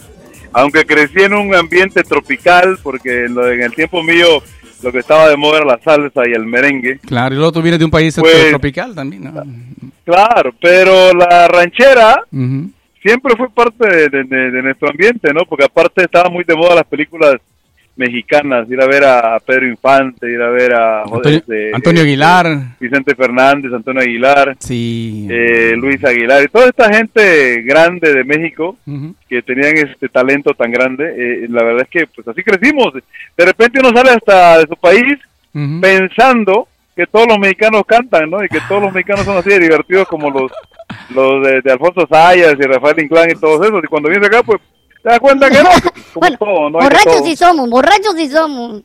aunque 0.58 0.86
crecí 0.86 1.20
en 1.22 1.34
un 1.34 1.54
ambiente 1.54 2.02
tropical, 2.02 2.78
porque 2.82 3.26
en, 3.26 3.38
el 3.38 3.74
tiempo 3.74 4.02
mío 4.02 4.42
lo 4.82 4.90
que 4.90 5.00
estaba 5.00 5.28
de 5.28 5.36
moda 5.36 5.58
era 5.58 5.66
la 5.66 5.80
salsa 5.84 6.22
y 6.26 6.32
el 6.32 6.46
merengue. 6.46 6.98
Claro, 7.00 7.34
y 7.34 7.36
luego 7.36 7.52
tú 7.52 7.60
vienes 7.62 7.78
de 7.78 7.84
un 7.84 7.90
país 7.90 8.16
Pues- 8.18 8.48
tropical 8.48 8.94
también, 8.94 9.24
¿no? 9.24 9.42
Claro, 10.04 10.54
pero 10.60 11.12
la 11.12 11.46
ranchera 11.48 12.22
siempre 13.02 13.34
fue 13.36 13.50
parte 13.50 14.08
de- 14.08 14.24
de 14.24 14.62
nuestro 14.62 14.88
ambiente, 14.88 15.32
¿no? 15.34 15.42
Porque 15.46 15.64
aparte 15.64 16.04
estaba 16.04 16.30
muy 16.30 16.42
de 16.44 16.54
moda 16.56 16.76
las 16.76 16.86
películas 16.86 17.34
mexicanas, 17.96 18.70
ir 18.70 18.80
a 18.80 18.86
ver 18.86 19.04
a 19.04 19.38
Pedro 19.40 19.66
Infante, 19.68 20.30
ir 20.30 20.40
a 20.42 20.50
ver 20.50 20.74
a 20.74 21.02
Antonio, 21.02 21.38
este, 21.38 21.74
Antonio 21.74 22.00
este, 22.02 22.08
Aguilar. 22.10 22.58
Vicente 22.78 23.14
Fernández, 23.14 23.72
Antonio 23.72 24.02
Aguilar, 24.02 24.54
Sí. 24.58 25.26
eh, 25.30 25.72
Luis 25.76 26.04
Aguilar 26.04 26.44
y 26.44 26.48
toda 26.48 26.66
esta 26.68 26.92
gente 26.92 27.62
grande 27.62 28.12
de 28.12 28.24
México 28.24 28.76
que 29.28 29.40
tenían 29.42 29.76
este 29.78 30.08
talento 30.08 30.52
tan 30.54 30.70
grande, 30.70 31.04
eh, 31.16 31.46
la 31.48 31.64
verdad 31.64 31.82
es 31.82 31.88
que 31.88 32.06
pues 32.06 32.28
así 32.28 32.42
crecimos. 32.42 32.92
De 32.94 33.44
repente 33.44 33.80
uno 33.80 33.90
sale 33.96 34.10
hasta 34.10 34.58
de 34.58 34.66
su 34.66 34.76
país 34.76 35.16
pensando 35.80 36.68
que 36.94 37.06
todos 37.06 37.26
los 37.28 37.38
mexicanos 37.38 37.82
cantan, 37.86 38.30
¿no? 38.30 38.42
Y 38.44 38.48
que 38.48 38.58
todos 38.68 38.82
los 38.82 38.92
mexicanos 38.92 39.24
son 39.24 39.36
así 39.36 39.50
de 39.50 39.58
divertidos 39.60 40.06
como 40.08 40.30
los 40.30 40.50
los 41.14 41.44
de, 41.44 41.60
de 41.62 41.72
Alfonso 41.72 42.06
Sayas 42.10 42.54
y 42.58 42.62
Rafael 42.62 43.00
Inclán 43.00 43.30
y 43.30 43.34
todos 43.34 43.64
esos. 43.66 43.82
Y 43.82 43.86
cuando 43.86 44.08
vienes 44.08 44.28
acá, 44.28 44.42
pues 44.42 44.60
te 45.06 45.10
das 45.12 45.20
cuenta 45.20 45.48
que 45.48 45.62
no. 45.62 45.68
Como 46.14 46.36
todo, 46.36 46.70
¿no? 46.70 46.80
Hay 46.80 46.88
de 46.88 46.96
Borrachos 46.96 47.24
sí 47.24 47.36
somos, 47.36 47.70
borrachos 47.70 48.14
sí 48.16 48.28
somos. 48.28 48.82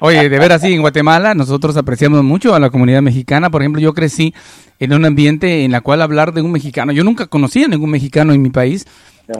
Oye, 0.00 0.28
de 0.28 0.38
veras, 0.40 0.60
sí, 0.60 0.72
en 0.72 0.80
Guatemala 0.80 1.32
nosotros 1.34 1.76
apreciamos 1.76 2.24
mucho 2.24 2.56
a 2.56 2.58
la 2.58 2.70
comunidad 2.70 3.02
mexicana. 3.02 3.50
Por 3.50 3.62
ejemplo, 3.62 3.80
yo 3.80 3.94
crecí 3.94 4.34
en 4.80 4.92
un 4.92 5.04
ambiente 5.04 5.64
en 5.64 5.70
la 5.70 5.80
cual 5.80 6.02
hablar 6.02 6.32
de 6.34 6.42
un 6.42 6.50
mexicano, 6.50 6.90
yo 6.90 7.04
nunca 7.04 7.28
conocía 7.28 7.66
a 7.66 7.68
ningún 7.68 7.90
mexicano 7.90 8.32
en 8.32 8.42
mi 8.42 8.50
país, 8.50 8.84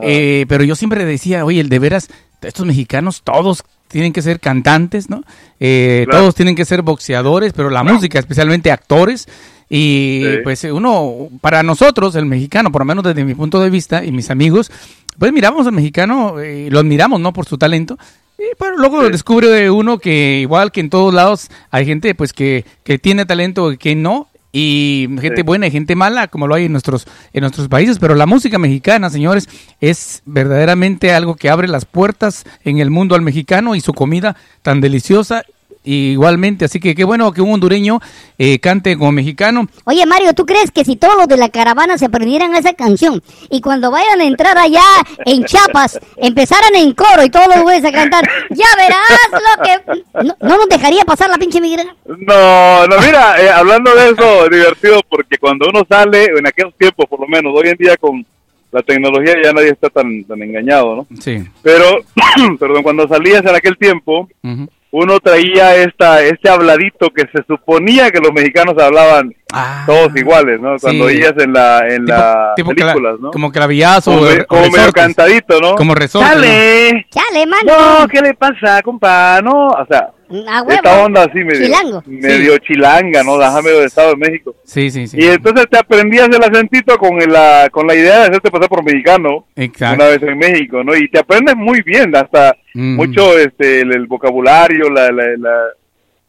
eh, 0.01 0.45
pero 0.47 0.63
yo 0.63 0.75
siempre 0.75 1.03
decía, 1.03 1.43
oye, 1.43 1.61
de 1.65 1.79
veras, 1.79 2.07
estos 2.41 2.65
mexicanos 2.65 3.21
todos 3.21 3.65
tienen 3.89 4.13
que 4.13 4.21
ser 4.21 4.39
cantantes, 4.39 5.09
¿no? 5.09 5.21
Eh, 5.59 6.05
Claro. 6.05 6.21
Todos 6.21 6.35
tienen 6.35 6.55
que 6.55 6.63
ser 6.63 6.81
boxeadores, 6.81 7.51
pero 7.51 7.69
la 7.69 7.83
música, 7.83 8.19
especialmente 8.19 8.71
actores. 8.71 9.27
Y 9.69 10.21
Sí. 10.23 10.37
pues 10.43 10.63
uno, 10.65 11.29
para 11.41 11.63
nosotros, 11.63 12.15
el 12.15 12.25
mexicano, 12.25 12.71
por 12.71 12.81
lo 12.81 12.85
menos 12.85 13.03
desde 13.03 13.23
mi 13.25 13.33
punto 13.35 13.59
de 13.59 13.69
vista 13.69 14.03
y 14.05 14.11
mis 14.11 14.29
amigos, 14.29 14.71
pues 15.17 15.31
miramos 15.31 15.65
al 15.65 15.73
mexicano, 15.73 16.39
eh, 16.39 16.67
lo 16.69 16.79
admiramos, 16.79 17.19
¿no? 17.19 17.33
Por 17.33 17.45
su 17.45 17.57
talento. 17.57 17.97
Y, 18.37 18.43
pero 18.59 18.77
luego 18.77 19.09
descubre 19.09 19.71
uno 19.71 19.97
que 19.97 20.39
igual 20.41 20.71
que 20.71 20.81
en 20.81 20.89
todos 20.89 21.13
lados 21.13 21.49
hay 21.71 21.85
gente 21.85 22.13
pues 22.15 22.33
que, 22.33 22.65
que 22.83 22.99
tiene 22.99 23.25
talento 23.25 23.71
y 23.71 23.77
que 23.77 23.95
no 23.95 24.27
y 24.51 25.07
gente 25.21 25.37
Sí. 25.37 25.43
buena 25.43 25.67
y 25.67 25.71
gente 25.71 25.95
mala 25.95 26.27
como 26.27 26.45
lo 26.47 26.55
hay 26.55 26.65
en 26.65 26.71
nuestros 26.73 27.07
en 27.33 27.41
nuestros 27.41 27.67
países 27.69 27.97
pero 27.99 28.13
la 28.15 28.25
música 28.25 28.57
mexicana 28.57 29.09
señores 29.09 29.47
es 29.81 30.21
verdaderamente 30.25 31.13
algo 31.13 31.35
que 31.35 31.49
abre 31.49 31.67
las 31.69 31.85
puertas 31.85 32.45
en 32.65 32.79
el 32.79 32.89
mundo 32.89 33.15
al 33.15 33.21
mexicano 33.21 33.73
y 33.75 33.79
su 33.81 33.93
comida 33.93 34.35
tan 34.61 34.79
deliciosa 34.81 35.43
igualmente 35.85 36.65
así 36.65 36.79
que 36.79 36.95
qué 36.95 37.03
bueno 37.03 37.31
que 37.31 37.41
un 37.41 37.53
hondureño 37.53 37.99
eh, 38.37 38.59
cante 38.59 38.97
como 38.97 39.11
mexicano 39.11 39.67
Oye, 39.85 40.05
Mario, 40.05 40.33
¿tú 40.33 40.45
crees 40.45 40.71
que 40.71 40.83
si 40.83 40.95
todos 40.95 41.15
los 41.15 41.27
de 41.27 41.37
la 41.37 41.49
caravana 41.49 41.97
se 41.97 42.05
aprendieran 42.05 42.55
esa 42.55 42.73
canción 42.73 43.21
y 43.49 43.61
cuando 43.61 43.91
vayan 43.91 44.19
a 44.19 44.25
entrar 44.25 44.57
allá 44.57 44.81
en 45.25 45.43
Chiapas, 45.45 45.99
empezaran 46.17 46.75
en 46.75 46.93
coro 46.93 47.23
y 47.23 47.29
todos 47.29 47.47
los 47.47 47.61
güeyes 47.63 47.85
a 47.85 47.91
cantar, 47.91 48.27
ya 48.49 48.65
verás 48.77 49.31
lo 49.31 49.63
que... 49.63 50.25
No, 50.25 50.35
no 50.41 50.57
nos 50.57 50.69
dejaría 50.69 51.03
pasar 51.05 51.29
la 51.29 51.37
pinche 51.37 51.61
migra. 51.61 51.83
No, 52.05 52.87
no, 52.87 52.99
mira, 52.99 53.41
eh, 53.41 53.49
hablando 53.49 53.93
de 53.95 54.09
eso, 54.09 54.49
divertido, 54.51 55.01
porque 55.07 55.37
cuando 55.37 55.67
uno 55.69 55.83
sale, 55.87 56.25
en 56.25 56.47
aquellos 56.47 56.73
tiempos 56.75 57.05
por 57.09 57.19
lo 57.19 57.27
menos, 57.27 57.53
hoy 57.55 57.69
en 57.69 57.77
día 57.77 57.95
con 57.97 58.25
la 58.71 58.81
tecnología 58.81 59.35
ya 59.41 59.53
nadie 59.53 59.69
está 59.69 59.89
tan, 59.89 60.23
tan 60.25 60.41
engañado, 60.41 60.95
¿no? 60.95 61.07
sí 61.21 61.43
Pero, 61.61 61.85
perdón, 62.59 62.83
cuando 62.83 63.07
salías 63.07 63.41
en 63.45 63.55
aquel 63.55 63.77
tiempo, 63.77 64.27
Ujú. 64.43 64.67
Uno 64.97 65.19
traía 65.19 65.75
esta 65.75 66.21
este 66.23 66.49
habladito 66.49 67.09
que 67.09 67.23
se 67.23 67.43
suponía 67.47 68.11
que 68.11 68.19
los 68.19 68.31
mexicanos 68.31 68.75
hablaban 68.81 69.33
Ah, 69.53 69.83
todos 69.85 70.09
iguales, 70.15 70.59
¿no? 70.59 70.75
Cuando 70.81 71.07
sí. 71.07 71.15
veías 71.15 71.33
en 71.37 71.53
la 71.53 71.79
en 71.87 72.05
tipo, 72.05 72.17
las 72.17 72.55
tipo 72.55 72.69
películas, 72.71 73.15
¿no? 73.21 73.31
como 73.31 73.51
clavillazo 73.51 74.11
como, 74.11 74.25
o 74.25 74.45
como 74.47 74.69
medio 74.69 74.91
cantadito, 74.91 75.61
¿no? 75.61 75.75
como 75.75 75.95
resorte 75.95 76.27
¿no? 76.27 76.33
¡Chale! 76.33 77.05
Chale, 77.09 77.45
mano. 77.45 77.99
No, 78.01 78.07
¿qué 78.07 78.21
le 78.21 78.33
pasa, 78.33 78.81
compa? 78.81 79.39
No, 79.41 79.67
o 79.69 79.85
sea, 79.89 80.09
A 80.47 80.61
huevo. 80.63 80.71
esta 80.71 81.03
onda 81.05 81.23
así 81.23 81.37
medio, 81.43 81.65
Chilango. 81.65 82.03
medio 82.05 82.57
chilanga, 82.59 83.23
¿no? 83.23 83.37
Déjame 83.37 83.69
de 83.71 83.85
Estado 83.85 84.09
de 84.11 84.15
México. 84.17 84.55
sí 84.63 84.89
sí 84.89 85.07
sí 85.07 85.17
Y 85.19 85.25
entonces 85.27 85.67
te 85.69 85.77
aprendías 85.77 86.27
el 86.29 86.43
acentito 86.43 86.97
con 86.97 87.17
la, 87.19 87.69
con 87.71 87.85
la 87.87 87.95
idea 87.95 88.15
de 88.19 88.21
hacerte 88.27 88.49
pasar 88.49 88.67
por 88.69 88.83
mexicano 88.83 89.45
exacto 89.55 89.95
una 90.03 90.09
vez 90.11 90.23
en 90.23 90.37
México, 90.37 90.83
¿no? 90.83 90.95
Y 90.95 91.07
te 91.09 91.19
aprendes 91.19 91.55
muy 91.55 91.81
bien, 91.81 92.15
hasta 92.15 92.55
Mm. 92.77 92.95
mucho 92.97 93.37
este 93.39 93.81
el, 93.81 93.93
el 93.93 94.05
vocabulario, 94.05 94.89
la, 94.89 95.09
la, 95.09 95.23
la- 95.37 95.67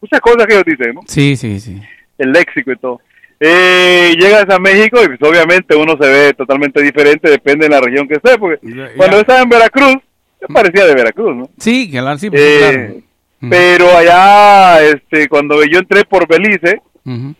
muchas 0.00 0.20
cosas 0.20 0.46
que 0.46 0.52
ellos 0.54 0.64
dicen, 0.64 0.94
¿no? 0.94 1.00
sí 1.08 1.34
sí 1.36 1.58
sí 1.58 1.80
El 2.18 2.30
léxico 2.32 2.70
y 2.70 2.76
todo. 2.76 3.00
Eh, 3.40 4.14
llegas 4.18 4.46
a 4.48 4.58
México 4.58 4.98
y 5.04 5.08
pues 5.08 5.30
obviamente 5.30 5.74
uno 5.76 5.94
se 6.00 6.08
ve 6.08 6.32
totalmente 6.34 6.80
diferente, 6.82 7.28
depende 7.30 7.66
de 7.66 7.70
la 7.74 7.80
región 7.80 8.06
que 8.08 8.14
esté, 8.14 8.38
porque 8.38 8.58
cuando 8.96 9.18
estaba 9.20 9.42
en 9.42 9.48
Veracruz, 9.48 9.96
me 10.40 10.54
parecía 10.54 10.86
de 10.86 10.94
Veracruz, 10.94 11.36
¿no? 11.36 11.50
Sí, 11.58 11.90
claro, 11.90 12.16
sí, 12.18 12.30
pues, 12.30 12.40
Eh, 12.42 12.58
claro. 12.60 12.94
Pero 13.40 13.96
allá, 13.96 14.82
este, 14.82 15.28
cuando 15.28 15.62
yo 15.64 15.78
entré 15.78 16.04
por 16.04 16.26
Belice, 16.26 16.80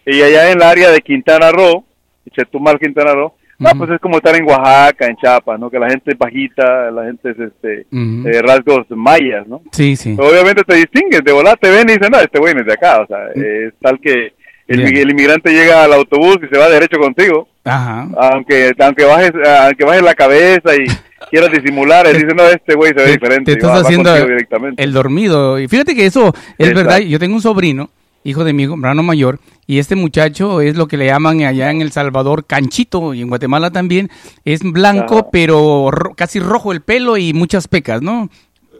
y 0.04 0.22
allá 0.22 0.50
en 0.50 0.58
el 0.58 0.62
área 0.62 0.90
de 0.90 1.00
Quintana 1.00 1.50
Roo, 1.50 1.84
Chetumal, 2.30 2.78
Quintana 2.78 3.14
Roo, 3.14 3.32
no, 3.58 3.70
pues 3.78 3.90
es 3.90 4.00
como 4.00 4.18
estar 4.18 4.36
en 4.36 4.44
Oaxaca, 4.44 5.06
en 5.06 5.16
Chiapas, 5.16 5.58
¿no? 5.58 5.70
Que 5.70 5.78
la 5.78 5.88
gente 5.88 6.12
es 6.12 6.18
bajita, 6.18 6.90
la 6.90 7.06
gente 7.06 7.30
es, 7.30 7.38
este, 7.38 7.86
eh, 7.90 8.42
rasgos 8.42 8.84
mayas, 8.90 9.46
¿no? 9.46 9.62
Sí, 9.72 9.96
sí. 9.96 10.14
Obviamente 10.18 10.62
te 10.62 10.76
distinguen, 10.76 11.24
de 11.24 11.32
volar 11.32 11.56
te 11.58 11.70
ven 11.70 11.88
y 11.88 11.94
dicen, 11.94 12.10
no, 12.12 12.18
este 12.18 12.38
güey 12.38 12.52
no 12.52 12.60
es 12.60 12.66
de 12.66 12.74
acá, 12.74 13.00
o 13.00 13.06
sea, 13.06 13.28
es 13.34 13.72
tal 13.80 13.98
que 13.98 14.34
el 14.68 15.10
inmigrante 15.10 15.52
llega 15.52 15.84
al 15.84 15.92
autobús 15.94 16.38
y 16.42 16.48
se 16.52 16.58
va 16.58 16.68
derecho 16.68 16.98
contigo, 16.98 17.48
Ajá. 17.66 18.08
aunque 18.32 18.72
aunque 18.78 19.04
bajes 19.04 19.32
aunque 19.64 19.84
bajes 19.84 20.02
la 20.02 20.14
cabeza 20.14 20.74
y 20.74 20.86
quieras 21.30 21.50
disimular, 21.50 22.06
él 22.06 22.14
dice, 22.22 22.34
no, 22.34 22.44
este 22.44 22.74
güey 22.74 22.90
se 22.90 22.94
ve 23.00 23.04
Te, 23.04 23.12
diferente, 23.12 23.52
te 23.52 23.58
estás 23.58 23.70
va 23.76 23.80
haciendo 23.80 24.14
directamente. 24.14 24.82
el 24.82 24.92
dormido. 24.92 25.58
Y 25.58 25.66
fíjate 25.68 25.94
que 25.94 26.06
eso 26.06 26.28
es 26.58 26.68
Exacto. 26.68 26.74
verdad. 26.76 26.98
Yo 27.00 27.18
tengo 27.18 27.34
un 27.34 27.42
sobrino, 27.42 27.90
hijo 28.24 28.44
de 28.44 28.52
mi 28.52 28.62
hermano 28.64 29.02
mayor, 29.02 29.40
y 29.66 29.78
este 29.80 29.96
muchacho 29.96 30.60
es 30.60 30.76
lo 30.76 30.86
que 30.86 30.96
le 30.96 31.06
llaman 31.06 31.42
allá 31.42 31.70
en 31.72 31.80
El 31.80 31.90
Salvador 31.90 32.44
canchito, 32.46 33.12
y 33.14 33.22
en 33.22 33.28
Guatemala 33.28 33.70
también. 33.72 34.10
Es 34.44 34.60
blanco, 34.62 35.18
Ajá. 35.18 35.28
pero 35.32 35.90
ro- 35.90 36.14
casi 36.14 36.38
rojo 36.38 36.70
el 36.72 36.82
pelo 36.82 37.16
y 37.16 37.32
muchas 37.32 37.66
pecas, 37.66 38.00
¿no? 38.02 38.30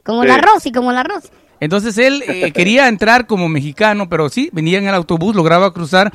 Como 0.04 0.22
Sí. 0.22 0.28
el 0.28 0.34
arroz 0.34 0.64
y 0.66 0.72
como 0.72 0.92
el 0.92 0.98
arroz. 0.98 1.32
Entonces 1.58 1.98
él 1.98 2.22
eh, 2.28 2.52
quería 2.54 2.86
entrar 2.86 3.26
como 3.26 3.48
mexicano, 3.48 4.08
pero 4.08 4.28
sí, 4.28 4.50
venía 4.52 4.78
en 4.78 4.86
el 4.86 4.94
autobús, 4.94 5.34
lograba 5.34 5.72
cruzar. 5.72 6.12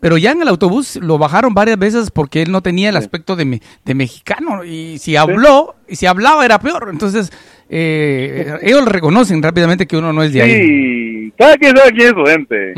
Pero 0.00 0.16
ya 0.16 0.30
en 0.30 0.42
el 0.42 0.48
autobús 0.48 0.96
lo 0.96 1.18
bajaron 1.18 1.54
varias 1.54 1.78
veces 1.78 2.10
porque 2.10 2.42
él 2.42 2.52
no 2.52 2.60
tenía 2.62 2.88
el 2.90 2.96
aspecto 2.96 3.34
de, 3.36 3.44
me- 3.44 3.60
de 3.84 3.94
mexicano. 3.94 4.64
Y 4.64 4.98
si 4.98 5.16
habló, 5.16 5.74
y 5.88 5.96
si 5.96 6.06
hablaba 6.06 6.44
era 6.44 6.60
peor. 6.60 6.88
Entonces, 6.92 7.32
eh, 7.68 8.58
ellos 8.62 8.84
reconocen 8.86 9.42
rápidamente 9.42 9.86
que 9.86 9.96
uno 9.96 10.12
no 10.12 10.22
es 10.22 10.32
de 10.32 10.42
ahí. 10.42 10.52
Sí, 10.52 11.32
cada 11.38 11.56
quien 11.56 11.76
sabe 11.76 11.90
quién 11.92 12.08
es 12.08 12.14
su 12.14 12.24
gente. 12.24 12.72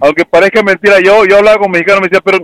Aunque 0.00 0.24
parezca 0.24 0.62
mentira, 0.62 0.96
yo 1.00 1.24
yo 1.24 1.38
hablaba 1.38 1.58
con 1.58 1.70
mexicanos 1.70 2.00
y 2.00 2.02
me 2.02 2.08
decía, 2.08 2.20
pero 2.24 2.38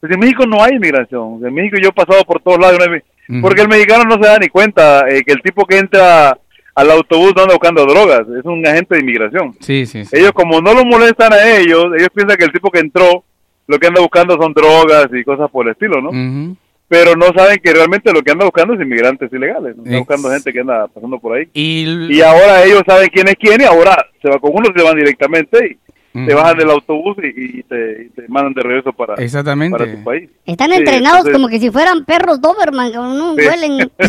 pues 0.00 0.12
en 0.12 0.20
México 0.20 0.44
no 0.46 0.62
hay 0.62 0.74
inmigración. 0.74 1.40
En 1.46 1.54
México 1.54 1.76
yo 1.82 1.88
he 1.88 1.92
pasado 1.92 2.22
por 2.24 2.40
todos 2.42 2.58
lados. 2.58 2.78
no 2.78 2.92
hay- 2.92 3.00
Ujú. 3.30 3.42
Porque 3.42 3.60
el 3.60 3.68
mexicano 3.68 4.04
no 4.04 4.14
se 4.14 4.28
da 4.28 4.38
ni 4.38 4.48
cuenta 4.48 5.00
eh, 5.08 5.22
que 5.22 5.32
el 5.34 5.42
tipo 5.42 5.66
que 5.66 5.76
entra 5.78 6.38
al 6.74 6.90
autobús 6.90 7.32
anda 7.36 7.52
buscando 7.54 7.84
drogas, 7.84 8.20
es 8.20 8.44
un 8.44 8.66
agente 8.66 8.94
de 8.94 9.00
inmigración. 9.02 9.54
Sí, 9.60 9.84
sí, 9.84 10.04
sí. 10.06 10.16
Ellos 10.16 10.32
como 10.32 10.60
no 10.62 10.72
lo 10.72 10.84
molestan 10.86 11.32
a 11.34 11.46
ellos, 11.58 11.86
ellos 11.98 12.08
piensan 12.14 12.36
que 12.38 12.44
el 12.44 12.52
tipo 12.52 12.70
que 12.70 12.78
entró 12.78 13.24
lo 13.68 13.78
que 13.78 13.86
anda 13.86 14.00
buscando 14.00 14.36
son 14.40 14.52
drogas 14.52 15.06
y 15.12 15.22
cosas 15.22 15.48
por 15.50 15.66
el 15.66 15.72
estilo, 15.72 16.00
¿no? 16.02 16.08
Ujú. 16.10 16.56
Pero 16.88 17.14
no 17.16 17.26
saben 17.36 17.58
que 17.62 17.72
realmente 17.72 18.10
lo 18.12 18.22
que 18.22 18.32
anda 18.32 18.46
buscando 18.46 18.72
es 18.74 18.80
inmigrantes 18.80 19.30
ilegales, 19.32 19.76
¿no? 19.76 19.98
Buscando 19.98 20.30
gente 20.30 20.52
que 20.52 20.60
anda 20.60 20.86
pasando 20.88 21.18
por 21.18 21.36
ahí. 21.36 21.46
Y, 21.52 22.16
Y 22.16 22.22
ahora 22.22 22.64
ellos 22.64 22.82
saben 22.86 23.08
quién 23.12 23.28
es 23.28 23.34
quién 23.38 23.60
y 23.60 23.64
ahora 23.64 23.94
se 24.22 24.28
va 24.30 24.38
con 24.38 24.52
uno, 24.54 24.70
se 24.74 24.82
van 24.82 24.96
directamente 24.96 25.78
y 26.14 26.26
te 26.26 26.32
bajan 26.34 26.56
del 26.56 26.70
autobús 26.70 27.16
y, 27.22 27.58
y 27.58 27.62
te, 27.62 28.04
y 28.04 28.08
te 28.08 28.26
mandan 28.28 28.54
de 28.54 28.62
regreso 28.62 28.92
para, 28.94 29.14
Exactamente. 29.22 29.76
para 29.78 29.92
tu 29.92 30.02
país. 30.02 30.30
Están 30.46 30.70
Sí, 30.70 30.76
entrenados 30.78 31.18
entonces- 31.18 31.32
como 31.34 31.48
que 31.48 31.60
si 31.60 31.70
fueran 31.70 32.04
perros 32.06 32.40
Doberman, 32.40 32.90
que 32.90 32.96
no 32.96 33.34
Sí. 33.36 33.46
huelen. 33.46 33.90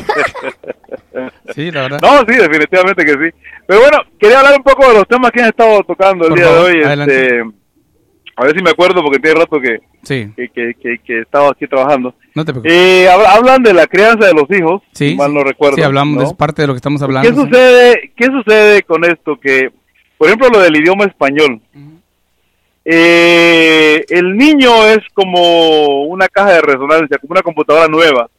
Sí, 1.56 1.72
la 1.72 1.82
verdad. 1.84 2.00
No, 2.02 2.20
sí, 2.20 2.40
definitivamente 2.40 3.04
que 3.04 3.12
sí. 3.12 3.36
Pero 3.68 3.82
bueno, 3.82 3.98
quería 4.20 4.40
hablar 4.40 4.56
un 4.58 4.64
poco 4.64 4.88
de 4.88 4.94
los 4.96 5.08
temas 5.08 5.32
que 5.32 5.42
han 5.42 5.50
estado 5.50 5.84
tocando 5.84 6.26
el 6.26 6.30
Por 6.30 6.40
día 6.40 6.48
favor, 6.48 6.68
de 6.72 6.78
hoy. 6.78 6.84
adelante. 6.84 7.22
Este, 7.24 7.44
a 8.40 8.46
ver 8.46 8.56
si 8.56 8.64
me 8.64 8.70
acuerdo 8.70 9.02
porque 9.04 9.20
tiene 9.20 9.40
rato 9.40 9.60
que, 9.60 9.80
Sí, 10.04 10.32
que, 10.36 10.50
que, 10.82 10.98
que, 11.06 11.20
estado 11.22 11.50
aquí 11.52 11.68
trabajando. 11.68 12.14
no 12.34 12.46
te 12.46 12.54
preocupes. 12.54 12.74
Eh, 12.74 13.08
hab- 13.10 13.28
hablan 13.38 13.62
de 13.64 13.74
la 13.74 13.86
crianza 13.86 14.28
de 14.28 14.34
los 14.34 14.50
hijos, 14.50 14.82
Sí, 14.94 15.16
mal 15.16 15.34
no 15.34 15.44
recuerdo. 15.44 15.76
Sí, 15.76 15.82
hablamos, 15.84 16.16
¿no? 16.24 16.24
es 16.30 16.34
parte 16.34 16.62
de 16.62 16.68
lo 16.68 16.74
que 16.74 16.78
estamos 16.78 17.02
hablando. 17.02 17.30
¿Qué 17.30 17.36
sucede, 17.36 18.12
¿Qué 18.16 18.26
sucede 18.28 18.84
con 18.84 19.04
esto? 19.04 19.38
Que, 19.40 19.70
por 20.18 20.28
ejemplo, 20.28 20.50
lo 20.50 20.60
del 20.62 20.76
idioma 20.78 21.04
español. 21.06 21.62
Eh, 22.86 24.04
el 24.10 24.36
niño 24.36 24.86
es 24.88 25.00
como 25.14 26.04
una 26.06 26.28
caja 26.28 26.54
de 26.54 26.62
resonancia, 26.62 27.18
como 27.20 27.32
una 27.32 27.42
computadora 27.42 27.88
nueva. 27.88 28.30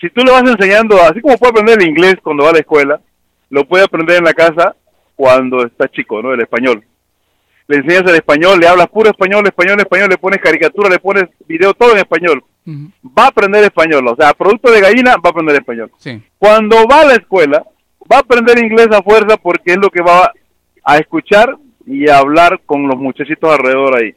Si 0.00 0.10
tú 0.10 0.22
le 0.24 0.32
vas 0.32 0.42
enseñando, 0.42 1.00
así 1.00 1.20
como 1.20 1.38
puede 1.38 1.50
aprender 1.52 1.80
el 1.80 1.88
inglés 1.88 2.16
cuando 2.22 2.42
va 2.44 2.50
a 2.50 2.54
la 2.54 2.58
escuela, 2.58 3.00
lo 3.50 3.64
puede 3.66 3.84
aprender 3.84 4.16
en 4.18 4.24
la 4.24 4.34
casa 4.34 4.74
cuando 5.14 5.64
está 5.64 5.88
chico, 5.88 6.20
¿no? 6.20 6.34
El 6.34 6.40
español. 6.40 6.82
Le 7.72 7.78
enseñas 7.78 8.02
el 8.02 8.16
español, 8.16 8.60
le 8.60 8.68
hablas 8.68 8.86
puro 8.88 9.08
español, 9.08 9.46
español, 9.46 9.80
español, 9.80 10.10
le 10.10 10.18
pones 10.18 10.40
caricatura, 10.40 10.90
le 10.90 10.98
pones 10.98 11.24
video, 11.48 11.72
todo 11.72 11.92
en 11.92 11.98
español. 11.98 12.44
Va 12.66 13.24
a 13.24 13.28
aprender 13.28 13.64
español, 13.64 14.06
o 14.08 14.14
sea, 14.14 14.34
producto 14.34 14.70
de 14.70 14.82
gallina, 14.82 15.12
va 15.12 15.28
a 15.28 15.30
aprender 15.30 15.56
español. 15.56 15.90
Sí. 15.96 16.22
Cuando 16.36 16.86
va 16.86 17.00
a 17.00 17.06
la 17.06 17.14
escuela, 17.14 17.64
va 18.12 18.16
a 18.16 18.20
aprender 18.20 18.58
inglés 18.58 18.88
a 18.92 19.02
fuerza 19.02 19.38
porque 19.38 19.72
es 19.72 19.78
lo 19.78 19.88
que 19.88 20.02
va 20.02 20.30
a 20.84 20.98
escuchar 20.98 21.56
y 21.86 22.10
a 22.10 22.18
hablar 22.18 22.60
con 22.66 22.86
los 22.86 22.98
muchachitos 22.98 23.50
alrededor 23.50 23.96
ahí. 23.96 24.14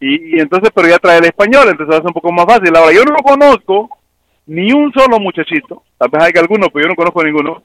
Y, 0.00 0.36
y 0.36 0.40
entonces, 0.40 0.70
pero 0.74 0.88
ya 0.88 0.98
trae 0.98 1.18
el 1.18 1.26
español, 1.26 1.68
entonces 1.68 1.94
va 1.94 1.98
a 1.98 2.00
ser 2.00 2.08
un 2.08 2.14
poco 2.14 2.32
más 2.32 2.46
fácil. 2.46 2.74
Ahora, 2.74 2.92
yo 2.92 3.04
no 3.04 3.18
conozco 3.18 3.88
ni 4.46 4.72
un 4.72 4.92
solo 4.92 5.20
muchachito, 5.20 5.84
tal 5.96 6.08
vez 6.10 6.24
hay 6.24 6.32
que 6.32 6.40
alguno, 6.40 6.70
pero 6.70 6.86
yo 6.86 6.88
no 6.88 6.96
conozco 6.96 7.22
ninguno, 7.22 7.62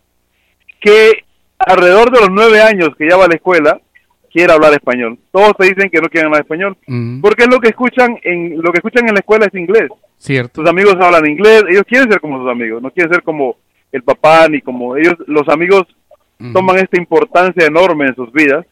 que 0.80 1.23
alrededor 1.57 2.11
de 2.11 2.19
los 2.19 2.30
nueve 2.30 2.61
años 2.61 2.89
que 2.95 3.10
ya 3.10 3.18
va 3.18 3.26
a 3.26 3.27
la 3.27 3.35
escuela, 3.35 3.81
quiera 4.36 4.56
hablar 4.56 4.74
español. 4.74 5.18
Todos 5.32 5.53
te 5.57 5.68
dicen 5.68 5.90
que 5.90 6.02
no 6.02 6.10
quieren 6.10 6.26
hablar 6.28 6.41
español, 6.41 6.76
porque 7.22 7.44
es 7.44 7.49
lo 7.49 7.62
que 7.62 7.70
escuchan 7.70 8.20
en 8.22 8.62
lo 8.62 8.70
que 8.74 8.80
escuchan 8.80 9.07
en 9.07 9.14
la 9.14 9.22
escuela 9.22 9.45
es 9.45 9.56
inglés. 9.57 9.88
Cierto. 10.18 10.60
Sus 10.60 10.70
amigos 10.70 10.98
hablan 10.99 11.26
inglés, 11.26 11.64
ellos 11.70 11.84
quieren 11.88 12.12
ser 12.12 12.20
como 12.20 12.41
sus 12.41 12.52
amigos, 12.52 12.82
no 12.82 12.91
quieren 12.91 13.14
ser 13.14 13.24
como 13.24 13.56
el 13.94 14.03
papá 14.03 14.49
ni 14.49 14.60
como 14.60 14.98
ellos, 14.98 15.16
los 15.28 15.48
amigos 15.48 15.84
toman 16.52 16.76
esta 16.80 16.99
importancia 16.99 17.66
enorme 17.66 18.07
en 18.07 18.16
sus 18.16 18.30
vidas, 18.34 18.66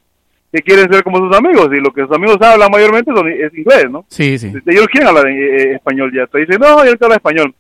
que 0.52 0.61
quieren 0.61 0.91
ser 0.91 1.02
como 1.02 1.19
sus 1.19 1.35
amigos, 1.35 1.69
y 1.72 1.80
lo 1.80 1.94
que 1.94 2.02
sus 2.02 2.11
amigos 2.11 2.38
hablan 2.41 2.69
mayormente 2.69 3.14
son, 3.15 3.30
es 3.30 3.57
inglés, 3.57 3.90
¿no? 3.90 4.06
Sí, 4.10 4.38
sí. 4.38 4.52
Ellos 4.65 4.88
quieren 4.88 5.07
hablar 5.07 5.27
en, 5.27 5.38
eh, 5.38 5.76
español 5.76 6.11
ya, 6.14 6.27
te 6.27 6.40
dicen, 6.40 6.57
no, 6.60 6.84
yo 6.84 6.91
quiero 6.91 7.06
hablar 7.06 7.19
español. 7.19 7.56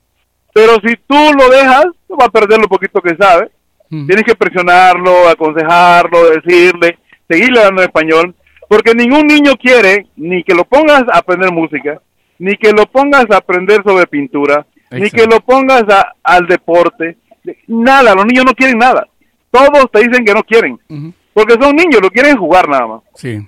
Pero 0.53 0.73
si 0.85 0.93
tú 1.07 1.15
lo 1.39 1.49
dejas, 1.49 1.85
vas 2.09 2.27
a 2.27 2.31
perder 2.31 2.59
lo 2.59 2.67
poquito 2.67 3.01
que 3.01 3.15
sabe. 3.15 3.49
Tienes 3.89 4.23
que 4.23 4.35
presionarlo, 4.35 5.29
aconsejarlo, 5.29 6.31
decirle, 6.31 6.97
seguirle 7.33 7.59
hablando 7.59 7.81
español, 7.83 8.35
porque 8.67 8.93
ningún 8.95 9.27
niño 9.27 9.53
quiere 9.57 10.07
ni 10.15 10.43
que 10.43 10.53
lo 10.55 10.63
pongas 10.65 11.03
a 11.11 11.17
aprender 11.19 11.51
música, 11.51 11.99
ni 12.39 12.55
que 12.55 12.71
lo 12.71 12.85
pongas 12.85 13.25
a 13.31 13.37
aprender 13.37 13.81
sobre 13.83 14.07
pintura, 14.07 14.65
ni 14.91 15.09
que 15.09 15.25
lo 15.25 15.39
pongas 15.41 15.83
a- 15.89 16.13
al 16.23 16.45
deporte, 16.47 17.17
nada, 17.67 18.13
los 18.15 18.25
niños 18.25 18.45
no 18.45 18.53
quieren 18.53 18.77
nada. 18.77 19.07
Todos 19.51 19.91
te 19.91 19.99
dicen 20.07 20.25
que 20.25 20.33
no 20.33 20.43
quieren, 20.43 20.79
porque 21.33 21.53
son 21.59 21.75
niños, 21.75 22.01
lo 22.01 22.09
quieren 22.09 22.37
jugar 22.37 22.67
nada 22.67 22.87
más. 22.87 23.01
Sí. 23.15 23.39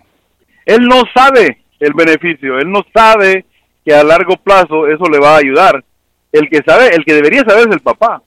Él 0.65 0.81
no 0.87 1.03
sabe 1.15 1.59
el 1.79 1.93
beneficio, 1.93 2.57
él 2.59 2.71
no 2.71 2.81
sabe 2.93 3.45
que 3.83 3.93
a 3.93 4.03
largo 4.03 4.35
plazo 4.37 4.87
eso 4.87 5.05
le 5.11 5.19
va 5.19 5.35
a 5.35 5.37
ayudar. 5.39 5.83
El 6.31 6.49
que 6.49 6.61
sabe, 6.65 6.89
el 6.95 7.05
que 7.05 7.13
debería 7.13 7.43
saber 7.47 7.67
es 7.67 7.73
el 7.73 7.79
papá. 7.79 8.21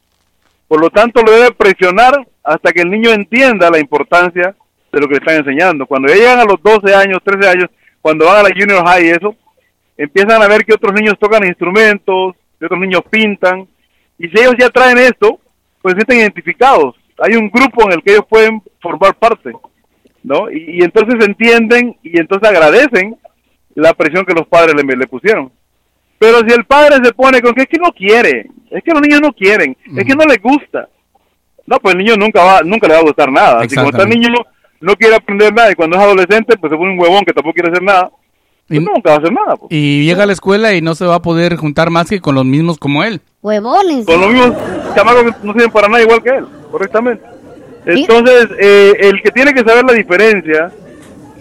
Por 0.66 0.80
lo 0.80 0.90
tanto, 0.90 1.22
lo 1.22 1.32
debe 1.32 1.52
presionar 1.52 2.26
hasta 2.44 2.72
que 2.72 2.82
el 2.82 2.90
niño 2.90 3.10
entienda 3.10 3.70
la 3.70 3.78
importancia 3.80 4.55
de 4.93 5.01
lo 5.01 5.06
que 5.06 5.15
le 5.15 5.19
están 5.19 5.36
enseñando. 5.36 5.86
Cuando 5.86 6.09
ya 6.09 6.15
llegan 6.15 6.40
a 6.40 6.44
los 6.44 6.62
12 6.62 6.94
años, 6.94 7.19
13 7.23 7.48
años, 7.48 7.70
cuando 8.01 8.27
van 8.27 8.39
a 8.39 8.48
la 8.48 8.55
junior 8.55 8.85
high 8.86 9.06
y 9.06 9.10
eso, 9.10 9.35
empiezan 9.97 10.43
a 10.43 10.48
ver 10.48 10.65
que 10.65 10.74
otros 10.74 10.93
niños 10.94 11.19
tocan 11.19 11.44
instrumentos, 11.44 12.35
que 12.59 12.66
otros 12.66 12.81
niños 12.81 13.02
pintan, 13.10 13.69
y 14.19 14.28
si 14.28 14.40
ellos 14.40 14.55
ya 14.59 14.69
traen 14.70 14.98
esto, 14.98 15.40
pues 15.82 15.94
se 15.94 16.01
sienten 16.01 16.19
identificados. 16.19 16.94
Hay 17.19 17.36
un 17.36 17.51
grupo 17.51 17.85
en 17.85 17.93
el 17.93 18.02
que 18.02 18.12
ellos 18.12 18.27
pueden 18.28 18.62
formar 18.81 19.15
parte, 19.15 19.52
¿no? 20.23 20.51
Y, 20.51 20.78
y 20.78 20.82
entonces 20.82 21.15
entienden 21.24 21.97
y 22.02 22.19
entonces 22.19 22.48
agradecen 22.48 23.16
la 23.74 23.94
presión 23.94 24.24
que 24.24 24.35
los 24.35 24.47
padres 24.47 24.74
le, 24.74 24.97
le 24.97 25.06
pusieron. 25.06 25.52
Pero 26.19 26.39
si 26.40 26.52
el 26.52 26.65
padre 26.65 26.97
se 27.02 27.12
pone 27.12 27.40
con 27.40 27.55
que 27.55 27.62
es 27.62 27.69
que 27.69 27.78
no 27.78 27.93
quiere, 27.93 28.47
es 28.70 28.82
que 28.82 28.93
los 28.93 29.02
niños 29.02 29.20
no 29.20 29.32
quieren, 29.32 29.77
es 29.97 30.05
que 30.05 30.16
no 30.16 30.24
les 30.24 30.43
gusta, 30.43 30.89
no, 31.65 31.78
pues 31.78 31.94
el 31.94 31.98
niño 31.98 32.16
nunca 32.16 32.43
va, 32.43 32.60
nunca 32.62 32.89
le 32.89 32.94
va 32.94 33.01
a 33.01 33.05
gustar 33.05 33.31
nada. 33.31 33.62
Si 33.69 33.74
cuando 33.74 33.90
está 33.90 34.02
el 34.02 34.09
niño 34.09 34.31
no 34.81 34.95
quiere 34.97 35.17
aprender 35.17 35.53
nada 35.53 35.73
y 35.73 35.75
cuando 35.75 35.97
es 35.97 36.03
adolescente, 36.03 36.57
pues 36.57 36.71
se 36.71 36.77
pone 36.77 36.93
un 36.93 36.99
huevón 37.01 37.25
que 37.25 37.33
tampoco 37.33 37.55
quiere 37.55 37.71
hacer 37.71 37.83
nada, 37.83 38.11
pues 38.67 38.81
nunca 38.81 39.11
va 39.11 39.15
a 39.17 39.19
hacer 39.19 39.33
nada. 39.33 39.57
pues. 39.57 39.69
Y 39.71 40.05
llega 40.05 40.23
a 40.25 40.27
la 40.27 40.33
escuela 40.33 40.75
y 40.75 40.83
no 40.83 40.95
se 40.95 41.07
va 41.07 41.17
a 41.17 41.23
poder 41.23 41.57
juntar 41.57 41.91
más 41.91 42.09
que 42.09 42.21
con 42.21 42.35
los 42.35 42.45
mismos 42.45 42.79
como 42.79 43.03
él. 43.03 43.21
Huevones. 43.43 44.05
Con 44.07 44.21
los 44.21 44.31
mismos 44.33 44.57
chamacos 44.95 45.23
que 45.25 45.47
no 45.47 45.53
sirven 45.53 45.71
para 45.71 45.89
nada 45.89 46.03
igual 46.03 46.23
que 46.23 46.31
él, 46.31 46.45
correctamente. 46.71 47.25
Entonces, 47.87 48.49
eh, 48.61 48.93
el 49.01 49.23
que 49.23 49.31
tiene 49.31 49.55
que 49.55 49.61
saber 49.65 49.85
la 49.85 49.95
diferencia 49.95 50.71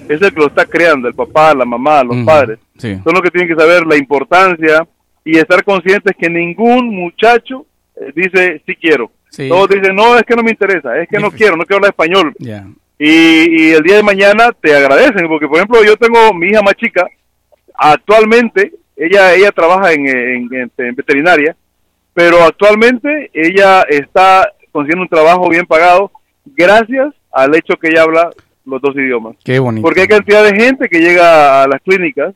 es 0.08 0.22
el 0.22 0.34
que 0.34 0.40
lo 0.40 0.48
está 0.48 0.66
creando, 0.66 1.10
el 1.10 1.14
papá, 1.14 1.54
la 1.54 1.66
mamá, 1.66 2.04
los 2.04 2.18
padres. 2.26 2.60
Sí. 2.78 2.98
Son 3.04 3.14
los 3.14 3.22
que 3.22 3.32
tienen 3.32 3.54
que 3.54 3.60
saber 3.62 3.86
la 3.86 3.98
importancia 3.98 4.88
y 5.26 5.38
estar 5.38 5.62
conscientes 5.66 6.16
que 6.18 6.30
ningún 6.30 6.96
muchacho 6.96 7.66
eh, 7.98 8.14
dice 8.16 8.62
sí 8.66 8.76
quiero. 8.76 9.12
Sí. 9.30 9.50
Todos 9.50 9.68
dicen, 9.68 9.94
no, 9.94 10.16
es 10.16 10.24
que 10.24 10.36
no 10.36 10.44
me 10.44 10.52
interesa, 10.52 10.98
es 10.98 11.10
que 11.10 11.20
no 11.20 11.30
quiero, 11.32 11.58
no 11.58 11.66
quiero 11.66 11.78
hablar 11.78 11.92
español. 11.92 12.34
Ya. 12.40 12.66
Y, 13.00 13.10
y 13.10 13.72
el 13.74 13.84
día 13.84 13.98
de 13.98 14.04
mañana 14.04 14.52
te 14.60 14.76
agradecen, 14.76 15.28
porque 15.28 15.48
por 15.48 15.58
ejemplo 15.58 15.84
yo 15.84 15.96
tengo 15.98 16.34
mi 16.34 16.48
hija 16.48 16.62
más 16.64 16.74
chica, 16.76 17.06
actualmente 17.76 18.74
ella 18.96 19.34
ella 19.36 19.52
trabaja 19.52 19.94
en, 19.94 20.08
en- 20.08 20.50
en- 20.54 20.72
en 20.78 20.96
veterinaria, 20.96 21.56
pero 22.14 22.44
actualmente 22.44 23.30
ella 23.34 23.84
está 23.84 24.52
consiguiendo 24.72 25.04
un 25.04 25.10
trabajo 25.10 25.48
bien 25.50 25.66
pagado 25.66 26.12
gracias 26.56 27.14
al 27.32 27.56
hecho 27.56 27.76
que 27.78 27.90
ella 27.90 28.04
habla 28.04 28.30
los 28.66 28.82
dos 28.82 28.96
idiomas. 28.96 29.36
Qué 29.46 29.60
bonito. 29.60 29.86
Porque 29.86 30.02
hay 30.02 30.08
cantidad 30.08 30.44
de 30.44 30.56
gente 30.60 30.90
que 30.90 31.00
llega 31.00 31.64
a 31.64 31.68
las 31.68 31.82
clínicas 31.82 32.34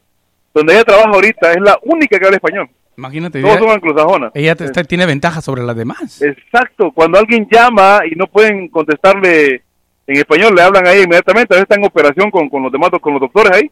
donde 0.54 0.74
ella 0.74 0.84
trabaja 0.84 1.10
ahorita, 1.10 1.52
es 1.52 1.62
la 1.62 1.80
única 1.84 2.20
que 2.20 2.26
habla 2.26 2.38
español. 2.38 2.70
Imagínate. 2.98 3.42
Todos 3.42 3.54
ella- 3.56 3.64
son 3.64 3.72
anglosajonas. 3.72 4.32
Ella 4.36 4.52
está- 4.52 4.84
tiene 4.84 5.06
ventaja 5.06 5.42
sobre 5.42 5.64
las 5.64 5.76
demás. 5.76 6.22
Exacto, 6.22 6.92
cuando 6.92 7.18
alguien 7.18 7.48
llama 7.50 8.02
y 8.10 8.16
no 8.16 8.28
pueden 8.28 8.68
contestarle 8.68 9.64
en 10.12 10.20
español, 10.20 10.56
le 10.56 10.62
hablan 10.62 10.88
ahí 10.88 11.02
inmediatamente, 11.04 11.54
a 11.54 11.58
veces 11.58 11.64
está 11.64 11.76
en 11.76 11.86
operación 11.86 12.32
con, 12.32 12.50
con 12.50 12.64
los 12.64 12.72
demás, 12.72 12.90
con 13.02 13.14
los 13.14 13.22
doctores 13.22 13.52
ahí, 13.52 13.72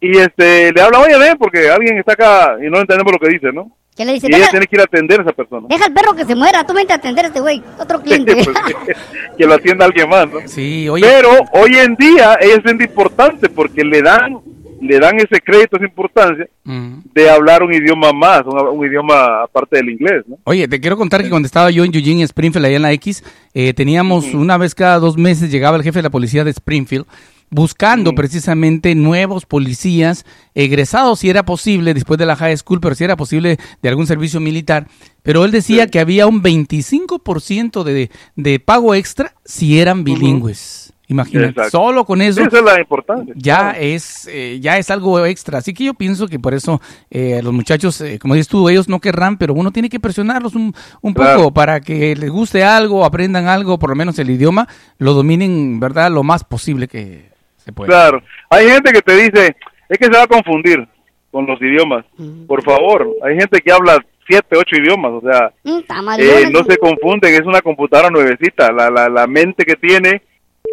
y 0.00 0.18
este 0.18 0.72
le 0.72 0.80
hablan, 0.80 1.02
oye, 1.02 1.18
ven, 1.18 1.36
porque 1.36 1.68
alguien 1.68 1.98
está 1.98 2.12
acá 2.12 2.56
y 2.64 2.70
no 2.70 2.80
entendemos 2.80 3.12
lo 3.12 3.18
que 3.18 3.32
dice, 3.32 3.52
¿no? 3.52 3.72
¿Qué 3.96 4.04
le 4.04 4.12
dice? 4.12 4.28
Y 4.30 4.34
ella 4.36 4.48
tiene 4.48 4.66
que 4.68 4.76
ir 4.76 4.80
a 4.80 4.84
atender 4.84 5.18
a 5.18 5.22
esa 5.24 5.32
persona, 5.32 5.66
deja 5.68 5.86
al 5.86 5.92
perro 5.92 6.14
que 6.14 6.24
se 6.24 6.36
muera, 6.36 6.64
tú 6.64 6.72
vente 6.72 6.92
a 6.92 6.96
atender 6.96 7.24
a 7.24 7.28
este 7.28 7.40
güey, 7.40 7.60
otro 7.80 8.00
cliente. 8.00 8.34
Pues, 8.34 8.48
que 9.36 9.44
lo 9.44 9.54
atienda 9.54 9.86
alguien 9.86 10.08
más, 10.08 10.28
¿no? 10.30 10.38
Sí, 10.46 10.88
oye. 10.88 11.04
Pero 11.04 11.30
hoy 11.52 11.76
en 11.78 11.96
día 11.96 12.38
ella 12.40 12.62
es 12.64 12.80
importante 12.80 13.48
porque 13.48 13.82
le 13.82 14.00
dan 14.00 14.40
le 14.80 14.98
dan 14.98 15.16
ese 15.16 15.40
crédito, 15.40 15.76
esa 15.76 15.86
importancia 15.86 16.48
Ujú. 16.64 17.02
de 17.14 17.30
hablar 17.30 17.62
un 17.62 17.72
idioma 17.72 18.12
más, 18.12 18.42
un, 18.46 18.78
un 18.78 18.86
idioma 18.86 19.42
aparte 19.42 19.76
del 19.76 19.90
inglés, 19.90 20.24
¿no? 20.26 20.38
Oye, 20.44 20.68
te 20.68 20.80
quiero 20.80 20.96
contar 20.96 21.22
que 21.22 21.30
cuando 21.30 21.46
estaba 21.46 21.70
yo 21.70 21.84
en 21.84 21.94
Eugene, 21.94 22.22
Springfield, 22.22 22.66
allá 22.66 22.76
en 22.76 22.82
la 22.82 22.92
X, 22.92 23.24
eh, 23.54 23.74
teníamos 23.74 24.34
una 24.34 24.56
vez 24.58 24.74
cada 24.74 24.98
dos 24.98 25.16
meses 25.16 25.50
llegaba 25.50 25.76
el 25.76 25.82
jefe 25.82 25.98
de 25.98 26.04
la 26.04 26.10
policía 26.10 26.44
de 26.44 26.50
Springfield 26.50 27.06
buscando 27.50 28.14
precisamente 28.14 28.94
nuevos 28.94 29.46
policías 29.46 30.24
egresados, 30.54 31.20
si 31.20 31.30
era 31.30 31.44
posible, 31.44 31.94
después 31.94 32.18
de 32.18 32.26
la 32.26 32.36
high 32.36 32.56
school, 32.56 32.80
pero 32.80 32.94
si 32.94 33.04
era 33.04 33.16
posible 33.16 33.58
de 33.82 33.88
algún 33.88 34.06
servicio 34.06 34.40
militar. 34.40 34.86
Pero 35.22 35.44
él 35.44 35.50
decía 35.50 35.86
que 35.86 36.00
había 36.00 36.26
un 36.26 36.42
25% 36.42 37.82
de, 37.84 38.10
de 38.36 38.60
pago 38.60 38.94
extra 38.94 39.34
si 39.44 39.80
eran 39.80 40.04
bilingües. 40.04 40.92
Imagínate, 41.10 41.48
Exacto. 41.48 41.70
solo 41.70 42.04
con 42.04 42.20
eso 42.20 42.42
Esa 42.42 42.58
es 42.58 42.64
la 42.64 42.78
importancia. 42.80 43.34
ya 43.36 43.70
es 43.70 44.28
eh, 44.30 44.58
ya 44.60 44.76
es 44.76 44.90
algo 44.90 45.24
extra. 45.24 45.58
Así 45.58 45.72
que 45.72 45.84
yo 45.84 45.94
pienso 45.94 46.28
que 46.28 46.38
por 46.38 46.52
eso 46.52 46.82
eh, 47.10 47.40
los 47.42 47.52
muchachos, 47.54 48.00
eh, 48.02 48.18
como 48.18 48.34
dices 48.34 48.48
tú, 48.48 48.68
ellos 48.68 48.88
no 48.90 49.00
querrán, 49.00 49.38
pero 49.38 49.54
uno 49.54 49.70
tiene 49.70 49.88
que 49.88 49.98
presionarlos 50.00 50.54
un, 50.54 50.74
un 51.00 51.14
Claro. 51.14 51.38
poco 51.38 51.54
para 51.54 51.80
que 51.80 52.14
les 52.14 52.30
guste 52.30 52.62
algo, 52.62 53.06
aprendan 53.06 53.48
algo, 53.48 53.78
por 53.78 53.88
lo 53.88 53.96
menos 53.96 54.18
el 54.18 54.28
idioma, 54.28 54.68
lo 54.98 55.14
dominen, 55.14 55.80
¿verdad? 55.80 56.10
Lo 56.10 56.22
más 56.22 56.44
posible 56.44 56.88
que 56.88 57.30
se 57.56 57.72
pueda. 57.72 57.88
Claro. 57.88 58.22
Hay 58.50 58.68
gente 58.68 58.92
que 58.92 59.00
te 59.00 59.14
dice, 59.16 59.56
es 59.88 59.98
que 59.98 60.04
se 60.04 60.10
va 60.10 60.24
a 60.24 60.26
confundir 60.26 60.86
con 61.30 61.46
los 61.46 61.58
idiomas. 61.62 62.04
Por 62.46 62.62
favor, 62.62 63.08
hay 63.24 63.34
gente 63.38 63.60
que 63.62 63.72
habla 63.72 63.98
siete, 64.26 64.56
ocho 64.58 64.76
idiomas, 64.76 65.12
o 65.12 65.20
sea, 65.22 65.50
Mm, 65.64 65.78
eh, 66.18 66.50
no 66.52 66.62
se 66.64 66.76
confunden, 66.76 67.32
es 67.34 67.46
una 67.46 67.62
computadora 67.62 68.10
nuevecita, 68.10 68.70
la, 68.72 68.90
la, 68.90 69.08
la 69.08 69.26
mente 69.26 69.64
que 69.64 69.74
tiene 69.76 70.20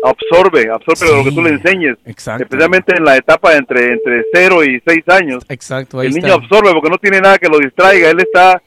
absorbe, 0.05 0.69
absorbe 0.71 1.15
lo 1.17 1.23
que 1.23 1.31
tú 1.31 1.41
le 1.41 1.49
enseñes, 1.51 1.97
Exacto. 2.05 2.43
especialmente 2.43 2.93
en 2.97 3.03
la 3.03 3.17
etapa 3.17 3.55
entre 3.55 3.93
entre 3.93 4.23
0 4.33 4.63
y 4.63 4.81
6 4.85 5.03
años. 5.09 5.43
Exacto, 5.49 5.99
ahí 5.99 6.07
El 6.07 6.15
está. 6.17 6.27
niño 6.27 6.35
absorbe 6.41 6.71
porque 6.73 6.89
no 6.89 6.97
tiene 6.97 7.19
nada 7.21 7.37
que 7.37 7.47
lo 7.49 7.59
distraiga, 7.59 8.09
él 8.09 8.19
está 8.19 8.61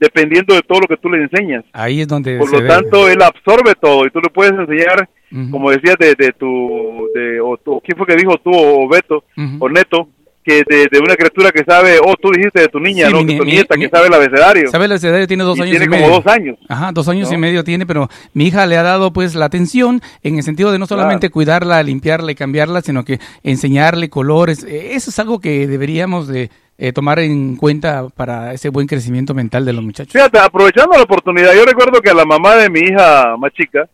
dependiendo 0.00 0.54
de 0.54 0.62
todo 0.62 0.80
lo 0.80 0.86
que 0.86 0.96
tú 0.96 1.08
le 1.10 1.22
enseñas. 1.22 1.64
Ahí 1.72 2.00
es 2.00 2.08
donde 2.08 2.38
Por 2.38 2.48
se 2.48 2.56
lo 2.56 2.62
ve. 2.62 2.68
tanto, 2.68 3.08
él 3.08 3.20
absorbe 3.22 3.74
todo 3.80 4.06
y 4.06 4.10
tú 4.10 4.20
le 4.20 4.30
puedes 4.30 4.52
enseñar, 4.52 5.08
como 5.50 5.70
decías, 5.70 5.96
de, 5.98 6.14
de 6.14 6.32
tu, 6.32 7.08
de, 7.14 7.40
o 7.40 7.56
tu- 7.56 7.80
¿quién 7.80 7.98
fue 7.98 8.06
que 8.06 8.14
dijo 8.16 8.36
tú 8.38 8.50
o 8.54 8.88
Beto 8.88 9.24
o 9.58 9.68
Neto? 9.68 10.08
Que 10.48 10.64
de, 10.66 10.88
de 10.90 10.98
una 10.98 11.14
criatura 11.14 11.50
que 11.50 11.62
sabe, 11.62 11.98
oh, 12.02 12.14
tú 12.20 12.30
dijiste 12.30 12.62
de 12.62 12.68
tu 12.68 12.80
niña, 12.80 13.08
Sí, 13.08 13.12
¿no? 13.12 13.22
mi 13.22 13.36
tu 13.36 13.44
ni- 13.44 13.50
nieta 13.52 13.76
mi- 13.76 13.82
que 13.82 13.90
sabe 13.90 14.06
el 14.06 14.14
abecedario. 14.14 14.70
Sabe 14.70 14.86
el 14.86 14.92
abecedario, 14.92 15.26
tiene 15.26 15.44
dos 15.44 15.58
Y 15.58 15.60
años 15.62 15.70
tiene 15.72 15.84
y 15.84 15.88
como 15.88 16.00
medio. 16.00 16.14
dos 16.22 16.26
años. 16.26 16.56
Ajá, 16.70 16.90
dos 16.92 17.06
años 17.08 17.30
y 17.30 17.36
medio 17.36 17.64
tiene, 17.64 17.84
pero 17.84 18.08
mi 18.32 18.46
hija 18.46 18.64
le 18.64 18.78
ha 18.78 18.82
dado 18.82 19.12
pues 19.12 19.34
la 19.34 19.44
atención 19.44 20.00
en 20.22 20.36
el 20.36 20.42
sentido 20.42 20.72
de 20.72 20.78
no 20.78 20.86
solamente 20.86 21.28
cuidarla, 21.28 21.82
limpiarla 21.82 22.32
y 22.32 22.34
cambiarla, 22.34 22.80
sino 22.80 23.04
que 23.04 23.20
enseñarle 23.42 24.08
colores. 24.08 24.64
Eh, 24.64 24.94
Eso 24.94 25.10
es 25.10 25.18
algo 25.18 25.38
que 25.38 25.66
deberíamos 25.66 26.28
de 26.28 26.50
eh, 26.78 26.92
tomar 26.92 27.18
en 27.18 27.56
cuenta 27.56 28.08
para 28.08 28.54
ese 28.54 28.70
buen 28.70 28.86
crecimiento 28.86 29.34
mental 29.34 29.64
de 29.66 29.72
los 29.74 29.84
muchachos. 29.84 30.12
Fíjate, 30.14 30.38
aprovechando 30.38 30.96
la 30.96 31.02
oportunidad, 31.02 31.52
yo 31.54 31.64
recuerdo 31.66 32.00
que 32.00 32.08
a 32.10 32.14
la 32.14 32.24
mamá 32.24 32.54
de 32.56 32.70
mi 32.70 32.80
hija 32.80 33.36
más 33.36 33.52
chica, 33.52 33.86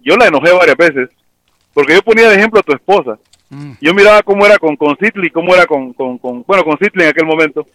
yo 0.00 0.16
la 0.16 0.26
enojé 0.26 0.52
varias 0.52 0.76
veces, 0.76 1.08
porque 1.72 1.94
yo 1.94 2.02
ponía 2.02 2.28
de 2.28 2.34
ejemplo 2.36 2.60
a 2.60 2.62
tu 2.62 2.72
esposa. 2.74 3.16
Yo 3.80 3.94
miraba 3.94 4.22
cómo 4.22 4.44
era 4.46 4.58
con, 4.58 4.76
con 4.76 4.96
Citli, 4.96 5.30
cómo 5.30 5.54
era 5.54 5.66
con, 5.66 5.92
con, 5.92 6.18
con- 6.18 6.42
bueno, 6.46 6.64
con 6.64 6.78
Citli 6.78 7.02
en 7.04 7.08
aquel 7.10 7.26
momento, 7.26 7.66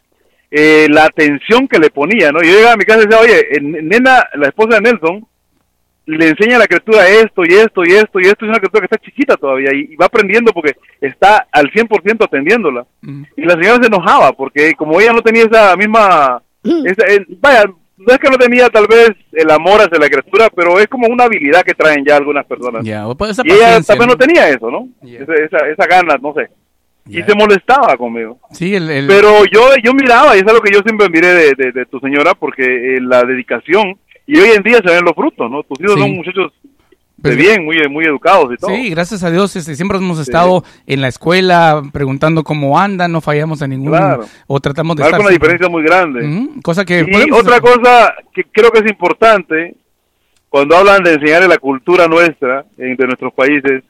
eh, 0.52 0.88
la 0.90 1.06
atención 1.06 1.68
que 1.68 1.80
le 1.80 1.90
ponía, 1.90 2.32
¿no? 2.32 2.42
Yo 2.42 2.52
llegaba 2.54 2.74
a 2.74 2.78
mi 2.78 2.84
casa 2.86 3.02
y 3.02 3.06
decía, 3.06 3.20
oye, 3.22 3.40
eh, 3.56 3.62
nena, 3.62 4.26
la 4.36 4.48
esposa 4.48 4.76
de 4.80 4.82
Nelson, 4.82 5.26
le 6.06 6.30
enseña 6.30 6.56
a 6.56 6.60
la 6.60 6.66
criatura 6.68 7.08
esto 7.08 7.44
y 7.46 7.54
esto 7.54 7.84
y 7.86 7.92
esto 7.92 8.20
y 8.20 8.24
esto, 8.24 8.46
es 8.46 8.50
una 8.50 8.58
criatura 8.58 8.82
que 8.88 8.96
está 8.96 8.98
chiquita 8.98 9.38
todavía 9.38 9.70
y, 9.74 9.94
y 9.94 9.96
va 9.96 10.08
aprendiendo 10.08 10.52
porque 10.52 10.76
está 11.00 11.48
al 11.52 11.70
100% 11.72 12.26
atendiéndola. 12.26 12.84
Y 13.38 13.44
la 13.44 13.54
señora 13.54 13.78
se 13.80 13.88
enojaba 13.88 14.32
porque 14.34 14.74
como 14.74 15.00
ella 15.00 15.14
no 15.14 15.22
tenía 15.22 15.44
esa 15.44 15.76
misma, 15.76 16.42
esa- 16.64 17.06
eh, 17.14 17.26
vaya, 17.40 17.66
no 18.00 18.14
es 18.14 18.20
que 18.20 18.30
no 18.30 18.38
tenía 18.38 18.70
tal 18.70 18.88
vez 18.88 19.12
el 19.34 19.52
amor 19.52 19.82
hacia 19.82 20.00
la 20.00 20.08
criatura, 20.10 20.50
pero 20.56 20.80
es 20.80 20.88
como 20.88 21.08
una 21.08 21.26
habilidad 21.26 21.64
que 21.64 21.74
traen 21.74 22.04
ya 22.06 22.16
algunas 22.18 22.46
personas. 22.46 22.84
Pues 23.18 23.32
esa 23.32 23.44
y 23.46 23.52
ella 23.52 23.82
tal 23.82 23.98
vez 24.00 24.08
¿no? 24.08 24.14
no 24.14 24.18
tenía 24.18 24.50
eso, 24.50 24.72
¿no? 24.72 24.88
Esa, 25.04 25.34
esa, 25.34 25.58
esa 25.70 25.86
gana, 25.88 26.16
no 26.22 26.34
sé. 26.34 26.50
Y 27.08 27.22
se 27.24 27.34
molestaba 27.36 27.96
conmigo. 27.98 28.40
Sí, 28.52 28.76
el, 28.76 28.90
el- 28.90 29.08
Pero 29.08 29.44
yo 29.52 29.62
yo 29.84 29.94
miraba, 29.94 30.36
y 30.36 30.40
es 30.40 30.48
algo 30.48 30.62
que 30.62 30.72
yo 30.74 30.82
siempre 30.82 31.10
miré 31.10 31.28
de, 31.34 31.54
de, 31.58 31.72
de 31.72 31.86
tu 31.88 32.00
señora, 32.00 32.34
porque 32.36 32.64
eh, 32.64 33.02
la 33.02 33.24
dedicación, 33.24 33.98
y 34.28 34.38
hoy 34.40 34.50
en 34.56 34.62
día 34.64 34.78
se 34.78 34.94
ven 34.94 35.04
los 35.06 35.16
frutos, 35.16 35.50
¿no? 35.50 35.64
Tus 35.64 35.80
hijos 35.82 35.96
Sí. 35.96 36.00
son 36.02 36.12
muchachos 36.12 36.52
Pues, 37.22 37.36
bien, 37.38 37.66
muy, 37.66 37.78
muy 37.90 38.06
educados 38.06 38.54
y 38.54 38.58
todo. 38.58 38.72
Sí, 38.72 38.90
gracias 38.90 39.24
a 39.24 39.32
Dios, 39.32 39.56
este, 39.56 39.76
siempre 39.76 39.98
hemos 39.98 40.20
estado 40.20 40.64
en 40.88 41.02
la 41.02 41.08
escuela 41.08 41.82
preguntando 41.92 42.44
cómo 42.44 42.80
andan, 42.80 43.12
no 43.12 43.22
fallamos 43.22 43.62
a 43.62 43.68
ninguno, 43.68 43.98
Claro. 43.98 44.26
o 44.48 44.60
tratamos 44.60 44.96
de 44.96 45.04
estar 45.04 45.20
una 45.20 45.30
siempre- 45.30 45.48
diferencia 45.48 45.70
muy 45.70 45.84
grande. 45.84 46.50
Cosa 46.64 46.86
que 46.86 47.00
Y 47.02 47.12
podemos 47.12 47.40
otra 47.42 47.58
hacer. 47.58 47.64
cosa 47.82 48.14
que 48.34 48.44
creo 48.46 48.72
que 48.72 48.80
es 48.80 48.90
importante, 48.92 49.76
cuando 50.50 50.76
hablan 50.78 51.04
de 51.04 51.14
enseñar 51.14 51.48
la 51.48 51.58
cultura 51.58 52.08
nuestra, 52.08 52.66
de 52.78 52.96
nuestros 53.06 53.34
países, 53.34 53.84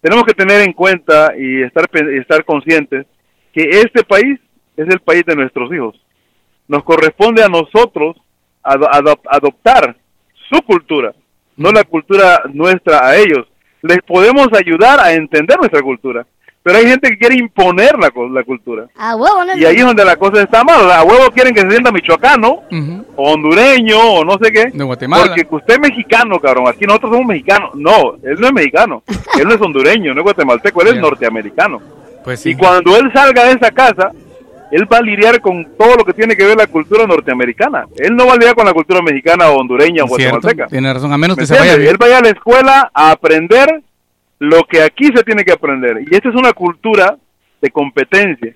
tenemos 0.00 0.24
que 0.24 0.32
tener 0.34 0.62
en 0.62 0.72
cuenta 0.72 1.32
y 1.38 1.62
estar, 1.62 1.84
estar 2.18 2.44
conscientes 2.44 3.06
que 3.52 3.62
este 3.62 4.02
país 4.04 4.40
es 4.76 4.88
el 4.88 5.00
país 5.00 5.22
de 5.26 5.36
nuestros 5.36 5.72
hijos. 5.74 6.00
Nos 6.66 6.82
corresponde 6.84 7.42
a 7.44 7.48
nosotros 7.48 8.16
ado- 8.62 8.88
adop- 8.88 9.26
adoptar 9.28 9.96
su 10.48 10.62
cultura, 10.62 11.12
no 11.60 11.70
la 11.72 11.84
cultura 11.84 12.42
nuestra 12.52 13.06
a 13.06 13.16
ellos. 13.16 13.46
Les 13.82 13.98
podemos 14.02 14.48
ayudar 14.52 15.00
a 15.00 15.12
entender 15.12 15.56
nuestra 15.58 15.80
cultura, 15.82 16.26
pero 16.62 16.78
hay 16.78 16.86
gente 16.86 17.08
que 17.08 17.16
quiere 17.18 17.36
imponer 17.36 17.98
la, 17.98 18.10
co- 18.10 18.28
la 18.28 18.42
cultura. 18.44 18.86
A 18.96 19.16
huevo, 19.16 19.44
¿no? 19.44 19.56
Y 19.56 19.64
ahí 19.64 19.76
es 19.76 19.84
donde 19.84 20.04
la 20.04 20.16
cosa 20.16 20.42
está 20.42 20.62
mal. 20.64 20.90
A 20.90 21.02
huevo 21.02 21.30
quieren 21.30 21.54
que 21.54 21.62
se 21.62 21.70
sienta 21.70 21.90
michoacano, 21.90 22.62
o 23.16 23.32
hondureño, 23.32 23.98
o 23.98 24.24
no 24.24 24.36
sé 24.42 24.52
qué. 24.52 24.66
De 24.72 24.84
Guatemala. 24.84 25.24
Porque 25.26 25.46
usted 25.50 25.74
es 25.74 25.80
mexicano, 25.80 26.38
cabrón. 26.38 26.68
Aquí 26.68 26.84
nosotros 26.84 27.12
somos 27.12 27.26
mexicanos. 27.26 27.70
No, 27.74 28.16
él 28.22 28.36
no 28.38 28.48
es 28.48 28.52
mexicano. 28.52 29.02
él 29.38 29.48
no 29.48 29.54
es 29.54 29.60
hondureño, 29.60 30.12
no 30.12 30.20
es 30.20 30.24
guatemalteco, 30.24 30.82
él 30.82 30.88
es 30.88 30.96
norteamericano. 31.00 31.80
Pues 32.24 32.40
sí. 32.40 32.50
Y 32.50 32.54
cuando 32.56 32.94
él 32.98 33.10
salga 33.14 33.44
de 33.44 33.52
esa 33.52 33.70
casa, 33.70 34.12
él 34.70 34.86
va 34.92 34.98
a 34.98 35.02
lidiar 35.02 35.40
con 35.40 35.76
todo 35.76 35.96
lo 35.96 36.04
que 36.04 36.12
tiene 36.12 36.36
que 36.36 36.44
ver 36.46 36.56
la 36.56 36.66
cultura 36.66 37.06
norteamericana. 37.06 37.86
Él 37.96 38.14
no 38.16 38.26
va 38.26 38.34
a 38.34 38.36
lidiar 38.36 38.54
con 38.54 38.66
la 38.66 38.72
cultura 38.72 39.00
mexicana 39.02 39.48
o 39.50 39.56
hondureña 39.60 40.04
o 40.04 40.06
guatemalteca. 40.08 40.66
tiene 40.68 40.92
razón, 40.92 41.12
a 41.12 41.18
menos 41.18 41.36
¿Me 41.36 41.42
que 41.42 41.46
se 41.46 41.54
vaya 41.58 41.76
bien. 41.76 41.90
Él 41.90 41.96
vaya 41.98 42.18
a 42.18 42.22
la 42.22 42.28
escuela 42.30 42.90
a 42.94 43.10
aprender 43.10 43.82
lo 44.38 44.62
que 44.64 44.82
aquí 44.82 45.06
se 45.14 45.22
tiene 45.24 45.44
que 45.44 45.52
aprender. 45.52 46.02
Y 46.10 46.14
esta 46.14 46.28
es 46.28 46.34
una 46.34 46.52
cultura 46.52 47.16
de 47.60 47.70
competencia. 47.70 48.54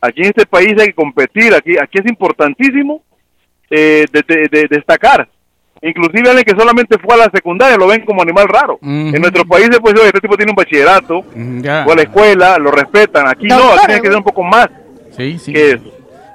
Aquí 0.00 0.20
en 0.22 0.26
este 0.26 0.44
país 0.46 0.72
hay 0.78 0.88
que 0.88 0.92
competir, 0.94 1.54
aquí, 1.54 1.78
aquí 1.78 1.98
es 1.98 2.06
importantísimo 2.10 3.02
eh, 3.70 4.04
de, 4.12 4.22
de- 4.26 4.48
de 4.50 4.66
destacar. 4.68 5.28
Inclusive 5.82 6.28
alguien 6.28 6.44
que 6.44 6.56
solamente 6.58 6.96
fue 6.98 7.14
a 7.14 7.18
la 7.26 7.30
secundaria 7.32 7.76
lo 7.76 7.86
ven 7.88 8.04
como 8.04 8.22
animal 8.22 8.48
raro. 8.48 8.78
En 9.14 9.20
nuestros 9.20 9.44
países, 9.46 9.78
pues, 9.80 9.94
oye, 9.94 10.06
este 10.06 10.20
tipo 10.20 10.36
tiene 10.36 10.50
un 10.52 10.56
bachillerato, 10.56 11.24
fue 11.84 11.92
a 11.92 11.96
la 11.96 12.02
escuela, 12.02 12.58
lo 12.58 12.70
respetan. 12.70 13.26
Aquí 13.28 13.46
no, 13.46 13.56
aquí 13.74 13.86
tiene 13.86 14.00
que 14.00 14.08
ser 14.08 14.16
un 14.16 14.24
poco 14.24 14.42
más 14.42 14.68
Sí, 15.16 15.38
sí. 15.38 15.52
que. 15.52 15.80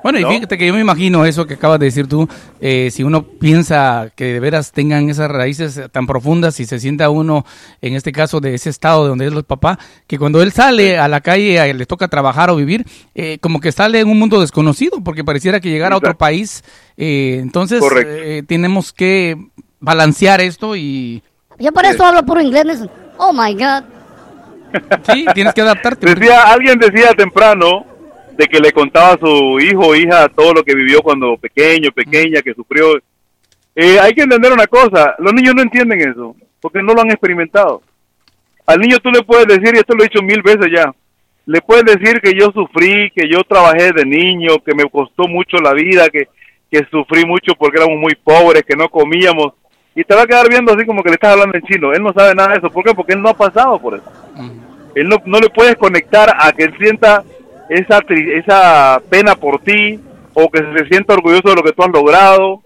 Bueno, 0.01 0.17
y 0.17 0.21
¿no? 0.21 0.29
fíjate 0.29 0.57
que 0.57 0.65
yo 0.65 0.73
me 0.73 0.79
imagino 0.79 1.25
eso 1.25 1.45
que 1.45 1.55
acabas 1.55 1.77
de 1.77 1.87
decir 1.87 2.07
tú, 2.07 2.25
eh, 2.61 2.87
si 2.89 3.03
uno 3.03 3.23
piensa 3.23 4.09
que 4.15 4.31
de 4.31 4.39
veras 4.39 4.71
tengan 4.71 5.09
esas 5.09 5.29
raíces 5.29 5.81
tan 5.91 6.07
profundas 6.07 6.57
y 6.61 6.65
se 6.65 6.79
sienta 6.79 7.09
uno, 7.09 7.45
en 7.81 7.95
este 7.95 8.13
caso, 8.13 8.39
de 8.39 8.53
ese 8.53 8.69
estado 8.69 9.03
de 9.03 9.09
donde 9.09 9.27
es 9.27 9.33
los 9.33 9.43
papás, 9.43 9.77
que 10.07 10.17
cuando 10.17 10.41
él 10.41 10.53
sale 10.53 10.97
a 10.97 11.09
la 11.09 11.19
calle, 11.19 11.59
a- 11.59 11.73
le 11.73 11.85
toca 11.85 12.07
trabajar 12.07 12.49
o 12.49 12.55
vivir, 12.55 12.85
eh, 13.13 13.39
como 13.41 13.59
que 13.59 13.73
sale 13.73 13.99
en 13.99 14.07
un 14.07 14.17
mundo 14.17 14.39
desconocido, 14.39 15.03
porque 15.03 15.25
pareciera 15.25 15.59
que 15.59 15.69
llegar 15.69 15.91
a 15.91 15.97
otro 15.97 16.17
país, 16.17 16.63
eh, 16.95 17.37
entonces 17.41 17.83
eh, 18.05 18.41
tenemos 18.47 18.93
que 18.93 19.35
balancear 19.81 20.39
esto 20.39 20.77
y 20.77 21.21
Yo 21.59 21.73
por 21.73 21.83
eso 21.85 22.05
hablo 22.05 22.25
puro 22.25 22.39
inglés. 22.41 22.63
Nelson. 22.65 22.89
Oh 23.17 23.33
my 23.33 23.53
God. 23.53 23.83
sí, 25.11 25.25
tienes 25.33 25.53
que 25.53 25.59
adaptarte. 25.61 26.15
Decía, 26.15 26.43
alguien 26.43 26.79
decía 26.79 27.09
temprano 27.17 27.85
de 28.39 28.47
que 28.47 28.61
le 28.61 28.71
contaba 28.71 29.15
a 29.15 29.19
su 29.19 29.59
hijo 29.59 29.87
o 29.87 29.95
hija 29.95 30.29
todo 30.29 30.53
lo 30.53 30.63
que 30.63 30.73
vivió 30.73 31.01
cuando 31.01 31.35
pequeño, 31.35 31.91
pequeña, 31.91 32.41
que 32.41 32.53
sufrió. 32.53 32.97
Eh, 33.75 33.99
hay 33.99 34.13
que 34.13 34.21
entender 34.21 34.53
una 34.53 34.65
cosa, 34.65 35.13
los 35.19 35.33
niños 35.33 35.55
no 35.55 35.61
entienden 35.61 35.99
eso, 35.99 36.37
porque 36.61 36.81
no 36.81 36.93
lo 36.93 37.01
han 37.01 37.11
experimentado. 37.11 37.81
Al 38.65 38.79
niño 38.79 38.97
tú 38.99 39.11
le 39.11 39.23
puedes 39.23 39.45
decir, 39.45 39.75
y 39.75 39.79
esto 39.79 39.93
lo 39.93 40.03
he 40.03 40.07
dicho 40.07 40.23
mil 40.23 40.41
veces 40.41 40.67
ya, 40.73 40.89
le 41.45 41.59
puedes 41.59 41.83
decir 41.83 42.21
que 42.21 42.31
yo 42.33 42.49
sufrí, 42.53 43.11
que 43.11 43.27
yo 43.27 43.43
trabajé 43.43 43.91
de 43.91 44.05
niño, 44.05 44.59
que 44.65 44.73
me 44.73 44.89
costó 44.89 45.27
mucho 45.27 45.57
la 45.57 45.73
vida, 45.73 46.07
que, 46.07 46.29
que 46.71 46.87
sufrí 46.89 47.25
mucho 47.25 47.55
porque 47.59 47.81
éramos 47.81 47.99
muy 47.99 48.15
pobres, 48.15 48.63
que 48.63 48.77
no 48.77 48.87
comíamos, 48.87 49.51
y 49.95 50.05
te 50.05 50.15
va 50.15 50.21
a 50.21 50.27
quedar 50.27 50.47
viendo 50.47 50.71
así 50.71 50.85
como 50.85 51.03
que 51.03 51.09
le 51.09 51.15
estás 51.15 51.33
hablando 51.33 51.57
en 51.57 51.63
chino. 51.63 51.91
Él 51.91 52.01
no 52.01 52.13
sabe 52.13 52.33
nada 52.35 52.53
de 52.53 52.59
eso. 52.59 52.69
¿Por 52.69 52.85
qué? 52.85 52.93
Porque 52.93 53.11
él 53.11 53.21
no 53.21 53.29
ha 53.29 53.33
pasado 53.33 53.77
por 53.81 53.95
eso. 53.95 54.09
Él 54.95 55.09
no, 55.09 55.17
no 55.25 55.39
le 55.39 55.49
puedes 55.49 55.75
conectar 55.75 56.33
a 56.39 56.53
que 56.53 56.63
él 56.63 56.73
sienta 56.79 57.23
esa, 57.69 57.99
tri- 58.01 58.39
esa 58.39 59.01
pena 59.09 59.35
por 59.35 59.61
ti 59.61 59.99
o 60.33 60.49
que 60.49 60.59
se 60.59 60.87
sienta 60.87 61.13
orgulloso 61.13 61.49
de 61.49 61.55
lo 61.55 61.63
que 61.63 61.71
tú 61.73 61.83
has 61.83 61.89
logrado, 61.91 62.61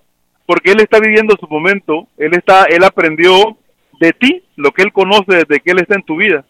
porque 0.45 0.71
él 0.71 0.79
está 0.81 0.99
viviendo 0.99 1.35
su 1.39 1.47
momento, 1.47 2.07
él 2.17 2.33
está, 2.33 2.65
él 2.65 2.83
aprendió 2.83 3.57
de 3.99 4.11
ti 4.13 4.43
lo 4.55 4.71
que 4.71 4.81
él 4.83 4.91
conoce 4.91 5.23
desde 5.45 5.59
que 5.59 5.71
él 5.71 5.79
está 5.79 5.95
en 5.95 6.03
tu 6.03 6.15
vida, 6.17 6.43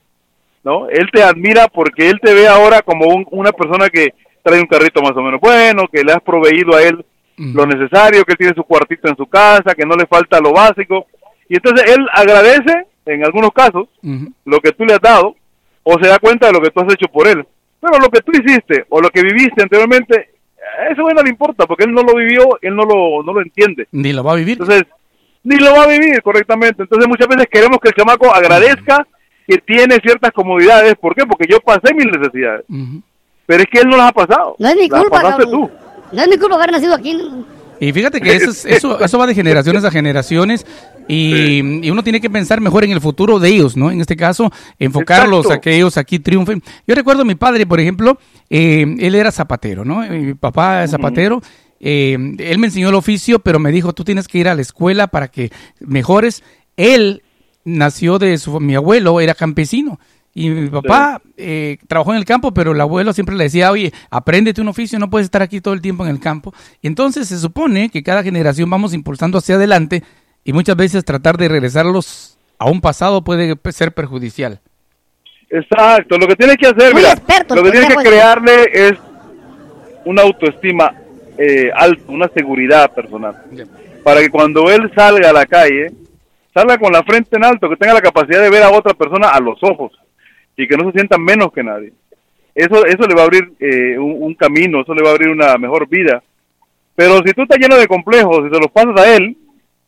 ¿no? 0.63 0.89
Él 0.89 1.09
te 1.11 1.21
admira 1.23 1.67
porque 1.67 2.09
él 2.09 2.19
te 2.21 2.33
ve 2.33 2.47
ahora 2.47 2.81
como 2.81 3.05
un- 3.07 3.27
una 3.31 3.51
persona 3.51 3.89
que 3.89 4.13
trae 4.43 4.59
un 4.59 4.65
carrito 4.67 5.01
más 5.01 5.11
o 5.15 5.21
menos 5.21 5.39
bueno, 5.39 5.83
que 5.91 6.03
le 6.03 6.11
has 6.13 6.21
proveído 6.21 6.75
a 6.75 6.81
él 6.83 7.05
lo 7.55 7.65
necesario, 7.65 8.23
que 8.23 8.33
él 8.33 8.37
tiene 8.37 8.53
su 8.55 8.63
cuartito 8.63 9.07
en 9.09 9.15
su 9.17 9.25
casa, 9.25 9.73
que 9.75 9.85
no 9.85 9.95
le 9.95 10.05
falta 10.05 10.39
lo 10.39 10.51
básico, 10.53 11.07
y 11.49 11.55
entonces 11.55 11.95
él 11.95 12.05
agradece, 12.13 12.85
en 13.05 13.23
algunos 13.25 13.51
casos, 13.51 13.87
lo 14.45 14.59
que 14.59 14.71
tú 14.71 14.85
le 14.85 14.93
has 14.93 15.01
dado, 15.01 15.35
o 15.83 15.99
se 15.99 16.07
da 16.07 16.19
cuenta 16.19 16.47
de 16.47 16.53
lo 16.53 16.61
que 16.61 16.69
tú 16.69 16.79
has 16.81 16.93
hecho 16.93 17.07
por 17.11 17.27
él. 17.27 17.45
Pero 17.83 17.99
lo 17.99 18.09
que 18.09 18.21
tú 18.21 18.31
hiciste 18.31 18.85
o 18.89 19.01
lo 19.01 19.09
que 19.09 19.21
viviste 19.21 19.61
anteriormente, 19.61 20.29
a 20.79 20.91
ese 20.91 21.01
güey 21.01 21.13
no 21.13 21.21
le 21.21 21.29
importa, 21.29 21.65
porque 21.65 21.83
él 21.83 21.93
no 21.93 22.01
lo 22.01 22.15
vivió, 22.15 22.57
él 22.61 22.75
no 22.75 22.83
lo, 22.85 23.21
no 23.23 23.33
lo 23.33 23.41
entiende. 23.41 23.87
Ni 23.91 24.13
lo 24.13 24.23
va 24.23 24.31
a 24.33 24.35
vivir. 24.35 24.53
Entonces, 24.59 24.83
ni 25.43 25.57
lo 25.57 25.73
va 25.73 25.83
a 25.83 25.87
vivir 25.87 26.21
correctamente. 26.21 26.83
Entonces 26.83 27.07
muchas 27.07 27.27
veces 27.27 27.47
queremos 27.51 27.79
que 27.81 27.89
el 27.89 27.95
chamaco 27.95 28.33
agradezca 28.33 29.05
que 29.45 29.57
tiene 29.57 29.97
ciertas 29.97 30.31
comodidades. 30.31 30.95
¿Por 30.95 31.13
qué? 31.13 31.25
Porque 31.25 31.45
yo 31.49 31.59
pasé 31.59 31.93
mis 31.93 32.05
necesidades. 32.05 32.63
Pero 33.45 33.61
es 33.63 33.69
que 33.69 33.79
él 33.81 33.89
no 33.89 33.97
las 33.97 34.09
ha 34.09 34.13
pasado. 34.13 34.55
No 34.57 34.69
es 34.69 34.75
mi 34.77 34.87
Las 34.87 35.01
culpa, 35.01 35.21
pasaste 35.21 35.43
cabrón. 35.43 35.67
tú. 35.67 35.71
No 36.15 36.21
es 36.21 36.27
mi 36.29 36.37
culpa 36.37 36.55
haber 36.55 36.71
nacido 36.71 36.95
aquí. 36.95 37.19
Y 37.87 37.91
fíjate 37.93 38.21
que 38.21 38.35
eso, 38.35 38.51
es- 38.51 38.65
eso, 38.77 39.03
eso 39.03 39.17
va 39.17 39.27
de 39.27 39.35
generaciones 39.35 39.83
a 39.83 39.91
generaciones 39.91 40.65
y, 41.07 41.85
y 41.85 41.89
uno 41.91 42.03
tiene 42.03 42.21
que 42.21 42.29
pensar 42.29 42.61
mejor 42.61 42.83
en 42.83 42.91
el 42.91 43.01
futuro 43.01 43.39
de 43.39 43.49
ellos, 43.49 43.75
¿no? 43.75 43.91
En 43.91 43.99
este 44.01 44.15
caso, 44.15 44.51
enfocarlos 44.79 45.45
Exacto. 45.45 45.53
a 45.57 45.61
que 45.61 45.75
ellos 45.75 45.97
aquí 45.97 46.19
triunfen. 46.19 46.63
Yo 46.87 46.95
recuerdo 46.95 47.23
a 47.23 47.25
mi 47.25 47.35
padre, 47.35 47.65
por 47.65 47.79
ejemplo, 47.79 48.17
eh, 48.49 48.85
él 48.99 49.15
era 49.15 49.31
zapatero, 49.31 49.83
¿no? 49.83 50.01
Mi 50.09 50.33
papá 50.33 50.83
es 50.83 50.91
zapatero. 50.91 51.41
eh, 51.79 52.17
él 52.39 52.59
me 52.59 52.67
enseñó 52.67 52.89
el 52.89 52.95
oficio, 52.95 53.39
pero 53.39 53.59
me 53.59 53.71
dijo, 53.71 53.91
tú 53.93 54.03
tienes 54.05 54.27
que 54.27 54.37
ir 54.37 54.47
a 54.47 54.55
la 54.55 54.61
escuela 54.61 55.07
para 55.07 55.27
que 55.27 55.51
mejores. 55.81 56.43
Él 56.77 57.21
nació 57.65 58.19
de 58.19 58.37
su... 58.37 58.59
Mi 58.59 58.75
abuelo 58.75 59.19
era 59.19 59.33
campesino. 59.35 59.99
Y 60.35 60.49
mi 60.49 60.69
papá 60.69 61.21
eh, 61.37 61.77
trabajó 61.87 62.11
en 62.11 62.17
el 62.17 62.25
campo, 62.25 62.53
pero 62.53 62.71
el 62.71 62.81
abuelo 62.81 63.13
siempre 63.13 63.35
le 63.35 63.43
decía, 63.43 63.71
oye, 63.71 63.91
apréndete 64.09 64.61
un 64.61 64.67
oficio, 64.67 64.97
no 64.97 65.09
puedes 65.09 65.25
estar 65.25 65.43
aquí 65.43 65.61
todo 65.61 65.75
el 65.75 65.81
tiempo 65.81 66.03
en 66.03 66.09
el 66.09 66.19
campo. 66.19 66.53
Y 66.81 66.87
entonces 66.87 67.27
se 67.27 67.37
supone 67.37 67.89
que 67.89 68.01
cada 68.01 68.23
generación 68.23 68.69
vamos 68.69 68.93
impulsando 68.95 69.37
hacia 69.37 69.55
adelante 69.55 70.03
y 70.43 70.53
muchas 70.53 70.75
veces 70.75 71.05
tratar 71.05 71.37
de 71.37 71.49
regresarlos 71.49 72.39
a 72.57 72.69
un 72.69 72.81
pasado 72.81 73.23
puede 73.23 73.55
ser 73.71 73.93
perjudicial. 73.93 74.59
Exacto, 75.49 76.17
lo 76.17 76.27
que 76.27 76.35
tienes 76.35 76.57
que 76.57 76.67
hacer, 76.67 76.93
Muy 76.93 77.03
mira, 77.03 77.13
experto, 77.13 77.55
lo 77.55 77.63
que 77.63 77.71
tienes 77.71 77.89
que 77.89 77.95
pendejo. 77.95 78.15
crearle 78.15 78.69
es 78.73 78.93
una 80.03 80.23
autoestima 80.23 80.95
eh, 81.37 81.69
alta, 81.75 82.03
una 82.07 82.27
seguridad 82.29 82.91
personal, 82.91 83.35
para 84.03 84.21
que 84.21 84.31
cuando 84.31 84.71
él 84.71 84.91
salga 84.95 85.29
a 85.29 85.33
la 85.33 85.45
calle, 85.45 85.91
salga 86.55 86.79
con 86.79 86.91
la 86.91 87.03
frente 87.03 87.37
en 87.37 87.43
alto, 87.43 87.69
que 87.69 87.75
tenga 87.75 87.93
la 87.93 88.01
capacidad 88.01 88.41
de 88.41 88.49
ver 88.49 88.63
a 88.63 88.71
otra 88.71 88.95
persona 88.95 89.29
a 89.29 89.39
los 89.39 89.59
ojos 89.61 89.91
y 90.55 90.67
que 90.67 90.77
no 90.77 90.85
se 90.85 90.97
sienta 90.97 91.17
menos 91.17 91.51
que 91.51 91.63
nadie. 91.63 91.93
Eso, 92.55 92.85
eso 92.85 93.07
le 93.07 93.15
va 93.15 93.21
a 93.21 93.25
abrir 93.25 93.53
eh, 93.59 93.97
un, 93.97 94.17
un 94.21 94.35
camino, 94.35 94.81
eso 94.81 94.93
le 94.93 95.03
va 95.03 95.09
a 95.09 95.13
abrir 95.13 95.29
una 95.29 95.57
mejor 95.57 95.87
vida. 95.87 96.21
Pero 96.95 97.17
si 97.25 97.33
tú 97.33 97.41
estás 97.43 97.57
lleno 97.57 97.75
de 97.75 97.87
complejos 97.87 98.45
y 98.45 98.53
se 98.53 98.59
los 98.59 98.71
pasas 98.71 98.99
a 99.01 99.15
él, 99.15 99.35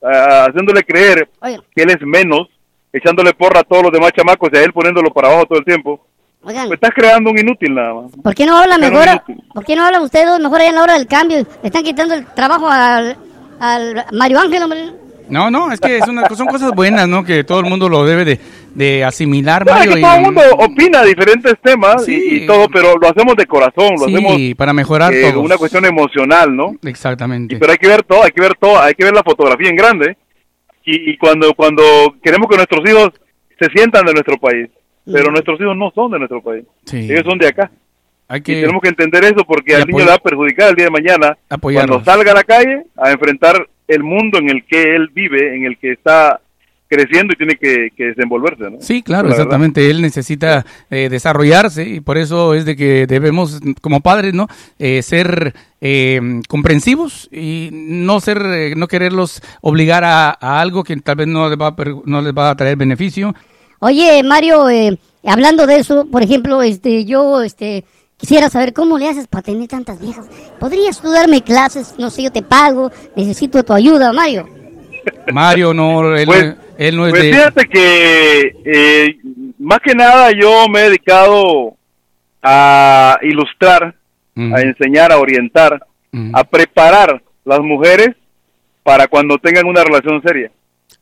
haciéndole 0.02 0.84
creer 0.84 1.28
Oye. 1.42 1.60
que 1.76 1.84
él 1.84 1.90
es 1.90 2.02
menos, 2.02 2.48
echándole 2.92 3.34
porra 3.34 3.62
a 3.62 3.64
todos 3.64 3.84
los 3.84 3.92
demás 3.92 4.12
chamacos 4.14 4.50
y 4.52 4.58
a 4.58 4.64
él 4.64 4.74
poniéndolo 4.74 5.12
para 5.12 5.28
abajo 5.30 5.46
todo 5.46 5.60
el 5.60 5.66
tiempo, 5.66 6.06
Oigan, 6.44 6.68
pues 6.68 6.78
estás 6.78 6.92
creando 6.94 7.32
un 7.32 7.40
inútil 7.40 7.74
nada 7.74 7.94
más. 7.94 8.12
¿por 8.24 8.36
qué 8.36 8.46
no 8.46 8.56
hablan 8.56 8.80
mejor? 8.80 9.08
¿Por 9.54 9.66
qué 9.66 9.76
no 9.76 9.84
hablan 9.84 10.04
ustedes 10.04 10.40
mejor 10.40 10.60
allá 10.62 10.70
en 10.70 10.76
la 10.76 10.84
hora 10.84 10.94
del 10.94 11.08
cambio? 11.08 11.38
Le 11.38 11.68
están 11.68 11.84
quitando 11.84 12.14
el 12.14 12.26
trabajo 12.28 12.70
al, 12.70 13.18
al 13.60 14.06
Mario 14.12 14.40
Ángel, 14.40 14.62
hombre. 14.62 14.92
No, 15.30 15.50
no, 15.52 15.72
es 15.72 15.80
que 15.80 15.98
es 15.98 16.08
una- 16.08 16.28
son 16.30 16.48
cosas 16.48 16.72
buenas, 16.74 17.08
¿no? 17.08 17.24
Que 17.24 17.44
todo 17.44 17.60
el 17.60 17.66
mundo 17.66 17.90
lo 17.90 18.06
debe 18.06 18.26
de, 18.26 18.40
de 18.74 19.04
asimilar, 19.04 19.66
No, 19.66 19.76
es 19.78 19.88
que 19.94 20.00
y- 20.00 20.02
todo 20.02 20.16
el 20.16 20.22
mundo 20.22 20.42
opina 20.60 21.04
diferentes 21.04 21.54
temas 21.62 22.08
y- 22.08 22.20
Sí. 22.20 22.28
y, 22.44 22.46
todo, 22.48 22.68
pero 22.70 22.98
lo 22.98 23.08
hacemos 23.08 23.36
de 23.36 23.46
corazón, 23.46 23.92
lo 24.00 24.06
Sí, 24.06 24.16
hacemos 24.16 24.56
para 24.58 24.74
mejorar 24.74 25.14
eh, 25.14 25.32
todos. 25.32 25.44
una 25.46 25.58
cuestión 25.58 25.86
emocional, 25.86 26.56
¿no? 26.56 26.76
Exactamente. 26.84 27.58
Pero 27.58 27.72
hay 27.72 27.78
que 27.78 27.88
ver 27.88 28.04
todo, 28.04 28.24
hay 28.24 28.32
que 28.32 28.42
ver 28.42 28.56
todo, 28.60 28.80
hay 28.80 28.94
que 28.94 29.04
ver 29.06 29.14
la 29.14 29.24
fotografía 29.24 29.70
en 29.70 29.76
grande 29.76 30.18
y, 30.86 31.12
y 31.12 31.18
cuando 31.18 31.54
cuando 31.54 31.84
queremos 32.24 32.48
que 32.50 32.56
nuestros 32.58 32.88
hijos 32.90 33.10
se 33.60 33.70
sientan 33.72 34.06
de 34.06 34.14
nuestro 34.14 34.38
país, 34.38 34.70
pero 35.06 35.30
Mm. 35.30 35.34
nuestros 35.34 35.60
hijos 35.62 35.76
no 35.78 35.92
son 35.96 36.12
de 36.12 36.20
nuestro 36.20 36.42
país, 36.42 36.64
Sí. 36.86 36.98
ellos 37.12 37.24
son 37.26 37.38
de 37.38 37.48
acá. 37.48 37.72
Hay 38.28 38.40
Y 38.40 38.42
tenemos 38.42 38.82
que 38.82 38.90
entender 38.90 39.24
eso 39.24 39.46
porque 39.48 39.76
al 39.76 39.86
niño 39.86 40.00
le 40.00 40.06
va 40.10 40.16
a 40.16 40.18
perjudicar 40.18 40.70
el 40.70 40.76
día 40.76 40.86
de 40.86 40.92
mañana 40.92 41.38
cuando 41.62 42.04
salga 42.04 42.32
a 42.32 42.36
la 42.36 42.44
calle 42.44 42.82
a 42.98 43.12
enfrentar 43.12 43.68
el 43.88 44.04
mundo 44.04 44.38
en 44.40 44.50
el 44.50 44.64
que 44.66 44.96
él 44.96 45.10
vive, 45.14 45.56
en 45.56 45.66
el 45.66 45.78
que 45.78 45.92
está 45.92 46.40
creciendo 46.88 47.34
y 47.34 47.38
tiene 47.38 47.56
que, 47.56 47.90
que 47.98 48.06
desenvolverse, 48.06 48.70
¿no? 48.70 48.78
Sí, 48.80 49.02
claro, 49.02 49.24
La 49.24 49.30
verdad. 49.30 49.40
exactamente. 49.40 49.90
Él 49.90 50.02
necesita 50.02 50.66
eh, 50.92 51.10
desarrollarse 51.10 51.84
y 51.88 52.00
por 52.00 52.18
eso 52.18 52.54
es 52.54 52.64
de 52.64 52.76
que 52.76 53.08
debemos, 53.08 53.60
como 53.82 54.02
padres, 54.02 54.34
¿no? 54.36 54.48
Eh, 54.78 55.02
ser 55.02 55.54
eh, 55.82 56.22
comprensivos 56.48 57.28
y 57.32 57.70
no 57.72 58.20
ser, 58.20 58.40
eh, 58.46 58.74
no 58.78 58.88
quererlos 58.88 59.42
obligar 59.62 60.04
a, 60.04 60.30
a 60.40 60.62
algo 60.62 60.84
que 60.84 60.96
tal 60.98 61.16
vez 61.16 61.28
no 61.28 61.50
les 61.50 61.60
va 61.60 61.70
a, 61.70 61.76
no 62.06 62.22
les 62.22 62.34
va 62.34 62.52
a 62.52 62.56
traer 62.56 62.78
beneficio. 62.78 63.34
Oye, 63.80 64.22
Mario, 64.24 64.70
eh, 64.70 64.98
hablando 65.26 65.66
de 65.68 65.78
eso, 65.78 66.08
por 66.10 66.22
ejemplo, 66.24 66.62
este, 66.62 67.04
yo, 67.06 67.42
este, 67.42 67.84
quisiera 68.18 68.50
saber 68.50 68.74
cómo 68.74 68.98
le 68.98 69.10
haces 69.10 69.28
para 69.28 69.42
tener 69.44 69.68
tantas 69.68 70.00
viejas. 70.00 70.26
¿Podrías 70.60 71.00
tú 71.02 71.12
darme 71.12 71.42
clases? 71.44 71.96
No 71.98 72.10
sé, 72.10 72.24
yo 72.24 72.32
te 72.32 72.42
pago, 72.42 72.92
necesito 73.16 73.64
tu 73.64 73.74
ayuda, 73.74 74.12
Mario. 74.14 74.48
Mario 75.32 75.74
no, 75.74 76.16
él, 76.16 76.26
Pues- 76.26 76.46
no- 76.46 76.56
él 76.78 76.98
no 76.98 77.06
es 77.08 77.12
Pues 77.12 77.24
de... 77.24 77.34
fíjate 77.34 77.66
que 77.68 78.56
eh, 78.66 79.18
más 79.60 79.80
que 79.80 79.94
nada 79.94 80.32
yo 80.32 80.68
me 80.68 80.80
he 80.82 80.84
dedicado 80.86 81.76
a 82.42 83.18
ilustrar, 83.22 83.96
a 84.38 84.62
enseñar, 84.62 85.12
a 85.12 85.18
orientar, 85.18 85.86
a 86.34 86.44
preparar 86.44 87.22
las 87.44 87.60
mujeres 87.60 88.10
para 88.84 89.08
cuando 89.08 89.38
tengan 89.38 89.66
una 89.66 89.84
relación 89.84 90.22
seria. 90.22 90.52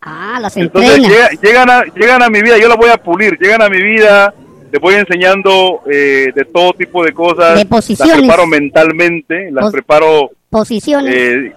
Ah, 0.02 0.38
las 0.41 0.56
Entonces 0.57 0.99
llega- 0.99 1.30
llegan, 1.41 1.69
a, 1.69 1.84
llegan 1.95 2.23
a 2.23 2.30
mi 2.30 2.41
vida, 2.41 2.57
yo 2.57 2.68
las 2.68 2.77
voy 2.77 2.90
a 2.90 2.98
pulir, 2.98 3.38
llegan 3.40 3.61
a 3.61 3.69
mi 3.69 3.81
vida, 3.81 4.34
les 4.73 4.81
voy 4.81 4.95
enseñando 4.95 5.81
eh, 5.89 6.31
de 6.35 6.45
todo 6.45 6.73
tipo 6.73 7.05
de 7.05 7.13
cosas, 7.13 7.59
De 7.59 7.65
posiciones. 7.67 8.15
las 8.17 8.21
preparo 8.25 8.47
mentalmente, 8.47 9.51
las 9.51 9.65
Pos- 9.65 9.71
preparo 9.73 10.31
Posiciones 10.49 11.13
eh, 11.15 11.51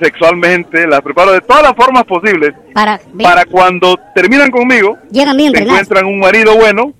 sexualmente, 0.00 0.86
las 0.86 1.00
preparo 1.02 1.32
de 1.32 1.40
todas 1.42 1.62
las 1.62 1.74
formas 1.76 2.04
posibles 2.04 2.54
para... 2.72 2.98
para 3.22 3.44
cuando 3.44 3.98
terminan 4.14 4.50
conmigo, 4.50 4.96
Llegan 5.10 5.36
bien 5.36 5.52
se 5.52 5.58
entrenadas. 5.58 5.82
encuentran 5.82 6.06
un 6.12 6.18
marido 6.20 6.56
bueno 6.56 6.92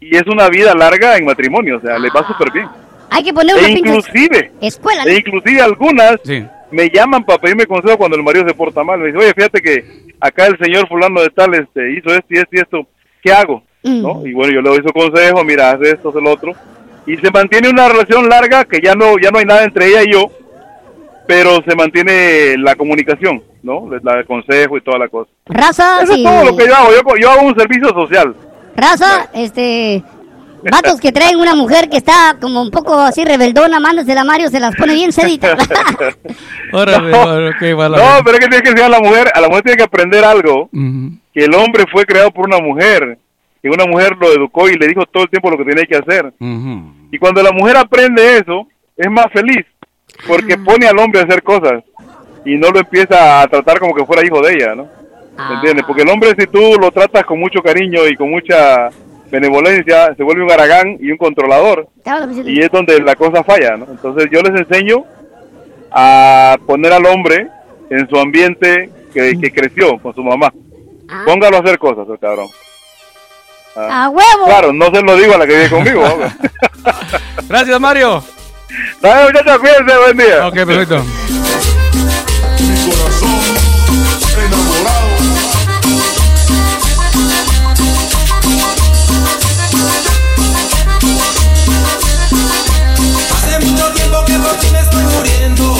y 0.00 0.16
es 0.16 0.26
una 0.26 0.48
vida 0.48 0.74
larga 0.74 1.16
en 1.16 1.24
matrimonio, 1.24 1.78
o 1.78 1.80
sea, 1.80 1.96
les 1.98 2.10
va 2.12 2.26
súper 2.26 2.52
bien. 2.52 2.66
Hay 3.10 3.22
que 3.24 3.32
poner 3.32 3.54
una 3.56 3.66
E 3.68 3.72
inclusive, 3.72 4.52
escuela, 4.60 5.04
¿no? 5.04 5.10
e 5.10 5.16
inclusive 5.18 5.60
algunas 5.62 6.16
me 6.70 6.88
llaman 6.90 7.24
para 7.24 7.40
pedirme 7.40 7.66
consejo 7.66 7.96
cuando 7.98 8.16
el 8.16 8.22
marido 8.22 8.46
se 8.46 8.54
porta 8.54 8.82
mal. 8.84 8.98
Me 9.00 9.06
dice, 9.06 9.18
oye, 9.18 9.34
fíjate 9.34 9.60
que 9.60 9.84
acá 10.20 10.46
el 10.46 10.58
señor 10.58 10.86
fulano 10.88 11.20
de 11.20 11.30
tal 11.30 11.54
este, 11.54 11.92
hizo 11.92 12.10
esto 12.10 12.26
y 12.30 12.38
esto 12.38 12.48
y 12.52 12.58
esto, 12.60 12.86
¿qué 13.22 13.32
hago? 13.32 13.62
¿No? 13.82 14.26
Y 14.26 14.32
bueno, 14.32 14.52
yo 14.54 14.60
le 14.60 14.70
doy 14.70 14.82
su 14.86 14.92
consejo, 14.92 15.42
mira, 15.44 15.70
haz 15.70 15.80
esto, 15.82 16.10
haz 16.10 16.16
el 16.16 16.26
otro. 16.26 16.52
Y 17.06 17.16
se 17.16 17.30
mantiene 17.30 17.68
una 17.70 17.88
relación 17.88 18.28
larga 18.28 18.64
que 18.64 18.80
ya 18.82 18.94
no, 18.94 19.18
ya 19.18 19.30
no 19.30 19.38
hay 19.38 19.44
nada 19.46 19.64
entre 19.64 19.86
ella 19.86 20.02
y 20.04 20.12
yo, 20.12 20.30
pero 21.26 21.62
se 21.66 21.74
mantiene 21.74 22.56
la 22.58 22.74
comunicación, 22.76 23.42
¿no? 23.62 23.88
La 24.02 24.22
consejo 24.24 24.76
y 24.76 24.80
toda 24.82 24.98
la 24.98 25.08
cosa. 25.08 25.30
Raza, 25.46 26.02
Eso 26.02 26.12
sí. 26.14 26.24
es 26.24 26.30
todo 26.30 26.44
lo 26.50 26.56
que 26.56 26.66
yo 26.66 26.74
hago. 26.76 26.90
Yo, 26.92 27.16
yo 27.20 27.30
hago 27.30 27.46
un 27.46 27.54
servicio 27.56 27.88
social. 27.90 28.34
Raza, 28.76 29.28
este... 29.32 30.02
Vatos 30.70 31.00
que 31.00 31.10
traen 31.10 31.38
una 31.38 31.54
mujer 31.54 31.88
que 31.88 31.96
está 31.96 32.36
como 32.38 32.60
un 32.60 32.70
poco 32.70 32.98
así 32.98 33.24
rebeldona, 33.24 33.80
mándasela 33.80 34.20
a 34.20 34.24
Mario, 34.24 34.50
se 34.50 34.60
las 34.60 34.76
pone 34.76 34.92
bien 34.92 35.10
sedita. 35.10 35.56
Órale, 36.74 37.10
No. 37.10 37.22
órale, 37.22 37.52
qué 37.58 37.74
mala 37.74 37.96
No, 37.96 38.22
pero 38.22 38.36
es 38.36 38.40
que 38.40 38.48
tiene 38.48 38.62
que 38.62 38.68
enseñar 38.70 38.92
a 38.92 38.98
la 38.98 39.08
mujer, 39.08 39.30
a 39.34 39.40
la 39.40 39.48
mujer 39.48 39.62
tiene 39.62 39.76
que 39.78 39.84
aprender 39.84 40.22
algo, 40.22 40.68
que 41.32 41.44
el 41.44 41.54
hombre 41.54 41.84
fue 41.90 42.04
creado 42.04 42.30
por 42.30 42.46
una 42.46 42.58
mujer, 42.58 43.16
que 43.62 43.68
una 43.68 43.84
mujer 43.84 44.16
lo 44.18 44.32
educó 44.32 44.68
y 44.68 44.74
le 44.74 44.88
dijo 44.88 45.04
todo 45.06 45.24
el 45.24 45.30
tiempo 45.30 45.50
lo 45.50 45.58
que 45.58 45.64
tenía 45.64 45.84
que 45.84 45.96
hacer. 45.96 46.32
Y 47.10 47.18
cuando 47.18 47.42
la 47.42 47.52
mujer 47.52 47.76
aprende 47.76 48.38
eso, 48.38 48.66
es 48.96 49.10
más 49.10 49.26
feliz, 49.32 49.66
porque 50.26 50.56
pone 50.58 50.86
al 50.86 50.98
hombre 50.98 51.20
a 51.20 51.24
hacer 51.24 51.42
cosas 51.42 51.82
y 52.44 52.56
no 52.56 52.70
lo 52.70 52.80
empieza 52.80 53.42
a 53.42 53.46
tratar 53.48 53.78
como 53.78 53.94
que 53.94 54.04
fuera 54.04 54.24
hijo 54.24 54.40
de 54.40 54.54
ella, 54.54 54.74
¿no? 54.74 54.88
¿Me 55.48 55.54
entiendes? 55.56 55.84
Porque 55.86 56.02
el 56.02 56.08
hombre 56.10 56.34
si 56.38 56.46
tú 56.46 56.76
lo 56.80 56.90
tratas 56.90 57.24
con 57.24 57.38
mucho 57.38 57.62
cariño 57.62 58.06
y 58.06 58.16
con 58.16 58.30
mucha 58.30 58.88
benevolencia, 59.30 60.14
se 60.14 60.22
vuelve 60.22 60.42
un 60.44 60.50
aragán 60.50 60.96
y 61.00 61.10
un 61.10 61.16
controlador. 61.18 61.88
Y 62.50 62.60
es 62.60 62.70
donde 62.70 63.00
la 63.00 63.14
cosa 63.14 63.44
falla, 63.44 63.76
¿no? 63.76 63.86
Entonces 63.90 64.28
yo 64.30 64.40
les 64.42 64.60
enseño 64.60 65.04
a 65.90 66.56
poner 66.66 66.92
al 66.92 67.06
hombre 67.06 67.46
en 67.90 68.08
su 68.08 68.18
ambiente 68.18 68.90
que, 69.14 69.38
que 69.40 69.52
creció 69.52 69.98
con 69.98 70.14
su 70.14 70.22
mamá. 70.22 70.52
Póngalo 71.24 71.56
a 71.56 71.60
hacer 71.60 71.78
cosas, 71.78 72.08
el 72.08 72.18
cabrón. 72.18 72.48
Ah. 73.76 74.04
¡A 74.04 74.08
huevo! 74.08 74.44
Claro, 74.46 74.72
no 74.72 74.90
se 74.90 75.02
lo 75.02 75.16
digo 75.16 75.34
a 75.34 75.38
la 75.38 75.46
que 75.46 75.54
vive 75.56 75.70
conmigo. 75.70 76.02
Gracias, 77.48 77.80
Mario. 77.80 78.22
Dale, 79.00 79.32
muchachos, 79.32 79.58
cuídense, 79.58 79.98
buen 79.98 80.16
día. 80.16 80.46
Ok, 80.48 80.54
perfecto. 80.54 81.04
Hace 93.32 93.64
mucho 93.64 93.84
tiempo 93.92 94.24
que 94.26 94.34
por 94.34 94.52
ti 94.58 94.66
me 94.72 94.80
estoy 94.80 95.02
muriendo. 95.04 95.74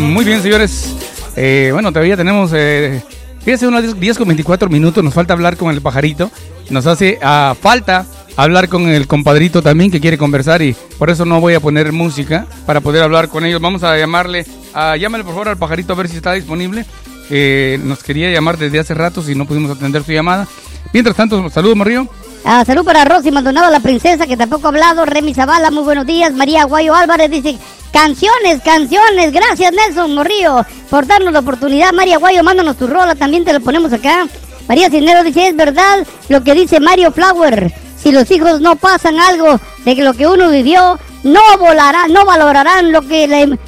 Mm, 0.00 0.12
Muy 0.12 0.24
bien, 0.24 0.42
señores. 0.42 0.94
Eh, 1.36 1.70
bueno, 1.72 1.92
todavía 1.92 2.16
tenemos, 2.16 2.50
eh, 2.54 3.02
fíjense, 3.46 3.68
unos 3.68 3.82
10, 3.82 4.00
10 4.00 4.18
con 4.18 4.26
24 4.26 4.68
minutos. 4.68 5.04
Nos 5.04 5.14
falta 5.14 5.32
hablar 5.32 5.56
con 5.56 5.72
el 5.72 5.80
pajarito. 5.80 6.32
Nos 6.68 6.84
hace 6.86 7.20
ah, 7.22 7.54
falta 7.58 8.04
hablar 8.36 8.68
con 8.68 8.88
el 8.88 9.06
compadrito 9.06 9.62
también 9.62 9.90
que 9.90 10.00
quiere 10.00 10.18
conversar 10.18 10.60
y 10.62 10.74
por 10.98 11.10
eso 11.10 11.24
no 11.24 11.40
voy 11.40 11.54
a 11.54 11.60
poner 11.60 11.92
música 11.92 12.46
para 12.66 12.80
poder 12.80 13.04
hablar 13.04 13.28
con 13.28 13.44
ellos. 13.44 13.60
Vamos 13.60 13.84
a 13.84 13.96
llamarle, 13.96 14.44
a, 14.74 14.96
llámale 14.96 15.22
por 15.22 15.34
favor 15.34 15.48
al 15.48 15.56
pajarito 15.56 15.92
a 15.92 15.96
ver 15.96 16.08
si 16.08 16.16
está 16.16 16.32
disponible. 16.32 16.84
Eh, 17.30 17.78
nos 17.84 18.02
quería 18.02 18.30
llamar 18.32 18.58
desde 18.58 18.80
hace 18.80 18.94
rato 18.94 19.22
si 19.22 19.36
no 19.36 19.46
pudimos 19.46 19.70
atender 19.70 20.02
su 20.02 20.10
llamada. 20.10 20.48
Mientras 20.92 21.16
tanto, 21.16 21.48
saludos, 21.50 21.76
Morrillo. 21.76 22.08
Ah, 22.48 22.64
salud 22.64 22.84
para 22.84 23.04
Rosy 23.04 23.32
Maldonado, 23.32 23.72
la 23.72 23.80
princesa, 23.80 24.24
que 24.24 24.36
tampoco 24.36 24.66
ha 24.66 24.70
hablado. 24.70 25.04
Remy 25.04 25.34
Zavala, 25.34 25.72
muy 25.72 25.82
buenos 25.82 26.06
días. 26.06 26.32
María 26.32 26.62
Guayo 26.62 26.94
Álvarez 26.94 27.28
dice, 27.28 27.58
canciones, 27.92 28.62
canciones. 28.64 29.32
Gracias, 29.32 29.72
Nelson 29.72 30.14
Morrillo, 30.14 30.64
por 30.88 31.08
darnos 31.08 31.32
la 31.32 31.40
oportunidad. 31.40 31.92
María 31.92 32.18
Guayo, 32.18 32.44
mándanos 32.44 32.76
tu 32.76 32.86
rola, 32.86 33.16
también 33.16 33.44
te 33.44 33.52
lo 33.52 33.58
ponemos 33.58 33.92
acá. 33.92 34.28
María 34.68 34.88
Cisneros 34.88 35.24
dice, 35.24 35.48
es 35.48 35.56
verdad 35.56 36.06
lo 36.28 36.44
que 36.44 36.54
dice 36.54 36.78
Mario 36.78 37.10
Flower. 37.10 37.74
Si 37.96 38.12
los 38.12 38.30
hijos 38.30 38.60
no 38.60 38.76
pasan 38.76 39.18
algo 39.18 39.58
de 39.84 39.96
lo 39.96 40.14
que 40.14 40.28
uno 40.28 40.48
vivió, 40.48 41.00
no 41.24 41.40
volará, 41.58 42.06
no 42.06 42.24
valorarán 42.24 42.92
lo 42.92 43.02
que 43.02 43.26
le, 43.26 43.58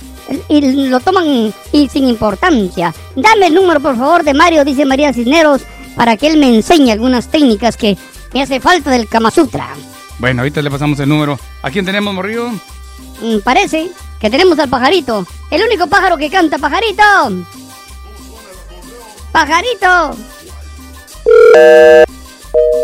y 0.48 0.88
lo 0.88 1.00
toman 1.00 1.52
y 1.72 1.88
sin 1.88 2.06
importancia. 2.06 2.94
Dame 3.16 3.48
el 3.48 3.54
número, 3.54 3.80
por 3.80 3.96
favor, 3.96 4.22
de 4.22 4.34
Mario, 4.34 4.64
dice 4.64 4.84
María 4.84 5.12
Cisneros, 5.12 5.62
para 5.96 6.16
que 6.16 6.28
él 6.28 6.36
me 6.36 6.54
enseñe 6.54 6.92
algunas 6.92 7.26
técnicas 7.26 7.76
que 7.76 7.98
me 8.32 8.42
hace 8.42 8.60
falta 8.60 8.90
del 8.90 9.08
Kama 9.08 9.30
Sutra. 9.30 9.68
Bueno, 10.18 10.42
ahorita 10.42 10.62
le 10.62 10.70
pasamos 10.70 10.98
el 11.00 11.08
número. 11.08 11.38
¿A 11.62 11.70
quién 11.70 11.84
tenemos, 11.84 12.12
Morrillo? 12.12 12.50
Mm, 13.20 13.38
parece 13.44 13.90
que 14.20 14.30
tenemos 14.30 14.58
al 14.58 14.68
pajarito, 14.68 15.24
el 15.50 15.62
único 15.62 15.86
pájaro 15.86 16.16
que 16.16 16.28
canta, 16.30 16.58
pajarito. 16.58 17.02
Pajarito. 19.32 20.16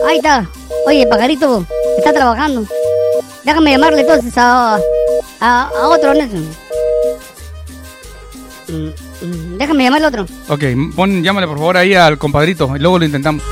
Ahí 0.07 0.17
está. 0.19 0.47
Oye, 0.87 1.07
pajarito, 1.07 1.67
está 1.99 2.13
trabajando. 2.13 2.65
Déjame 3.45 3.73
llamarle 3.73 4.03
entonces 4.03 4.33
a, 4.37 4.77
a, 5.41 5.63
a 5.69 5.89
otro, 5.89 6.15
Nelson. 6.15 6.49
Mm, 8.69 8.73
mm, 9.27 9.59
Déjame 9.59 9.85
llamarle 9.85 10.07
a 10.07 10.09
otro. 10.09 10.27
Ok, 10.49 10.63
pon, 10.95 11.23
llámale 11.23 11.47
por 11.47 11.59
favor 11.59 11.77
ahí 11.77 11.95
al 11.95 12.19
compadrito 12.19 12.77
y 12.77 12.79
luego 12.79 12.99
lo 12.99 13.05
intentamos. 13.05 13.43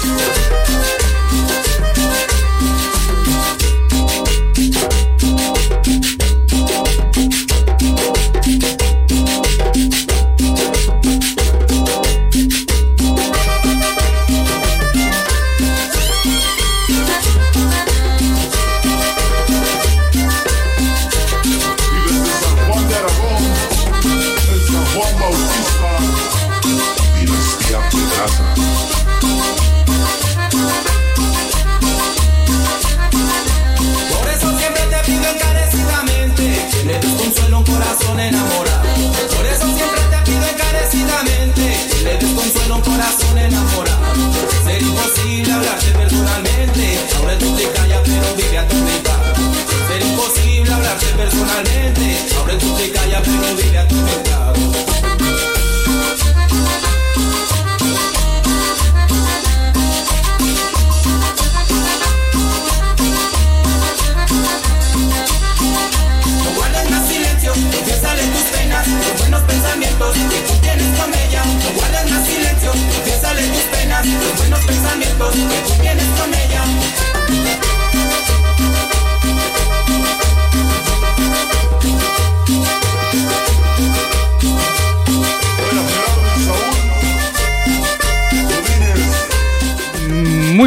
personal 51.16 51.71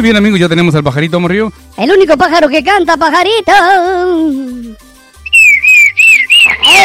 bien, 0.06 0.16
amigos, 0.16 0.38
ya 0.38 0.48
tenemos 0.48 0.72
al 0.76 0.84
pajarito, 0.84 1.18
Morrillo. 1.18 1.52
El 1.76 1.90
único 1.90 2.16
pájaro 2.16 2.48
que 2.48 2.62
canta, 2.62 2.96
pajarito. 2.96 3.52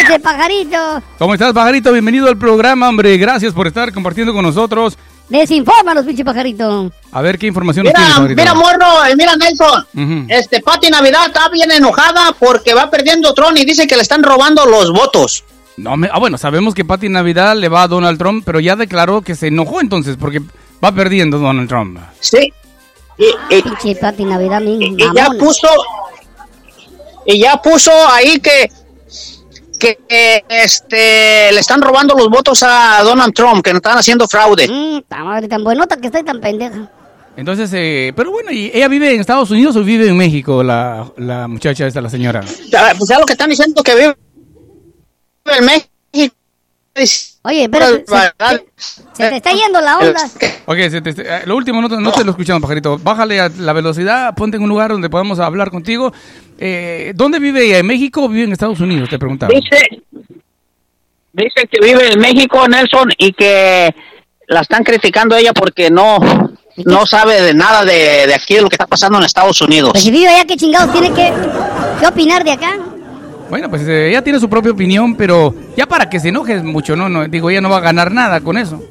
Ese 0.04 0.20
pajarito. 0.20 1.04
¿Cómo 1.20 1.34
estás, 1.36 1.54
pajarito? 1.54 1.92
Bienvenido 1.92 2.28
al 2.28 2.38
programa, 2.38 2.90
hombre. 2.90 3.16
Gracias 3.18 3.54
por 3.54 3.68
estar 3.68 3.94
compartiendo 3.94 4.34
con 4.34 4.44
nosotros. 4.44 4.98
Desinfórmanos, 5.30 6.04
pinche 6.06 6.26
pajarito. 6.26 6.92
A 7.12 7.22
ver 7.22 7.38
qué 7.38 7.46
información 7.46 7.84
nos 7.86 7.94
Mira, 7.94 8.00
tienes, 8.00 8.16
pajarito. 8.36 8.42
mira, 8.42 8.54
morro, 8.56 9.06
eh, 9.06 9.16
mira, 9.16 9.34
Nelson. 9.36 10.26
Este, 10.28 10.60
Pati 10.62 10.90
Navidad 10.90 11.28
está 11.28 11.48
bien 11.50 11.72
enojada 11.72 12.36
porque 12.40 12.74
va 12.74 12.90
perdiendo 12.90 13.34
Tron 13.36 13.56
y 13.58 13.64
dice 13.66 13.86
que 13.86 13.96
le 13.96 14.02
están 14.02 14.24
robando 14.24 14.66
los 14.66 14.92
votos. 14.92 15.44
No, 15.78 15.96
me- 15.96 16.10
ah, 16.12 16.18
bueno, 16.18 16.40
sabemos 16.40 16.74
que 16.74 16.84
Pati 16.84 17.08
Navidad 17.08 17.56
le 17.56 17.70
va 17.70 17.84
a 17.84 17.88
Donald 17.88 18.18
Trump, 18.18 18.44
pero 18.46 18.60
ya 18.60 18.76
declaró 18.76 19.22
que 19.22 19.36
se 19.36 19.48
enojó 19.48 19.80
entonces 19.80 20.18
porque 20.20 20.42
va 20.84 20.92
perdiendo 20.92 21.38
Donald 21.38 21.70
Trump. 21.70 22.00
Sí. 22.20 22.52
Y, 23.18 23.26
y- 23.56 24.26
Navidad, 24.26 24.62
mi 24.62 24.78
y 24.86 24.98
ya 24.98 25.14
mamona. 25.26 25.40
puso 25.40 25.68
y 27.26 27.40
ya 27.40 27.62
puso 27.62 27.92
ahí 28.10 28.40
que 28.40 28.72
que 29.80 30.00
eh, 30.10 30.44
este 30.50 31.52
le 31.52 31.60
están 31.60 31.82
robando 31.82 32.14
los 32.16 32.30
votos 32.30 32.62
a 32.64 33.02
Donald 33.04 33.34
Trump, 33.34 33.64
que 33.64 33.72
no 33.72 33.78
están 33.78 33.98
haciendo 33.98 34.28
fraude. 34.28 34.68
Mm, 34.68 35.02
madre, 35.24 35.48
tan 35.48 35.64
buenota 35.64 35.98
que 35.98 36.08
estoy 36.08 36.24
tan 36.24 36.40
pendeja. 36.40 36.90
Entonces, 37.36 37.72
eh, 37.74 38.14
pero 38.16 38.30
bueno, 38.30 38.52
¿y 38.52 38.70
ella 38.74 38.88
vive 38.88 39.14
en 39.14 39.22
Estados 39.22 39.50
Unidos 39.50 39.76
o 39.78 39.84
vive 39.84 40.08
en 40.08 40.18
México, 40.18 40.62
la, 40.64 41.12
la 41.18 41.48
muchacha 41.48 41.88
esta, 41.88 42.00
la 42.02 42.10
señora? 42.10 42.42
Ya, 42.70 42.94
Pues 42.98 43.10
ya 43.10 43.18
lo 43.18 43.26
que 43.26 43.34
están 43.34 43.50
diciendo 43.50 43.82
que 43.82 43.96
vive 43.96 44.16
en 45.46 45.66
México. 45.66 46.36
Oye, 47.44 47.68
pero 47.70 47.88
se, 47.88 48.04
se- 48.06 48.66
se 49.14 49.30
te 49.30 49.36
está 49.38 49.52
yendo 49.52 49.82
la 49.82 49.98
onda. 49.98 50.30
Ok, 50.66 50.78
se 50.92 51.02
te- 51.02 51.10
eh, 51.18 51.42
lo 51.46 51.56
último 51.56 51.82
no, 51.82 51.90
te- 51.90 51.98
no 51.98 52.12
te 52.12 52.24
lo 52.24 52.32
escuchamos, 52.32 52.62
pajarito. 52.62 53.00
Bájale 53.00 53.40
a 53.42 53.50
la 53.50 53.74
velocidad, 53.74 54.36
ponte 54.36 54.58
en 54.58 54.64
un 54.64 54.70
lugar 54.70 54.92
donde 54.92 55.10
podamos 55.10 55.40
hablar 55.40 55.72
contigo. 55.72 56.14
Eh, 56.60 57.14
¿Dónde 57.16 57.40
vive 57.40 57.66
ella? 57.66 57.80
¿En 57.80 57.88
México 57.88 58.24
o 58.26 58.30
vive 58.30 58.44
en 58.44 58.52
Estados 58.52 58.80
Unidos? 58.80 59.10
Te 59.10 59.18
preguntaba. 59.18 59.52
Dice, 59.52 60.04
dice 61.34 61.68
que 61.72 61.80
vive 61.82 62.14
en 62.14 62.20
México, 62.20 62.68
Nelson, 62.68 63.12
y 63.18 63.34
que 63.34 63.94
la 64.48 64.62
están 64.62 64.84
criticando 64.84 65.36
a 65.36 65.40
ella 65.40 65.54
porque 65.54 65.90
no, 65.90 66.20
no 66.86 67.06
sabe 67.08 67.42
de 67.42 67.54
nada 67.56 67.84
de, 67.86 68.28
de 68.28 68.34
aquí, 68.36 68.54
de 68.56 68.62
lo 68.62 68.70
que 68.70 68.76
está 68.76 68.86
pasando 68.86 69.18
en 69.18 69.24
Estados 69.24 69.60
Unidos. 69.62 69.92
Pues 69.94 70.04
si 70.04 70.12
vive 70.12 70.28
allá, 70.28 70.46
¿qué 70.46 70.56
chingados 70.58 70.92
tiene 70.92 71.12
que, 71.12 71.34
que 72.00 72.06
opinar 72.08 72.44
de 72.44 72.52
acá? 72.52 72.78
Bueno, 73.52 73.70
pues 73.70 73.84
eh, 73.88 74.10
ella 74.10 74.24
tiene 74.24 74.40
su 74.40 74.50
propia 74.50 74.72
opinión, 74.72 75.14
pero 75.16 75.54
ya 75.78 75.86
para 75.86 76.10
que 76.10 76.20
se 76.20 76.30
enoje 76.30 76.58
mucho, 76.64 76.96
¿no? 76.96 77.08
no 77.10 77.28
digo, 77.28 77.50
ella 77.52 77.62
no 77.62 77.70
va 77.70 77.78
a 77.78 77.82
ganar 77.82 78.12
nada 78.12 78.42
con 78.42 78.58
eso. 78.58 78.82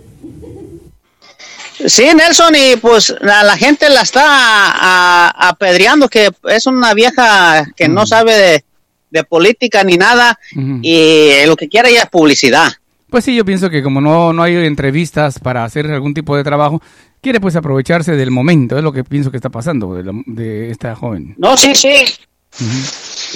Sí, 1.87 2.05
Nelson, 2.15 2.55
y 2.55 2.77
pues 2.77 3.15
la, 3.23 3.43
la 3.43 3.57
gente 3.57 3.89
la 3.89 4.03
está 4.03 5.31
apedreando, 5.49 6.09
que 6.09 6.29
es 6.51 6.67
una 6.67 6.93
vieja 6.93 7.65
que 7.75 7.89
no 7.89 8.07
sabe 8.07 8.35
de, 8.37 8.65
de 9.11 9.25
política 9.25 9.83
ni 9.83 9.97
nada, 9.97 10.39
y 10.83 11.31
lo 11.47 11.57
que 11.57 11.69
quiere 11.69 11.89
ella 11.91 12.03
es 12.03 12.11
publicidad. 12.11 12.71
Pues 13.09 13.25
sí, 13.25 13.35
yo 13.35 13.45
pienso 13.47 13.71
que 13.71 13.83
como 13.83 14.01
no, 14.03 14.33
no 14.35 14.43
hay 14.43 14.55
entrevistas 14.67 15.39
para 15.39 15.65
hacer 15.65 15.87
algún 15.91 16.13
tipo 16.13 16.37
de 16.37 16.45
trabajo, 16.45 16.83
quiere 17.23 17.41
pues 17.41 17.57
aprovecharse 17.57 18.13
del 18.15 18.31
momento, 18.31 18.77
es 18.77 18.85
lo 18.85 18.93
que 18.93 19.03
pienso 19.03 19.31
que 19.31 19.39
está 19.39 19.49
pasando 19.49 19.95
de, 19.95 20.05
la- 20.05 20.23
de 20.27 20.71
esta 20.71 20.95
joven. 20.95 21.35
No, 21.39 21.57
sí, 21.57 21.75
sí. 21.75 21.95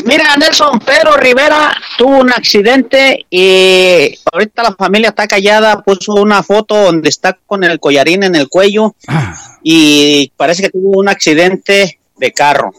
Mira, 0.04 0.36
Nelson, 0.36 0.80
Pedro 0.80 1.16
Rivera 1.16 1.74
tuvo 1.96 2.18
un 2.18 2.30
accidente 2.30 3.24
y 3.30 4.18
ahorita 4.32 4.62
la 4.62 4.74
familia 4.74 5.10
está 5.10 5.26
callada, 5.26 5.82
puso 5.82 6.14
una 6.14 6.42
foto 6.42 6.76
donde 6.76 7.08
está 7.08 7.38
con 7.46 7.64
el 7.64 7.78
collarín 7.80 8.24
en 8.24 8.34
el 8.34 8.48
cuello 8.48 8.94
y 9.62 10.32
parece 10.36 10.62
que 10.62 10.70
tuvo 10.70 10.98
un 10.98 11.08
accidente 11.08 12.00
de 12.16 12.32
carro. 12.32 12.72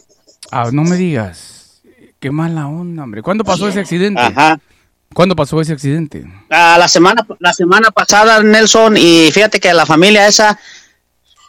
Ah, 0.50 0.70
no 0.72 0.84
me 0.84 0.96
digas. 0.96 1.82
Qué 2.20 2.30
mala 2.30 2.66
onda, 2.66 3.02
hombre. 3.02 3.22
¿Cuándo 3.22 3.44
pasó 3.44 3.68
ese 3.68 3.80
accidente? 3.80 4.20
Ajá. 4.20 4.58
¿Cuándo 5.14 5.34
pasó 5.34 5.60
ese 5.60 5.72
accidente? 5.72 6.24
Ah, 6.50 6.76
la 6.78 6.88
semana 6.88 7.26
la 7.38 7.52
semana 7.52 7.90
pasada, 7.90 8.42
Nelson, 8.42 8.96
y 8.96 9.30
fíjate 9.32 9.58
que 9.58 9.72
la 9.72 9.86
familia 9.86 10.26
esa 10.26 10.58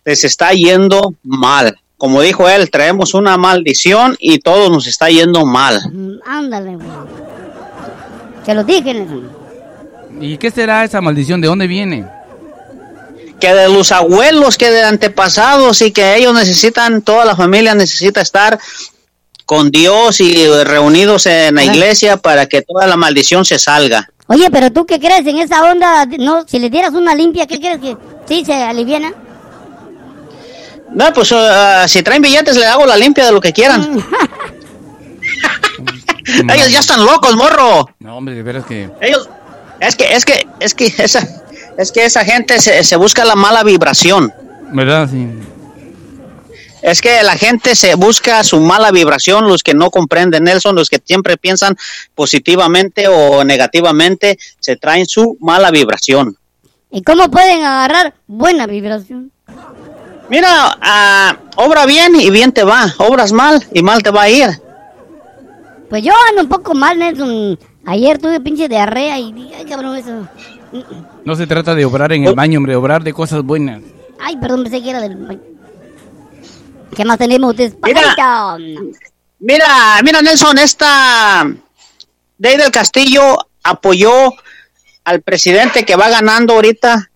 les 0.05 0.23
está 0.23 0.51
yendo 0.51 1.15
mal. 1.23 1.77
Como 1.97 2.21
dijo 2.21 2.47
él, 2.47 2.69
traemos 2.69 3.13
una 3.13 3.37
maldición 3.37 4.15
y 4.19 4.39
todo 4.39 4.69
nos 4.69 4.85
está 4.87 5.09
yendo 5.09 5.45
mal. 5.45 5.81
Mm, 5.91 6.19
Ándale, 6.25 6.75
güey. 6.75 6.87
Se 8.45 8.53
lo 8.53 8.63
dije, 8.63 8.93
Nelson. 8.93 9.29
¿Y 10.21 10.37
qué 10.37 10.51
será 10.51 10.83
esa 10.83 11.01
maldición? 11.01 11.41
¿De 11.41 11.47
dónde 11.47 11.67
viene? 11.67 12.05
que 13.39 13.53
de 13.53 13.69
los 13.69 13.91
abuelos, 13.91 14.57
que 14.57 14.71
de 14.71 14.83
antepasados 14.83 15.81
y 15.81 15.91
que 15.91 16.15
ellos 16.15 16.33
necesitan, 16.33 17.01
toda 17.01 17.25
la 17.25 17.35
familia 17.35 17.75
necesita 17.75 18.21
estar 18.21 18.59
con 19.45 19.71
Dios 19.71 20.19
y 20.19 20.47
reunidos 20.63 21.25
en 21.25 21.55
la 21.55 21.63
iglesia 21.63 22.17
para 22.17 22.47
que 22.47 22.63
toda 22.63 22.87
la 22.87 22.97
maldición 22.97 23.45
se 23.45 23.59
salga. 23.59 24.09
Oye, 24.27 24.49
pero 24.51 24.71
tú 24.71 24.85
qué 24.85 24.99
crees 24.99 25.25
en 25.25 25.37
esa 25.37 25.71
onda, 25.71 26.05
no, 26.17 26.45
si 26.47 26.59
le 26.59 26.69
dieras 26.69 26.93
una 26.93 27.15
limpia, 27.15 27.47
¿qué 27.47 27.59
crees 27.59 27.79
que 27.79 27.95
sí 28.27 28.43
se 28.43 28.53
aliviana? 28.53 29.13
No, 30.97 31.13
pues 31.13 31.31
ah, 31.31 31.85
si 31.87 32.01
traen 32.01 32.23
billetes 32.23 32.57
le 32.57 32.65
hago 32.65 32.83
la 32.87 32.97
limpia 32.97 33.23
de 33.23 33.31
lo 33.31 33.39
que 33.39 33.53
quieran. 33.53 34.03
ellos 36.25 36.71
ya 36.71 36.79
están 36.79 37.05
locos, 37.05 37.35
morro. 37.35 37.87
No, 37.99 38.17
hombre, 38.17 38.33
de 38.33 38.41
veras 38.41 38.65
que... 38.65 38.89
Ellos, 38.99 39.29
es 39.79 39.95
que, 39.95 40.15
es 40.15 40.25
que, 40.25 40.47
es 40.59 40.73
que 40.73 40.91
esa, 40.97 41.43
es 41.77 41.91
que 41.91 42.03
esa 42.03 42.25
gente 42.25 42.59
se, 42.59 42.83
se 42.83 42.95
busca 42.95 43.23
la 43.25 43.35
mala 43.35 43.63
vibración. 43.63 44.33
¿Verdad? 44.71 45.07
Sí. 45.07 45.27
Es 46.81 46.99
que 46.99 47.21
la 47.21 47.37
gente 47.37 47.75
se 47.75 47.93
busca 47.93 48.43
su 48.43 48.59
mala 48.59 48.89
vibración, 48.89 49.47
los 49.47 49.61
que 49.61 49.75
no 49.75 49.91
comprenden, 49.91 50.45
Nelson, 50.45 50.75
los 50.75 50.89
que 50.89 50.99
siempre 51.05 51.37
piensan 51.37 51.77
positivamente 52.15 53.07
o 53.07 53.43
negativamente, 53.43 54.39
se 54.59 54.77
traen 54.77 55.05
su 55.05 55.37
mala 55.41 55.69
vibración. 55.69 56.35
¿Y 56.89 57.03
cómo 57.03 57.29
pueden 57.29 57.63
agarrar 57.63 58.15
buena 58.25 58.65
vibración? 58.65 59.31
Mira, 60.29 60.77
ah, 60.81 61.37
obra 61.55 61.85
bien 61.85 62.15
y 62.15 62.29
bien 62.29 62.51
te 62.51 62.63
va, 62.63 62.93
obras 62.97 63.31
mal 63.31 63.65
y 63.73 63.81
mal 63.81 64.03
te 64.03 64.11
va 64.11 64.23
a 64.23 64.29
ir. 64.29 64.49
Pues 65.89 66.03
yo 66.03 66.11
ando 66.29 66.41
un 66.41 66.49
poco 66.49 66.73
mal, 66.73 66.99
Nelson. 66.99 67.57
Ayer 67.85 68.17
tuve 68.17 68.41
pinche 68.41 68.67
diarrea 68.67 69.17
y 69.19 69.31
dije, 69.31 69.55
ay, 69.55 69.65
cabrón, 69.65 69.95
eso. 69.95 70.27
No 71.23 71.35
se 71.35 71.47
trata 71.47 71.73
de 71.75 71.85
obrar 71.85 72.11
en 72.11 72.25
el 72.25 72.35
baño, 72.35 72.59
hombre, 72.59 72.75
obrar 72.75 73.03
de 73.03 73.13
cosas 73.13 73.41
buenas. 73.41 73.81
Ay, 74.19 74.35
perdón, 74.37 74.63
pensé 74.63 74.83
que 74.83 74.89
era 74.89 74.99
del... 74.99 75.39
¿Qué 76.93 77.05
más 77.05 77.17
tenemos 77.17 77.51
ustedes? 77.51 77.75
Mira. 77.83 78.57
Mira, 79.39 80.01
mira 80.03 80.21
Nelson, 80.21 80.57
esta 80.57 81.47
Dey 82.37 82.57
del 82.57 82.71
Castillo 82.71 83.37
apoyó 83.63 84.33
al 85.03 85.21
presidente 85.21 85.85
que 85.85 85.95
va 85.95 86.09
ganando 86.09 86.53
ahorita 86.53 87.09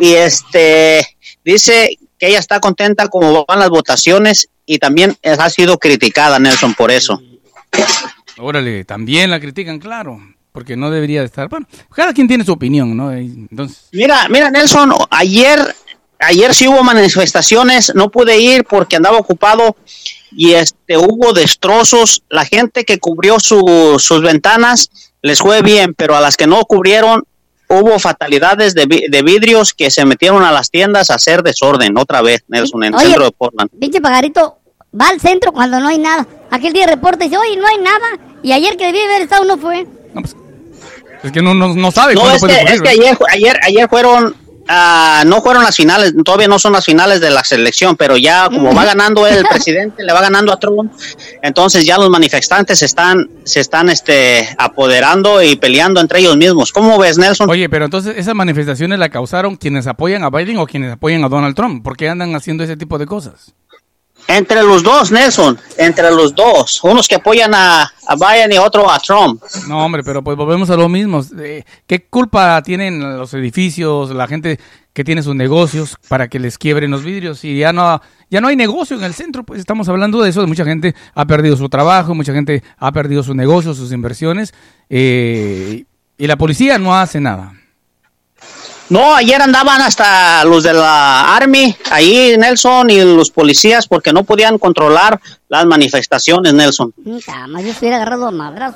y 0.00 0.14
este 0.14 1.06
dice 1.44 1.96
que 2.20 2.28
ella 2.28 2.38
está 2.38 2.60
contenta 2.60 3.08
como 3.08 3.44
van 3.48 3.58
las 3.58 3.70
votaciones 3.70 4.48
y 4.66 4.78
también 4.78 5.16
ha 5.24 5.50
sido 5.50 5.78
criticada 5.78 6.38
Nelson 6.38 6.74
por 6.74 6.92
eso. 6.92 7.20
Órale, 8.38 8.84
también 8.84 9.30
la 9.30 9.40
critican, 9.40 9.78
claro, 9.78 10.20
porque 10.52 10.76
no 10.76 10.90
debería 10.90 11.20
de 11.20 11.26
estar. 11.26 11.48
Bueno, 11.48 11.66
cada 11.94 12.12
quien 12.12 12.28
tiene 12.28 12.44
su 12.44 12.52
opinión, 12.52 12.96
¿no? 12.96 13.12
Eh, 13.12 13.20
Entonces, 13.20 13.88
Mira, 13.92 14.28
mira 14.28 14.50
Nelson, 14.50 14.92
ayer 15.10 15.74
ayer 16.22 16.54
sí 16.54 16.68
hubo 16.68 16.82
manifestaciones, 16.82 17.92
no 17.94 18.10
pude 18.10 18.38
ir 18.38 18.64
porque 18.64 18.96
andaba 18.96 19.16
ocupado 19.18 19.74
y 20.32 20.52
este 20.52 20.98
hubo 20.98 21.32
destrozos, 21.32 22.22
la 22.28 22.44
gente 22.44 22.84
que 22.84 22.98
cubrió 22.98 23.40
su- 23.40 23.96
sus 23.98 24.20
ventanas 24.22 24.90
les 25.22 25.38
fue 25.38 25.62
bien, 25.62 25.94
pero 25.94 26.14
a 26.16 26.20
las 26.20 26.36
que 26.36 26.46
no 26.46 26.62
cubrieron 26.66 27.24
hubo 27.70 27.98
fatalidades 27.98 28.74
de, 28.74 28.84
vi- 28.86 29.06
de 29.08 29.22
vidrios 29.22 29.72
que 29.72 29.90
se 29.90 30.04
metieron 30.04 30.42
a 30.44 30.52
las 30.52 30.70
tiendas 30.70 31.08
a 31.10 31.14
hacer 31.14 31.42
desorden 31.42 31.96
otra 31.96 32.20
vez, 32.20 32.44
Nelson, 32.48 32.84
en 32.84 32.88
el 32.92 32.94
Oye. 32.96 33.06
centro 33.06 33.24
de 33.24 33.30
Portland. 33.30 33.70
Pinche 33.80 34.00
pajarito 34.00 34.58
va 35.00 35.08
al 35.08 35.20
centro 35.20 35.52
cuando 35.52 35.78
no 35.80 35.88
hay 35.88 35.98
nada. 35.98 36.26
Aquel 36.50 36.72
día 36.72 36.86
reporta 36.86 37.24
y 37.24 37.28
dice, 37.28 37.38
oye, 37.40 37.56
no 37.56 37.66
hay 37.66 37.78
nada. 37.78 38.06
Y 38.42 38.52
ayer 38.52 38.76
que 38.76 38.86
debía 38.86 39.04
haber 39.04 39.22
estado 39.22 39.44
no 39.44 39.56
fue. 39.56 39.86
es 41.22 41.32
que 41.32 41.42
no, 41.42 41.54
no, 41.54 41.74
no 41.74 41.90
sabe 41.90 42.14
No, 42.14 42.20
cuándo 42.22 42.36
es 42.36 42.40
puede 42.40 42.54
que, 42.54 42.60
ocurrir. 42.60 42.74
es 42.74 42.82
que 42.82 42.88
ayer, 42.88 43.18
ayer, 43.30 43.56
ayer 43.62 43.88
fueron, 43.88 44.34
ah, 44.70 45.24
no 45.26 45.42
fueron 45.42 45.64
las 45.64 45.76
finales, 45.76 46.14
todavía 46.24 46.48
no 46.48 46.58
son 46.58 46.72
las 46.72 46.84
finales 46.84 47.20
de 47.20 47.30
la 47.30 47.42
selección, 47.44 47.96
pero 47.96 48.16
ya 48.16 48.46
como 48.46 48.74
va 48.74 48.84
ganando 48.86 49.26
el 49.26 49.44
presidente, 49.44 50.04
le 50.04 50.12
va 50.12 50.20
ganando 50.20 50.52
a 50.52 50.58
Trump, 50.58 50.92
entonces 51.42 51.84
ya 51.84 51.98
los 51.98 52.08
manifestantes 52.08 52.82
están, 52.82 53.28
se 53.44 53.60
están 53.60 53.88
este, 53.88 54.48
apoderando 54.56 55.42
y 55.42 55.56
peleando 55.56 56.00
entre 56.00 56.20
ellos 56.20 56.36
mismos. 56.36 56.72
¿Cómo 56.72 56.98
ves, 56.98 57.18
Nelson? 57.18 57.50
Oye, 57.50 57.68
pero 57.68 57.84
entonces 57.84 58.16
esas 58.16 58.34
manifestaciones 58.34 58.98
la 58.98 59.08
causaron 59.08 59.56
quienes 59.56 59.86
apoyan 59.86 60.22
a 60.22 60.30
Biden 60.30 60.58
o 60.58 60.66
quienes 60.66 60.92
apoyan 60.92 61.24
a 61.24 61.28
Donald 61.28 61.56
Trump. 61.56 61.82
¿Por 61.82 61.96
qué 61.96 62.08
andan 62.08 62.34
haciendo 62.34 62.62
ese 62.62 62.76
tipo 62.76 62.98
de 62.98 63.06
cosas? 63.06 63.54
Entre 64.28 64.62
los 64.62 64.82
dos, 64.82 65.10
Nelson, 65.10 65.58
entre 65.76 66.10
los 66.10 66.34
dos, 66.34 66.82
unos 66.84 67.08
que 67.08 67.16
apoyan 67.16 67.52
a, 67.54 67.82
a 67.82 68.14
Biden 68.14 68.52
y 68.52 68.58
otro 68.58 68.90
a 68.90 68.98
Trump. 68.98 69.42
No, 69.66 69.84
hombre, 69.84 70.02
pero 70.04 70.22
pues 70.22 70.36
volvemos 70.36 70.70
a 70.70 70.76
lo 70.76 70.88
mismo. 70.88 71.24
Eh, 71.38 71.64
¿Qué 71.86 72.04
culpa 72.04 72.62
tienen 72.62 73.18
los 73.18 73.34
edificios, 73.34 74.10
la 74.10 74.26
gente 74.28 74.58
que 74.92 75.04
tiene 75.04 75.22
sus 75.22 75.34
negocios 75.34 75.96
para 76.08 76.28
que 76.28 76.38
les 76.38 76.58
quiebren 76.58 76.90
los 76.90 77.02
vidrios? 77.04 77.44
Y 77.44 77.58
ya 77.58 77.72
no, 77.72 78.00
ya 78.30 78.40
no 78.40 78.48
hay 78.48 78.56
negocio 78.56 78.96
en 78.96 79.04
el 79.04 79.14
centro, 79.14 79.42
pues 79.42 79.60
estamos 79.60 79.88
hablando 79.88 80.22
de 80.22 80.30
eso. 80.30 80.46
Mucha 80.46 80.64
gente 80.64 80.94
ha 81.14 81.26
perdido 81.26 81.56
su 81.56 81.68
trabajo, 81.68 82.14
mucha 82.14 82.32
gente 82.32 82.62
ha 82.78 82.92
perdido 82.92 83.22
sus 83.22 83.34
negocios, 83.34 83.76
sus 83.76 83.92
inversiones, 83.92 84.54
eh, 84.88 85.84
y 86.16 86.26
la 86.26 86.36
policía 86.36 86.78
no 86.78 86.96
hace 86.96 87.20
nada. 87.20 87.54
No, 88.90 89.14
ayer 89.14 89.40
andaban 89.40 89.80
hasta 89.80 90.44
los 90.44 90.64
de 90.64 90.72
la 90.72 91.36
Army, 91.36 91.76
ahí 91.92 92.34
Nelson 92.36 92.90
y 92.90 93.00
los 93.00 93.30
policías 93.30 93.86
porque 93.86 94.12
no 94.12 94.24
podían 94.24 94.58
controlar 94.58 95.20
las 95.48 95.64
manifestaciones, 95.64 96.52
Nelson. 96.52 96.92
Yo 97.04 97.20
agarrado 97.94 98.26
a. 98.26 98.74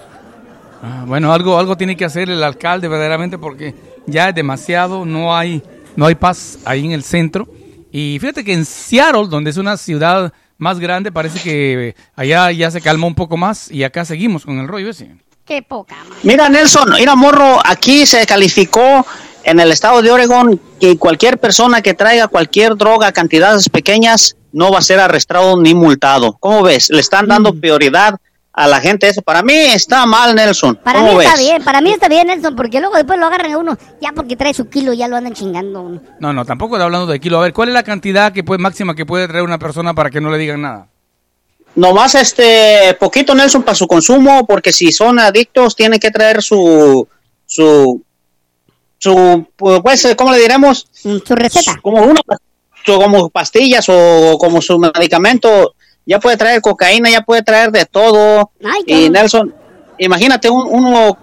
Ah, 0.82 1.04
bueno, 1.04 1.32
algo, 1.32 1.58
algo 1.58 1.76
tiene 1.76 1.96
que 1.96 2.04
hacer 2.04 2.30
el 2.30 2.44
alcalde 2.44 2.86
verdaderamente 2.86 3.38
porque 3.38 3.74
ya 4.06 4.28
es 4.28 4.36
demasiado, 4.36 5.04
no 5.04 5.36
hay, 5.36 5.62
no 5.96 6.06
hay 6.06 6.14
paz 6.14 6.58
ahí 6.64 6.84
en 6.84 6.92
el 6.92 7.02
centro. 7.02 7.48
Y 7.90 8.18
fíjate 8.20 8.44
que 8.44 8.52
en 8.52 8.64
Seattle, 8.64 9.26
donde 9.28 9.50
es 9.50 9.56
una 9.56 9.76
ciudad 9.76 10.32
más 10.58 10.78
grande, 10.78 11.10
parece 11.10 11.40
que 11.40 11.96
allá 12.14 12.52
ya 12.52 12.70
se 12.70 12.80
calmó 12.80 13.08
un 13.08 13.16
poco 13.16 13.36
más 13.36 13.68
y 13.68 13.82
acá 13.82 14.04
seguimos 14.04 14.44
con 14.44 14.60
el 14.60 14.68
rollo 14.68 14.90
ese. 14.90 15.16
Qué 15.44 15.62
poca. 15.62 15.96
Mira, 16.22 16.48
Nelson, 16.48 16.90
mira, 16.92 17.16
morro, 17.16 17.58
aquí 17.64 18.06
se 18.06 18.24
calificó 18.26 19.04
en 19.44 19.60
el 19.60 19.70
estado 19.70 20.02
de 20.02 20.10
Oregon 20.10 20.60
que 20.80 20.98
cualquier 20.98 21.38
persona 21.38 21.82
que 21.82 21.94
traiga 21.94 22.28
cualquier 22.28 22.76
droga 22.76 23.08
a 23.08 23.12
cantidades 23.12 23.68
pequeñas 23.68 24.36
no 24.52 24.70
va 24.70 24.78
a 24.78 24.82
ser 24.82 25.00
arrestado 25.00 25.60
ni 25.60 25.74
multado. 25.74 26.36
¿Cómo 26.40 26.62
ves? 26.62 26.88
Le 26.90 27.00
están 27.00 27.26
dando 27.28 27.52
prioridad 27.54 28.16
a 28.52 28.68
la 28.68 28.80
gente 28.80 29.08
eso. 29.08 29.20
Para 29.20 29.42
mí 29.42 29.52
está 29.52 30.06
mal, 30.06 30.34
Nelson. 30.34 30.76
Para 30.76 31.00
¿Cómo 31.00 31.12
mí 31.12 31.18
ves? 31.18 31.26
está 31.26 31.38
bien, 31.38 31.64
para 31.64 31.80
mí 31.80 31.90
está 31.90 32.08
bien, 32.08 32.28
Nelson, 32.28 32.54
porque 32.54 32.80
luego 32.80 32.96
después 32.96 33.18
lo 33.18 33.26
agarran 33.26 33.52
a 33.52 33.58
uno, 33.58 33.76
ya 34.00 34.12
porque 34.12 34.36
trae 34.36 34.54
su 34.54 34.68
kilo, 34.68 34.92
ya 34.92 35.08
lo 35.08 35.16
andan 35.16 35.34
chingando 35.34 35.82
uno. 35.82 36.00
No, 36.20 36.32
no, 36.32 36.44
tampoco 36.44 36.76
estoy 36.76 36.84
hablando 36.84 37.06
de 37.06 37.20
kilo. 37.20 37.38
A 37.38 37.42
ver, 37.42 37.52
¿cuál 37.52 37.68
es 37.68 37.74
la 37.74 37.82
cantidad 37.82 38.32
que 38.32 38.44
puede, 38.44 38.58
máxima 38.62 38.94
que 38.94 39.04
puede 39.04 39.26
traer 39.26 39.44
una 39.44 39.58
persona 39.58 39.92
para 39.94 40.10
que 40.10 40.20
no 40.20 40.30
le 40.30 40.38
digan 40.38 40.62
nada? 40.62 40.88
Nomás 41.74 42.14
este 42.14 42.96
poquito 43.00 43.34
Nelson 43.34 43.64
para 43.64 43.74
su 43.74 43.88
consumo, 43.88 44.46
porque 44.46 44.72
si 44.72 44.92
son 44.92 45.18
adictos 45.18 45.74
tienen 45.74 45.98
que 45.98 46.12
traer 46.12 46.40
su 46.40 47.08
su 47.46 48.02
su 49.04 49.46
pues 49.56 50.06
cómo 50.16 50.32
le 50.32 50.38
diremos 50.38 50.86
su 50.94 51.34
receta 51.34 51.78
como 51.82 52.02
una 52.02 52.20
como 52.84 53.28
pastillas 53.28 53.86
o 53.88 54.36
como 54.38 54.62
su 54.62 54.78
medicamento 54.78 55.74
ya 56.06 56.18
puede 56.20 56.36
traer 56.36 56.60
cocaína 56.62 57.10
ya 57.10 57.20
puede 57.20 57.42
traer 57.42 57.70
de 57.70 57.84
todo 57.86 58.50
y 58.86 58.92
cabrón. 58.92 59.12
Nelson 59.12 59.54
imagínate 59.98 60.48
un- 60.50 60.66
uno 60.70 61.18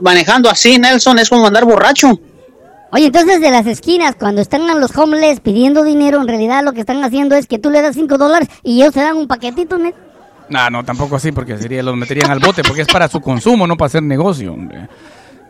manejando 0.00 0.48
así 0.48 0.78
Nelson 0.78 1.18
es 1.18 1.28
como 1.28 1.46
andar 1.46 1.64
borracho 1.64 2.18
Oye, 2.92 3.06
entonces 3.06 3.40
de 3.40 3.50
las 3.50 3.66
esquinas, 3.66 4.14
cuando 4.14 4.40
están 4.40 4.70
a 4.70 4.74
los 4.76 4.96
homeless 4.96 5.40
pidiendo 5.40 5.82
dinero, 5.82 6.20
en 6.20 6.28
realidad 6.28 6.62
lo 6.64 6.72
que 6.72 6.80
están 6.80 7.02
haciendo 7.02 7.34
es 7.34 7.46
que 7.48 7.58
tú 7.58 7.68
le 7.68 7.82
das 7.82 7.96
5 7.96 8.16
dólares 8.16 8.48
y 8.62 8.80
ellos 8.80 8.94
te 8.94 9.00
dan 9.00 9.16
un 9.16 9.26
paquetito, 9.26 9.76
¿no? 9.76 9.90
No, 10.48 10.70
no, 10.70 10.84
tampoco 10.84 11.16
así, 11.16 11.32
porque 11.32 11.58
sería, 11.58 11.82
los 11.82 11.96
meterían 11.96 12.30
al 12.30 12.38
bote, 12.38 12.62
porque 12.62 12.82
es 12.82 12.88
para 12.88 13.08
su 13.08 13.20
consumo, 13.20 13.66
no 13.66 13.76
para 13.76 13.88
hacer 13.88 14.04
negocio, 14.04 14.52
hombre. 14.52 14.88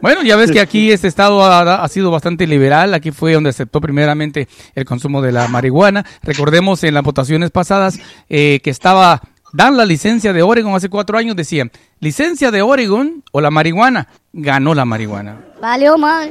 Bueno, 0.00 0.22
ya 0.22 0.36
ves 0.36 0.50
que 0.50 0.60
aquí 0.60 0.92
este 0.92 1.08
estado 1.08 1.42
ha, 1.42 1.82
ha 1.82 1.88
sido 1.88 2.10
bastante 2.10 2.46
liberal. 2.46 2.94
Aquí 2.94 3.10
fue 3.10 3.32
donde 3.32 3.50
aceptó 3.50 3.80
primeramente 3.80 4.48
el 4.74 4.84
consumo 4.84 5.22
de 5.22 5.32
la 5.32 5.48
marihuana. 5.48 6.04
Recordemos 6.22 6.84
en 6.84 6.94
las 6.94 7.02
votaciones 7.02 7.50
pasadas 7.50 7.98
eh, 8.28 8.60
que 8.62 8.70
estaba, 8.70 9.22
dan 9.52 9.76
la 9.76 9.84
licencia 9.84 10.32
de 10.32 10.42
Oregon 10.42 10.74
hace 10.74 10.88
cuatro 10.88 11.18
años, 11.18 11.34
decían, 11.34 11.72
licencia 12.00 12.50
de 12.50 12.62
Oregon 12.62 13.24
o 13.32 13.40
la 13.40 13.50
marihuana. 13.50 14.08
Ganó 14.32 14.74
la 14.74 14.84
marihuana. 14.84 15.40
Vale, 15.60 15.90
mal. 15.96 16.30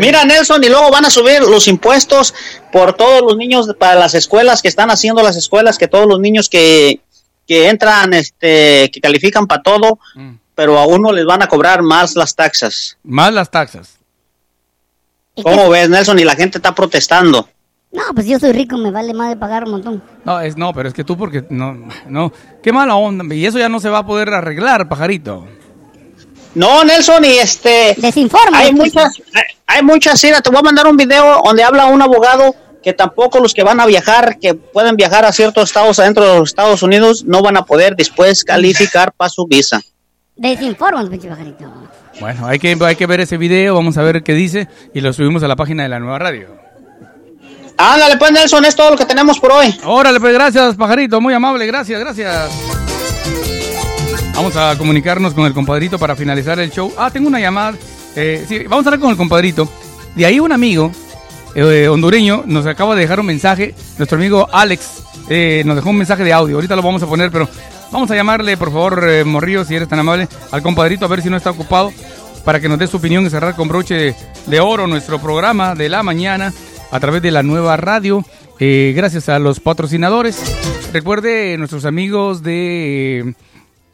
Mira, 0.00 0.24
Nelson, 0.24 0.62
y 0.64 0.68
luego 0.68 0.90
van 0.90 1.04
a 1.04 1.10
subir 1.10 1.40
los 1.40 1.68
impuestos 1.68 2.34
por 2.72 2.94
todos 2.94 3.22
los 3.22 3.36
niños 3.36 3.70
para 3.78 3.94
las 3.94 4.14
escuelas 4.14 4.60
que 4.60 4.66
están 4.66 4.90
haciendo 4.90 5.22
las 5.22 5.36
escuelas, 5.36 5.78
que 5.78 5.86
todos 5.86 6.06
los 6.06 6.18
niños 6.18 6.48
que, 6.48 7.00
que 7.46 7.68
entran, 7.68 8.12
este, 8.12 8.90
que 8.92 9.00
califican 9.00 9.46
para 9.46 9.62
todo, 9.62 10.00
pero 10.62 10.78
a 10.78 10.86
uno 10.86 11.10
les 11.10 11.24
van 11.26 11.42
a 11.42 11.48
cobrar 11.48 11.82
más 11.82 12.14
las 12.14 12.36
taxas. 12.36 12.96
Más 13.02 13.32
las 13.34 13.50
taxas. 13.50 13.98
¿Cómo 15.42 15.68
ves, 15.70 15.88
Nelson? 15.88 16.20
Y 16.20 16.24
la 16.24 16.36
gente 16.36 16.58
está 16.58 16.72
protestando. 16.72 17.48
No, 17.90 18.02
pues 18.14 18.26
yo 18.28 18.38
soy 18.38 18.52
rico, 18.52 18.76
me 18.76 18.92
vale 18.92 19.12
más 19.12 19.28
de 19.30 19.36
pagar 19.36 19.64
un 19.64 19.72
montón. 19.72 20.04
No, 20.24 20.38
es, 20.38 20.56
no, 20.56 20.72
pero 20.72 20.88
es 20.88 20.94
que 20.94 21.02
tú 21.02 21.16
porque 21.16 21.44
no, 21.50 21.88
no, 22.06 22.32
qué 22.62 22.72
mala 22.72 22.94
onda. 22.94 23.34
Y 23.34 23.44
eso 23.44 23.58
ya 23.58 23.68
no 23.68 23.80
se 23.80 23.88
va 23.88 23.98
a 23.98 24.06
poder 24.06 24.28
arreglar, 24.32 24.88
pajarito. 24.88 25.48
No, 26.54 26.84
Nelson, 26.84 27.24
y 27.24 27.38
este... 27.38 27.96
Desinforma. 27.98 28.58
Hay 28.58 28.72
muchas, 28.72 29.14
hay- 29.34 29.56
hay 29.66 29.82
muchas, 29.82 30.20
sí, 30.20 30.30
te 30.44 30.48
voy 30.50 30.60
a 30.60 30.62
mandar 30.62 30.86
un 30.86 30.96
video 30.96 31.42
donde 31.44 31.64
habla 31.64 31.86
un 31.86 32.02
abogado 32.02 32.54
que 32.84 32.92
tampoco 32.92 33.40
los 33.40 33.52
que 33.52 33.64
van 33.64 33.80
a 33.80 33.86
viajar, 33.86 34.38
que 34.38 34.54
pueden 34.54 34.94
viajar 34.94 35.24
a 35.24 35.32
ciertos 35.32 35.70
estados 35.70 35.98
adentro 35.98 36.24
de 36.24 36.38
los 36.38 36.50
Estados 36.50 36.84
Unidos, 36.84 37.24
no 37.24 37.42
van 37.42 37.56
a 37.56 37.64
poder 37.64 37.96
después 37.96 38.44
calificar 38.44 39.10
para 39.12 39.28
su 39.28 39.44
visa. 39.48 39.80
Desinforma, 40.36 41.08
pinche 41.08 41.28
pajarito. 41.28 41.64
Bueno, 42.20 42.46
hay 42.46 42.58
que, 42.58 42.76
hay 42.80 42.96
que 42.96 43.06
ver 43.06 43.20
ese 43.20 43.36
video, 43.36 43.74
vamos 43.74 43.98
a 43.98 44.02
ver 44.02 44.22
qué 44.22 44.34
dice 44.34 44.68
y 44.94 45.00
lo 45.00 45.12
subimos 45.12 45.42
a 45.42 45.48
la 45.48 45.56
página 45.56 45.82
de 45.82 45.88
la 45.88 45.98
nueva 45.98 46.18
radio. 46.18 46.48
Ándale, 47.76 48.16
pues, 48.16 48.32
Nelson, 48.32 48.64
es 48.64 48.76
todo 48.76 48.90
lo 48.92 48.96
que 48.96 49.06
tenemos 49.06 49.38
por 49.38 49.52
hoy. 49.52 49.74
Órale, 49.84 50.20
pues 50.20 50.32
gracias, 50.32 50.76
pajarito, 50.76 51.20
muy 51.20 51.34
amable, 51.34 51.66
gracias, 51.66 51.98
gracias. 52.00 52.50
Vamos 54.34 54.56
a 54.56 54.76
comunicarnos 54.78 55.34
con 55.34 55.46
el 55.46 55.52
compadrito 55.52 55.98
para 55.98 56.16
finalizar 56.16 56.58
el 56.58 56.70
show. 56.70 56.92
Ah, 56.96 57.10
tengo 57.10 57.28
una 57.28 57.38
llamada. 57.38 57.74
Eh, 58.16 58.44
sí, 58.48 58.60
vamos 58.60 58.86
a 58.86 58.88
hablar 58.88 59.00
con 59.00 59.10
el 59.10 59.16
compadrito. 59.16 59.68
De 60.14 60.26
ahí 60.26 60.40
un 60.40 60.52
amigo 60.52 60.90
eh, 61.54 61.88
hondureño 61.88 62.44
nos 62.46 62.66
acaba 62.66 62.94
de 62.94 63.02
dejar 63.02 63.20
un 63.20 63.26
mensaje. 63.26 63.74
Nuestro 63.98 64.16
amigo 64.16 64.48
Alex 64.50 65.02
eh, 65.28 65.62
nos 65.66 65.76
dejó 65.76 65.90
un 65.90 65.98
mensaje 65.98 66.24
de 66.24 66.32
audio. 66.32 66.56
Ahorita 66.56 66.74
lo 66.76 66.82
vamos 66.82 67.02
a 67.02 67.06
poner, 67.06 67.30
pero 67.30 67.48
vamos 67.92 68.10
a 68.10 68.16
llamarle, 68.16 68.56
por 68.56 68.72
favor, 68.72 69.04
eh, 69.08 69.24
Morrillo, 69.24 69.64
si 69.64 69.76
eres 69.76 69.88
tan 69.88 70.00
amable, 70.00 70.26
al 70.50 70.62
compadrito 70.62 71.04
a 71.04 71.08
ver 71.08 71.22
si 71.22 71.30
no 71.30 71.36
está 71.36 71.50
ocupado 71.50 71.92
para 72.44 72.58
que 72.58 72.68
nos 72.68 72.78
dé 72.78 72.86
su 72.86 72.96
opinión 72.96 73.24
y 73.24 73.30
cerrar 73.30 73.54
con 73.54 73.68
broche 73.68 74.16
de 74.46 74.60
oro 74.60 74.86
nuestro 74.86 75.20
programa 75.20 75.74
de 75.74 75.88
la 75.88 76.02
mañana 76.02 76.52
a 76.90 77.00
través 77.00 77.22
de 77.22 77.30
la 77.30 77.42
nueva 77.42 77.76
radio. 77.76 78.24
eh, 78.58 78.92
gracias 78.96 79.28
a 79.28 79.38
los 79.38 79.60
patrocinadores. 79.60 80.40
Recuerde, 80.92 81.56
nuestros 81.58 81.84
amigos 81.84 82.42
de 82.42 83.20
eh, 83.20 83.34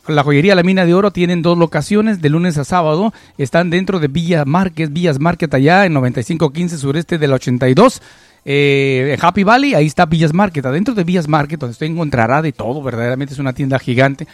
la 0.08 0.22
joyería 0.22 0.54
La 0.54 0.62
Mina 0.62 0.86
de 0.86 0.94
Oro 0.94 1.10
tienen 1.10 1.42
dos 1.42 1.58
locaciones 1.58 2.20
de 2.22 2.30
lunes 2.30 2.56
a 2.58 2.64
sábado. 2.64 3.12
Están 3.36 3.70
dentro 3.70 4.00
de 4.00 4.08
Villa 4.08 4.44
Márquez, 4.44 4.92
Villas 4.92 5.20
Market 5.20 5.52
allá 5.52 5.84
en 5.84 5.92
9515 5.92 6.78
sureste 6.78 7.18
del 7.18 7.32
82. 7.34 8.00
Eh, 8.44 9.16
Happy 9.20 9.44
Valley, 9.44 9.74
ahí 9.74 9.86
está 9.86 10.06
Villas 10.06 10.32
Market. 10.32 10.66
Adentro 10.66 10.94
de 10.94 11.04
Villas 11.04 11.28
Market, 11.28 11.60
donde 11.60 11.72
usted 11.72 11.86
encontrará 11.86 12.42
de 12.42 12.52
todo, 12.52 12.82
verdaderamente 12.82 13.34
es 13.34 13.40
una 13.40 13.52
tienda 13.52 13.78
gigante. 13.78 14.26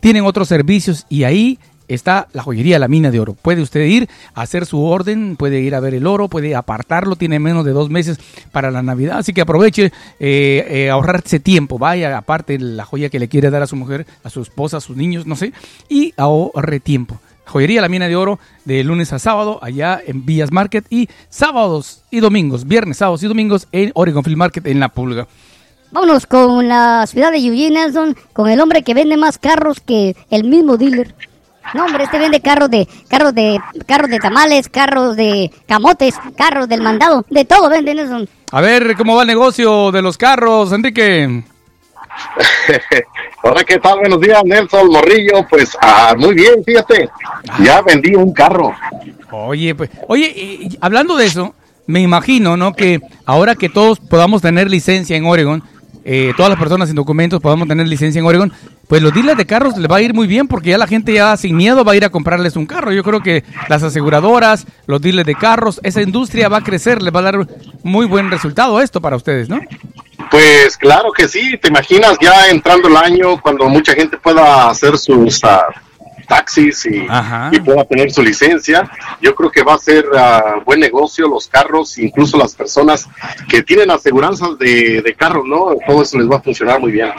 Tienen 0.00 0.24
otros 0.24 0.48
servicios 0.48 1.06
y 1.08 1.24
ahí 1.24 1.58
está 1.94 2.28
la 2.32 2.42
joyería 2.42 2.78
La 2.78 2.88
Mina 2.88 3.10
de 3.10 3.20
Oro. 3.20 3.34
Puede 3.34 3.62
usted 3.62 3.84
ir 3.84 4.08
a 4.34 4.42
hacer 4.42 4.64
su 4.64 4.82
orden, 4.82 5.36
puede 5.36 5.60
ir 5.60 5.74
a 5.74 5.80
ver 5.80 5.94
el 5.94 6.06
oro, 6.06 6.28
puede 6.28 6.54
apartarlo, 6.54 7.16
tiene 7.16 7.38
menos 7.38 7.64
de 7.64 7.72
dos 7.72 7.90
meses 7.90 8.18
para 8.52 8.70
la 8.70 8.82
Navidad, 8.82 9.18
así 9.18 9.32
que 9.32 9.40
aproveche 9.40 9.86
eh, 9.86 10.66
eh, 10.68 10.90
ahorrarse 10.90 11.40
tiempo, 11.40 11.78
vaya, 11.78 12.16
aparte 12.16 12.58
la 12.58 12.84
joya 12.84 13.08
que 13.08 13.18
le 13.18 13.28
quiere 13.28 13.50
dar 13.50 13.62
a 13.62 13.66
su 13.66 13.76
mujer, 13.76 14.06
a 14.22 14.30
su 14.30 14.40
esposa, 14.40 14.78
a 14.78 14.80
sus 14.80 14.96
niños, 14.96 15.26
no 15.26 15.36
sé, 15.36 15.52
y 15.88 16.14
ahorre 16.16 16.80
tiempo. 16.80 17.18
Joyería 17.50 17.80
La 17.80 17.88
Mina 17.88 18.06
de 18.06 18.14
Oro 18.14 18.38
de 18.64 18.84
lunes 18.84 19.12
a 19.12 19.18
sábado 19.18 19.58
allá 19.60 20.00
en 20.06 20.24
Villas 20.24 20.52
Market 20.52 20.86
y 20.88 21.08
sábados 21.28 22.02
y 22.10 22.20
domingos, 22.20 22.66
viernes, 22.66 22.98
sábados 22.98 23.22
y 23.24 23.26
domingos 23.26 23.66
en 23.72 23.90
Oregon 23.94 24.22
Field 24.22 24.38
Market 24.38 24.66
en 24.68 24.78
La 24.78 24.88
Pulga. 24.88 25.26
Vámonos 25.90 26.26
con 26.26 26.68
la 26.68 27.04
ciudad 27.08 27.32
de 27.32 27.38
Eugene, 27.38 27.80
Nelson, 27.80 28.16
con 28.32 28.48
el 28.48 28.60
hombre 28.60 28.84
que 28.84 28.94
vende 28.94 29.16
más 29.16 29.38
carros 29.38 29.80
que 29.80 30.14
el 30.30 30.44
mismo 30.44 30.76
dealer. 30.76 31.12
No, 31.74 31.86
hombre, 31.86 32.04
este 32.04 32.20
vende 32.20 32.40
carros 32.40 32.70
de 32.70 32.88
carros 33.08 33.34
de 33.34 33.60
carros 33.86 34.10
de 34.10 34.18
tamales, 34.20 34.68
carros 34.68 35.16
de 35.16 35.50
camotes, 35.66 36.14
carros 36.36 36.68
del 36.68 36.82
mandado, 36.82 37.26
de 37.28 37.44
todo 37.44 37.68
vende 37.68 37.94
Nelson. 37.94 38.28
A 38.52 38.60
ver, 38.60 38.96
¿cómo 38.96 39.16
va 39.16 39.22
el 39.22 39.28
negocio 39.28 39.90
de 39.90 40.02
los 40.02 40.16
carros, 40.16 40.72
Enrique? 40.72 41.42
Hola, 43.42 43.64
¿qué 43.64 43.78
tal? 43.78 44.00
Buenos 44.00 44.20
días, 44.20 44.42
Nelson 44.44 44.88
Morrillo. 44.88 45.46
Pues 45.48 45.76
ah, 45.80 46.14
muy 46.16 46.34
bien, 46.34 46.62
fíjate. 46.64 47.08
Ya 47.62 47.82
vendí 47.82 48.14
un 48.14 48.32
carro. 48.32 48.74
Oye, 49.30 49.74
pues, 49.74 49.90
oye, 50.08 50.32
y 50.36 50.78
hablando 50.80 51.16
de 51.16 51.26
eso, 51.26 51.54
me 51.86 52.00
imagino, 52.00 52.56
¿no? 52.56 52.72
Que 52.72 53.00
ahora 53.26 53.54
que 53.54 53.68
todos 53.68 54.00
podamos 54.00 54.42
tener 54.42 54.70
licencia 54.70 55.16
en 55.16 55.24
Oregon, 55.24 55.62
eh, 56.04 56.32
todas 56.36 56.50
las 56.50 56.58
personas 56.58 56.88
sin 56.88 56.96
documentos 56.96 57.40
podamos 57.40 57.68
tener 57.68 57.86
licencia 57.86 58.18
en 58.18 58.24
Oregon, 58.24 58.52
pues 58.88 59.02
los 59.02 59.12
dealers 59.12 59.36
de 59.36 59.46
carros 59.46 59.76
les 59.76 59.90
va 59.90 59.96
a 59.96 60.02
ir 60.02 60.14
muy 60.14 60.26
bien 60.26 60.48
porque 60.48 60.70
ya 60.70 60.78
la 60.78 60.86
gente 60.86 61.12
ya 61.12 61.36
sin 61.36 61.56
miedo 61.56 61.84
va 61.84 61.92
a 61.92 61.96
ir 61.96 62.04
a 62.04 62.10
comprarles 62.10 62.56
un 62.56 62.66
carro. 62.66 62.92
Yo 62.92 63.04
creo 63.04 63.22
que 63.22 63.44
las 63.68 63.82
aseguradoras, 63.82 64.66
los 64.86 65.00
dealers 65.00 65.26
de 65.26 65.34
carros, 65.34 65.80
esa 65.82 66.02
industria 66.02 66.48
va 66.48 66.58
a 66.58 66.64
crecer, 66.64 67.02
les 67.02 67.14
va 67.14 67.20
a 67.20 67.24
dar 67.24 67.46
muy 67.82 68.06
buen 68.06 68.30
resultado 68.30 68.80
esto 68.80 69.00
para 69.00 69.16
ustedes, 69.16 69.48
¿no? 69.48 69.60
Pues 70.30 70.76
claro 70.76 71.12
que 71.12 71.28
sí. 71.28 71.58
¿Te 71.58 71.68
imaginas 71.68 72.16
ya 72.20 72.48
entrando 72.48 72.88
el 72.88 72.96
año 72.96 73.40
cuando 73.40 73.68
mucha 73.68 73.94
gente 73.94 74.16
pueda 74.16 74.68
hacer 74.70 74.96
sus 74.96 75.42
ah, 75.44 75.66
taxis 76.30 76.86
y, 76.86 77.06
y 77.50 77.60
pueda 77.60 77.84
tener 77.84 78.12
su 78.12 78.22
licencia? 78.22 78.88
Yo 79.20 79.34
creo 79.34 79.50
que 79.50 79.64
va 79.64 79.74
a 79.74 79.78
ser 79.78 80.06
ah, 80.16 80.62
buen 80.64 80.78
negocio 80.78 81.26
los 81.26 81.48
carros, 81.48 81.98
incluso 81.98 82.38
las 82.38 82.54
personas 82.54 83.08
que 83.48 83.62
tienen 83.62 83.90
aseguranzas 83.90 84.56
de, 84.58 85.02
de 85.02 85.14
carro, 85.14 85.42
¿no? 85.44 85.74
Todo 85.84 86.02
eso 86.02 86.18
les 86.18 86.30
va 86.30 86.36
a 86.36 86.40
funcionar 86.40 86.78
muy 86.80 86.92
bien. 86.92 87.10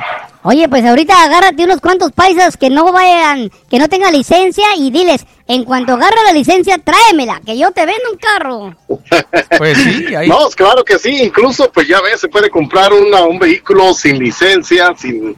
Oye, 0.43 0.67
pues 0.69 0.85
ahorita 0.85 1.23
agárrate 1.23 1.65
unos 1.65 1.81
cuantos 1.81 2.13
paisas 2.13 2.57
que 2.57 2.69
no 2.69 2.91
vayan, 2.91 3.51
que 3.69 3.77
no 3.77 3.89
tengan 3.89 4.13
licencia 4.13 4.65
y 4.75 4.89
diles, 4.89 5.25
en 5.47 5.65
cuanto 5.65 5.93
agarre 5.93 6.23
la 6.25 6.33
licencia, 6.33 6.77
tráemela, 6.79 7.41
que 7.45 7.57
yo 7.57 7.71
te 7.71 7.85
vendo 7.85 8.11
un 8.11 8.17
carro. 8.17 8.75
Pues 9.57 9.77
sí, 9.77 10.05
No, 10.27 10.49
claro 10.55 10.83
que 10.83 10.97
sí. 10.97 11.23
Incluso, 11.23 11.71
pues 11.71 11.88
ya 11.88 12.01
ves, 12.01 12.21
se 12.21 12.29
puede 12.29 12.49
comprar 12.49 12.91
una, 12.93 13.23
un 13.23 13.38
vehículo 13.38 13.93
sin 13.93 14.17
licencia, 14.17 14.93
sin, 14.97 15.35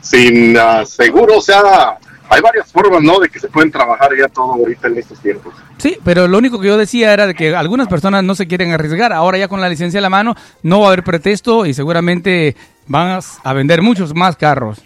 sin 0.00 0.56
ah, 0.56 0.84
seguro. 0.86 1.38
O 1.38 1.40
sea, 1.40 1.98
hay 2.28 2.40
varias 2.40 2.70
formas, 2.70 3.02
¿no? 3.02 3.18
De 3.20 3.28
que 3.28 3.38
se 3.38 3.48
pueden 3.48 3.70
trabajar 3.70 4.10
ya 4.16 4.28
todo 4.28 4.52
ahorita 4.54 4.88
en 4.88 4.98
estos 4.98 5.20
tiempos. 5.20 5.54
Sí, 5.78 5.98
pero 6.04 6.26
lo 6.26 6.38
único 6.38 6.60
que 6.60 6.68
yo 6.68 6.76
decía 6.76 7.12
era 7.12 7.26
de 7.26 7.34
que 7.34 7.54
algunas 7.54 7.88
personas 7.88 8.24
no 8.24 8.34
se 8.34 8.46
quieren 8.46 8.72
arriesgar. 8.72 9.12
Ahora 9.12 9.38
ya 9.38 9.48
con 9.48 9.60
la 9.60 9.68
licencia 9.68 9.98
a 9.98 10.02
la 10.02 10.10
mano 10.10 10.34
no 10.62 10.80
va 10.80 10.86
a 10.86 10.88
haber 10.88 11.04
pretexto 11.04 11.66
y 11.66 11.74
seguramente 11.74 12.56
van 12.86 13.20
a 13.44 13.52
vender 13.52 13.82
muchos 13.82 14.14
más 14.14 14.36
carros. 14.36 14.82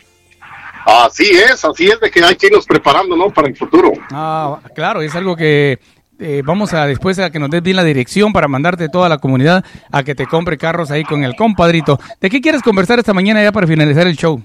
Así 0.87 1.31
es, 1.31 1.65
así 1.65 1.89
es 1.89 2.01
de 2.01 2.11
que 2.11 2.25
hay 2.25 2.37
que 2.37 2.47
irnos 2.47 2.67
preparando, 2.67 3.17
¿no? 3.17 3.31
Para 3.31 3.49
el 3.49 3.57
futuro. 3.57 3.93
Ah, 4.11 4.59
claro, 4.75 5.03
es 5.03 5.15
algo 5.15 5.37
que 5.37 5.79
eh, 6.19 6.43
vamos 6.45 6.73
a 6.75 6.87
después 6.87 7.19
a 7.19 7.31
que 7.31 7.39
nos 7.39 7.51
des 7.51 7.63
bien 7.63 7.77
la 7.77 7.85
dirección 7.85 8.33
para 8.33 8.49
mandarte 8.49 8.89
toda 8.89 9.09
la 9.09 9.19
comunidad 9.19 9.65
a 9.91 10.03
que 10.03 10.15
te 10.15 10.27
compre 10.27 10.59
carros 10.59 10.91
ahí 10.91 11.05
con 11.05 11.25
el 11.25 11.37
compadrito. 11.37 11.99
¿De 12.21 12.29
qué 12.31 12.41
quieres 12.41 12.63
conversar 12.63 12.99
esta 12.99 13.15
mañana 13.15 13.43
ya 13.43 13.53
para 13.53 13.67
finalizar 13.67 14.07
el 14.07 14.17
show? 14.17 14.43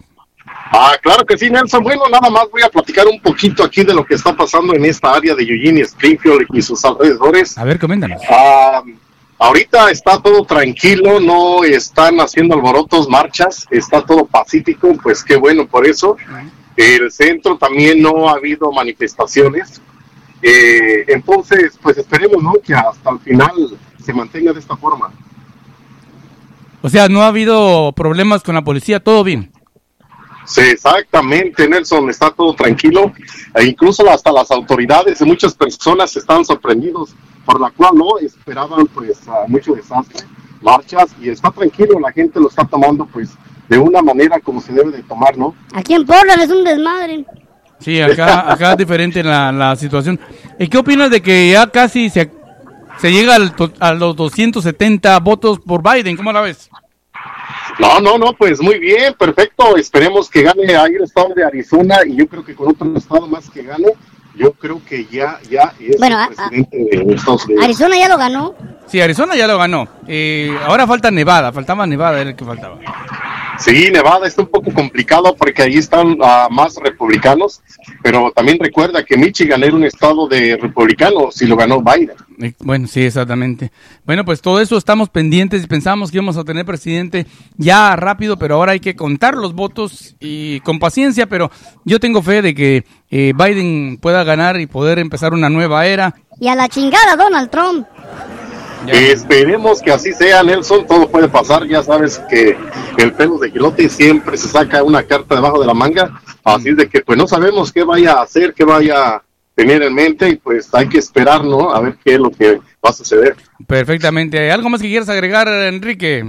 Ah, 0.72 0.98
claro 1.02 1.26
que 1.26 1.38
sí, 1.38 1.50
Nelson. 1.50 1.84
Bueno, 1.84 2.04
nada 2.10 2.30
más 2.30 2.46
voy 2.52 2.64
a 2.64 2.70
platicar 2.70 3.06
un 3.08 3.20
poquito 3.20 3.64
aquí 3.64 3.84
de 3.84 3.94
lo 3.94 4.04
que 4.04 4.16
está 4.16 4.36
pasando 4.36 4.74
en 4.74 4.84
esta 4.86 5.14
área 5.14 5.36
de 5.36 5.44
Eugene, 5.44 5.82
Springfield 5.82 6.48
y 6.54 6.62
sus 6.62 6.84
alrededores. 6.84 7.58
A 7.58 7.64
ver, 7.64 7.80
coméntanos. 7.80 8.22
Ah, 8.30 8.82
ahorita 9.38 9.92
está 9.92 10.20
todo 10.20 10.44
tranquilo, 10.44 11.20
no 11.20 11.64
están 11.64 12.20
haciendo 12.20 12.56
alborotos, 12.56 13.08
marchas, 13.08 13.68
está 13.70 14.02
todo 14.02 14.26
pacífico, 14.26 14.92
pues 15.02 15.24
qué 15.24 15.36
bueno 15.36 15.68
por 15.68 15.86
eso. 15.88 16.18
El 16.76 17.12
centro 17.12 17.58
también 17.58 18.02
no 18.02 18.28
ha 18.28 18.34
habido 18.34 18.72
manifestaciones. 18.72 19.82
Eh, 20.42 21.06
entonces, 21.08 21.78
pues 21.82 21.98
esperemos, 21.98 22.42
¿no? 22.42 22.54
Que 22.64 22.74
hasta 22.74 23.12
el 23.12 23.20
final 23.20 23.52
se 24.04 24.14
mantenga 24.14 24.52
de 24.52 24.60
esta 24.60 24.76
forma. 24.76 25.12
O 26.82 26.90
sea, 26.90 27.08
no 27.08 27.22
ha 27.22 27.28
habido 27.28 27.94
problemas 27.94 28.44
con 28.44 28.56
la 28.56 28.64
policía, 28.64 29.00
todo 29.00 29.24
bien. 29.24 29.52
Sí, 30.46 30.62
exactamente, 30.62 31.68
Nelson, 31.68 32.10
está 32.10 32.30
todo 32.32 32.54
tranquilo. 32.54 33.12
E 33.56 33.66
incluso 33.66 34.10
hasta 34.10 34.32
las 34.32 34.52
autoridades 34.52 35.20
y 35.22 35.26
muchas 35.26 35.54
personas 35.56 36.16
están 36.16 36.46
sorprendidos 36.46 37.16
por 37.46 37.60
la 37.60 37.70
cual 37.72 37.92
no 37.96 38.18
esperaban 38.20 38.88
pues 38.88 39.20
mucho 39.48 39.74
desastre, 39.74 40.26
marchas 40.62 41.08
y 41.22 41.30
está 41.30 41.52
tranquilo, 41.52 42.00
la 42.00 42.12
gente 42.12 42.40
lo 42.40 42.50
está 42.50 42.66
tomando 42.66 43.06
pues 43.06 43.30
de 43.70 43.78
una 43.78 44.02
manera 44.02 44.40
como 44.40 44.62
se 44.62 44.74
debe 44.74 44.92
de 44.92 45.04
tomar, 45.04 45.38
¿no? 45.38 45.56
Aquí 45.74 45.94
en 45.94 46.06
Portland 46.06 46.42
es 46.42 46.50
un 46.50 46.64
desmadre. 46.64 47.26
Sí, 47.80 48.00
acá, 48.02 48.52
acá 48.52 48.72
es 48.72 48.78
diferente 48.78 49.22
la, 49.24 49.52
la 49.52 49.76
situación. 49.76 50.20
¿Y 50.60 50.68
qué 50.68 50.78
opinas 50.78 51.10
de 51.10 51.22
que 51.22 51.52
ya 51.52 51.68
casi 51.70 52.10
se, 52.10 52.32
se 53.00 53.12
llega 53.12 53.36
al 53.36 53.56
to- 53.56 53.74
a 53.80 53.94
los 53.94 54.16
270 54.16 55.20
votos 55.20 55.60
por 55.60 55.82
Biden? 55.84 56.16
¿Cómo 56.16 56.32
la 56.32 56.42
ves? 56.42 56.70
No, 57.80 58.00
no, 58.00 58.18
no, 58.18 58.34
pues 58.34 58.62
muy 58.62 58.80
bien, 58.80 59.14
perfecto. 59.16 59.76
Esperemos 59.78 60.30
que 60.30 60.44
gane 60.44 60.76
ahí 60.76 60.94
el 60.96 61.04
estado 61.04 61.34
de 61.36 61.44
Arizona 61.44 61.98
y 62.06 62.16
yo 62.16 62.28
creo 62.28 62.44
que 62.46 62.56
con 62.56 62.70
otro 62.70 62.96
estado 62.98 63.28
más 63.28 63.50
que 63.50 63.64
gane, 63.64 63.88
yo 64.36 64.52
creo 64.54 64.82
que 64.88 65.06
ya, 65.06 65.40
ya 65.50 65.74
es 65.80 65.98
Bueno, 65.98 66.18
el 66.18 66.24
a- 66.24 66.28
presidente 66.28 66.78
de 67.06 67.14
Estados 67.16 67.46
Unidos. 67.46 67.64
Arizona 67.64 67.98
ya 67.98 68.08
lo 68.10 68.18
ganó. 68.18 68.56
Sí, 68.88 69.02
Arizona 69.02 69.36
ya 69.36 69.48
lo 69.48 69.58
ganó. 69.58 69.88
Eh, 70.08 70.56
ahora 70.66 70.88
falta 70.88 71.12
Nevada, 71.12 71.52
faltaba 71.52 71.86
Nevada, 71.86 72.22
era 72.22 72.30
el 72.30 72.36
que 72.36 72.46
faltaba. 72.46 72.78
Sí, 73.60 73.90
Nevada 73.92 74.28
está 74.28 74.42
un 74.42 74.50
poco 74.50 74.72
complicado 74.74 75.36
porque 75.36 75.64
ahí 75.64 75.78
están 75.78 76.18
ah, 76.22 76.48
más 76.52 76.76
republicanos. 76.76 77.62
pero 78.04 78.32
también 78.36 78.58
recuerda 78.60 79.04
que 79.04 79.18
Michigan 79.18 79.64
era 79.64 79.76
un 79.76 79.86
estado 79.86 80.28
de 80.28 80.58
republicanos 80.58 81.42
y 81.42 81.48
lo 81.48 81.56
ganó 81.56 81.82
Biden. 81.82 82.12
Eh, 82.42 82.54
Bueno, 82.60 82.88
sí, 82.88 83.02
exactamente. 83.02 83.72
Bueno, 84.06 84.26
pues 84.26 84.42
todo 84.42 84.60
eso 84.60 84.78
estamos 84.78 85.10
pendientes 85.10 85.64
y 85.64 85.68
pensamos 85.68 86.12
que 86.12 86.18
íbamos 86.18 86.38
a 86.38 86.44
tener 86.44 86.66
presidente 86.66 87.26
ya 87.58 87.96
rápido, 87.96 88.38
pero 88.38 88.56
ahora 88.56 88.74
hay 88.74 88.80
que 88.80 88.96
contar 88.96 89.36
los 89.36 89.54
votos 89.54 90.16
y 90.20 90.60
con 90.62 90.80
paciencia, 90.80 91.28
pero 91.28 91.50
yo 91.86 92.00
tengo 92.00 92.22
fe 92.22 92.42
de 92.42 92.54
que 92.54 92.84
eh, 93.10 93.34
Biden 93.36 93.98
pueda 94.02 94.24
ganar 94.24 94.60
y 94.60 94.68
poder 94.68 95.00
empezar 95.00 95.34
una 95.34 95.50
nueva 95.50 95.86
era. 95.86 96.16
Y 96.40 96.50
a 96.50 96.56
la 96.56 96.68
chingada 96.68 97.16
Donald 97.16 97.50
Trump. 97.50 97.88
Esperemos 98.88 99.82
que 99.82 99.92
así 99.92 100.14
sea, 100.14 100.44
Nelson. 100.44 100.86
Todo 100.88 101.10
puede 101.10 101.28
pasar. 101.28 101.68
Ya 101.68 101.84
sabes 101.84 102.20
que 102.30 102.58
el 102.98 103.14
pelo 103.14 103.38
de 103.38 103.52
gilote 103.52 103.90
siempre 103.90 104.38
se 104.38 104.48
saca 104.48 104.84
una 104.84 105.04
carta 105.04 105.36
debajo 105.36 105.60
de 105.60 105.68
la 105.68 105.74
manga. 105.74 106.22
Así 106.44 106.74
de 106.74 106.88
que, 106.88 107.02
pues 107.02 107.18
no 107.18 107.28
sabemos 107.28 107.72
qué 107.72 107.84
vaya 107.84 108.14
a 108.14 108.24
hacer, 108.24 108.54
qué 108.54 108.64
vaya 108.64 109.16
a 109.16 109.24
tener 109.56 109.82
en 109.84 109.94
mente. 109.94 110.30
Y 110.30 110.36
pues 110.36 110.74
hay 110.74 110.88
que 110.88 111.00
esperar, 111.00 111.44
¿no? 111.44 111.74
A 111.74 111.80
ver 111.80 111.98
qué 112.04 112.14
es 112.16 112.20
lo 112.20 112.32
que 112.32 112.56
va 112.56 112.90
a 112.90 112.94
suceder. 112.94 113.36
Perfectamente. 113.68 114.52
¿Algo 114.52 114.70
más 114.70 114.82
que 114.82 114.88
quieras 114.88 115.10
agregar, 115.10 115.48
Enrique? 115.48 116.24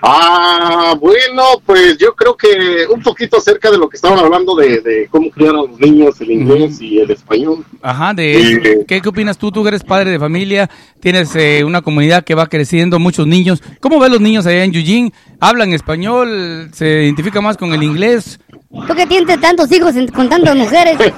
Ah, 0.00 0.94
bueno, 1.00 1.42
pues 1.66 1.98
yo 1.98 2.14
creo 2.14 2.36
que 2.36 2.86
un 2.88 3.02
poquito 3.02 3.38
acerca 3.38 3.70
de 3.70 3.78
lo 3.78 3.88
que 3.88 3.96
estaban 3.96 4.18
hablando 4.18 4.54
de, 4.54 4.80
de 4.80 5.08
cómo 5.10 5.28
criar 5.30 5.50
a 5.50 5.62
los 5.62 5.80
niños 5.80 6.20
el 6.20 6.30
inglés 6.30 6.80
y 6.80 7.00
el 7.00 7.10
español. 7.10 7.64
Ajá, 7.82 8.14
de 8.14 8.38
Eh, 8.38 8.84
¿qué, 8.86 9.00
qué 9.00 9.08
opinas 9.08 9.38
tú? 9.38 9.50
Tú 9.50 9.62
que 9.62 9.68
eres 9.68 9.82
padre 9.82 10.10
de 10.10 10.18
familia, 10.18 10.70
tienes 11.00 11.34
eh, 11.34 11.64
una 11.64 11.82
comunidad 11.82 12.24
que 12.24 12.36
va 12.36 12.46
creciendo, 12.46 12.98
muchos 12.98 13.26
niños. 13.26 13.62
¿Cómo 13.80 13.98
ves 13.98 14.10
los 14.10 14.20
niños 14.20 14.46
allá 14.46 14.62
en 14.62 14.74
Eugene? 14.74 15.12
¿Hablan 15.40 15.72
español? 15.72 16.70
¿Se 16.72 17.04
identifica 17.04 17.40
más 17.40 17.56
con 17.56 17.72
el 17.72 17.82
inglés? 17.82 18.38
¿Tú 18.86 18.94
que 18.94 19.06
tienes 19.06 19.40
tantos 19.40 19.70
hijos 19.72 19.94
con 20.14 20.28
tantas 20.28 20.54
mujeres? 20.54 20.98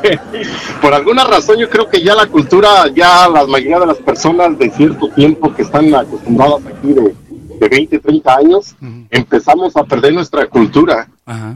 Por 0.81 0.95
alguna 0.95 1.25
razón 1.25 1.59
yo 1.59 1.69
creo 1.69 1.89
que 1.89 2.01
ya 2.03 2.15
la 2.15 2.27
cultura, 2.27 2.87
ya 2.95 3.29
la 3.29 3.45
mayoría 3.47 3.81
de 3.81 3.87
las 3.87 3.99
personas 3.99 4.59
de 4.59 4.71
cierto 4.71 5.09
tiempo 5.11 5.53
que 5.55 5.63
están 5.63 5.95
acostumbradas 5.95 6.61
aquí 6.67 6.93
de, 6.93 7.15
de 7.61 7.69
20, 7.69 7.99
30 7.99 8.35
años, 8.37 8.75
empezamos 9.11 9.77
a 9.77 9.85
perder 9.85 10.15
nuestra 10.15 10.47
cultura. 10.49 11.09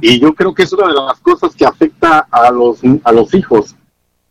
Y 0.02 0.20
yo 0.20 0.34
creo 0.34 0.54
que 0.54 0.62
es 0.64 0.72
una 0.72 0.88
de 0.88 0.92
las 0.94 1.18
cosas 1.20 1.54
que 1.56 1.64
afecta 1.64 2.28
a 2.30 2.50
los, 2.52 2.80
a 3.02 3.10
los 3.10 3.32
hijos. 3.34 3.74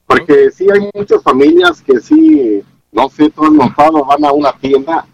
Porque 0.06 0.52
sí 0.52 0.68
hay 0.72 0.88
muchas 0.94 1.22
familias 1.24 1.82
que 1.82 2.00
sí, 2.00 2.62
no 2.92 3.10
sé, 3.10 3.30
todo 3.32 3.48
enojado 3.48 4.06
van 4.06 4.24
a 4.24 4.32
una 4.32 4.54
tienda 4.54 5.06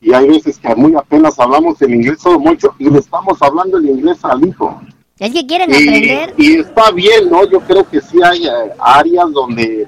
y 0.00 0.12
hay 0.14 0.26
veces 0.28 0.58
que 0.58 0.74
muy 0.74 0.94
apenas 0.94 1.38
hablamos 1.38 1.80
el 1.82 1.94
inglés 1.94 2.18
todo 2.22 2.38
mucho 2.38 2.74
y 2.78 2.88
le 2.88 2.98
estamos 2.98 3.36
hablando 3.42 3.76
el 3.78 3.86
inglés 3.86 4.18
al 4.24 4.46
hijo. 4.46 4.80
Es 5.18 5.32
que 5.32 5.46
quieren 5.46 5.70
Y, 5.70 5.74
aprender. 5.74 6.34
y 6.38 6.56
está 6.60 6.90
bien, 6.92 7.30
¿no? 7.30 7.44
Yo 7.46 7.60
creo 7.60 7.88
que 7.88 8.00
sí 8.00 8.18
hay 8.22 8.46
eh, 8.46 8.50
áreas 8.78 9.30
donde 9.32 9.86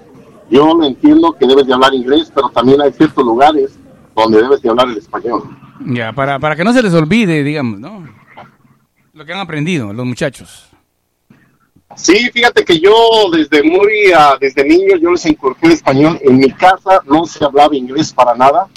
yo 0.51 0.75
lo 0.75 0.85
entiendo 0.85 1.33
que 1.33 1.47
debes 1.47 1.67
de 1.67 1.75
hablar 1.75 1.95
inglés, 1.95 2.31
pero 2.35 2.49
también 2.51 2.81
hay 2.83 2.93
ciertos 2.93 3.25
lugares 3.25 3.79
donde 4.23 4.43
debes 4.43 4.63
de 4.63 4.71
hablar 4.71 4.89
el 4.89 4.99
español. 4.99 5.43
Ya, 5.87 6.13
para, 6.13 6.39
para 6.39 6.57
que 6.57 6.65
no 6.65 6.73
se 6.73 6.83
les 6.83 6.93
olvide, 6.95 7.43
digamos, 7.43 7.79
¿no? 7.79 8.05
Lo 9.13 9.25
que 9.25 9.33
han 9.33 9.41
aprendido 9.41 9.93
los 9.93 10.07
muchachos. 10.07 10.69
Sí, 11.97 12.31
fíjate 12.33 12.65
que 12.65 12.79
yo 12.79 12.93
desde 13.33 13.63
muy, 13.63 14.13
ah, 14.15 14.37
desde 14.41 14.63
niño 14.63 14.97
yo 14.97 15.11
les 15.11 15.27
inculqué 15.27 15.67
el 15.67 15.73
español. 15.73 16.19
En 16.23 16.39
mi 16.39 16.51
casa 16.53 17.03
no 17.07 17.25
se 17.25 17.45
hablaba 17.45 17.75
inglés 17.75 18.13
para 18.13 18.35
nada. 18.37 18.69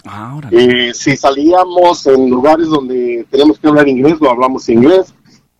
Eh, 0.49 0.91
si 0.93 1.15
salíamos 1.15 2.07
en 2.07 2.29
lugares 2.29 2.67
donde 2.67 3.25
teníamos 3.29 3.59
que 3.59 3.67
hablar 3.67 3.87
inglés, 3.87 4.15
lo 4.19 4.31
hablamos 4.31 4.67
inglés. 4.69 5.13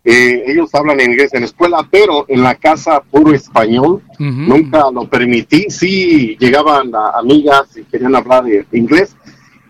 Eh, 0.04 0.44
ellos 0.48 0.74
hablan 0.74 1.00
inglés 1.00 1.32
en 1.34 1.42
la 1.42 1.46
escuela, 1.46 1.88
pero 1.92 2.26
en 2.28 2.42
la 2.42 2.56
casa 2.56 3.02
puro 3.02 3.34
español. 3.34 4.02
Nunca 4.18 4.90
lo 4.92 5.08
permití. 5.08 5.66
Sí, 5.70 6.36
llegaban 6.40 6.92
ah, 6.96 7.12
amigas 7.20 7.78
y 7.78 7.84
querían 7.84 8.16
hablar 8.16 8.44
de 8.44 8.66
inglés. 8.72 9.16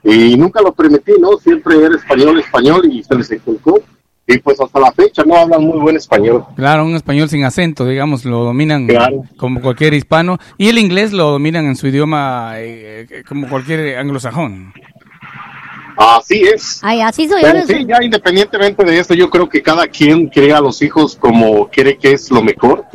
Y 0.03 0.35
nunca 0.35 0.61
lo 0.61 0.71
permití, 0.73 1.13
¿no? 1.19 1.37
Siempre 1.37 1.75
era 1.77 1.95
español, 1.95 2.39
español 2.39 2.85
y 2.91 3.03
se 3.03 3.15
les 3.15 3.31
inculcó. 3.31 3.79
Y 4.27 4.37
pues 4.37 4.59
hasta 4.61 4.79
la 4.79 4.91
fecha 4.93 5.23
no 5.25 5.35
hablan 5.35 5.63
muy 5.63 5.79
buen 5.79 5.95
español. 5.97 6.45
Claro, 6.55 6.85
un 6.85 6.95
español 6.95 7.27
sin 7.27 7.43
acento, 7.43 7.85
digamos, 7.85 8.23
lo 8.23 8.43
dominan 8.45 8.87
Claro. 8.87 9.23
como 9.35 9.59
cualquier 9.61 9.93
hispano. 9.93 10.37
Y 10.57 10.69
el 10.69 10.77
inglés 10.77 11.11
lo 11.11 11.31
dominan 11.31 11.65
en 11.65 11.75
su 11.75 11.87
idioma 11.87 12.53
eh, 12.59 13.07
eh, 13.09 13.23
como 13.27 13.49
cualquier 13.49 13.97
anglosajón. 13.97 14.73
Así 15.97 16.41
es. 16.41 16.79
Ay, 16.83 17.01
así 17.01 17.27
soy 17.27 17.41
yo. 17.41 17.47
Pero 17.47 17.59
Nelson. 17.59 17.75
sí, 17.77 17.85
ya 17.87 17.97
independientemente 18.03 18.83
de 18.83 18.99
eso, 18.99 19.13
yo 19.13 19.29
creo 19.29 19.47
que 19.49 19.61
cada 19.61 19.87
quien 19.87 20.27
crea 20.27 20.57
a 20.57 20.61
los 20.61 20.81
hijos 20.81 21.15
como 21.15 21.69
cree 21.69 21.97
que 21.97 22.13
es 22.13 22.31
lo 22.31 22.41
mejor. 22.41 22.85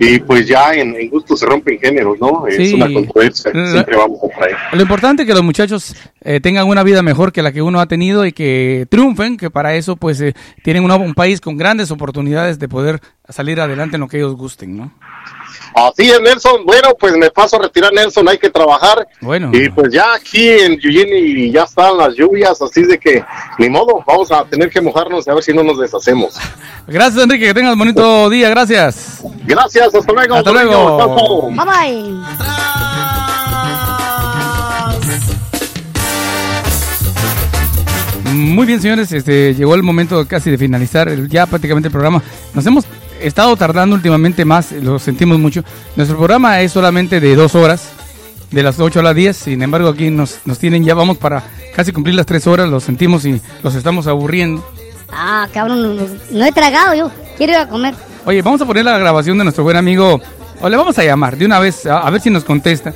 Y 0.00 0.18
pues 0.20 0.46
ya 0.46 0.74
en, 0.74 0.94
en 0.96 1.10
gusto 1.10 1.36
se 1.36 1.46
rompen 1.46 1.78
géneros, 1.78 2.18
¿no? 2.20 2.46
Es 2.46 2.72
una 2.72 2.92
controversia 2.92 3.52
que 3.52 3.58
La- 3.58 3.70
siempre 3.72 3.96
vamos 3.96 4.18
a 4.24 4.38
traer. 4.38 4.56
Lo 4.72 4.82
importante 4.82 5.22
es 5.22 5.28
que 5.28 5.34
los 5.34 5.42
muchachos 5.44 5.94
eh, 6.22 6.40
tengan 6.40 6.66
una 6.68 6.82
vida 6.82 7.02
mejor 7.02 7.32
que 7.32 7.42
la 7.42 7.52
que 7.52 7.62
uno 7.62 7.80
ha 7.80 7.86
tenido 7.86 8.24
y 8.26 8.32
que 8.32 8.86
triunfen, 8.90 9.36
que 9.36 9.50
para 9.50 9.74
eso 9.74 9.96
pues 9.96 10.20
eh, 10.20 10.34
tienen 10.62 10.84
una- 10.84 10.96
un 10.96 11.14
país 11.14 11.40
con 11.40 11.56
grandes 11.56 11.90
oportunidades 11.90 12.58
de 12.58 12.68
poder 12.68 13.00
salir 13.28 13.60
adelante 13.60 13.96
en 13.96 14.00
lo 14.00 14.08
que 14.08 14.18
ellos 14.18 14.36
gusten, 14.36 14.76
¿no? 14.76 14.92
Así 15.74 16.10
es, 16.10 16.20
Nelson. 16.20 16.64
Bueno, 16.64 16.90
pues 16.98 17.16
me 17.16 17.30
paso 17.30 17.56
a 17.56 17.62
retirar, 17.62 17.92
Nelson. 17.92 18.28
Hay 18.28 18.38
que 18.38 18.50
trabajar. 18.50 19.06
Bueno. 19.20 19.50
Y 19.52 19.68
pues 19.70 19.92
ya 19.92 20.14
aquí 20.14 20.48
en 20.48 20.72
Eugene 20.82 21.50
ya 21.50 21.64
están 21.64 21.96
las 21.98 22.14
lluvias, 22.14 22.60
así 22.62 22.82
de 22.82 22.98
que 22.98 23.22
ni 23.58 23.68
modo, 23.68 24.02
vamos 24.06 24.30
a 24.32 24.44
tener 24.44 24.70
que 24.70 24.80
mojarnos 24.80 25.26
y 25.26 25.30
a 25.30 25.34
ver 25.34 25.42
si 25.42 25.52
no 25.52 25.62
nos 25.62 25.78
deshacemos. 25.78 26.34
Gracias, 26.86 27.22
Enrique, 27.24 27.46
que 27.46 27.54
tengas 27.54 27.76
bonito 27.76 28.30
día, 28.30 28.48
gracias. 28.48 29.20
Gracias, 29.44 29.92
hasta 29.94 30.12
luego. 30.12 30.34
Hasta 30.36 30.52
luego. 30.52 30.72
Chao. 30.98 31.50
Bye 31.50 31.64
bye. 31.64 33.26
Muy 38.32 38.66
bien, 38.66 38.80
señores, 38.82 39.10
este 39.12 39.54
llegó 39.54 39.74
el 39.74 39.82
momento 39.82 40.26
casi 40.26 40.50
de 40.50 40.58
finalizar 40.58 41.08
el- 41.08 41.28
ya 41.28 41.46
prácticamente 41.46 41.88
el 41.88 41.92
programa. 41.92 42.22
Nos 42.54 42.66
hemos 42.66 42.84
estado 43.20 43.56
tardando 43.56 43.94
últimamente 43.96 44.44
más, 44.44 44.72
lo 44.72 44.98
sentimos 44.98 45.38
mucho. 45.38 45.62
Nuestro 45.96 46.16
programa 46.16 46.60
es 46.60 46.72
solamente 46.72 47.20
de 47.20 47.34
dos 47.34 47.54
horas, 47.54 47.90
de 48.50 48.62
las 48.62 48.78
8 48.78 49.00
a 49.00 49.02
las 49.02 49.14
10. 49.14 49.36
Sin 49.36 49.62
embargo, 49.62 49.88
aquí 49.88 50.10
nos, 50.10 50.40
nos 50.44 50.58
tienen, 50.58 50.84
ya 50.84 50.94
vamos 50.94 51.18
para 51.18 51.42
casi 51.74 51.92
cumplir 51.92 52.14
las 52.14 52.26
tres 52.26 52.46
horas, 52.46 52.68
lo 52.68 52.80
sentimos 52.80 53.24
y 53.24 53.40
los 53.62 53.74
estamos 53.74 54.06
aburriendo. 54.06 54.64
Ah, 55.10 55.48
cabrón, 55.52 55.96
no, 55.96 56.06
no 56.30 56.44
he 56.44 56.52
tragado 56.52 56.94
yo. 56.94 57.10
Quiero 57.36 57.52
ir 57.52 57.58
a 57.58 57.68
comer. 57.68 57.94
Oye, 58.24 58.42
vamos 58.42 58.60
a 58.60 58.66
poner 58.66 58.84
la 58.84 58.98
grabación 58.98 59.38
de 59.38 59.44
nuestro 59.44 59.62
buen 59.62 59.76
amigo, 59.76 60.20
o 60.60 60.68
le 60.68 60.76
vamos 60.76 60.98
a 60.98 61.04
llamar 61.04 61.36
de 61.36 61.46
una 61.46 61.60
vez, 61.60 61.86
a, 61.86 61.98
a 61.98 62.10
ver 62.10 62.20
si 62.20 62.30
nos 62.30 62.44
contesta. 62.44 62.92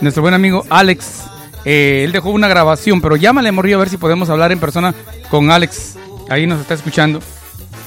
Nuestro 0.00 0.22
buen 0.22 0.34
amigo 0.34 0.64
Alex, 0.70 1.24
eh, 1.64 2.02
él 2.04 2.12
dejó 2.12 2.30
una 2.30 2.48
grabación, 2.48 3.00
pero 3.00 3.16
llámale, 3.16 3.50
Morrillo, 3.50 3.76
a 3.76 3.80
ver 3.80 3.88
si 3.88 3.96
podemos 3.96 4.30
hablar 4.30 4.52
en 4.52 4.60
persona 4.60 4.94
con 5.30 5.50
Alex. 5.50 5.96
Ahí 6.28 6.46
nos 6.46 6.60
está 6.60 6.74
escuchando. 6.74 7.20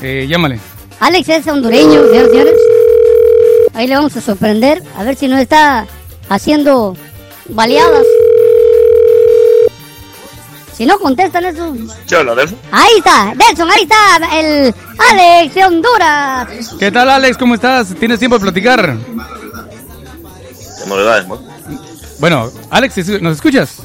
Eh, 0.02 0.26
llámale. 0.30 0.60
Alex 1.02 1.30
es 1.30 1.48
hondureño, 1.48 2.04
señores 2.04 2.28
y 2.28 2.30
señores. 2.30 2.54
Ahí 3.74 3.88
le 3.88 3.96
vamos 3.96 4.16
a 4.16 4.22
sorprender. 4.22 4.84
A 4.96 5.04
ver 5.04 5.16
si 5.16 5.28
no 5.28 5.36
está 5.36 5.88
haciendo 6.30 6.96
baleadas. 7.50 8.06
Si 10.78 10.86
no 10.86 11.00
contestan 11.00 11.46
eso. 11.46 11.76
¿Qué 12.08 12.16
habla, 12.16 12.36
Nelson? 12.36 12.58
Ahí 12.72 12.98
está, 12.98 13.34
Nelson, 13.34 13.72
ahí 13.72 13.82
está 13.82 14.40
el 14.40 14.76
Alex 15.10 15.56
de 15.56 15.66
Honduras. 15.66 16.48
¿Qué 16.78 16.92
tal, 16.92 17.10
Alex? 17.10 17.36
¿Cómo 17.36 17.56
estás? 17.56 17.96
¿Tienes 17.96 18.20
tiempo 18.20 18.38
de 18.38 18.44
platicar? 18.44 18.96
¿Qué 20.84 20.88
novedades, 20.88 21.28
man? 21.28 21.40
Bueno, 22.20 22.52
Alex, 22.70 23.10
¿nos 23.22 23.38
escuchas? 23.38 23.82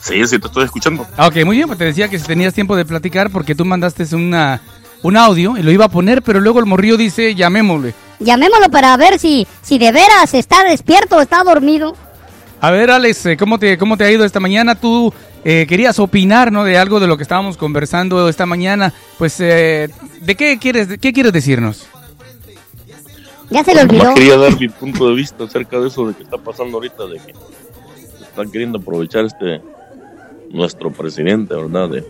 Sí, 0.00 0.26
sí, 0.26 0.38
te 0.38 0.46
estoy 0.48 0.64
escuchando. 0.64 1.06
Ah, 1.16 1.28
ok, 1.28 1.44
muy 1.44 1.56
bien, 1.56 1.68
pues 1.68 1.78
te 1.78 1.84
decía 1.84 2.08
que 2.08 2.18
si 2.18 2.26
tenías 2.26 2.54
tiempo 2.54 2.74
de 2.74 2.84
platicar 2.84 3.30
porque 3.30 3.54
tú 3.54 3.64
mandaste 3.64 4.04
una, 4.14 4.60
un 5.02 5.16
audio 5.16 5.56
y 5.56 5.62
lo 5.62 5.70
iba 5.70 5.86
a 5.86 5.90
poner, 5.90 6.22
pero 6.22 6.40
luego 6.40 6.60
el 6.60 6.66
morrillo 6.66 6.96
dice, 6.96 7.34
llamémosle. 7.34 7.94
Llamémoslo 8.18 8.70
para 8.70 8.96
ver 8.96 9.18
si, 9.18 9.46
si 9.62 9.78
de 9.78 9.92
veras 9.92 10.34
está 10.34 10.64
despierto 10.64 11.16
o 11.16 11.20
está 11.20 11.42
dormido. 11.44 11.94
A 12.60 12.70
ver, 12.70 12.90
Alex, 12.90 13.26
eh, 13.26 13.36
¿cómo 13.36 13.58
te, 13.58 13.76
cómo 13.76 13.96
te 13.96 14.04
ha 14.04 14.10
ido 14.10 14.24
esta 14.24 14.40
mañana? 14.40 14.74
Tú 14.74 15.12
eh, 15.44 15.66
querías 15.68 15.98
opinar, 15.98 16.50
¿no? 16.50 16.64
De 16.64 16.78
algo 16.78 17.00
de 17.00 17.06
lo 17.06 17.16
que 17.16 17.22
estábamos 17.22 17.56
conversando 17.56 18.28
esta 18.28 18.46
mañana. 18.46 18.94
Pues, 19.18 19.38
eh, 19.40 19.90
¿de 20.22 20.34
qué 20.34 20.58
quieres, 20.58 20.88
qué 20.98 21.12
quieres 21.12 21.32
decirnos? 21.32 21.86
Ya 23.50 23.62
se 23.62 23.74
le 23.74 23.82
olvidó. 23.82 24.04
Más 24.04 24.14
quería 24.14 24.36
dar 24.38 24.58
mi 24.58 24.68
punto 24.68 25.08
de 25.08 25.14
vista 25.14 25.44
acerca 25.44 25.78
de 25.78 25.88
eso 25.88 26.08
de 26.08 26.14
que 26.14 26.22
está 26.22 26.38
pasando 26.38 26.78
ahorita, 26.78 27.06
de 27.06 27.18
que 27.18 27.34
están 28.22 28.50
queriendo 28.50 28.78
aprovechar 28.78 29.26
este 29.26 29.60
nuestro 30.50 30.90
presidente, 30.90 31.54
¿verdad? 31.54 31.90
De, 31.90 32.04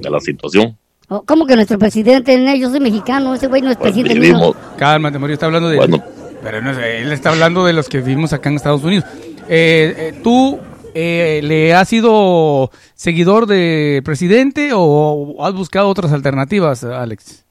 de 0.00 0.10
la 0.10 0.20
situación. 0.20 0.76
Oh, 1.08 1.22
¿Cómo 1.26 1.46
que 1.46 1.56
nuestro 1.56 1.78
presidente? 1.78 2.38
No, 2.38 2.54
Yo 2.54 2.70
soy 2.70 2.80
mexicano, 2.80 3.34
ese 3.34 3.46
güey 3.48 3.60
no 3.62 3.70
es 3.70 3.76
presidente 3.76 4.14
mío. 4.14 4.34
vivimos- 4.34 4.56
Cálmate, 4.78 5.32
está 5.32 5.46
hablando 5.46 5.68
de... 5.68 5.76
Bueno. 5.76 6.02
Pero 6.42 6.60
no 6.60 6.70
él 6.70 7.12
está 7.12 7.30
hablando 7.30 7.64
de 7.64 7.72
los 7.72 7.88
que 7.88 7.98
vivimos 8.00 8.32
acá 8.32 8.48
en 8.50 8.56
Estados 8.56 8.82
Unidos. 8.82 9.04
Eh, 9.48 9.94
eh, 10.14 10.20
¿Tú 10.24 10.58
eh, 10.94 11.40
le 11.44 11.72
has 11.74 11.88
sido 11.88 12.70
seguidor 12.94 13.46
de 13.46 14.02
presidente 14.04 14.70
o 14.74 15.36
has 15.44 15.54
buscado 15.54 15.88
otras 15.88 16.12
alternativas, 16.12 16.82
Alex? 16.82 17.44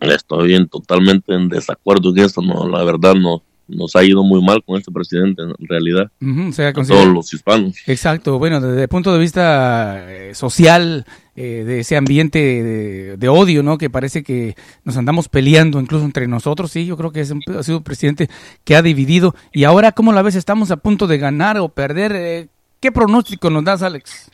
Estoy 0.00 0.48
bien, 0.48 0.68
totalmente 0.68 1.34
en 1.34 1.48
desacuerdo 1.48 2.10
en 2.10 2.18
eso. 2.24 2.40
No, 2.40 2.66
la 2.68 2.82
verdad 2.84 3.14
no 3.14 3.42
nos 3.68 3.94
ha 3.96 4.04
ido 4.04 4.22
muy 4.22 4.42
mal 4.42 4.62
con 4.64 4.78
este 4.78 4.90
presidente 4.90 5.42
en 5.42 5.54
realidad. 5.68 6.10
O 6.48 6.52
sea, 6.52 6.72
todos 6.72 7.06
los 7.06 7.32
hispanos. 7.32 7.76
Exacto, 7.86 8.38
bueno, 8.38 8.60
desde 8.60 8.82
el 8.82 8.88
punto 8.88 9.12
de 9.12 9.18
vista 9.18 10.04
eh, 10.10 10.34
social, 10.34 11.06
eh, 11.36 11.64
de 11.64 11.80
ese 11.80 11.96
ambiente 11.96 12.38
de, 12.38 13.16
de 13.16 13.28
odio, 13.28 13.62
¿no? 13.62 13.76
Que 13.78 13.90
parece 13.90 14.22
que 14.22 14.54
nos 14.84 14.96
andamos 14.96 15.28
peleando 15.28 15.80
incluso 15.80 16.04
entre 16.04 16.26
nosotros, 16.28 16.70
sí, 16.70 16.86
yo 16.86 16.96
creo 16.96 17.10
que 17.12 17.20
es 17.20 17.30
un- 17.30 17.42
ha 17.58 17.62
sido 17.62 17.78
un 17.78 17.84
presidente 17.84 18.28
que 18.64 18.76
ha 18.76 18.82
dividido. 18.82 19.34
Y 19.52 19.64
ahora, 19.64 19.92
¿cómo 19.92 20.12
la 20.12 20.22
ves? 20.22 20.34
Estamos 20.36 20.70
a 20.70 20.76
punto 20.76 21.06
de 21.06 21.18
ganar 21.18 21.58
o 21.58 21.68
perder. 21.68 22.12
eh, 22.14 22.48
¿Qué 22.80 22.92
pronóstico 22.92 23.48
nos 23.50 23.64
das, 23.64 23.82
Alex? 23.82 24.30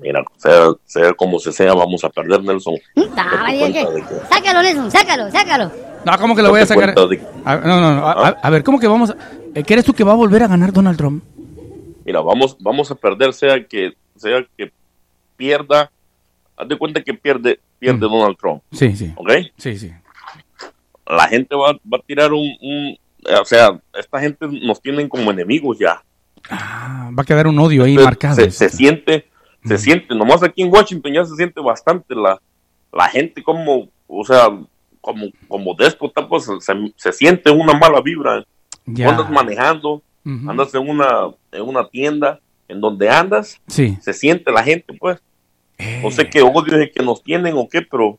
Mira, 0.00 0.22
sea, 0.36 0.68
sea 0.84 1.12
como 1.14 1.40
se 1.40 1.50
sea, 1.52 1.74
vamos 1.74 2.04
a 2.04 2.08
perder, 2.08 2.40
Nelson. 2.44 2.74
Ah, 3.16 3.48
Sácalo, 4.30 4.62
Nelson, 4.62 4.90
sácalo, 4.92 5.30
sácalo. 5.30 5.72
No, 6.04 6.18
¿cómo 6.20 6.36
que 6.36 6.42
lo 6.42 6.50
voy 6.50 6.60
a 6.60 6.66
sacar? 6.66 6.94
cuenta 6.94 7.06
de- 7.08 7.20
A- 7.44 7.56
no, 7.56 7.80
no, 7.80 7.96
no, 7.96 8.06
a, 8.06 8.28
a- 8.28 8.38
a 8.40 8.50
ver, 8.50 8.62
¿cómo 8.62 8.78
que 8.78 8.86
vamos? 8.86 9.10
a- 9.10 9.16
eh, 9.54 9.64
¿Crees 9.66 9.84
tú 9.84 9.92
que 9.92 10.04
va 10.04 10.12
a 10.12 10.16
volver 10.16 10.44
a 10.44 10.46
ganar 10.48 10.72
Donald 10.72 10.96
Trump? 10.96 11.24
Mira, 12.04 12.20
vamos, 12.20 12.56
vamos 12.60 12.88
a 12.92 12.94
perder, 12.94 13.32
sea 13.34 13.64
que, 13.66 13.92
sea 14.16 14.46
que 14.56 14.70
pierda, 15.38 15.90
haz 16.56 16.68
de 16.68 16.76
cuenta 16.76 17.02
que 17.02 17.14
pierde, 17.14 17.58
pierde 17.78 18.00
Donald 18.00 18.36
Trump, 18.36 18.62
Sí, 18.72 18.94
sí. 18.94 19.12
¿ok? 19.16 19.30
Sí, 19.56 19.78
sí. 19.78 19.92
La 21.06 21.26
gente 21.28 21.54
va, 21.56 21.72
va 21.72 21.98
a 21.98 22.02
tirar 22.06 22.32
un, 22.34 22.46
un- 22.60 22.98
o 23.40 23.44
sea, 23.44 23.80
esta 23.98 24.20
gente 24.20 24.46
nos 24.46 24.82
tienen 24.82 25.08
como 25.08 25.30
enemigos 25.30 25.78
ya. 25.78 26.02
Ah, 26.50 27.10
va 27.18 27.22
a 27.22 27.26
quedar 27.26 27.46
un 27.46 27.58
odio 27.58 27.84
ahí 27.84 27.92
Entonces, 27.92 28.04
marcado. 28.06 28.34
Se, 28.36 28.50
se 28.50 28.68
siente, 28.68 29.28
se 29.64 29.78
siente, 29.78 30.14
nomás 30.14 30.42
aquí 30.42 30.62
en 30.62 30.72
Washington 30.72 31.12
ya 31.12 31.24
se 31.24 31.34
siente 31.36 31.60
bastante 31.60 32.14
la, 32.14 32.40
la 32.92 33.08
gente 33.08 33.42
como, 33.42 33.88
o 34.06 34.24
sea, 34.24 34.48
como, 35.00 35.26
como 35.46 35.74
déspota, 35.74 36.28
pues 36.28 36.44
se, 36.60 36.74
se 36.96 37.12
siente 37.12 37.50
una 37.50 37.72
mala 37.74 38.00
vibra. 38.02 38.44
Ya. 38.86 39.10
Andas 39.10 39.30
manejando, 39.30 40.02
Ujú. 40.24 40.50
andas 40.50 40.74
en 40.74 40.88
una, 40.88 41.30
en 41.52 41.62
una 41.62 41.86
tienda, 41.88 42.40
en 42.68 42.80
donde 42.80 43.08
andas, 43.08 43.60
Sí. 43.66 43.96
se 44.00 44.12
siente 44.12 44.50
la 44.52 44.62
gente, 44.62 44.92
pues. 44.98 45.20
No 45.78 46.08
Eh. 46.08 46.12
sé 46.12 46.28
qué 46.28 46.42
odio 46.42 46.74
es 46.76 46.82
el 46.88 46.90
que 46.92 47.02
nos 47.04 47.22
tienen 47.22 47.54
o 47.56 47.68
qué, 47.68 47.82
pero 47.82 48.18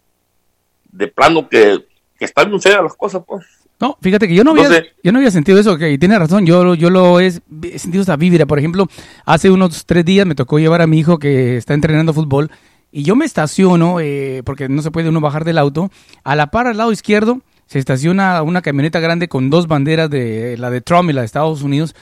de 0.92 1.08
plano 1.08 1.48
que, 1.50 1.86
que 2.18 2.26
están 2.26 2.50
bien 2.50 2.62
feas 2.62 2.82
las 2.82 2.96
cosas, 2.96 3.22
pues. 3.28 3.46
No, 3.82 3.98
fíjate 4.02 4.28
que 4.28 4.36
yo 4.36 4.44
no 4.44 4.52
había, 4.52 4.64
Entonces- 4.68 4.94
yo 5.04 5.12
no 5.12 5.20
había 5.20 5.32
sentido 5.32 5.58
eso, 5.60 5.78
que 5.78 5.98
tiene 5.98 6.20
razón, 6.20 6.46
yo, 6.46 6.64
lo- 6.64 6.76
yo 6.76 6.90
lo 6.90 7.20
he, 7.20 7.32
sentido 7.32 8.02
esa 8.02 8.18
vibra. 8.18 8.46
Por 8.46 8.60
ejemplo, 8.60 8.88
hace 9.26 9.50
unos 9.50 9.86
tres 9.86 10.04
días 10.04 10.26
me 10.26 10.36
tocó 10.36 10.60
llevar 10.60 10.82
a 10.82 10.88
mi 10.88 11.00
hijo 11.00 11.18
que 11.18 11.56
está 11.58 11.74
entrenando 11.74 12.14
fútbol 12.14 12.52
y 12.92 13.04
yo 13.04 13.16
me 13.16 13.26
estaciono, 13.26 14.00
eh, 14.02 14.42
porque 14.46 14.68
no 14.68 14.82
se 14.82 14.92
puede 14.92 15.08
uno 15.10 15.22
bajar 15.22 15.46
del 15.46 15.58
auto, 15.58 15.92
a 16.24 16.36
la 16.36 16.48
par 16.52 16.68
al 16.68 16.78
lado 16.78 16.92
izquierdo 16.92 17.42
se 17.68 17.78
estaciona 17.80 18.42
una 18.42 18.62
camioneta 18.62 19.00
grande 19.00 19.28
con 19.30 19.50
dos 19.50 19.68
banderas 19.68 20.10
de 20.10 20.58
la 20.58 20.70
de 20.72 20.82
Trump 20.82 21.10
y 21.10 21.14
la 21.14 21.22
de 21.22 21.26
Estados 21.26 21.62
Unidos. 21.62 21.96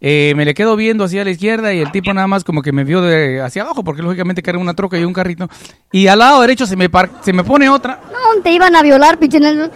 Eh, 0.00 0.32
me 0.36 0.44
le 0.44 0.54
quedo 0.54 0.76
viendo 0.76 1.04
hacia 1.04 1.24
la 1.24 1.30
izquierda 1.30 1.74
y 1.74 1.80
el 1.80 1.90
tipo 1.90 2.12
nada 2.14 2.26
más 2.28 2.44
como 2.44 2.62
que 2.62 2.70
me 2.72 2.84
vio 2.84 3.00
de 3.02 3.40
hacia 3.40 3.62
abajo, 3.62 3.82
porque 3.82 4.00
lógicamente 4.02 4.42
carga 4.42 4.60
una 4.60 4.74
troca 4.74 4.98
y 4.98 5.04
un 5.04 5.12
carrito. 5.12 5.48
Y 5.90 6.06
al 6.06 6.20
lado 6.20 6.40
derecho 6.40 6.66
se 6.66 6.76
me, 6.76 6.88
par- 6.88 7.10
se 7.22 7.32
me 7.32 7.42
pone 7.44 7.68
otra 7.68 8.00
No, 8.12 8.40
te 8.42 8.52
iban 8.52 8.76
a 8.76 8.82
violar, 8.82 9.18
pinche 9.18 9.40
Nelson. 9.40 9.70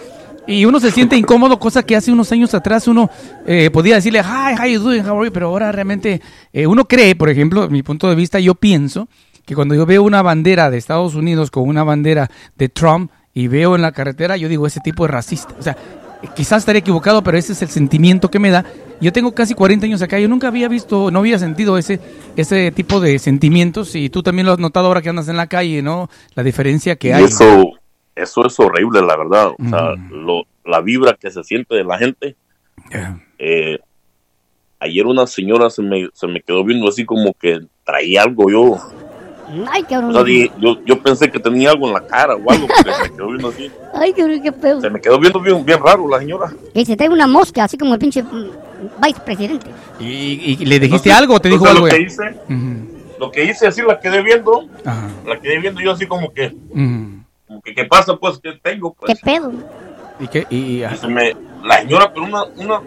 y 0.47 0.63
uno 0.65 0.79
se 0.79 0.91
siente 0.91 1.17
incómodo, 1.17 1.59
cosa 1.59 1.83
que 1.83 1.95
hace 1.97 2.11
unos 2.11 2.31
años 2.31 2.53
atrás 2.53 2.87
uno 2.87 3.09
eh, 3.45 3.69
podía 3.71 3.95
decirle, 3.95 4.19
hi, 4.21 4.55
how 4.59 4.65
you 4.65 4.79
doing, 4.79 5.05
how 5.05 5.17
are 5.17 5.27
you? 5.27 5.33
Pero 5.33 5.47
ahora 5.47 5.71
realmente 5.73 6.21
eh, 6.53 6.67
uno 6.67 6.85
cree, 6.85 7.15
por 7.15 7.29
ejemplo, 7.29 7.69
mi 7.69 7.83
punto 7.83 8.07
de 8.07 8.15
vista, 8.15 8.39
yo 8.39 8.55
pienso 8.55 9.09
que 9.45 9.55
cuando 9.55 9.75
yo 9.75 9.85
veo 9.85 10.03
una 10.03 10.21
bandera 10.21 10.69
de 10.69 10.77
Estados 10.77 11.15
Unidos 11.15 11.51
con 11.51 11.67
una 11.67 11.83
bandera 11.83 12.29
de 12.55 12.69
Trump 12.69 13.11
y 13.33 13.47
veo 13.49 13.75
en 13.75 13.81
la 13.81 13.91
carretera, 13.91 14.37
yo 14.37 14.47
digo, 14.47 14.65
ese 14.67 14.79
tipo 14.79 15.03
es 15.03 15.11
racista. 15.11 15.53
O 15.59 15.61
sea, 15.61 15.75
quizás 16.35 16.59
estaría 16.59 16.79
equivocado, 16.79 17.23
pero 17.23 17.37
ese 17.37 17.53
es 17.53 17.61
el 17.61 17.69
sentimiento 17.69 18.29
que 18.29 18.39
me 18.39 18.49
da. 18.51 18.65
Yo 19.01 19.11
tengo 19.11 19.33
casi 19.33 19.53
40 19.53 19.85
años 19.85 20.01
acá, 20.01 20.19
yo 20.19 20.29
nunca 20.29 20.47
había 20.47 20.67
visto, 20.69 21.11
no 21.11 21.19
había 21.19 21.37
sentido 21.39 21.77
ese, 21.77 21.99
ese 22.37 22.71
tipo 22.71 22.99
de 22.99 23.19
sentimientos 23.19 23.95
y 23.95 24.09
tú 24.09 24.23
también 24.23 24.45
lo 24.45 24.53
has 24.53 24.59
notado 24.59 24.87
ahora 24.87 25.01
que 25.01 25.09
andas 25.09 25.27
en 25.27 25.37
la 25.37 25.47
calle, 25.47 25.81
¿no? 25.81 26.09
La 26.35 26.43
diferencia 26.43 26.95
que 26.95 27.09
Y 27.09 27.11
hay. 27.11 27.23
eso, 27.25 27.71
eso 28.15 28.45
es 28.45 28.59
horrible, 28.59 29.01
la 29.01 29.17
verdad. 29.17 29.47
O 29.47 29.69
sea, 29.69 29.95
lo- 30.09 30.45
la 30.65 30.79
vibra 30.79 31.17
que 31.19 31.29
se 31.31 31.43
siente 31.43 31.75
de 31.75 31.83
la 31.83 31.97
gente. 31.97 32.35
Eh, 33.39 33.79
ayer 34.79 35.05
una 35.05 35.27
señora 35.27 35.69
se 35.69 35.81
me, 35.81 36.07
se 36.13 36.27
me 36.27 36.41
quedó 36.41 36.63
viendo 36.63 36.87
así 36.87 37.03
como 37.05 37.33
que 37.33 37.59
traía 37.83 38.21
algo 38.23 38.49
yo. 38.49 38.77
Ay, 39.69 39.83
O 39.83 39.87
cabrón. 39.87 40.13
sea, 40.13 40.23
di- 40.23 40.51
yo, 40.59 40.77
yo 40.85 41.01
pensé 41.01 41.29
que 41.29 41.39
tenía 41.39 41.71
algo 41.71 41.87
en 41.87 41.93
la 41.93 42.05
cara 42.07 42.35
o 42.35 42.51
algo, 42.51 42.67
porque 42.67 42.91
se 42.93 43.01
me 43.09 43.15
quedó 43.15 43.27
viendo 43.27 43.49
así. 43.49 43.71
Ay, 43.93 44.13
cabrón, 44.13 44.41
qué 44.41 44.51
pedo. 44.51 44.81
Se 44.81 44.89
me 44.89 44.99
quedó 45.01 45.19
viendo 45.19 45.39
bien, 45.39 45.65
bien 45.65 45.79
raro 45.81 46.07
la 46.07 46.19
señora. 46.19 46.51
Que 46.73 46.85
se 46.85 46.95
trae 46.95 47.09
una 47.09 47.27
mosca, 47.27 47.63
así 47.65 47.77
como 47.77 47.93
el 47.93 47.99
pinche 47.99 48.23
vicepresidente. 49.01 49.67
¿Y, 49.99 50.05
y 50.61 50.65
le 50.65 50.79
dijiste 50.79 51.09
Entonces- 51.09 51.13
algo 51.13 51.35
o 51.35 51.39
te 51.39 51.49
dijo 51.49 51.65
algo? 51.65 51.85
Lo 51.87 51.91
que 51.91 52.01
hice, 52.01 52.23
lo 53.19 53.31
que 53.31 53.43
hice 53.45 53.67
así 53.67 53.81
la 53.81 53.99
quedé 53.99 54.21
viendo, 54.21 54.65
Ajá. 54.85 55.09
la 55.25 55.39
quedé 55.39 55.59
viendo 55.59 55.81
yo 55.81 55.91
así 55.91 56.05
como 56.05 56.31
que, 56.33 56.47
Ujú. 56.69 57.23
como 57.47 57.61
que 57.61 57.73
¿qué 57.75 57.85
pasa 57.85 58.15
pues? 58.17 58.39
¿Qué 58.41 58.53
tengo? 58.61 58.93
Pues? 58.93 59.13
¿Qué 59.19 59.25
pedo? 59.25 59.51
¿Y 60.19 60.27
qué? 60.27 60.47
Y, 60.49 60.55
y- 60.55 60.83
Y 60.85 60.97
se 60.97 61.07
me, 61.07 61.35
la 61.63 61.79
señora, 61.81 62.11
pero 62.13 62.25
una, 62.25 62.43
una, 62.57 62.81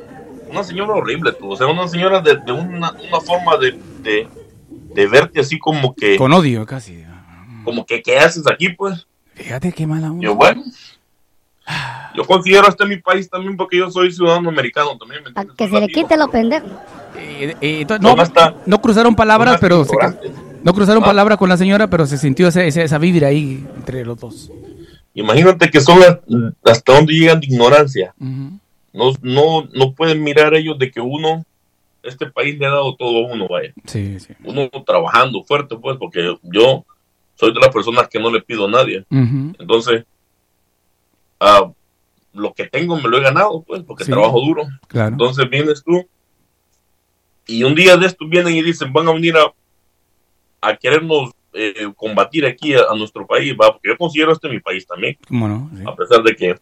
una 0.50 0.62
señora 0.64 0.94
horrible, 0.94 1.32
tú, 1.32 1.50
o 1.52 1.56
sea, 1.56 1.66
una 1.66 1.88
señora 1.88 2.20
de, 2.20 2.36
de 2.36 2.52
una, 2.52 2.92
una 2.92 3.20
forma 3.20 3.56
de, 3.58 3.78
de, 4.02 4.28
de 4.96 5.06
verte 5.06 5.40
así 5.40 5.58
como 5.58 5.94
que, 5.94 6.16
con 6.16 6.32
odio 6.32 6.64
casi. 6.66 7.04
como 7.64 7.84
que, 7.86 8.02
¿qué 8.02 8.18
haces 8.18 8.44
aquí, 8.50 8.70
pues? 8.70 9.06
Fíjate 9.34 9.70
qué 9.72 9.86
mala 9.86 10.10
onda. 10.10 10.24
Yo, 10.24 10.34
bueno, 10.34 10.64
yo 12.14 12.24
considero 12.24 12.68
este 12.68 12.86
mi 12.86 12.96
país 12.96 13.28
también 13.28 13.56
porque 13.56 13.76
yo 13.78 13.90
soy 13.90 14.10
ciudadano 14.12 14.48
americano 14.48 14.96
también, 14.98 15.22
¿me 15.22 15.28
entiendes? 15.28 15.56
Que 15.56 15.68
se 15.68 15.80
le 15.80 15.88
quite 15.88 16.16
lo 16.16 16.28
pendejo. 16.28 16.66
Eh, 17.16 17.54
eh, 17.60 17.80
entonces, 17.82 18.02
no, 18.02 18.10
¿Dónde 18.10 18.24
está? 18.24 18.54
no 18.66 18.80
cruzaron 18.80 19.14
palabras, 19.14 19.60
¿Dónde 19.60 19.84
pero 19.84 19.84
se 19.84 20.32
no 20.62 20.72
cruzaron 20.74 21.02
Ah. 21.02 21.06
palabras 21.06 21.38
con 21.38 21.48
la 21.48 21.56
señora, 21.56 21.88
pero 21.90 22.06
se 22.06 22.18
sintió 22.18 22.48
esa, 22.48 22.64
esa, 22.64 22.82
esa 22.82 22.98
vibra 22.98 23.28
ahí 23.28 23.64
entre 23.76 24.04
los 24.04 24.18
dos. 24.18 24.50
Imagínate 25.14 25.70
que 25.70 25.80
son 25.80 26.00
las- 26.00 26.18
hasta 26.64 26.94
donde 26.94 27.12
llegan 27.14 27.40
de 27.40 27.46
ignorancia. 27.46 28.14
No, 28.18 29.12
no, 29.22 29.68
no 29.74 29.92
pueden 29.92 30.22
mirar 30.22 30.54
ellos 30.54 30.78
de 30.78 30.90
que 30.90 31.00
uno, 31.00 31.44
este 32.08 32.26
país 32.30 32.58
le 32.58 32.66
ha 32.66 32.70
dado 32.70 32.94
todo 32.96 33.26
a 33.26 33.32
uno, 33.32 33.46
vaya. 33.48 33.72
Sí, 33.84 34.18
sí. 34.20 34.34
Uno 34.44 34.68
trabajando 34.84 35.42
fuerte, 35.44 35.76
pues, 35.76 35.96
porque 35.98 36.36
yo 36.42 36.84
soy 37.34 37.52
de 37.52 37.60
las 37.60 37.70
personas 37.70 38.08
que 38.08 38.18
no 38.20 38.30
le 38.30 38.40
pido 38.40 38.66
a 38.66 38.70
nadie. 38.70 39.04
Entonces, 39.10 40.04
ah, 41.40 41.70
lo 42.32 42.52
que 42.54 42.66
tengo 42.66 42.96
me 42.96 43.08
lo 43.08 43.18
he 43.18 43.22
ganado, 43.22 43.62
pues, 43.62 43.82
porque 43.82 44.04
Sí. 44.04 44.10
trabajo 44.10 44.40
duro. 44.40 44.64
Claro. 44.88 45.08
Entonces 45.12 45.48
vienes 45.48 45.82
tú 45.84 46.06
y 47.46 47.62
un 47.62 47.74
día 47.74 47.96
de 47.96 48.06
estos 48.06 48.28
vienen 48.28 48.54
y 48.54 48.62
dicen, 48.62 48.92
van 48.92 49.08
a 49.08 49.12
venir 49.12 49.36
a, 49.36 49.52
a 50.60 50.76
querernos 50.76 51.30
eh, 51.52 51.90
combatir 51.96 52.44
aquí 52.44 52.74
a, 52.74 52.82
a 52.90 52.94
nuestro 52.96 53.26
país, 53.26 53.54
va, 53.58 53.72
porque 53.72 53.88
yo 53.88 53.96
considero 53.96 54.32
este 54.32 54.48
mi 54.48 54.60
país 54.60 54.86
también, 54.86 55.16
¿Cómo 55.26 55.48
no? 55.48 55.70
Sí. 55.74 55.82
a 55.86 55.94
pesar 55.94 56.22
de 56.22 56.36
que, 56.36 56.54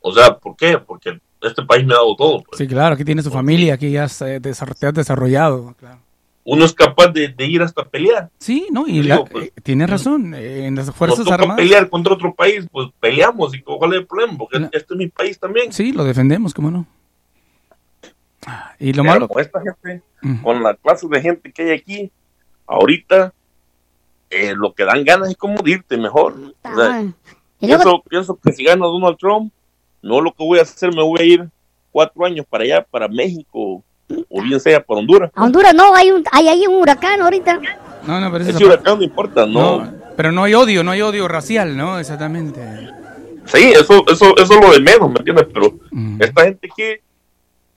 o 0.00 0.12
sea, 0.12 0.36
¿por 0.36 0.54
qué? 0.56 0.76
Porque 0.78 1.18
este 1.42 1.62
país 1.64 1.86
me 1.86 1.92
ha 1.94 1.96
dado 1.98 2.16
todo. 2.16 2.42
pues. 2.42 2.58
Sí, 2.58 2.66
claro, 2.66 2.94
aquí 2.94 3.04
tiene 3.04 3.22
su 3.22 3.30
familia, 3.30 3.74
aquí 3.74 3.90
ya 3.90 4.08
se 4.08 4.40
te 4.40 4.50
has 4.50 4.94
desarrollado. 4.94 5.74
Claro. 5.78 5.98
Uno 6.44 6.64
es 6.64 6.72
capaz 6.72 7.08
de, 7.08 7.28
de 7.28 7.46
ir 7.46 7.60
hasta 7.60 7.84
pelear. 7.84 8.30
Sí, 8.38 8.68
¿no? 8.70 8.86
Y 8.88 9.02
Digo, 9.02 9.16
la- 9.16 9.24
pues, 9.26 9.44
eh, 9.48 9.52
tiene 9.62 9.86
razón, 9.86 10.32
eh, 10.34 10.64
en 10.66 10.76
las 10.76 10.86
Nos 10.86 10.96
Fuerzas 10.96 11.18
toca 11.24 11.34
Armadas. 11.34 11.56
pelear 11.56 11.90
contra 11.90 12.14
otro 12.14 12.32
país, 12.34 12.66
pues 12.72 12.88
peleamos 12.98 13.54
y 13.54 13.60
cuál 13.60 13.92
es 13.92 13.98
el 14.00 14.06
problema, 14.06 14.38
porque 14.38 14.56
este 14.72 14.94
es 14.94 14.96
mi 14.98 15.08
país 15.08 15.38
también. 15.38 15.72
Sí, 15.72 15.92
lo 15.92 16.04
defendemos, 16.04 16.54
¿cómo 16.54 16.70
no? 16.70 16.86
Y 18.78 18.92
lo 18.92 19.02
Pero 19.02 19.12
malo... 19.14 19.28
con 19.28 19.42
esta 19.42 19.60
gente, 19.60 20.02
con 20.42 20.62
la 20.62 20.74
clase 20.74 21.06
de 21.08 21.20
gente 21.20 21.52
que 21.52 21.62
hay 21.62 21.70
aquí, 21.78 22.10
ahorita 22.66 23.34
eh, 24.30 24.54
lo 24.56 24.72
que 24.72 24.84
dan 24.84 25.04
ganas 25.04 25.30
es 25.30 25.36
como 25.36 25.56
irte 25.66 25.96
mejor. 25.98 26.34
O 26.62 26.76
sea, 26.76 27.04
pienso, 27.60 28.02
pienso 28.08 28.38
que 28.42 28.52
si 28.52 28.64
gana 28.64 28.86
Donald 28.86 29.18
Trump, 29.18 29.52
no 30.02 30.20
lo 30.20 30.30
que 30.32 30.44
voy 30.44 30.58
a 30.58 30.62
hacer, 30.62 30.94
me 30.94 31.02
voy 31.02 31.20
a 31.20 31.24
ir 31.24 31.48
cuatro 31.90 32.24
años 32.24 32.46
para 32.48 32.64
allá, 32.64 32.86
para 32.90 33.08
México, 33.08 33.82
o 34.28 34.42
bien 34.42 34.60
sea 34.60 34.82
para 34.82 35.00
Honduras. 35.00 35.30
A 35.34 35.44
Honduras 35.44 35.74
no, 35.74 35.94
hay 35.94 36.10
un, 36.10 36.24
hay 36.32 36.48
ahí 36.48 36.66
un 36.66 36.76
huracán 36.76 37.20
ahorita. 37.20 37.60
No, 38.06 38.20
no, 38.20 38.30
pero 38.32 38.44
eso 38.44 38.56
Ese 38.56 38.64
huracán 38.64 38.98
no 38.98 39.04
importa, 39.04 39.46
no. 39.46 39.80
No, 39.84 39.92
pero 40.16 40.32
no 40.32 40.44
hay 40.44 40.54
odio, 40.54 40.82
no 40.84 40.90
hay 40.92 41.02
odio 41.02 41.28
racial, 41.28 41.76
¿no? 41.76 41.98
Exactamente. 41.98 42.60
Sí, 43.46 43.72
eso, 43.74 44.04
eso, 44.08 44.36
eso 44.36 44.54
es 44.54 44.60
lo 44.60 44.72
de 44.72 44.80
menos, 44.80 45.10
¿me 45.10 45.16
entiendes? 45.18 45.46
Pero 45.52 45.74
Mm. 45.90 46.22
esta 46.22 46.44
gente 46.44 46.68
que 46.76 47.00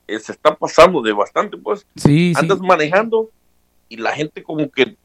eh, 0.08 0.20
se 0.20 0.34
está 0.34 0.54
pasando 0.56 1.02
de 1.02 1.14
bastante, 1.14 1.56
pues, 1.58 1.86
Sí, 1.96 2.34
sí. 2.34 2.40
andas 2.40 2.60
manejando 2.60 3.30
y 3.88 3.96
la 3.98 4.12
gente 4.12 4.44
como 4.44 4.70
que 4.70 4.96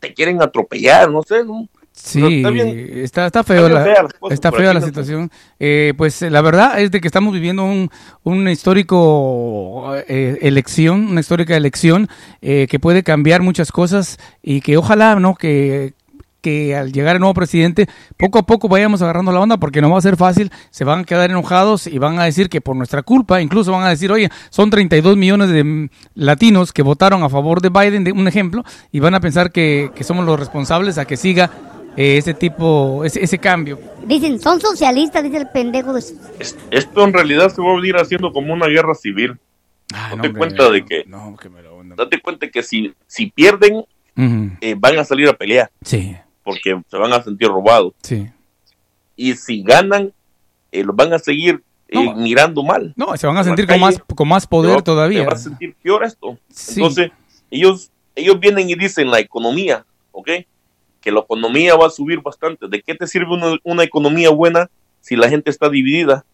te 0.00 0.12
quieren 0.12 0.42
atropellar, 0.42 1.08
no 1.10 1.22
sé, 1.22 1.44
¿no? 1.44 1.68
Sí, 1.96 2.38
está 2.38 2.50
bien. 2.50 2.90
está, 2.96 3.26
está 3.26 3.44
feo, 3.44 3.68
la, 3.68 4.08
cosas 4.18 4.34
está 4.34 4.50
fea 4.50 4.74
la 4.74 4.80
¿no? 4.80 4.86
situación. 4.86 5.30
Eh, 5.60 5.94
pues 5.96 6.22
la 6.22 6.40
verdad 6.40 6.80
es 6.80 6.90
de 6.90 7.00
que 7.00 7.06
estamos 7.06 7.32
viviendo 7.32 7.64
un, 7.64 7.88
un 8.24 8.48
histórico 8.48 9.94
eh, 10.08 10.38
elección, 10.42 11.06
una 11.06 11.20
histórica 11.20 11.56
elección 11.56 12.08
eh, 12.42 12.66
que 12.68 12.80
puede 12.80 13.04
cambiar 13.04 13.42
muchas 13.42 13.70
cosas 13.70 14.18
y 14.42 14.60
que 14.60 14.76
ojalá, 14.76 15.14
¿no? 15.20 15.36
Que, 15.36 15.94
que 16.40 16.74
al 16.74 16.92
llegar 16.92 17.14
el 17.14 17.20
nuevo 17.20 17.32
presidente, 17.32 17.88
poco 18.16 18.40
a 18.40 18.42
poco 18.42 18.68
vayamos 18.68 19.00
agarrando 19.00 19.30
la 19.30 19.38
onda, 19.38 19.56
porque 19.56 19.80
no 19.80 19.88
va 19.88 19.98
a 19.98 20.02
ser 20.02 20.16
fácil, 20.16 20.50
se 20.70 20.84
van 20.84 21.00
a 21.00 21.04
quedar 21.04 21.30
enojados 21.30 21.86
y 21.86 21.98
van 21.98 22.18
a 22.18 22.24
decir 22.24 22.48
que 22.48 22.60
por 22.60 22.74
nuestra 22.74 23.02
culpa, 23.02 23.40
incluso 23.40 23.70
van 23.70 23.84
a 23.84 23.88
decir, 23.88 24.10
oye, 24.10 24.28
son 24.50 24.68
32 24.68 25.16
millones 25.16 25.48
de 25.48 25.88
latinos 26.14 26.72
que 26.72 26.82
votaron 26.82 27.22
a 27.22 27.28
favor 27.28 27.62
de 27.62 27.70
Biden, 27.70 28.02
de 28.02 28.10
un 28.10 28.26
ejemplo, 28.26 28.64
y 28.90 28.98
van 28.98 29.14
a 29.14 29.20
pensar 29.20 29.52
que, 29.52 29.92
que 29.94 30.02
somos 30.02 30.26
los 30.26 30.38
responsables 30.38 30.98
a 30.98 31.04
que 31.04 31.16
siga 31.16 31.50
eh, 31.96 32.16
ese 32.18 32.34
tipo, 32.34 33.04
ese, 33.04 33.22
ese 33.22 33.38
cambio. 33.38 33.78
Dicen, 34.06 34.40
son 34.40 34.60
socialistas, 34.60 35.22
dice 35.22 35.36
el 35.38 35.48
pendejo. 35.48 35.92
De... 35.92 36.00
Es- 36.38 36.56
Esto 36.70 37.04
en 37.04 37.12
realidad 37.12 37.50
se 37.54 37.60
va 37.62 37.72
a 37.72 37.76
venir 37.76 37.96
haciendo 37.96 38.32
como 38.32 38.52
una 38.52 38.66
guerra 38.66 38.94
civil. 38.94 39.38
date 40.16 40.32
cuenta 40.32 40.70
de 40.70 40.84
que, 40.84 41.04
date 41.96 42.20
cuenta 42.20 42.48
que 42.48 42.62
si, 42.62 42.92
si 43.06 43.26
pierden, 43.30 43.84
eh, 44.16 44.74
van 44.78 44.98
a 44.98 45.04
salir 45.04 45.28
a 45.28 45.32
pelear. 45.32 45.70
Sí, 45.82 46.16
Porque 46.42 46.80
se 46.90 46.96
van 46.96 47.12
a 47.12 47.22
sentir 47.22 47.48
robados. 47.48 47.92
sí. 48.02 48.28
Y 49.16 49.34
si 49.36 49.62
ganan, 49.62 50.12
eh, 50.72 50.82
los 50.82 50.96
van 50.96 51.12
a 51.12 51.20
seguir 51.20 51.62
eh, 51.86 52.14
mirando 52.16 52.64
mal. 52.64 52.92
No, 52.96 53.16
se 53.16 53.28
van 53.28 53.36
a 53.36 53.44
sentir 53.44 53.64
con 53.64 53.78
más, 53.78 54.02
con 54.12 54.26
más 54.26 54.42
se 54.42 54.48
poder 54.48 54.78
va- 54.78 54.82
todavía. 54.82 55.20
Se 55.20 55.26
va 55.26 55.32
a 55.34 55.38
sentir 55.38 55.72
peor 55.80 56.02
esto. 56.02 56.36
Sí. 56.50 56.80
Entonces, 56.80 57.12
ellos, 57.48 57.90
ellos 58.16 58.40
vienen 58.40 58.68
y 58.68 58.74
dicen 58.74 59.08
la 59.12 59.20
economía, 59.20 59.84
¿ok? 60.10 60.28
Que 61.04 61.12
la 61.12 61.20
economía 61.20 61.76
va 61.76 61.88
a 61.88 61.90
subir 61.90 62.22
bastante. 62.22 62.66
¿De 62.66 62.80
qué 62.80 62.94
te 62.94 63.06
sirve 63.06 63.34
una, 63.34 63.58
una 63.62 63.84
economía 63.84 64.30
buena 64.30 64.70
si 65.02 65.16
la 65.16 65.28
gente 65.28 65.50
está 65.50 65.68
dividida? 65.68 66.24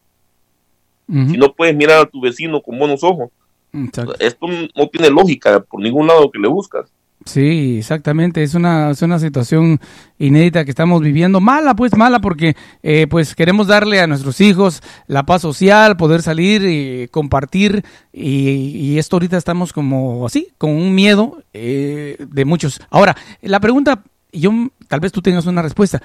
Si 1.09 1.37
no 1.37 1.53
puedes 1.53 1.75
mirar 1.75 1.99
a 1.99 2.07
tu 2.07 2.21
vecino 2.21 2.63
con 2.63 2.79
buenos 2.79 3.03
ojos. 3.03 3.31
Exacto. 3.73 4.15
Esto 4.21 4.47
no 4.47 4.89
tiene 4.89 5.11
lógica 5.11 5.59
por 5.59 5.81
ningún 5.81 6.07
lado 6.07 6.31
que 6.31 6.39
le 6.39 6.47
buscas. 6.47 6.89
Sí, 7.25 7.79
exactamente. 7.79 8.45
Es 8.45 8.55
una, 8.55 8.91
es 8.91 9.03
una 9.03 9.19
situación 9.19 9.81
inédita 10.19 10.65
que 10.65 10.71
estamos 10.71 11.03
viviendo. 11.03 11.41
Mala, 11.41 11.75
pues 11.75 11.97
mala, 11.97 12.21
porque 12.21 12.55
eh, 12.85 13.09
pues 13.11 13.35
queremos 13.35 13.67
darle 13.67 14.01
a 14.01 14.07
nuestros 14.07 14.41
hijos 14.41 14.83
la 15.09 15.27
paz 15.27 15.43
social, 15.43 15.97
poder 15.97 16.23
salir 16.23 16.63
y 16.65 17.09
compartir. 17.09 17.85
Y, 18.13 18.51
y 18.77 18.99
esto 18.99 19.17
ahorita 19.17 19.37
estamos 19.37 19.73
como 19.73 20.25
así, 20.25 20.49
con 20.59 20.71
un 20.71 20.95
miedo 20.95 21.43
eh, 21.53 22.17
de 22.21 22.45
muchos. 22.45 22.81
Ahora, 22.89 23.17
la 23.43 23.59
pregunta, 23.59 24.05
yo 24.33 24.53
tal 24.89 25.01
vez 25.01 25.13
tú 25.13 25.23
tengas 25.23 25.47
una 25.47 25.63
respuesta. 25.63 26.03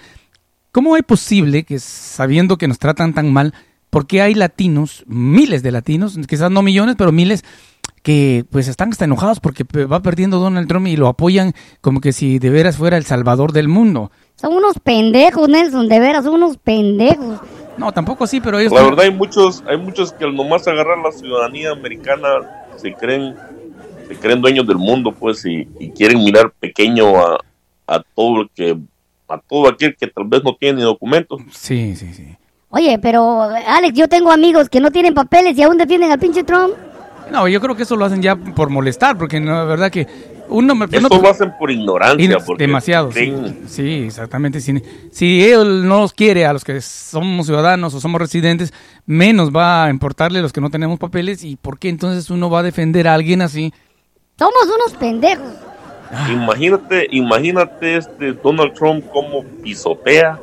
¿Cómo 0.71 0.97
es 0.97 1.03
posible 1.03 1.63
que 1.63 1.79
sabiendo 1.79 2.57
que 2.57 2.67
nos 2.67 2.79
tratan 2.79 3.13
tan 3.13 3.31
mal, 3.31 3.53
por 3.89 4.07
qué 4.07 4.21
hay 4.21 4.33
latinos, 4.33 5.05
miles 5.07 5.63
de 5.63 5.71
latinos, 5.71 6.19
quizás 6.27 6.51
no 6.51 6.61
millones, 6.61 6.95
pero 6.97 7.13
miles, 7.13 7.45
que 8.03 8.45
pues 8.51 8.67
están 8.67 8.91
hasta 8.91 9.05
enojados 9.05 9.39
porque 9.39 9.63
va 9.85 10.01
perdiendo 10.01 10.37
Donald 10.37 10.67
Trump 10.67 10.87
y 10.87 10.97
lo 10.97 11.07
apoyan 11.07 11.53
como 11.79 12.01
que 12.01 12.11
si 12.11 12.37
de 12.39 12.49
veras 12.49 12.75
fuera 12.75 12.97
el 12.97 13.05
salvador 13.05 13.53
del 13.53 13.69
mundo? 13.69 14.11
Son 14.35 14.53
unos 14.53 14.79
pendejos, 14.83 15.47
Nelson, 15.47 15.87
de 15.87 15.99
veras, 15.99 16.25
son 16.25 16.33
unos 16.35 16.57
pendejos. 16.57 17.39
No, 17.77 17.93
tampoco 17.93 18.25
así, 18.25 18.41
pero 18.41 18.59
ellos... 18.59 18.73
La 18.73 18.83
verdad 18.83 19.05
hay 19.05 19.11
muchos, 19.11 19.63
hay 19.67 19.77
muchos 19.77 20.11
que 20.11 20.25
al 20.25 20.35
nomás 20.35 20.67
agarrar 20.67 20.97
la 20.97 21.11
ciudadanía 21.13 21.71
americana 21.71 22.27
se 22.75 22.93
creen, 22.93 23.33
se 24.09 24.15
creen 24.17 24.41
dueños 24.41 24.67
del 24.67 24.77
mundo, 24.77 25.13
pues, 25.13 25.45
y, 25.45 25.67
y 25.79 25.91
quieren 25.91 26.23
mirar 26.23 26.51
pequeño 26.59 27.15
a, 27.17 27.39
a 27.87 28.01
todo 28.15 28.41
el 28.41 28.49
que, 28.55 28.77
a 29.29 29.39
todo 29.39 29.69
aquel 29.69 29.95
que 29.95 30.07
tal 30.07 30.25
vez 30.25 30.43
no 30.43 30.55
tiene 30.55 30.77
ni 30.79 30.83
documentos. 30.83 31.41
Sí, 31.51 31.95
sí, 31.95 32.13
sí. 32.13 32.35
Oye, 32.69 32.99
pero 32.99 33.41
Alex, 33.41 33.93
yo 33.97 34.07
tengo 34.09 34.31
amigos 34.31 34.69
que 34.69 34.79
no 34.81 34.91
tienen 34.91 35.13
papeles 35.13 35.57
y 35.57 35.63
aún 35.63 35.77
defienden 35.77 36.11
al 36.11 36.19
pinche 36.19 36.43
Trump. 36.43 36.73
No, 37.31 37.47
yo 37.47 37.59
creo 37.59 37.75
que 37.75 37.83
eso 37.83 37.95
lo 37.95 38.05
hacen 38.05 38.21
ya 38.21 38.35
por 38.35 38.69
molestar, 38.69 39.17
porque 39.17 39.39
no, 39.39 39.51
la 39.53 39.63
verdad 39.63 39.89
que 39.89 40.05
uno... 40.49 40.75
me- 40.75 40.85
Eso 40.85 41.07
uno- 41.09 41.21
lo 41.23 41.29
hacen 41.29 41.53
por 41.57 41.71
ignorancia, 41.71 42.37
porque 42.45 42.67
demasiado, 42.67 43.11
sí. 43.11 43.33
Sí, 43.67 44.03
exactamente. 44.05 44.61
Si, 44.61 44.79
si 45.11 45.43
él 45.43 45.87
no 45.87 46.01
los 46.01 46.13
quiere 46.13 46.45
a 46.45 46.53
los 46.53 46.63
que 46.63 46.79
somos 46.81 47.47
ciudadanos 47.47 47.95
o 47.95 47.99
somos 47.99 48.21
residentes, 48.21 48.73
menos 49.07 49.49
va 49.51 49.85
a 49.85 49.89
importarle 49.89 50.37
a 50.37 50.41
los 50.43 50.53
que 50.53 50.61
no 50.61 50.69
tenemos 50.69 50.99
papeles. 50.99 51.43
¿Y 51.43 51.55
por 51.55 51.79
qué 51.79 51.89
entonces 51.89 52.29
uno 52.29 52.49
va 52.51 52.59
a 52.59 52.63
defender 52.63 53.07
a 53.07 53.15
alguien 53.15 53.41
así? 53.41 53.73
Somos 54.37 54.65
unos 54.65 54.95
pendejos. 54.99 55.47
Imagínate, 56.31 57.07
imagínate 57.11 57.97
este 57.97 58.33
Donald 58.33 58.73
Trump 58.73 59.05
como 59.11 59.43
pisotea, 59.63 60.39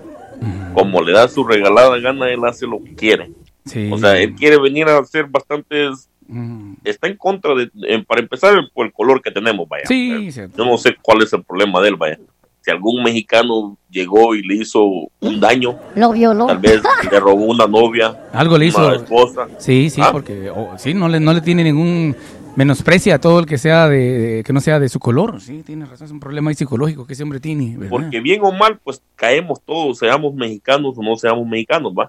como 0.74 1.00
le 1.02 1.12
da 1.12 1.28
su 1.28 1.44
regalada 1.44 1.98
gana, 1.98 2.28
él 2.30 2.44
hace 2.44 2.66
lo 2.66 2.82
que 2.82 2.94
quiere. 2.94 3.30
Sí. 3.64 3.90
O 3.92 3.98
sea, 3.98 4.18
él 4.18 4.34
quiere 4.34 4.58
venir 4.60 4.88
a 4.88 4.98
hacer 4.98 5.26
bastantes, 5.26 6.08
Mm. 6.28 6.74
está 6.84 7.08
en 7.08 7.16
contra 7.16 7.52
de, 7.54 7.68
para 8.06 8.20
empezar, 8.22 8.54
por 8.72 8.86
el 8.86 8.92
color 8.92 9.20
que 9.20 9.30
tenemos, 9.30 9.68
vaya. 9.68 9.84
Sí, 9.86 10.30
Yo 10.30 10.64
no 10.64 10.78
sé 10.78 10.96
cuál 11.02 11.20
es 11.22 11.32
el 11.32 11.42
problema 11.42 11.80
de 11.82 11.88
él, 11.88 11.96
vaya. 11.96 12.18
Si 12.64 12.70
algún 12.70 13.02
mexicano 13.02 13.76
llegó 13.90 14.34
y 14.34 14.42
le 14.42 14.54
hizo 14.56 14.84
un 15.20 15.40
daño, 15.40 15.78
Lo 15.96 16.12
violó. 16.12 16.46
tal 16.46 16.58
vez 16.58 16.80
le 17.10 17.20
robó 17.20 17.44
una 17.46 17.66
novia, 17.66 18.28
Algo 18.32 18.56
le 18.56 18.66
hizo. 18.66 18.86
una 18.86 18.96
esposa. 18.96 19.48
Sí, 19.58 19.90
sí, 19.90 20.00
Ah. 20.02 20.10
porque 20.12 20.48
oh, 20.50 20.74
sí, 20.78 20.94
no 20.94 21.08
le, 21.08 21.18
no 21.20 21.32
le 21.32 21.40
tiene 21.40 21.64
ningún 21.64 22.14
menosprecia 22.54 23.14
a 23.14 23.18
todo 23.18 23.38
el 23.40 23.46
que 23.46 23.56
sea 23.58 23.88
de, 23.88 24.18
de- 24.18 24.44
que 24.44 24.52
no 24.52 24.60
sea 24.60 24.78
de 24.78 24.88
su 24.90 25.00
color. 25.00 25.40
Sí, 25.40 25.62
tiene 25.64 25.86
razón, 25.86 26.04
es 26.04 26.10
un 26.12 26.20
problema 26.20 26.50
ahí 26.50 26.54
psicológico 26.54 27.06
que 27.06 27.14
ese 27.14 27.22
hombre 27.22 27.40
tiene. 27.40 27.76
¿verdad? 27.76 27.90
Porque 27.90 28.20
bien 28.20 28.40
o 28.44 28.52
mal, 28.52 28.78
pues 28.84 29.00
caemos 29.16 29.60
todos, 29.62 29.98
seamos 29.98 30.34
mexicanos 30.34 30.94
o 30.96 31.02
no 31.02 31.16
seamos 31.16 31.46
mexicanos, 31.48 31.92
¿va? 31.98 32.08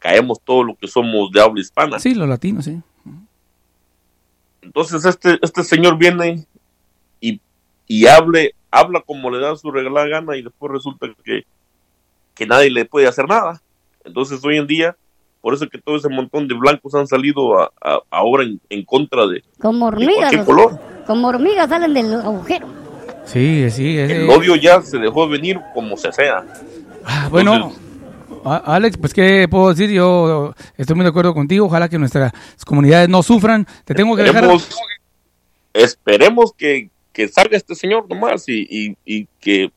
Caemos 0.00 0.40
todos 0.44 0.66
los 0.66 0.76
que 0.78 0.88
somos 0.88 1.30
de 1.30 1.40
habla 1.40 1.60
hispana. 1.60 1.98
Sí, 2.00 2.12
los 2.14 2.28
latinos, 2.28 2.64
sí. 2.64 2.78
Entonces 4.62 5.04
este, 5.04 5.38
este 5.42 5.62
señor 5.62 5.96
viene 5.98 6.44
y, 7.20 7.40
y 7.86 8.06
hable, 8.06 8.54
habla 8.74 9.00
como 9.00 9.30
le 9.30 9.38
da 9.38 9.56
su 9.56 9.70
regalada 9.70 10.06
gana 10.08 10.36
y 10.36 10.42
después 10.42 10.72
resulta 10.72 11.06
que, 11.24 11.42
que 12.34 12.46
nadie 12.46 12.70
le 12.70 12.84
puede 12.84 13.06
hacer 13.06 13.28
nada. 13.28 13.60
Entonces 14.04 14.44
hoy 14.44 14.58
en 14.58 14.66
día, 14.66 14.96
por 15.40 15.54
eso 15.54 15.64
es 15.64 15.70
que 15.70 15.78
todo 15.80 15.96
ese 15.96 16.08
montón 16.08 16.48
de 16.48 16.54
blancos 16.54 16.94
han 16.94 17.06
salido 17.06 17.58
a- 17.60 17.70
a- 17.80 18.00
ahora 18.10 18.44
en, 18.44 18.60
en 18.68 18.84
contra 18.84 19.26
de, 19.26 19.42
Como 19.60 19.90
de 19.90 19.96
hormigas. 19.96 20.16
cualquier 20.16 20.38
los- 20.40 20.46
color. 20.46 20.80
Como 21.06 21.28
hormigas 21.28 21.68
salen 21.68 21.94
del 21.94 22.14
agujero. 22.14 22.66
Sí, 23.26 23.70
sí. 23.70 23.98
ese- 23.98 24.22
El 24.24 24.30
odio 24.30 24.56
ya 24.56 24.80
se 24.82 24.98
dejó 24.98 25.28
venir 25.28 25.60
como 25.74 25.96
se 25.96 26.12
sea. 26.12 26.44
Ah, 27.04 27.28
bueno, 27.30 27.72
Alex, 28.44 28.96
pues 28.98 29.14
qué 29.14 29.46
puedo 29.50 29.68
decir, 29.70 29.90
yo 29.90 30.54
estoy 30.76 30.96
muy 30.96 31.04
de 31.04 31.10
acuerdo 31.10 31.32
contigo, 31.32 31.66
ojalá 31.66 31.88
que 31.88 31.98
nuestras 31.98 32.32
comunidades 32.66 33.08
no 33.08 33.22
sufran. 33.22 33.66
Te 33.84 33.94
tengo 33.94 34.14
que 34.16 34.22
dejar... 34.22 34.44
Esperemos, 34.44 34.68
esperemos 35.72 36.52
que, 36.56 36.90
que 37.14 37.28
salga 37.28 37.56
este 37.56 37.74
señor 37.74 38.06
nomás 38.10 38.46
y, 38.48 38.66
y, 38.68 38.96
y 39.06 39.26
que 39.40 39.70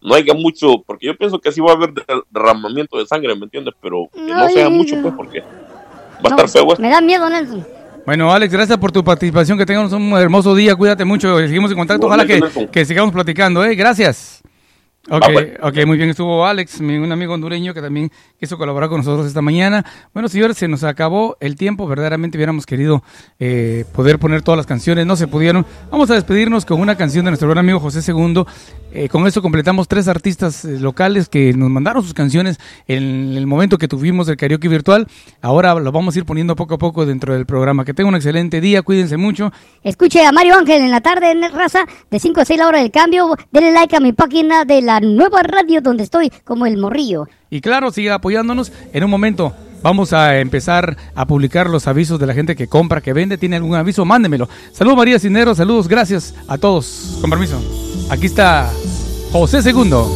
no 0.00 0.14
haya 0.14 0.34
mucho, 0.34 0.84
porque 0.86 1.06
yo 1.06 1.16
pienso 1.16 1.40
que 1.40 1.48
así 1.48 1.60
va 1.60 1.72
a 1.72 1.74
haber 1.74 1.92
de- 1.92 2.04
derramamiento 2.30 2.98
de 2.98 3.06
sangre, 3.06 3.34
¿me 3.34 3.44
entiendes? 3.44 3.74
Pero 3.80 4.08
que 4.14 4.20
no 4.32 4.48
sea 4.50 4.68
mucho, 4.68 5.00
pues, 5.02 5.14
porque 5.16 5.40
va 5.40 5.46
a 5.46 6.22
No, 6.22 6.28
estar 6.36 6.48
feo 6.48 6.68
esto. 6.68 6.82
me 6.82 6.90
da 6.90 7.00
miedo, 7.00 7.28
Nelson. 7.28 7.66
Bueno, 8.04 8.32
Alex, 8.32 8.52
gracias 8.52 8.78
por 8.78 8.92
tu 8.92 9.02
participación, 9.02 9.58
que 9.58 9.66
tengas 9.66 9.92
un 9.92 10.12
hermoso 10.12 10.54
día, 10.54 10.76
cuídate 10.76 11.04
mucho, 11.04 11.38
seguimos 11.38 11.72
en 11.72 11.78
contacto, 11.78 12.06
ojalá 12.06 12.24
que, 12.24 12.40
que 12.70 12.84
sigamos 12.84 13.12
platicando, 13.12 13.64
¿eh? 13.64 13.74
Gracias. 13.74 14.42
Ok, 15.08 15.22
Ah, 15.24 15.30
bueno. 15.32 15.48
ok, 15.62 15.86
muy 15.86 15.96
bien, 15.96 16.10
estuvo 16.10 16.44
Alex, 16.44 16.80
un 16.80 17.12
amigo 17.12 17.34
hondureño 17.34 17.72
que 17.72 17.80
también 17.80 18.10
quiso 18.40 18.58
colaborar 18.58 18.88
con 18.88 18.98
nosotros 18.98 19.26
esta 19.26 19.40
mañana. 19.40 19.84
Bueno, 20.12 20.28
señores, 20.28 20.56
se 20.56 20.66
nos 20.66 20.82
acabó 20.82 21.36
el 21.38 21.54
tiempo, 21.54 21.86
verdaderamente 21.86 22.36
hubiéramos 22.38 22.66
querido 22.66 23.04
eh, 23.38 23.84
poder 23.92 24.18
poner 24.18 24.42
todas 24.42 24.56
las 24.56 24.66
canciones, 24.66 25.06
no 25.06 25.14
se 25.14 25.28
pudieron. 25.28 25.64
Vamos 25.92 26.10
a 26.10 26.14
despedirnos 26.14 26.64
con 26.64 26.80
una 26.80 26.96
canción 26.96 27.24
de 27.24 27.30
nuestro 27.30 27.46
buen 27.46 27.58
amigo 27.58 27.78
José 27.78 28.00
II. 28.10 28.44
Eh, 28.98 29.10
con 29.10 29.26
eso 29.26 29.42
completamos 29.42 29.88
tres 29.88 30.08
artistas 30.08 30.64
eh, 30.64 30.80
locales 30.80 31.28
que 31.28 31.52
nos 31.52 31.68
mandaron 31.68 32.02
sus 32.02 32.14
canciones 32.14 32.58
en 32.88 33.34
el 33.36 33.46
momento 33.46 33.76
que 33.76 33.88
tuvimos 33.88 34.26
el 34.30 34.38
karaoke 34.38 34.68
virtual. 34.68 35.06
Ahora 35.42 35.74
lo 35.74 35.92
vamos 35.92 36.16
a 36.16 36.20
ir 36.20 36.24
poniendo 36.24 36.56
poco 36.56 36.76
a 36.76 36.78
poco 36.78 37.04
dentro 37.04 37.34
del 37.34 37.44
programa. 37.44 37.84
Que 37.84 37.92
tengan 37.92 38.14
un 38.14 38.16
excelente 38.16 38.58
día, 38.58 38.80
cuídense 38.80 39.18
mucho. 39.18 39.52
Escuche 39.82 40.24
a 40.24 40.32
Mario 40.32 40.54
Ángel 40.54 40.80
en 40.80 40.90
la 40.90 41.02
tarde 41.02 41.30
en 41.32 41.42
raza 41.52 41.84
de 42.10 42.18
5 42.18 42.40
a 42.40 42.44
6 42.46 42.58
la 42.58 42.68
hora 42.68 42.78
del 42.78 42.90
cambio. 42.90 43.36
Denle 43.52 43.72
like 43.72 43.94
a 43.94 44.00
mi 44.00 44.14
página 44.14 44.64
de 44.64 44.80
la 44.80 45.00
nueva 45.00 45.42
radio 45.42 45.82
donde 45.82 46.04
estoy 46.04 46.32
como 46.44 46.64
el 46.64 46.78
morrillo. 46.78 47.28
Y 47.50 47.60
claro, 47.60 47.90
siga 47.90 48.14
apoyándonos. 48.14 48.72
En 48.94 49.04
un 49.04 49.10
momento 49.10 49.54
vamos 49.82 50.12
a 50.12 50.38
empezar 50.38 50.96
a 51.14 51.26
publicar 51.26 51.68
los 51.68 51.86
avisos 51.86 52.18
de 52.18 52.26
la 52.26 52.34
gente 52.34 52.56
que 52.56 52.68
compra, 52.68 53.00
que 53.00 53.12
vende. 53.12 53.38
¿Tiene 53.38 53.56
algún 53.56 53.74
aviso? 53.74 54.04
Mándemelo. 54.04 54.48
Saludos 54.72 54.98
María 54.98 55.18
Cisneros, 55.18 55.56
saludos, 55.56 55.88
gracias 55.88 56.34
a 56.48 56.58
todos. 56.58 57.18
Con 57.20 57.30
permiso. 57.30 57.60
Aquí 58.10 58.26
está 58.26 58.70
José 59.32 59.62
Segundo. 59.62 60.10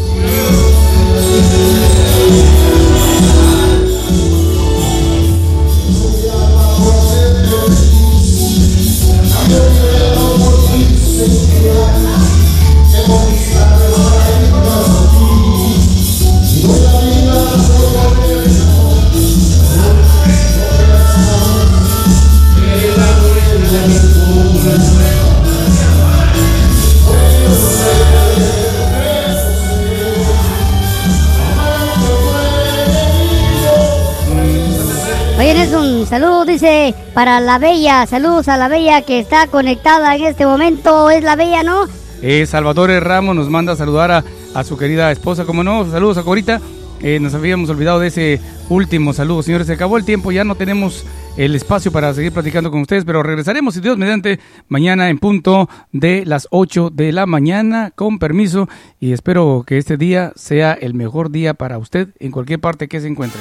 Dice, 36.47 36.95
para 37.15 37.41
la 37.41 37.59
Bella. 37.59 38.07
Saludos 38.07 38.49
a 38.49 38.57
la 38.57 38.69
Bella 38.69 39.03
que 39.03 39.19
está 39.19 39.47
conectada 39.49 40.17
en 40.17 40.25
este 40.25 40.47
momento. 40.47 41.11
Es 41.11 41.23
la 41.23 41.37
Bella, 41.37 41.63
¿no? 41.63 41.85
Eh, 42.23 42.47
Salvatore 42.47 43.01
Ramos 43.01 43.37
nos 43.37 43.51
manda 43.51 43.75
a 43.75 43.77
saludar 43.77 44.11
a, 44.11 44.25
a 44.55 44.65
su 44.65 44.79
querida 44.79 45.11
esposa, 45.11 45.45
como 45.45 45.63
no, 45.63 45.91
saludos 45.91 46.17
a 46.17 46.23
Corita. 46.23 46.61
Eh, 47.03 47.19
nos 47.21 47.35
habíamos 47.35 47.69
olvidado 47.71 48.01
de 48.01 48.09
ese 48.09 48.41
último 48.69 49.13
saludo, 49.13 49.43
señores. 49.43 49.67
Se 49.67 49.75
acabó 49.75 49.99
el 49.99 50.05
tiempo, 50.05 50.33
ya 50.33 50.45
no 50.45 50.55
tenemos 50.55 51.05
el 51.37 51.55
espacio 51.55 51.93
para 51.93 52.13
seguir 52.15 52.33
platicando 52.33 52.71
con 52.71 52.81
ustedes, 52.81 53.05
pero 53.05 53.23
regresaremos, 53.23 53.75
si 53.75 53.81
Dios 53.81 53.97
mediante, 53.97 54.41
mañana 54.69 55.11
en 55.11 55.19
punto 55.19 55.69
de 55.93 56.25
las 56.27 56.49
8 56.51 56.91
de 56.93 57.13
la 57.13 57.27
mañana, 57.27 57.93
con 57.95 58.19
permiso, 58.19 58.69
y 58.99 59.13
espero 59.13 59.65
que 59.67 59.79
este 59.79 59.97
día 59.97 60.33
sea 60.35 60.73
el 60.73 60.95
mejor 60.95 61.31
día 61.31 61.55
para 61.55 61.79
usted 61.79 62.09
en 62.19 62.33
cualquier 62.33 62.61
parte 62.61 62.89
que 62.89 63.01
se 63.01 63.09
encuentre. 63.09 63.41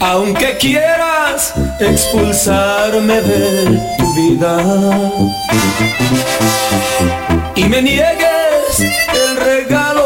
Aunque 0.00 0.56
quieras 0.58 1.54
expulsarme 1.78 3.20
de 3.20 3.80
tu 3.96 4.14
vida 4.14 4.56
y 7.54 7.64
me 7.64 7.80
niegues 7.80 8.80
el 8.80 9.36
regalo 9.36 10.01